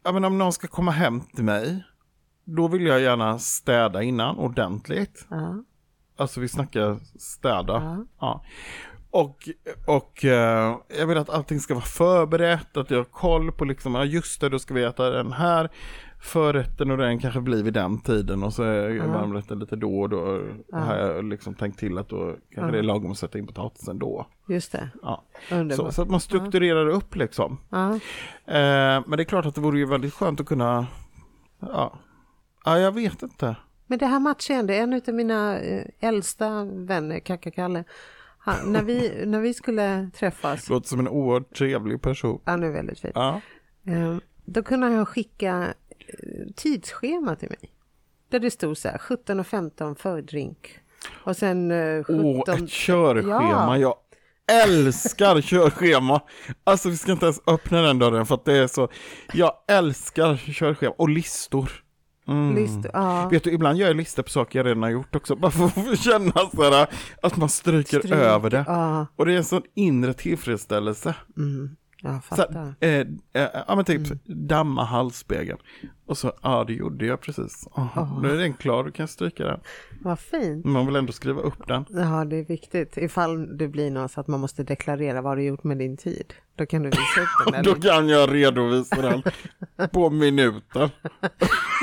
ja 0.03 0.11
men 0.11 0.25
om 0.25 0.37
någon 0.37 0.53
ska 0.53 0.67
komma 0.67 0.91
hem 0.91 1.21
till 1.21 1.43
mig, 1.43 1.83
då 2.45 2.67
vill 2.67 2.85
jag 2.85 3.01
gärna 3.01 3.39
städa 3.39 4.03
innan 4.03 4.37
ordentligt. 4.37 5.25
Ja, 5.29 5.63
Alltså 6.17 6.39
vi 6.39 6.47
snackar 6.47 6.99
städa. 7.19 7.73
ja. 7.73 8.05
Ja. 8.19 8.43
Och, 9.11 9.49
och 9.87 10.25
eh, 10.25 10.77
jag 10.99 11.07
vill 11.07 11.17
att 11.17 11.29
allting 11.29 11.59
ska 11.59 11.73
vara 11.73 11.85
förberett, 11.85 12.77
att 12.77 12.91
jag 12.91 12.97
har 12.97 13.03
koll 13.03 13.51
på 13.51 13.65
liksom, 13.65 13.95
ja 13.95 14.05
just 14.05 14.41
det, 14.41 14.49
då 14.49 14.59
ska 14.59 14.73
vi 14.73 14.83
äta 14.83 15.09
den 15.09 15.31
här 15.33 15.69
förrätten 16.23 16.91
och 16.91 16.97
den 16.97 17.19
kanske 17.19 17.41
blir 17.41 17.63
vid 17.63 17.73
den 17.73 17.99
tiden 18.01 18.43
och 18.43 18.53
så 18.53 18.63
är 18.63 18.89
Ja. 18.89 19.07
varmrätten 19.07 19.59
lite 19.59 19.75
då 19.75 19.99
och 20.01 20.09
då 20.09 20.41
Ja. 20.71 20.77
har 20.77 20.95
jag 20.95 21.25
liksom 21.25 21.53
tänkt 21.55 21.79
till 21.79 21.97
att 21.97 22.09
då 22.09 22.25
kanske 22.27 22.41
Ja. 22.67 22.71
det 22.71 22.77
är 22.77 22.83
lagom 22.83 23.11
att 23.11 23.17
sätta 23.17 23.37
in 23.37 23.47
potatisen 23.47 23.99
då. 23.99 24.27
Just 24.47 24.71
det. 24.71 24.89
Ja. 25.01 25.23
Så, 25.75 25.91
så 25.91 26.01
att 26.01 26.09
man 26.09 26.19
strukturerar 26.19 26.87
upp 26.87 27.15
liksom. 27.15 27.57
Ja. 27.69 27.93
Eh, 28.45 29.03
men 29.07 29.11
det 29.11 29.21
är 29.21 29.25
klart 29.25 29.45
att 29.45 29.55
det 29.55 29.61
vore 29.61 29.77
ju 29.79 29.85
väldigt 29.85 30.13
skönt 30.13 30.39
att 30.39 30.45
kunna, 30.47 30.87
ja, 31.59 31.99
ja 32.65 32.79
jag 32.79 32.91
vet 32.91 33.23
inte. 33.23 33.55
Men 33.87 33.99
det 33.99 34.05
här 34.05 34.19
matchande, 34.19 34.75
en 34.75 34.93
av 35.07 35.13
mina 35.13 35.59
eh, 35.59 35.85
äldsta 35.99 36.65
vänner, 36.65 37.19
Kaka-Kalle, 37.19 37.83
han, 38.37 38.71
när, 38.73 38.83
vi, 38.83 39.13
när 39.25 39.39
vi 39.39 39.53
skulle 39.53 40.09
träffas, 40.15 40.69
Låter 40.69 40.87
som 40.87 40.99
en 40.99 41.07
oerhört 41.07 41.55
trevlig 41.55 42.01
person. 42.01 42.41
han 42.45 42.63
är 42.63 42.71
väldigt 42.71 42.99
fin, 42.99 43.11
Ja. 43.15 43.41
eh, 43.87 44.17
då 44.45 44.63
kunde 44.63 44.87
han 44.87 45.05
skicka 45.05 45.73
tidsschema 46.55 47.35
till 47.35 47.49
mig. 47.49 47.69
Där 48.29 48.39
det 48.39 48.51
stod 48.51 48.77
så 48.77 48.87
här 48.87 48.97
17 48.97 49.39
och 49.39 49.47
15 49.47 49.95
för 49.95 50.21
drink. 50.21 50.79
Och 51.23 51.37
sen 51.37 51.71
eh, 51.71 52.03
17... 52.03 52.25
Åh, 52.25 52.55
ett 52.55 52.69
körschema. 52.69 53.77
Ja. 53.77 53.77
Jag 53.77 53.95
älskar 54.63 55.41
körschema. 55.41 56.21
Alltså 56.63 56.89
vi 56.89 56.97
ska 56.97 57.11
inte 57.11 57.25
ens 57.25 57.41
öppna 57.47 57.81
den 57.81 57.99
dörren 57.99 58.25
för 58.25 58.35
att 58.35 58.45
det 58.45 58.53
är 58.57 58.67
så. 58.67 58.89
Jag 59.33 59.51
älskar 59.67 60.37
körschema 60.37 60.93
och 60.97 61.09
listor. 61.09 61.71
Mm. 62.27 62.55
List, 62.55 62.89
ja. 62.93 63.27
Vet 63.31 63.43
du, 63.43 63.51
ibland 63.51 63.77
gör 63.77 63.87
jag 63.87 63.95
listor 63.95 64.23
på 64.23 64.29
saker 64.29 64.59
jag 64.59 64.65
redan 64.65 64.83
har 64.83 64.89
gjort 64.89 65.15
också. 65.15 65.35
Bara 65.35 65.51
för 65.51 65.65
att 65.93 65.99
känna 65.99 66.31
sådär, 66.31 66.87
att 67.21 67.37
man 67.37 67.49
stryker 67.49 67.99
Stryk. 67.99 68.13
över 68.13 68.49
det. 68.49 68.63
Ja, 68.67 69.07
Och 69.15 69.25
det 69.25 69.33
är 69.33 69.37
en 69.37 69.43
sån 69.43 69.61
inre 69.75 70.13
tillfredsställelse. 70.13 71.15
mm, 71.37 71.75
jag 72.03 72.23
Så, 72.23 72.35
fattar. 72.35 72.75
eh, 72.79 72.89
eh, 72.89 73.05
ja 73.67 73.75
men 73.75 73.85
typ 73.85 74.01
Mm. 74.07 74.19
damma 74.47 74.83
halsspegeln. 74.83 75.59
Och 76.05 76.17
så, 76.17 76.33
ja 76.41 76.63
det 76.67 76.73
gjorde 76.73 77.05
jag 77.05 77.21
precis. 77.21 77.67
Oh, 77.71 78.21
Nu 78.21 78.31
är 78.33 78.37
den 78.37 78.53
klar, 78.53 78.83
du 78.83 78.91
kan 78.91 79.07
stryka 79.07 79.43
den. 79.43 79.59
Vad 80.01 80.19
fint. 80.19 80.65
Man 80.65 80.85
vill 80.85 80.95
ändå 80.95 81.11
skriva 81.13 81.41
upp 81.41 81.67
den. 81.67 81.85
Ja, 81.89 82.25
det 82.25 82.35
är 82.37 82.43
viktigt. 82.45 82.97
Ifall 82.97 83.57
det 83.57 83.67
blir 83.67 83.91
något 83.91 84.11
så 84.11 84.19
att 84.21 84.27
man 84.27 84.39
måste 84.39 84.63
deklarera 84.63 85.21
vad 85.21 85.37
du 85.37 85.43
gjort 85.43 85.63
med 85.63 85.77
din 85.77 85.97
tid. 85.97 86.33
Då 86.55 86.65
kan 86.65 86.83
du 86.83 86.89
visa 86.89 87.01
upp 87.21 87.53
den. 87.53 87.63
Då 87.63 87.75
kan 87.75 88.09
jag 88.09 88.33
redovisa 88.33 89.01
den 89.01 89.23
på 89.91 90.09
minuten. 90.09 90.89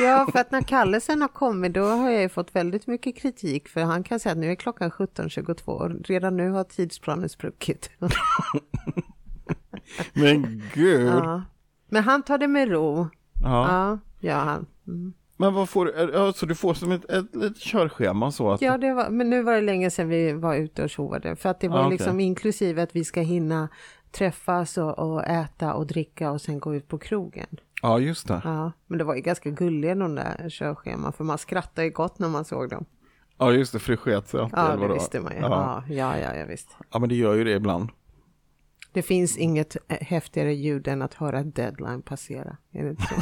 Ja, 0.03 0.27
för 0.33 0.39
att 0.39 0.51
när 0.51 0.63
Kalle 0.63 1.01
sen 1.01 1.21
har 1.23 1.29
kommit 1.29 1.75
då 1.75 1.85
har 1.85 2.11
jag 2.11 2.23
ju 2.23 2.29
fått 2.29 2.55
väldigt 2.57 2.87
mycket 2.87 3.17
kritik 3.19 3.69
för 3.69 3.81
han 3.81 4.03
kan 4.03 4.21
säga 4.21 4.33
att 4.33 4.39
nu 4.39 4.51
är 4.51 4.55
klockan 4.55 4.91
17.22 4.91 5.65
och 5.67 6.09
redan 6.09 6.37
nu 6.37 6.51
har 6.51 6.65
tidsplanen 6.65 7.29
spruckit. 7.29 7.91
Men 10.13 10.63
gud. 10.75 11.07
Ja. 11.09 11.43
Men 11.89 12.03
han 12.03 12.23
tar 12.23 12.39
det 12.39 12.49
med 12.49 12.69
ro. 12.71 13.09
Ja, 13.43 13.99
ja 14.21 14.35
han. 14.37 14.67
Mm. 14.87 15.13
Men 15.37 15.55
vad 15.55 15.69
får 15.69 15.85
du, 15.87 16.17
alltså 16.17 16.47
du 16.47 16.55
får 16.55 16.75
som 16.75 16.93
ett, 16.93 17.05
ett, 17.11 17.37
ett 17.37 17.57
körschema 17.59 18.31
så 18.33 18.51
att, 18.51 18.63
Ja, 18.63 18.79
det 18.79 18.93
var, 18.95 19.11
men 19.11 19.31
nu 19.31 19.43
var 19.43 19.55
det 19.55 19.61
länge 19.61 19.91
sedan 19.91 20.09
vi 20.09 20.33
var 20.33 20.55
ute 20.55 20.83
och 20.83 20.91
tjovade. 20.91 21.37
För 21.37 21.49
att 21.49 21.61
det 21.61 21.69
var 21.69 21.79
Ah, 21.79 21.87
okej. 21.87 21.91
liksom 21.99 22.21
inklusive 22.21 22.83
att 22.83 22.97
vi 22.97 23.05
ska 23.05 23.21
hinna 23.21 23.69
träffas 24.11 24.79
och, 24.79 24.99
och 24.99 25.25
äta 25.25 25.75
och 25.75 25.87
dricka 25.87 26.31
och 26.31 26.41
sen 26.41 26.61
gå 26.61 26.75
ut 26.75 26.89
på 26.89 26.99
krogen. 26.99 27.47
ja 27.83 27.99
just 27.99 28.29
det. 28.29 28.41
Ja, 28.45 28.73
men 28.87 28.99
det 28.99 29.05
var 29.05 29.15
ju 29.15 29.21
ganska 29.21 29.51
gulliga 29.51 29.95
de 29.95 30.15
där 30.15 30.47
körscheman 30.51 31.13
för 31.13 31.25
man 31.25 31.39
skrattade 31.39 31.85
ju 31.87 31.93
gott 31.93 32.19
när 32.19 32.29
man 32.29 32.45
såg 32.45 32.71
dem. 32.71 32.85
Ja 33.39 33.53
just 33.53 33.73
det, 33.73 33.79
för 33.79 33.93
det 33.93 33.97
sket 33.97 34.29
sig. 34.29 34.49
Ja, 34.53 34.77
det 34.77 34.93
visste 34.95 35.21
man 35.21 35.33
ju. 35.33 35.39
Ja, 35.41 35.83
ja, 35.89 36.17
ja 36.19 36.45
visst. 36.49 36.77
ja 36.93 36.99
men 36.99 37.09
det 37.09 37.15
gör 37.15 37.35
ju 37.35 37.45
det 37.45 37.53
ibland. 37.53 37.89
Det 38.93 39.03
finns 39.03 39.37
inget 39.37 39.77
eh, 39.89 39.97
häftigare 40.01 40.55
ljud 40.55 40.89
än 40.89 41.03
att 41.03 41.15
höra 41.15 41.43
deadline 41.43 42.03
passera. 42.03 42.57
Är 42.73 42.85
det 42.85 42.91
inte 42.91 43.03
så? 43.03 43.15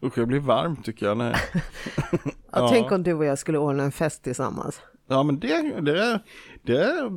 Usch 0.06 0.18
jag 0.18 0.28
blir 0.28 0.40
varm 0.40 0.76
tycker 0.76 1.06
jag. 1.06 1.16
Nej. 1.16 1.34
Ja, 1.62 2.18
Ja. 2.52 2.68
Tänk 2.72 2.92
om 2.92 3.02
du 3.02 3.14
och 3.14 3.24
jag 3.24 3.38
skulle 3.38 3.58
ordna 3.58 3.82
en 3.82 3.92
fest 3.92 4.22
tillsammans. 4.22 4.80
Ja 5.08 5.22
men 5.22 5.40
det, 5.40 5.80
det, 5.80 6.20
det, 6.62 7.10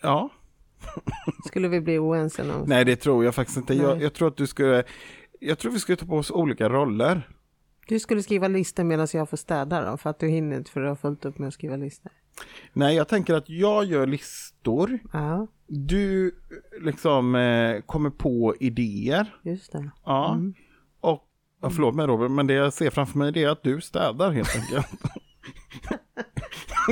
ja. 0.00 0.30
Skulle 1.46 1.68
vi 1.68 1.80
bli 1.80 1.98
oense 1.98 2.44
någon? 2.44 2.68
Nej 2.68 2.84
det 2.84 2.96
tror 2.96 3.24
jag 3.24 3.34
faktiskt 3.34 3.56
inte. 3.58 3.74
Jag, 3.74 4.02
jag 4.02 4.12
tror 4.14 4.28
att 4.28 4.36
du 4.36 4.46
skulle, 4.46 4.84
jag 5.40 5.58
tror 5.58 5.72
vi 5.72 5.78
skulle 5.78 5.96
ta 5.96 6.06
på 6.06 6.16
oss 6.16 6.30
olika 6.30 6.68
roller. 6.68 7.28
Du 7.88 7.98
skulle 7.98 8.22
skriva 8.22 8.48
listor 8.48 8.84
medan 8.84 9.06
jag 9.12 9.30
får 9.30 9.36
städa 9.36 9.90
då, 9.90 9.96
för 9.96 10.10
att 10.10 10.18
du 10.18 10.28
hinner 10.28 10.56
inte 10.56 10.70
för 10.70 10.80
du 10.80 10.88
har 10.88 10.96
fullt 10.96 11.24
upp 11.24 11.38
med 11.38 11.48
att 11.48 11.54
skriva 11.54 11.76
listor. 11.76 12.12
Nej 12.72 12.96
jag 12.96 13.08
tänker 13.08 13.34
att 13.34 13.48
jag 13.48 13.84
gör 13.84 14.06
listor. 14.06 14.98
Ja, 15.12 15.46
Du 15.66 16.34
liksom 16.80 17.34
eh, 17.34 17.80
kommer 17.80 18.10
på 18.10 18.54
idéer. 18.60 19.36
just 19.42 19.72
det. 19.72 19.90
Ja. 20.04 20.32
Mm. 20.34 20.54
Och, 21.00 21.22
ja, 21.62 21.70
förlåt 21.70 21.94
mig 21.94 22.06
Robert, 22.06 22.30
men 22.30 22.46
det 22.46 22.54
jag 22.54 22.72
ser 22.72 22.90
framför 22.90 23.18
mig 23.18 23.32
det 23.32 23.42
är 23.44 23.48
att 23.48 23.62
du 23.62 23.80
städar 23.80 24.30
helt 24.30 24.56
enkelt. 24.56 24.86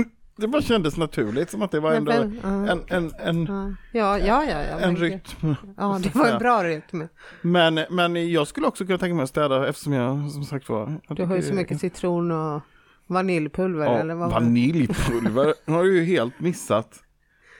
det 0.40 0.48
bara 0.48 0.62
kändes 0.62 0.96
naturligt, 0.96 1.50
som 1.50 1.62
att 1.62 1.70
det 1.70 1.80
var 1.80 1.92
ändå 1.92 2.12
ja. 2.12 2.18
en, 2.48 2.80
en, 2.88 3.12
en, 3.18 3.46
Ja, 3.92 4.18
ja, 4.18 4.44
ja. 4.44 4.60
en 4.60 4.96
rytm. 4.96 5.54
Ja, 5.76 6.00
det 6.02 6.14
var 6.14 6.26
en 6.26 6.38
bra 6.38 6.64
rytm. 6.64 7.08
Men, 7.42 7.80
men 7.90 8.32
jag 8.32 8.46
skulle 8.46 8.66
också 8.66 8.86
kunna 8.86 8.98
tänka 8.98 9.14
mig 9.14 9.22
att 9.22 9.28
städa 9.28 9.68
eftersom 9.68 9.92
jag 9.92 10.30
som 10.30 10.44
sagt 10.44 10.68
var... 10.68 11.00
Du 11.08 11.24
har 11.24 11.36
ju 11.36 11.42
så 11.42 11.54
mycket 11.54 11.80
citron 11.80 12.30
och 12.30 12.62
vaniljpulver 13.06 13.86
Ja, 13.86 13.98
eller 13.98 14.14
vad 14.14 14.30
vaniljpulver 14.30 15.54
har 15.72 15.84
du 15.84 15.96
ju 15.96 16.04
helt 16.04 16.40
missat. 16.40 17.02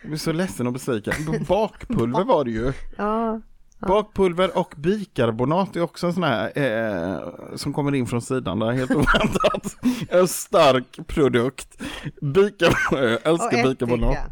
Jag 0.02 0.10
blir 0.10 0.18
så 0.18 0.32
ledsen 0.32 0.66
och 0.66 0.72
besviken. 0.72 1.14
Bakpulver 1.48 2.24
var 2.24 2.44
det 2.44 2.50
ju. 2.50 2.72
Ja, 2.96 3.40
Bakpulver 3.80 4.58
och 4.58 4.74
bikarbonat 4.76 5.76
är 5.76 5.80
också 5.82 6.06
en 6.06 6.12
sån 6.12 6.22
här 6.22 6.52
eh, 6.58 7.18
som 7.56 7.72
kommer 7.72 7.94
in 7.94 8.06
från 8.06 8.22
sidan 8.22 8.58
där 8.58 8.70
helt 8.72 8.90
oväntat. 8.90 9.76
en 10.08 10.28
stark 10.28 10.98
produkt. 11.06 11.82
Bika, 12.22 12.66
jag 12.90 13.14
och 13.14 13.26
älskar 13.26 13.62
bikarbonat. 13.68 14.12
ättika. 14.16 14.30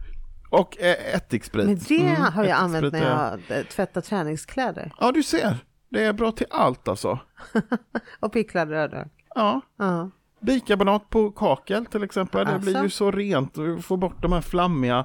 Och 0.50 0.80
eh, 0.80 1.14
ättiksprit. 1.14 1.66
Men 1.66 1.78
det 1.88 2.00
Mm, 2.00 2.22
har 2.22 2.44
jag 2.44 2.58
använt 2.58 2.92
när 2.92 3.02
är- 3.02 3.38
jag 3.48 3.58
eh, 3.58 3.64
tvättar 3.64 4.00
träningskläder. 4.00 4.92
Ja, 5.00 5.12
du 5.12 5.22
ser. 5.22 5.56
Det 5.90 6.04
är 6.04 6.12
bra 6.12 6.32
till 6.32 6.46
allt 6.50 6.88
alltså. 6.88 7.18
Och 8.20 8.32
picklad 8.32 8.68
rödlök. 8.70 9.08
Ja. 9.34 9.60
Ja. 9.78 10.10
Bikarbonat 10.40 11.10
på 11.10 11.30
kakel 11.30 11.86
till 11.86 12.02
exempel. 12.02 12.46
Det 12.46 12.58
blir 12.58 12.72
ju 12.72 12.78
Alltså? 12.78 12.96
så 12.96 13.10
rent. 13.10 13.54
Du 13.54 13.82
får 13.82 13.96
bort 13.96 14.22
de 14.22 14.32
här 14.32 14.40
flammiga. 14.40 15.04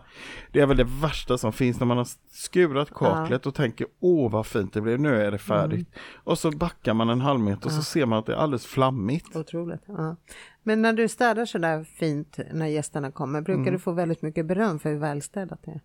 Det 0.52 0.60
är 0.60 0.66
väl 0.66 0.78
det 0.78 0.88
värsta 1.02 1.38
som 1.38 1.54
finns 1.54 1.80
när 1.80 1.86
man 1.88 1.98
har 1.98 2.08
skurat 2.32 2.94
kaklet 2.94 3.46
och 3.46 3.56
tänker 3.56 3.88
åh 4.00 4.32
vad 4.32 4.46
fint 4.46 4.74
det 4.74 4.82
blev. 4.82 5.00
Nu 5.00 5.22
är 5.22 5.32
det 5.32 5.38
färdigt. 5.38 5.88
Mm. 5.88 6.00
Och 6.24 6.40
så 6.40 6.52
backar 6.52 6.94
man 6.94 7.10
en 7.10 7.22
halv 7.22 7.40
meter 7.40 7.66
och 7.66 7.72
så 7.72 7.82
ser 7.84 8.06
man 8.06 8.20
att 8.20 8.26
det 8.26 8.34
är 8.34 8.38
alldeles 8.38 8.66
flammigt. 8.66 9.36
Otroligt. 9.36 9.82
Ja. 9.88 10.16
Men 10.64 10.82
när 10.82 10.94
du 10.94 11.08
städar 11.08 11.46
så 11.46 11.58
där 11.58 11.84
fint 11.84 12.40
när 12.54 12.68
gästerna 12.68 13.12
kommer, 13.12 13.42
brukar 13.42 13.62
Mm. 13.62 13.74
du 13.74 13.80
få 13.80 13.92
väldigt 13.92 14.22
mycket 14.22 14.46
beröm 14.46 14.80
för 14.80 14.90
hur 14.90 15.00
välstädat 15.00 15.60
det 15.66 15.72
är? 15.72 15.82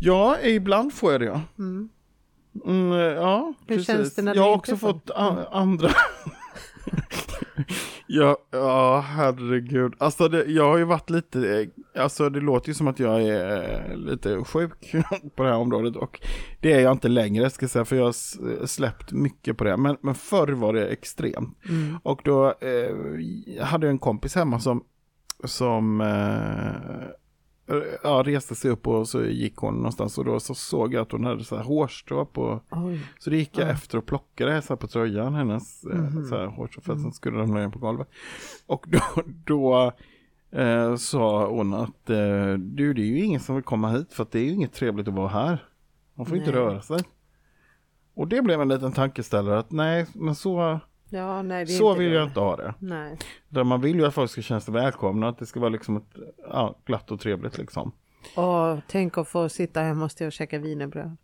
Ja, 0.00 0.36
ibland 0.40 0.92
får 0.94 1.12
jag 1.12 1.20
det 1.20 1.26
ja. 1.26 1.40
Mm. 1.58 1.88
Mm, 2.64 2.92
ja, 2.98 3.52
Hur 3.66 3.76
precis. 3.76 3.86
känns 3.86 4.14
det 4.14 4.22
när 4.22 4.34
jag 4.34 4.36
du 4.36 4.40
har 4.40 4.54
inte 4.54 4.58
också 4.72 4.76
fått 4.76 5.10
andra. 5.50 5.90
ja, 8.06 8.36
ja, 8.50 9.00
herregud. 9.00 9.94
Alltså 9.98 10.28
det, 10.28 10.44
jag 10.44 10.68
har 10.70 10.78
ju 10.78 10.84
varit 10.84 11.10
lite, 11.10 11.60
eh, 11.94 12.02
alltså 12.02 12.30
det 12.30 12.40
låter 12.40 12.68
ju 12.68 12.74
som 12.74 12.88
att 12.88 12.98
jag 13.00 13.22
är 13.22 13.90
eh, 13.90 13.96
lite 13.96 14.44
sjuk 14.44 14.94
på 15.36 15.42
det 15.42 15.48
här 15.48 15.56
området 15.58 15.96
och 15.96 16.20
det 16.60 16.72
är 16.72 16.80
jag 16.80 16.92
inte 16.92 17.08
längre 17.08 17.50
ska 17.50 17.62
jag 17.64 17.70
säga 17.70 17.84
för 17.84 17.96
jag 17.96 18.02
har 18.02 18.10
s- 18.10 18.38
släppt 18.64 19.12
mycket 19.12 19.56
på 19.58 19.64
det. 19.64 19.76
Men, 19.76 19.96
men 20.00 20.14
förr 20.14 20.52
var 20.52 20.72
det 20.72 20.86
extremt. 20.88 21.58
Mm. 21.68 21.98
Och 22.02 22.20
då 22.24 22.46
eh, 22.48 23.64
hade 23.64 23.86
jag 23.86 23.90
en 23.92 23.98
kompis 23.98 24.34
hemma 24.34 24.60
som, 24.60 24.84
som 25.44 26.00
eh, 26.00 27.08
ja, 28.02 28.22
reste 28.26 28.54
sig 28.54 28.70
upp 28.70 28.86
och 28.86 29.08
så 29.08 29.24
gick 29.24 29.56
hon 29.56 29.74
någonstans 29.74 30.18
och 30.18 30.24
då 30.24 30.40
så 30.40 30.54
såg 30.54 30.94
jag 30.94 31.02
att 31.02 31.12
hon 31.12 31.24
hade 31.24 31.44
så 31.44 31.56
här 31.56 31.62
hårstrå 31.64 32.24
på 32.26 32.60
Oj. 32.70 33.00
så 33.18 33.30
det 33.30 33.36
gick 33.36 33.58
jag 33.58 33.68
Ja. 33.68 33.72
efter 33.72 33.98
och 33.98 34.06
plockade 34.06 34.62
så 34.62 34.72
här 34.72 34.76
på 34.76 34.86
tröjan, 34.86 35.34
hennes 35.34 35.84
eh, 35.84 36.22
så 36.28 36.36
här 36.36 36.46
hårstrå 36.46 36.82
för 36.82 36.92
att 36.92 37.00
sen 37.00 37.12
skulle 37.12 37.38
ramla 37.38 37.60
ner 37.60 37.68
på 37.68 37.78
golvet. 37.78 38.08
Och 38.66 38.86
då, 38.88 39.00
då 39.44 39.92
eh, 40.60 40.96
sa 40.96 41.46
hon 41.48 41.74
att 41.74 42.10
eh, 42.10 42.52
du 42.58 42.94
det 42.94 43.02
är 43.02 43.06
ju 43.06 43.20
ingen 43.20 43.40
som 43.40 43.54
vill 43.54 43.64
komma 43.64 43.90
hit 43.90 44.12
för 44.12 44.22
att 44.22 44.30
det 44.30 44.38
är 44.38 44.44
ju 44.44 44.52
inget 44.52 44.72
trevligt 44.72 45.08
att 45.08 45.14
vara 45.14 45.28
här. 45.28 45.64
Man 46.14 46.26
får 46.26 46.36
inte 46.36 46.50
Nej. 46.50 46.60
röra 46.60 46.82
sig. 46.82 46.98
Och 48.14 48.28
det 48.28 48.42
blev 48.42 48.60
en 48.60 48.68
liten 48.68 48.92
tankeställare 48.92 49.58
att 49.58 49.70
nej, 49.72 50.06
men 50.14 50.34
så, 50.34 50.80
Ja, 51.08 51.42
nej, 51.42 51.66
så 51.66 51.94
vill 51.94 52.10
det. 52.10 52.16
jag 52.16 52.24
inte 52.24 52.40
ha 52.40 52.56
det. 52.56 52.74
Nej. 52.78 53.18
Där 53.48 53.64
man 53.64 53.80
vill 53.80 53.96
ju 53.96 54.06
att 54.06 54.14
folk 54.14 54.30
ska 54.30 54.42
känna 54.42 54.60
sig 54.60 54.74
välkomna, 54.74 55.28
att 55.28 55.38
det 55.38 55.46
ska 55.46 55.60
vara 55.60 55.70
liksom 55.70 55.96
ett, 55.96 56.16
ja, 56.38 56.78
glatt 56.84 57.10
och 57.10 57.20
trevligt 57.20 57.58
liksom. 57.58 57.92
Åh, 58.36 58.78
tänk 58.88 59.18
att 59.18 59.28
få 59.28 59.48
sitta 59.48 59.80
hemma 59.80 60.04
hos 60.04 60.14
dig 60.14 60.26
och 60.26 60.32
käka 60.32 60.58
wienerbröd. 60.58 61.16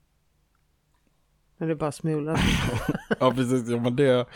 Men 1.56 1.68
det 1.68 1.76
bara 1.76 1.92
smular. 1.92 2.40
Ja, 3.20 3.30
precis. 3.30 3.68
Ja, 3.68 3.80
men 3.80 3.96
det, 3.96 4.26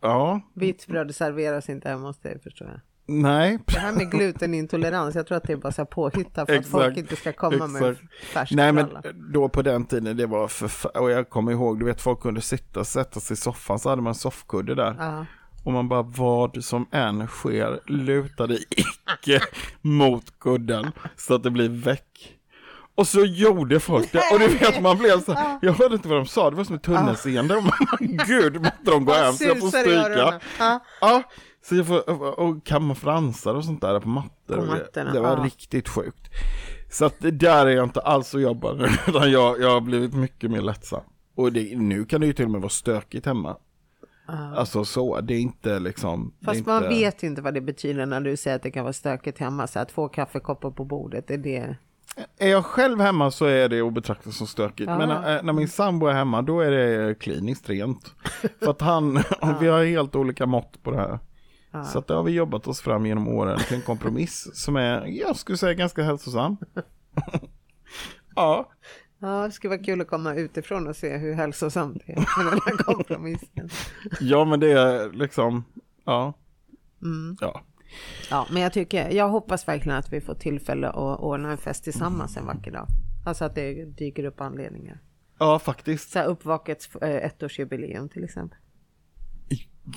ja, 0.00 0.40
Vitt 0.54 0.86
bröd 0.86 1.14
serveras 1.14 1.68
inte 1.68 1.88
hemma 1.88 2.06
hos 2.06 2.18
dig 2.18 2.40
förstår 2.40 2.68
jag. 2.68 2.80
Nej. 3.06 3.58
Det 3.66 3.78
här 3.78 3.92
med 3.92 4.10
glutenintolerans, 4.10 5.14
jag 5.14 5.26
tror 5.26 5.36
att 5.36 5.44
det 5.44 5.52
är 5.52 5.56
bara 5.56 5.72
så 5.72 5.84
påhittat 5.84 6.34
för 6.34 6.42
att 6.42 6.60
Exakt, 6.60 6.70
folk 6.70 6.96
inte 6.96 7.16
ska 7.16 7.32
komma 7.32 7.66
med 7.66 7.82
exakt. 7.90 8.12
färsk 8.32 8.52
Nej 8.52 8.72
men 8.72 8.88
då 9.32 9.48
på 9.48 9.62
den 9.62 9.84
tiden 9.84 10.16
det 10.16 10.26
var 10.26 10.48
för 10.48 10.96
och 10.96 11.10
jag 11.10 11.30
kommer 11.30 11.52
ihåg, 11.52 11.78
du 11.78 11.84
vet 11.84 12.00
folk 12.00 12.20
kunde 12.20 12.40
sitta, 12.40 12.84
sätta 12.84 13.20
sig 13.20 13.34
i 13.34 13.36
soffan 13.36 13.78
så 13.78 13.88
hade 13.88 14.02
man 14.02 14.10
en 14.10 14.14
soffkudde 14.14 14.74
där. 14.74 14.96
Ja. 14.98 15.26
Och 15.64 15.72
man 15.72 15.88
bara 15.88 16.02
vad 16.02 16.64
som 16.64 16.86
än 16.92 17.26
sker 17.26 17.80
lutade 17.86 18.58
icke 18.70 19.40
mot 19.80 20.38
kudden 20.40 20.92
så 21.16 21.34
att 21.34 21.42
det 21.42 21.50
blir 21.50 21.68
väck. 21.68 22.38
Och 22.94 23.08
så 23.08 23.24
gjorde 23.24 23.80
folk 23.80 24.12
det 24.12 24.22
och 24.32 24.38
du 24.38 24.48
vet 24.48 24.82
man 24.82 24.98
blev 24.98 25.20
så 25.20 25.32
här, 25.32 25.58
jag 25.62 25.72
hörde 25.72 25.94
inte 25.94 26.08
vad 26.08 26.18
de 26.18 26.26
sa, 26.26 26.50
det 26.50 26.56
var 26.56 26.64
som 26.64 26.76
ett 26.76 26.82
tunnelseende. 26.82 27.56
Och 27.56 27.62
Gud, 28.00 28.60
måste 28.60 28.90
de 28.90 29.04
gå 29.04 29.12
hem 29.12 29.32
så 29.32 29.44
jag 29.44 29.60
får 29.60 29.68
stryka. 29.68 30.40
Ja. 31.00 31.22
Ja, 31.62 31.68
så 31.68 31.74
jag 31.74 31.86
får 31.86 32.40
och 32.40 32.66
kamma 32.66 32.94
fransar 32.94 33.54
och 33.54 33.64
sånt 33.64 33.80
där 33.80 34.00
på 34.00 34.08
mattor. 34.08 34.56
På 34.56 34.60
och 34.60 34.66
det, 34.66 34.72
mattorna, 34.72 35.12
det 35.12 35.20
var 35.20 35.36
ja. 35.36 35.44
riktigt 35.44 35.88
sjukt. 35.88 36.30
Så 36.90 37.04
att 37.04 37.20
det 37.20 37.30
där 37.30 37.66
är 37.66 37.70
jag 37.70 37.84
inte 37.84 38.00
alls 38.00 38.34
och 38.34 38.40
jobbar 38.40 38.74
nu, 38.74 38.84
utan 39.08 39.30
jag, 39.30 39.60
jag 39.60 39.70
har 39.70 39.80
blivit 39.80 40.14
mycket 40.14 40.50
mer 40.50 40.60
lättsam. 40.60 41.02
Och 41.34 41.52
det, 41.52 41.78
nu 41.78 42.04
kan 42.04 42.20
det 42.20 42.26
ju 42.26 42.32
till 42.32 42.44
och 42.44 42.50
med 42.50 42.60
vara 42.60 42.70
stökigt 42.70 43.26
hemma. 43.26 43.56
Alltså 44.56 44.84
så, 44.84 45.20
det 45.20 45.34
är 45.34 45.40
inte 45.40 45.78
liksom. 45.78 46.34
Fast 46.44 46.58
inte, 46.58 46.70
man 46.70 46.82
vet 46.82 47.22
inte 47.22 47.42
vad 47.42 47.54
det 47.54 47.60
betyder 47.60 48.06
när 48.06 48.20
du 48.20 48.36
säger 48.36 48.56
att 48.56 48.62
det 48.62 48.70
kan 48.70 48.84
vara 48.84 48.92
stökigt 48.92 49.38
hemma. 49.38 49.66
Så 49.66 49.78
att 49.78 49.90
få 49.90 50.08
kaffekoppar 50.08 50.70
på 50.70 50.84
bordet, 50.84 51.30
är 51.30 51.38
det... 51.38 51.76
Är 52.38 52.48
jag 52.48 52.64
själv 52.64 53.00
hemma 53.00 53.30
så 53.30 53.44
är 53.44 53.68
det 53.68 53.80
att 53.80 53.92
betrakta 53.92 54.30
som 54.30 54.46
stökigt. 54.46 54.90
Ja. 54.90 54.98
Men 54.98 55.10
äh, 55.10 55.42
när 55.42 55.52
min 55.52 55.68
sambo 55.68 56.06
är 56.06 56.12
hemma 56.12 56.42
då 56.42 56.60
är 56.60 56.70
det 56.70 57.14
kliniskt 57.14 57.68
rent. 57.68 58.14
För 58.60 58.70
att 58.70 58.80
han, 58.80 59.22
vi 59.60 59.68
har 59.68 59.84
helt 59.84 60.16
olika 60.16 60.46
mått 60.46 60.82
på 60.82 60.90
det 60.90 60.96
här. 60.96 61.18
Så 61.92 61.98
att 61.98 62.06
det 62.06 62.14
har 62.14 62.22
vi 62.22 62.32
jobbat 62.32 62.66
oss 62.66 62.80
fram 62.80 63.06
genom 63.06 63.28
åren 63.28 63.58
till 63.58 63.76
en 63.76 63.82
kompromiss 63.82 64.48
som 64.54 64.76
är, 64.76 65.06
jag 65.06 65.36
skulle 65.36 65.58
säga 65.58 65.74
ganska 65.74 66.02
hälsosam. 66.02 66.56
ja, 68.36 68.70
Ja, 69.18 69.46
det 69.46 69.52
skulle 69.52 69.68
vara 69.76 69.84
kul 69.84 70.00
att 70.00 70.08
komma 70.08 70.34
utifrån 70.34 70.88
och 70.88 70.96
se 70.96 71.16
hur 71.16 71.34
hälsosamt 71.34 72.02
det 72.06 72.12
är 72.12 72.16
med 72.16 72.52
den 72.52 72.60
här 72.66 72.76
kompromissen. 72.76 73.68
ja 74.20 74.44
men 74.44 74.60
det 74.60 74.72
är 74.72 75.12
liksom, 75.12 75.64
ja. 76.04 76.32
Ja, 77.40 77.62
Ja, 78.30 78.46
men 78.50 78.62
jag 78.62 78.72
tycker, 78.72 79.10
jag 79.10 79.28
hoppas 79.28 79.68
verkligen 79.68 79.98
att 79.98 80.12
vi 80.12 80.20
får 80.20 80.34
tillfälle 80.34 80.88
att 80.88 81.20
ordna 81.20 81.50
en 81.50 81.58
fest 81.58 81.84
tillsammans 81.84 82.36
en 82.36 82.46
vacker 82.46 82.70
dag. 82.70 82.86
Alltså 83.24 83.44
att 83.44 83.54
det 83.54 83.84
dyker 83.84 84.24
upp 84.24 84.40
anledningar. 84.40 84.98
ja 85.38 85.58
faktiskt. 85.58 86.10
Så 86.10 86.18
här 86.18 86.26
uppvakets 86.26 86.96
eh, 86.96 87.26
ettårsjubileum 87.26 88.08
till 88.08 88.24
exempel. 88.24 88.58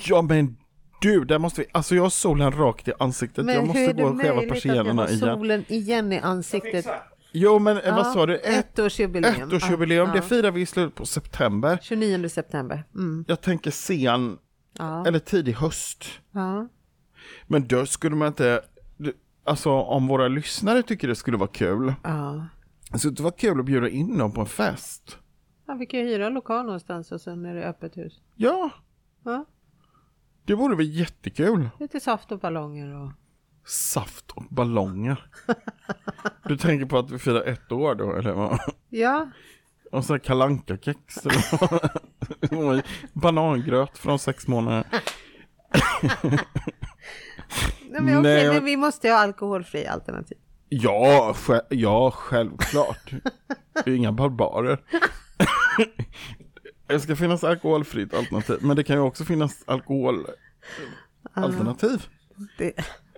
Ja 0.06 0.22
men 0.22 0.56
du, 1.00 1.24
där 1.24 1.38
måste 1.38 1.60
vi, 1.60 1.66
alltså 1.72 1.94
jag 1.94 2.02
har 2.02 2.10
solen 2.10 2.52
rakt 2.52 2.88
i 2.88 2.92
ansiktet. 2.98 3.46
jag 3.46 3.66
måste 3.66 3.92
gå 3.92 4.04
och 4.04 4.20
skeva 4.20 4.42
persiennerna 4.42 5.08
igen. 5.08 5.20
solen 5.20 5.64
igen 5.68 6.12
i 6.12 6.18
ansiktet? 6.18 6.86
Jo 7.32 7.58
men 7.58 7.76
eh, 7.76 7.82
Ja, 7.86 7.94
vad 7.96 8.06
sa 8.06 8.26
du? 8.26 8.36
Ett, 8.36 8.78
ettårsjubileum. 8.78 9.48
ettårsjubileum, 9.50 10.06
Ja, 10.06 10.12
det 10.12 10.18
ja. 10.18 10.22
firar 10.22 10.50
vi 10.50 10.60
i 10.60 10.66
slutet 10.66 10.94
på 10.94 11.06
september. 11.06 11.78
29 11.82 12.28
september. 12.28 12.84
Mm. 12.94 13.24
Jag 13.28 13.40
tänker 13.40 13.70
sen, 13.70 14.38
Ja. 14.78 15.06
eller 15.06 15.18
tidig 15.18 15.52
höst. 15.52 16.04
ja. 16.32 16.68
Men 17.46 17.66
då 17.66 17.86
skulle 17.86 18.16
man 18.16 18.28
inte, 18.28 18.60
alltså 19.44 19.70
om 19.70 20.06
våra 20.06 20.28
lyssnare 20.28 20.82
tycker 20.82 21.08
det 21.08 21.14
skulle 21.14 21.36
vara 21.36 21.50
kul. 21.50 21.94
Ja. 22.02 22.46
Så 22.98 23.10
det 23.10 23.22
var 23.22 23.30
kul 23.30 23.60
att 23.60 23.66
bjuda 23.66 23.88
in 23.88 24.18
dem 24.18 24.32
på 24.32 24.40
en 24.40 24.46
fest. 24.46 25.18
ja, 25.66 25.74
vi 25.74 25.86
kan 25.86 26.00
ju 26.00 26.06
hyra 26.06 26.26
en 26.26 26.34
lokal 26.34 26.64
någonstans 26.66 27.12
och 27.12 27.20
sen 27.20 27.46
är 27.46 27.54
det 27.54 27.64
öppet 27.68 27.96
hus. 27.96 28.20
Ja, 28.36 28.70
Ja. 29.24 29.44
Det 30.46 30.54
vore 30.54 30.76
väl 30.76 30.94
jättekul. 30.98 31.68
Lite 31.80 32.00
saft 32.00 32.32
och 32.32 32.38
ballonger 32.38 32.94
och... 33.02 33.10
Saft 33.66 34.30
och 34.30 34.44
ballonger. 34.50 35.26
Du 36.44 36.56
tänker 36.56 36.86
på 36.86 36.98
att 36.98 37.10
vi 37.10 37.18
firar 37.18 37.42
ett 37.44 37.72
år 37.72 37.94
då, 37.94 38.16
eller 38.16 38.32
vad? 38.32 38.58
Ja, 38.88 39.30
Och 39.92 40.04
så 40.04 40.18
kalanka 40.18 40.76
kex? 40.76 41.18
Banangröt 43.12 43.98
från 43.98 44.18
sex 44.18 44.46
månader. 44.48 44.84
Nej, 47.90 48.00
men 48.02 48.18
okej, 48.18 48.22
Nej, 48.22 48.48
men 48.54 48.64
vi 48.64 48.76
måste 48.76 49.08
ha 49.10 49.16
alkoholfri 49.18 49.86
alternativ. 49.86 50.38
Ja, 50.68 51.32
sj- 51.36 51.60
ja 51.70 52.10
självklart. 52.10 53.10
Det 53.84 53.90
är 53.90 53.94
inga 53.94 54.12
barbarer. 54.12 54.78
Det 56.86 57.00
ska 57.00 57.16
finnas 57.16 57.44
alkoholfritt 57.44 58.14
alternativ, 58.14 58.56
men 58.60 58.76
det 58.76 58.84
kan 58.84 58.96
ju 58.96 59.02
också 59.02 59.24
finnas 59.24 59.62
alkoholalternativ. 59.66 62.06
Det, 62.58 62.72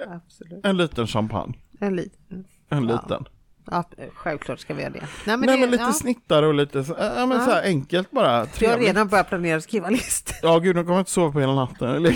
absolut. 0.08 0.64
En 0.66 0.76
liten 0.76 1.06
champagne, 1.06 1.54
En 1.80 1.96
liten. 1.96 2.44
en 2.68 2.88
Ja. 2.88 3.02
liten. 3.02 3.24
Ja, 3.70 3.84
självklart 4.14 4.60
ska 4.60 4.74
vi 4.74 4.82
ha 4.82 4.90
det. 4.90 5.00
Nej, 5.00 5.08
men, 5.36 5.40
Nej 5.40 5.48
det, 5.56 5.60
men 5.60 5.70
lite 5.70 5.82
ja, 5.82 5.92
snittare 5.92 6.46
och 6.46 6.54
lite 6.54 6.84
så, 6.84 6.94
ja, 6.98 7.26
men 7.26 7.44
så 7.44 7.50
här 7.50 7.62
enkelt 7.62 8.10
bara, 8.10 8.30
Jag 8.32 8.38
har 8.38 8.46
trevligt. 8.46 8.88
redan 8.88 9.08
börjat 9.08 9.28
planera 9.28 9.56
och 9.56 9.62
skriva 9.62 9.90
listor. 9.90 10.36
Ja 10.42 10.58
gud, 10.58 10.76
nu 10.76 10.82
kommer 10.82 10.94
jag 10.94 11.00
inte 11.00 11.10
sova 11.10 11.32
på 11.32 11.40
hela 11.40 11.54
natten, 11.54 11.88
eller 11.88 12.10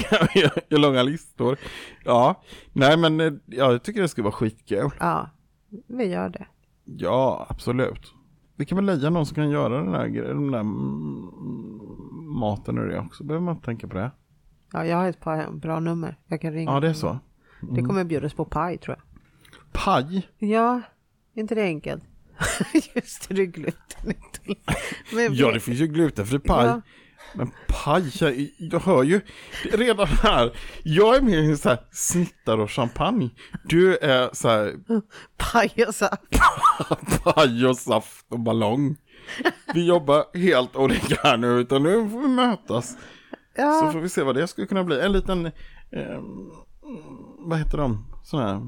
i 0.72 0.76
långa 0.76 1.03
listor. 1.03 1.57
Ja, 2.05 2.42
nej 2.72 2.96
men 2.96 3.20
eh, 3.20 3.32
ja, 3.46 3.72
jag 3.72 3.82
tycker 3.82 4.03
det 4.03 4.09
skulle 4.09 4.24
vara 4.24 4.34
skitkul. 4.34 4.90
Ja, 5.00 5.30
vi 5.86 6.05
gör 6.05 6.28
det. 6.28 6.46
Ja, 6.84 7.46
absolut. 7.50 8.12
Vi 8.63 8.67
kan 8.67 8.77
väl 8.77 8.85
leja 8.85 9.11
någon 9.11 9.27
som 9.27 9.35
kan 9.35 9.51
göra 9.51 9.83
den 9.83 9.93
där, 9.93 10.09
den 10.09 10.51
där 10.51 10.61
mm, 10.61 11.31
maten 12.41 12.79
och 12.79 12.89
det 12.89 12.99
också. 12.99 13.25
Behöver 13.25 13.45
man 13.45 13.55
inte 13.55 13.65
tänka 13.65 13.89
på 13.89 13.95
det. 13.95 14.11
Ja, 14.73 14.87
jag 14.87 14.97
har 14.97 15.09
ett 15.09 15.21
par 15.21 15.53
bra 15.53 15.81
nummer. 15.81 16.17
Jag 16.27 16.41
kan 16.41 16.53
ringa. 16.53 16.71
Ja, 16.71 16.81
det 16.81 16.89
är 16.89 16.93
så. 16.93 17.19
Det 17.61 17.83
kommer 17.83 18.05
bjudas 18.05 18.35
på 18.35 18.45
paj 18.45 18.79
tror 18.79 18.97
jag. 18.97 19.05
Paj? 19.73 20.29
Ja, 20.39 20.83
inte 21.35 21.55
det 21.55 21.63
enkelt? 21.63 22.05
Just 22.95 23.29
det, 23.29 23.34
det 23.34 23.43
är 23.43 23.47
gluten. 23.47 23.75
Men 25.14 25.34
Ja, 25.34 25.53
det 25.53 25.61
finns 25.61 25.80
ju 25.80 25.87
glutenfri 25.87 26.39
paj. 26.39 26.67
Ja. 26.67 26.80
Men 27.34 27.50
paj, 27.68 28.12
jag- 28.58 28.80
hör 28.80 29.03
ju 29.03 29.20
redan 29.72 30.07
här. 30.07 30.53
Jag 30.82 31.16
är 31.16 31.20
mer 31.20 31.57
så 31.57 31.68
här 31.68 31.78
snittar 31.92 32.58
och 32.58 32.70
champagne. 32.70 33.30
Du 33.64 33.96
är 33.96 34.30
så 34.32 34.49
här 34.49 34.74
Paj 35.36 35.84
och 35.88 35.94
saft. 35.94 36.22
paj 37.24 37.66
och 37.66 37.76
saft 37.76 38.26
och 38.28 38.40
ballong. 38.40 38.96
Vi 39.74 39.86
jobbar 39.86 40.38
helt 40.38 40.76
olika 40.76 41.20
här 41.22 41.36
nu, 41.36 41.46
utan 41.61 41.82
nu 41.82 42.11
får 42.11 42.20
vi 42.20 42.28
mötas. 42.28 42.90
Så 42.90 42.96
Ja, 43.54 43.90
får 43.92 44.00
vi 44.00 44.08
se 44.08 44.22
vad 44.22 44.34
det 44.34 44.46
skulle 44.49 44.66
kunna 44.66 44.84
bli. 44.84 45.00
En 45.00 45.12
liten, 45.12 45.46
eh, 45.90 46.20
vad 47.38 47.58
heter 47.58 47.78
de, 47.78 48.07
sån 48.24 48.40
här, 48.40 48.61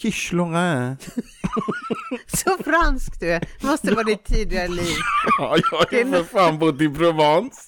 quiche 0.00 0.32
så 2.26 2.56
fransk 2.64 3.20
du 3.20 3.32
är. 3.32 3.48
Måste 3.66 3.94
vara 3.94 4.04
ditt 4.04 4.24
tidigare 4.24 4.68
liv. 4.68 4.96
Ja, 5.38 5.56
jag 5.70 5.78
har 5.78 5.86
ju 5.92 6.12
för 6.12 6.24
fan 6.24 6.58
bott 6.58 6.80
i 6.80 6.88
Provence. 6.88 7.60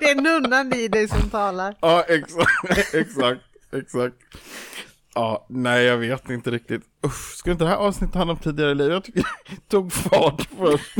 Det 0.00 0.10
är 0.10 0.14
nunnan 0.14 0.72
i 0.74 0.88
dig 0.88 1.08
som 1.08 1.30
talar. 1.30 1.76
Ja, 1.80 2.04
exakt, 2.08 2.94
exakt, 2.94 3.40
exakt. 3.72 4.16
Ja, 5.14 5.46
nej 5.48 5.84
jag 5.84 5.98
vet 5.98 6.30
inte 6.30 6.50
riktigt. 6.50 6.82
Usch, 7.06 7.36
skulle 7.36 7.52
inte 7.52 7.64
det 7.64 7.70
här 7.70 7.76
avsnittet 7.76 8.14
handla 8.14 8.32
om 8.32 8.38
tidigare 8.38 8.74
liv? 8.74 8.92
Jag 8.92 9.04
tycker 9.04 9.20
det 9.50 9.68
tog 9.68 9.92
fart 9.92 10.48
först 10.58 10.96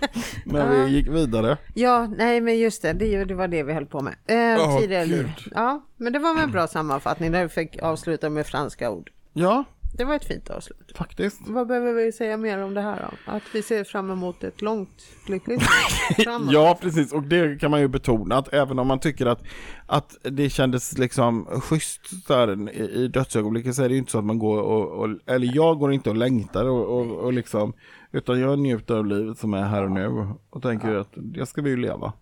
när 0.44 0.70
vi 0.84 0.90
gick 0.90 1.08
vidare. 1.08 1.56
Ja, 1.74 2.06
nej 2.16 2.40
men 2.40 2.58
just 2.58 2.82
det, 2.82 2.92
det, 2.92 3.24
det 3.24 3.34
var 3.34 3.48
det 3.48 3.62
vi 3.62 3.72
höll 3.72 3.86
på 3.86 4.00
med. 4.00 4.14
Eh, 4.26 4.64
Åh, 4.64 4.80
tidigare 4.80 5.06
liv. 5.06 5.32
Ja, 5.54 5.86
men 5.96 6.12
det 6.12 6.18
var 6.18 6.34
väl 6.34 6.44
en 6.44 6.50
bra 6.50 6.66
sammanfattning 6.66 7.32
där 7.32 7.42
vi 7.42 7.48
fick 7.48 7.82
avsluta 7.82 8.30
med 8.30 8.46
franska 8.46 8.90
ord. 8.90 9.10
Ja, 9.32 9.64
Det 9.98 10.04
var 10.04 10.14
ett 10.14 10.24
fint 10.24 10.50
avslut. 10.50 10.92
faktiskt. 10.94 11.40
Vad 11.48 11.66
behöver 11.66 11.92
vi 11.92 12.12
säga 12.12 12.36
mer 12.36 12.58
om 12.58 12.74
det 12.74 12.80
här 12.80 13.00
då? 13.10 13.32
Att 13.32 13.42
vi 13.52 13.62
ser 13.62 13.84
fram 13.84 14.10
emot 14.10 14.44
ett 14.44 14.62
långt 14.62 15.06
lyckligt 15.28 15.62
framåt. 16.24 16.52
Ja, 16.52 16.78
precis. 16.80 17.12
Och 17.12 17.22
det 17.22 17.60
kan 17.60 17.70
man 17.70 17.80
ju 17.80 17.88
betona 17.88 18.36
att 18.36 18.52
även 18.52 18.78
om 18.78 18.86
man 18.86 18.98
tycker 18.98 19.26
att, 19.26 19.42
att 19.86 20.16
det 20.22 20.50
kändes 20.50 20.98
liksom 20.98 21.46
schysst 21.46 22.28
där 22.28 22.70
i, 22.70 23.04
i 23.04 23.08
dödsögonblicket 23.08 23.74
så 23.74 23.82
är 23.82 23.88
det 23.88 23.92
ju 23.94 23.98
inte 23.98 24.10
så 24.12 24.18
att 24.18 24.24
man 24.24 24.38
går 24.38 24.62
och, 24.62 24.92
och 24.92 25.08
eller 25.26 25.56
jag 25.56 25.78
går 25.78 25.92
inte 25.92 26.10
och 26.10 26.16
längtar 26.16 26.64
och, 26.64 26.98
och, 26.98 27.18
och 27.18 27.32
liksom, 27.32 27.72
utan 28.12 28.40
jag 28.40 28.58
njuter 28.58 28.94
av 28.94 29.06
livet 29.06 29.38
som 29.38 29.54
är 29.54 29.62
här 29.62 29.84
och 29.84 29.90
nu 29.90 30.28
och 30.50 30.62
tänker 30.62 30.94
att 30.94 31.12
jag 31.34 31.48
ska 31.48 31.62
vi 31.62 31.70
ju 31.70 31.76
leva. 31.76 32.12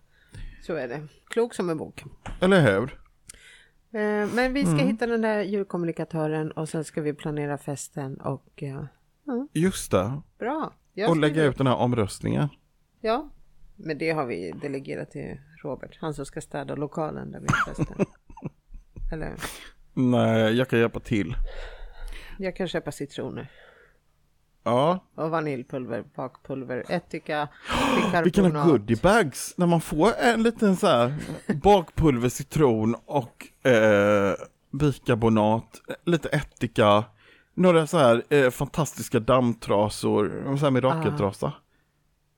Så 0.61 0.73
är 0.75 0.87
det. 0.87 1.01
Klok 1.29 1.53
som 1.53 1.69
en 1.69 1.77
bok. 1.77 2.03
Eller 2.39 2.61
hur? 2.61 3.06
Eh, 3.97 4.27
Men 4.35 4.53
vi 4.53 4.61
ska 4.65 4.73
Mm. 4.73 4.87
hitta 4.87 5.05
den 5.07 5.21
där 5.21 5.41
djurkommunikatören 5.43 6.51
och 6.51 6.69
sen 6.69 6.83
ska 6.83 7.01
vi 7.01 7.13
planera 7.13 7.57
festen 7.57 8.15
och 8.21 8.45
ja, 8.55 8.87
Just 9.53 9.91
det. 9.91 10.21
bra. 10.39 10.73
Jag 10.93 11.09
Och 11.09 11.17
lägga 11.17 11.43
ut 11.43 11.57
den 11.57 11.67
här 11.67 11.75
omröstningen. 11.75 12.47
Ja, 13.01 13.29
Men 13.75 13.97
det 13.97 14.11
har 14.11 14.25
vi 14.25 14.51
delegerat 14.51 15.11
till 15.11 15.39
Robert. 15.63 15.97
Han 16.01 16.13
som 16.13 16.25
ska 16.25 16.41
städa 16.41 16.75
lokalen 16.75 17.31
där 17.31 17.39
vi 17.39 17.47
har 17.49 17.73
festen. 17.73 18.05
Eller 19.13 19.33
Nej, 19.93 20.53
jag 20.57 20.67
kan 20.69 20.79
hjälpa 20.79 20.99
till. 20.99 21.35
jag 22.37 22.55
kan 22.55 22.67
köpa 22.67 22.91
citroner. 22.91 23.51
Ja, 24.67 24.99
Och 25.15 25.29
vaniljpulver, 25.29 26.03
bakpulver, 26.15 26.83
ättika, 26.89 27.47
vilka 28.03 28.21
bikarbonat. 28.21 28.67
goodiebags 28.67 29.53
när 29.57 29.67
man 29.67 29.81
får 29.81 30.11
en 30.19 30.43
liten 30.43 30.75
så 30.75 30.87
här 30.87 31.13
bakpulver, 31.63 32.29
citron 32.29 32.95
och 33.05 33.67
eh, 33.67 34.33
bikarbonat, 34.71 35.81
lite 36.05 36.29
ättika, 36.29 37.03
några 37.53 37.87
så 37.87 37.97
här 37.97 38.23
eh, 38.29 38.49
fantastiska 38.49 39.19
dammtrasor, 39.19 40.55
så 40.57 40.65
här 40.65 40.71
mirakeltrasa. 40.71 41.53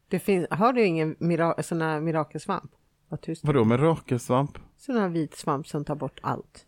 Det 0.07 0.19
finns, 0.19 0.47
har 0.49 0.73
du 0.73 0.83
ingen 0.85 1.15
mira, 1.19 1.63
sån 1.63 1.81
här 1.81 1.99
mirakelsvamp? 2.01 2.71
Vad 3.09 3.21
tyst. 3.21 3.45
Vadå 3.45 3.65
mirakelsvamp? 3.65 4.57
Sån 4.77 4.97
här 4.97 5.09
vit 5.09 5.37
svamp 5.37 5.67
som 5.67 5.85
tar 5.85 5.95
bort 5.95 6.19
allt. 6.21 6.65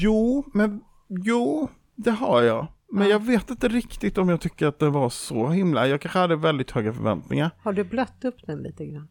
Jo, 0.00 0.44
men 0.52 0.80
jo, 1.08 1.68
det 1.94 2.10
har 2.10 2.42
jag. 2.42 2.66
Men 2.92 3.08
jag 3.08 3.24
vet 3.26 3.50
inte 3.50 3.68
riktigt 3.68 4.18
om 4.18 4.28
jag 4.28 4.40
tycker 4.40 4.66
att 4.66 4.78
det 4.78 4.90
var 4.90 5.10
så 5.10 5.48
himla, 5.48 5.86
jag 5.88 6.00
kanske 6.00 6.18
hade 6.18 6.36
väldigt 6.36 6.70
höga 6.70 6.92
förväntningar. 6.92 7.50
Har 7.62 7.72
du 7.72 7.84
blött 7.84 8.24
upp 8.24 8.36
den 8.46 8.62
lite 8.62 8.86
grann? 8.86 9.08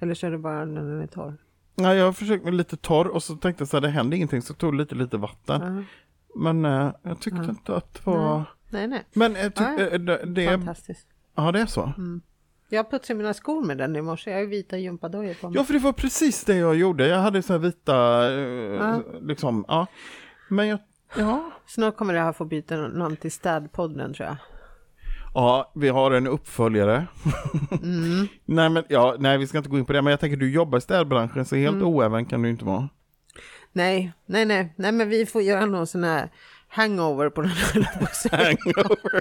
Eller 0.00 0.14
kör 0.14 0.30
du 0.30 0.38
bara 0.38 0.64
när 0.64 0.82
den 0.82 1.00
är 1.02 1.06
torr? 1.06 1.36
Ja, 1.74 1.94
jag 1.94 2.04
har 2.04 2.12
försökt 2.12 2.44
med 2.44 2.54
lite 2.54 2.76
torr 2.76 3.06
och 3.06 3.22
så 3.22 3.36
tänkte 3.36 3.62
jag 3.62 3.68
så 3.68 3.76
här, 3.76 3.80
det 3.82 3.88
händer 3.88 4.16
ingenting, 4.16 4.42
så 4.42 4.54
tog 4.54 4.74
lite, 4.74 4.94
lite 4.94 5.16
vatten. 5.16 5.60
Ja. 5.76 5.82
Men 6.42 6.64
eh, 6.64 6.92
jag 7.02 7.20
tyckte 7.20 7.44
inte 7.50 7.76
att 7.76 7.94
det 7.94 8.10
var... 8.10 8.44
Nej, 8.70 8.86
nej. 8.88 9.04
Men 9.12 9.34
tyck, 9.34 9.52
Ja, 9.60 9.78
eh, 9.80 9.98
det, 10.00 10.24
det, 10.26 10.48
Fantastiskt. 10.48 11.06
ja, 11.34 11.52
det 11.52 11.60
är 11.60 11.66
så. 11.66 11.92
Jag 12.68 12.90
putsade 12.90 13.16
mina 13.16 13.34
skor 13.34 13.64
med 13.64 13.78
den 13.78 13.96
i 13.96 14.02
morse. 14.02 14.30
Jag 14.30 14.36
har 14.36 14.42
ju 14.42 14.48
vita 14.48 14.78
gympadojor 14.78 15.34
på 15.34 15.48
mig. 15.48 15.56
Ja, 15.58 15.64
för 15.64 15.72
det 15.72 15.78
var 15.78 15.92
precis 15.92 16.44
det 16.44 16.56
jag 16.56 16.76
gjorde. 16.76 17.06
Jag 17.06 17.18
hade 17.18 17.42
så 17.42 17.52
här 17.52 17.60
vita, 17.60 18.28
liksom, 19.20 19.64
ja. 19.68 19.86
Men 20.48 20.68
jag, 20.68 20.78
ja. 21.16 21.50
Snart 21.66 21.96
kommer 21.96 22.14
det 22.14 22.20
här 22.20 22.32
få 22.32 22.44
byta 22.44 22.76
namn 22.76 23.16
till 23.16 23.32
Städpodden 23.32 24.14
tror 24.14 24.26
jag. 24.28 24.36
Ja, 25.34 25.72
vi 25.74 25.88
har 25.88 26.10
en 26.10 26.26
uppföljare. 26.26 27.06
Mm. 27.82 28.28
nej, 28.44 28.68
men 28.70 28.84
ja, 28.88 29.16
nej, 29.18 29.38
vi 29.38 29.46
ska 29.46 29.58
inte 29.58 29.70
gå 29.70 29.78
in 29.78 29.84
på 29.84 29.92
det. 29.92 30.02
Men 30.02 30.10
jag 30.10 30.20
tänker, 30.20 30.36
du 30.36 30.50
jobbar 30.52 30.78
i 30.78 30.80
städbranschen, 30.80 31.44
så 31.44 31.56
helt 31.56 31.74
Mm. 31.76 31.86
oäven 31.88 32.26
kan 32.26 32.42
du 32.42 32.50
inte 32.50 32.64
vara. 32.64 32.88
Nej, 33.72 34.12
nej, 34.26 34.44
nej, 34.44 34.72
nej, 34.76 34.92
men 34.92 35.08
vi 35.08 35.26
får 35.26 35.42
göra 35.42 35.66
någon 35.66 35.86
sån 35.86 36.04
här 36.04 36.30
hangover 36.68 37.30
på 37.30 37.40
den 37.40 37.50
här. 37.50 37.82
Hangover. 38.44 39.20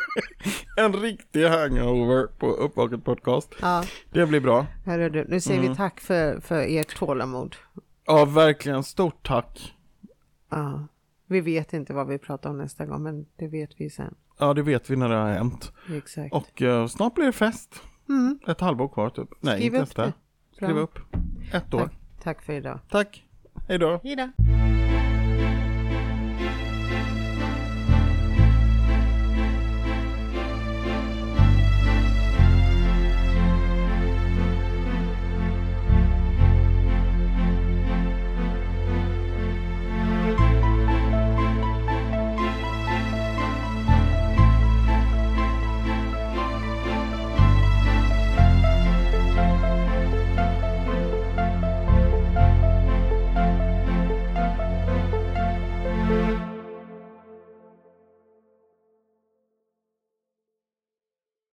en 0.77 0.93
riktig 0.93 1.45
hangover 1.47 2.27
på 2.39 2.47
Uppvaket 2.51 3.05
podcast. 3.05 3.55
ja, 3.61 3.83
Det 4.11 4.25
blir 4.25 4.39
bra. 4.39 4.65
hörru 4.85 5.09
du. 5.09 5.25
Nu 5.27 5.39
säger 5.39 5.59
Mm. 5.59 5.71
vi 5.71 5.77
tack 5.77 5.99
för, 5.99 6.39
för 6.39 6.65
ert 6.69 6.95
tålamod. 6.99 7.55
Ja, 8.05 8.25
verkligen. 8.25 8.83
Stort 8.83 9.27
tack. 9.27 9.73
Ja, 10.51 10.87
vi 11.29 11.41
vet 11.41 11.73
inte 11.73 11.93
vad 11.93 12.07
vi 12.07 12.17
pratar 12.17 12.49
om 12.49 12.57
nästa 12.57 12.85
gång, 12.85 13.03
men 13.03 13.25
det 13.35 13.47
vet 13.47 13.69
vi 13.77 13.89
sen. 13.89 14.15
Ja, 14.39 14.53
det 14.53 14.61
vet 14.61 14.89
vi 14.89 14.95
när 14.95 15.09
det 15.09 15.15
har 15.15 15.31
hänt. 15.31 15.71
Exakt. 15.93 16.33
Och 16.33 16.61
eh, 16.61 16.87
snart 16.87 17.15
blir 17.15 17.25
det 17.25 17.31
fest. 17.31 17.81
Mm. 18.09 18.39
Ett 18.47 18.61
halvår 18.61 18.87
kvar 18.87 19.09
typ. 19.09 19.29
Nej, 19.39 19.57
Skriv 19.57 19.75
inte 19.75 19.83
upp 19.83 19.95
det. 19.95 20.13
Skriv 20.55 20.77
upp. 20.77 20.99
Ett 21.53 21.73
år. 21.73 21.79
Tack, 21.79 21.93
tack 22.23 22.41
för 22.41 22.53
idag. 22.53 22.79
Tack. 22.89 23.25
Hej 23.67 23.79
då. 23.79 23.99
Hej 24.03 24.15
då. 24.15 24.29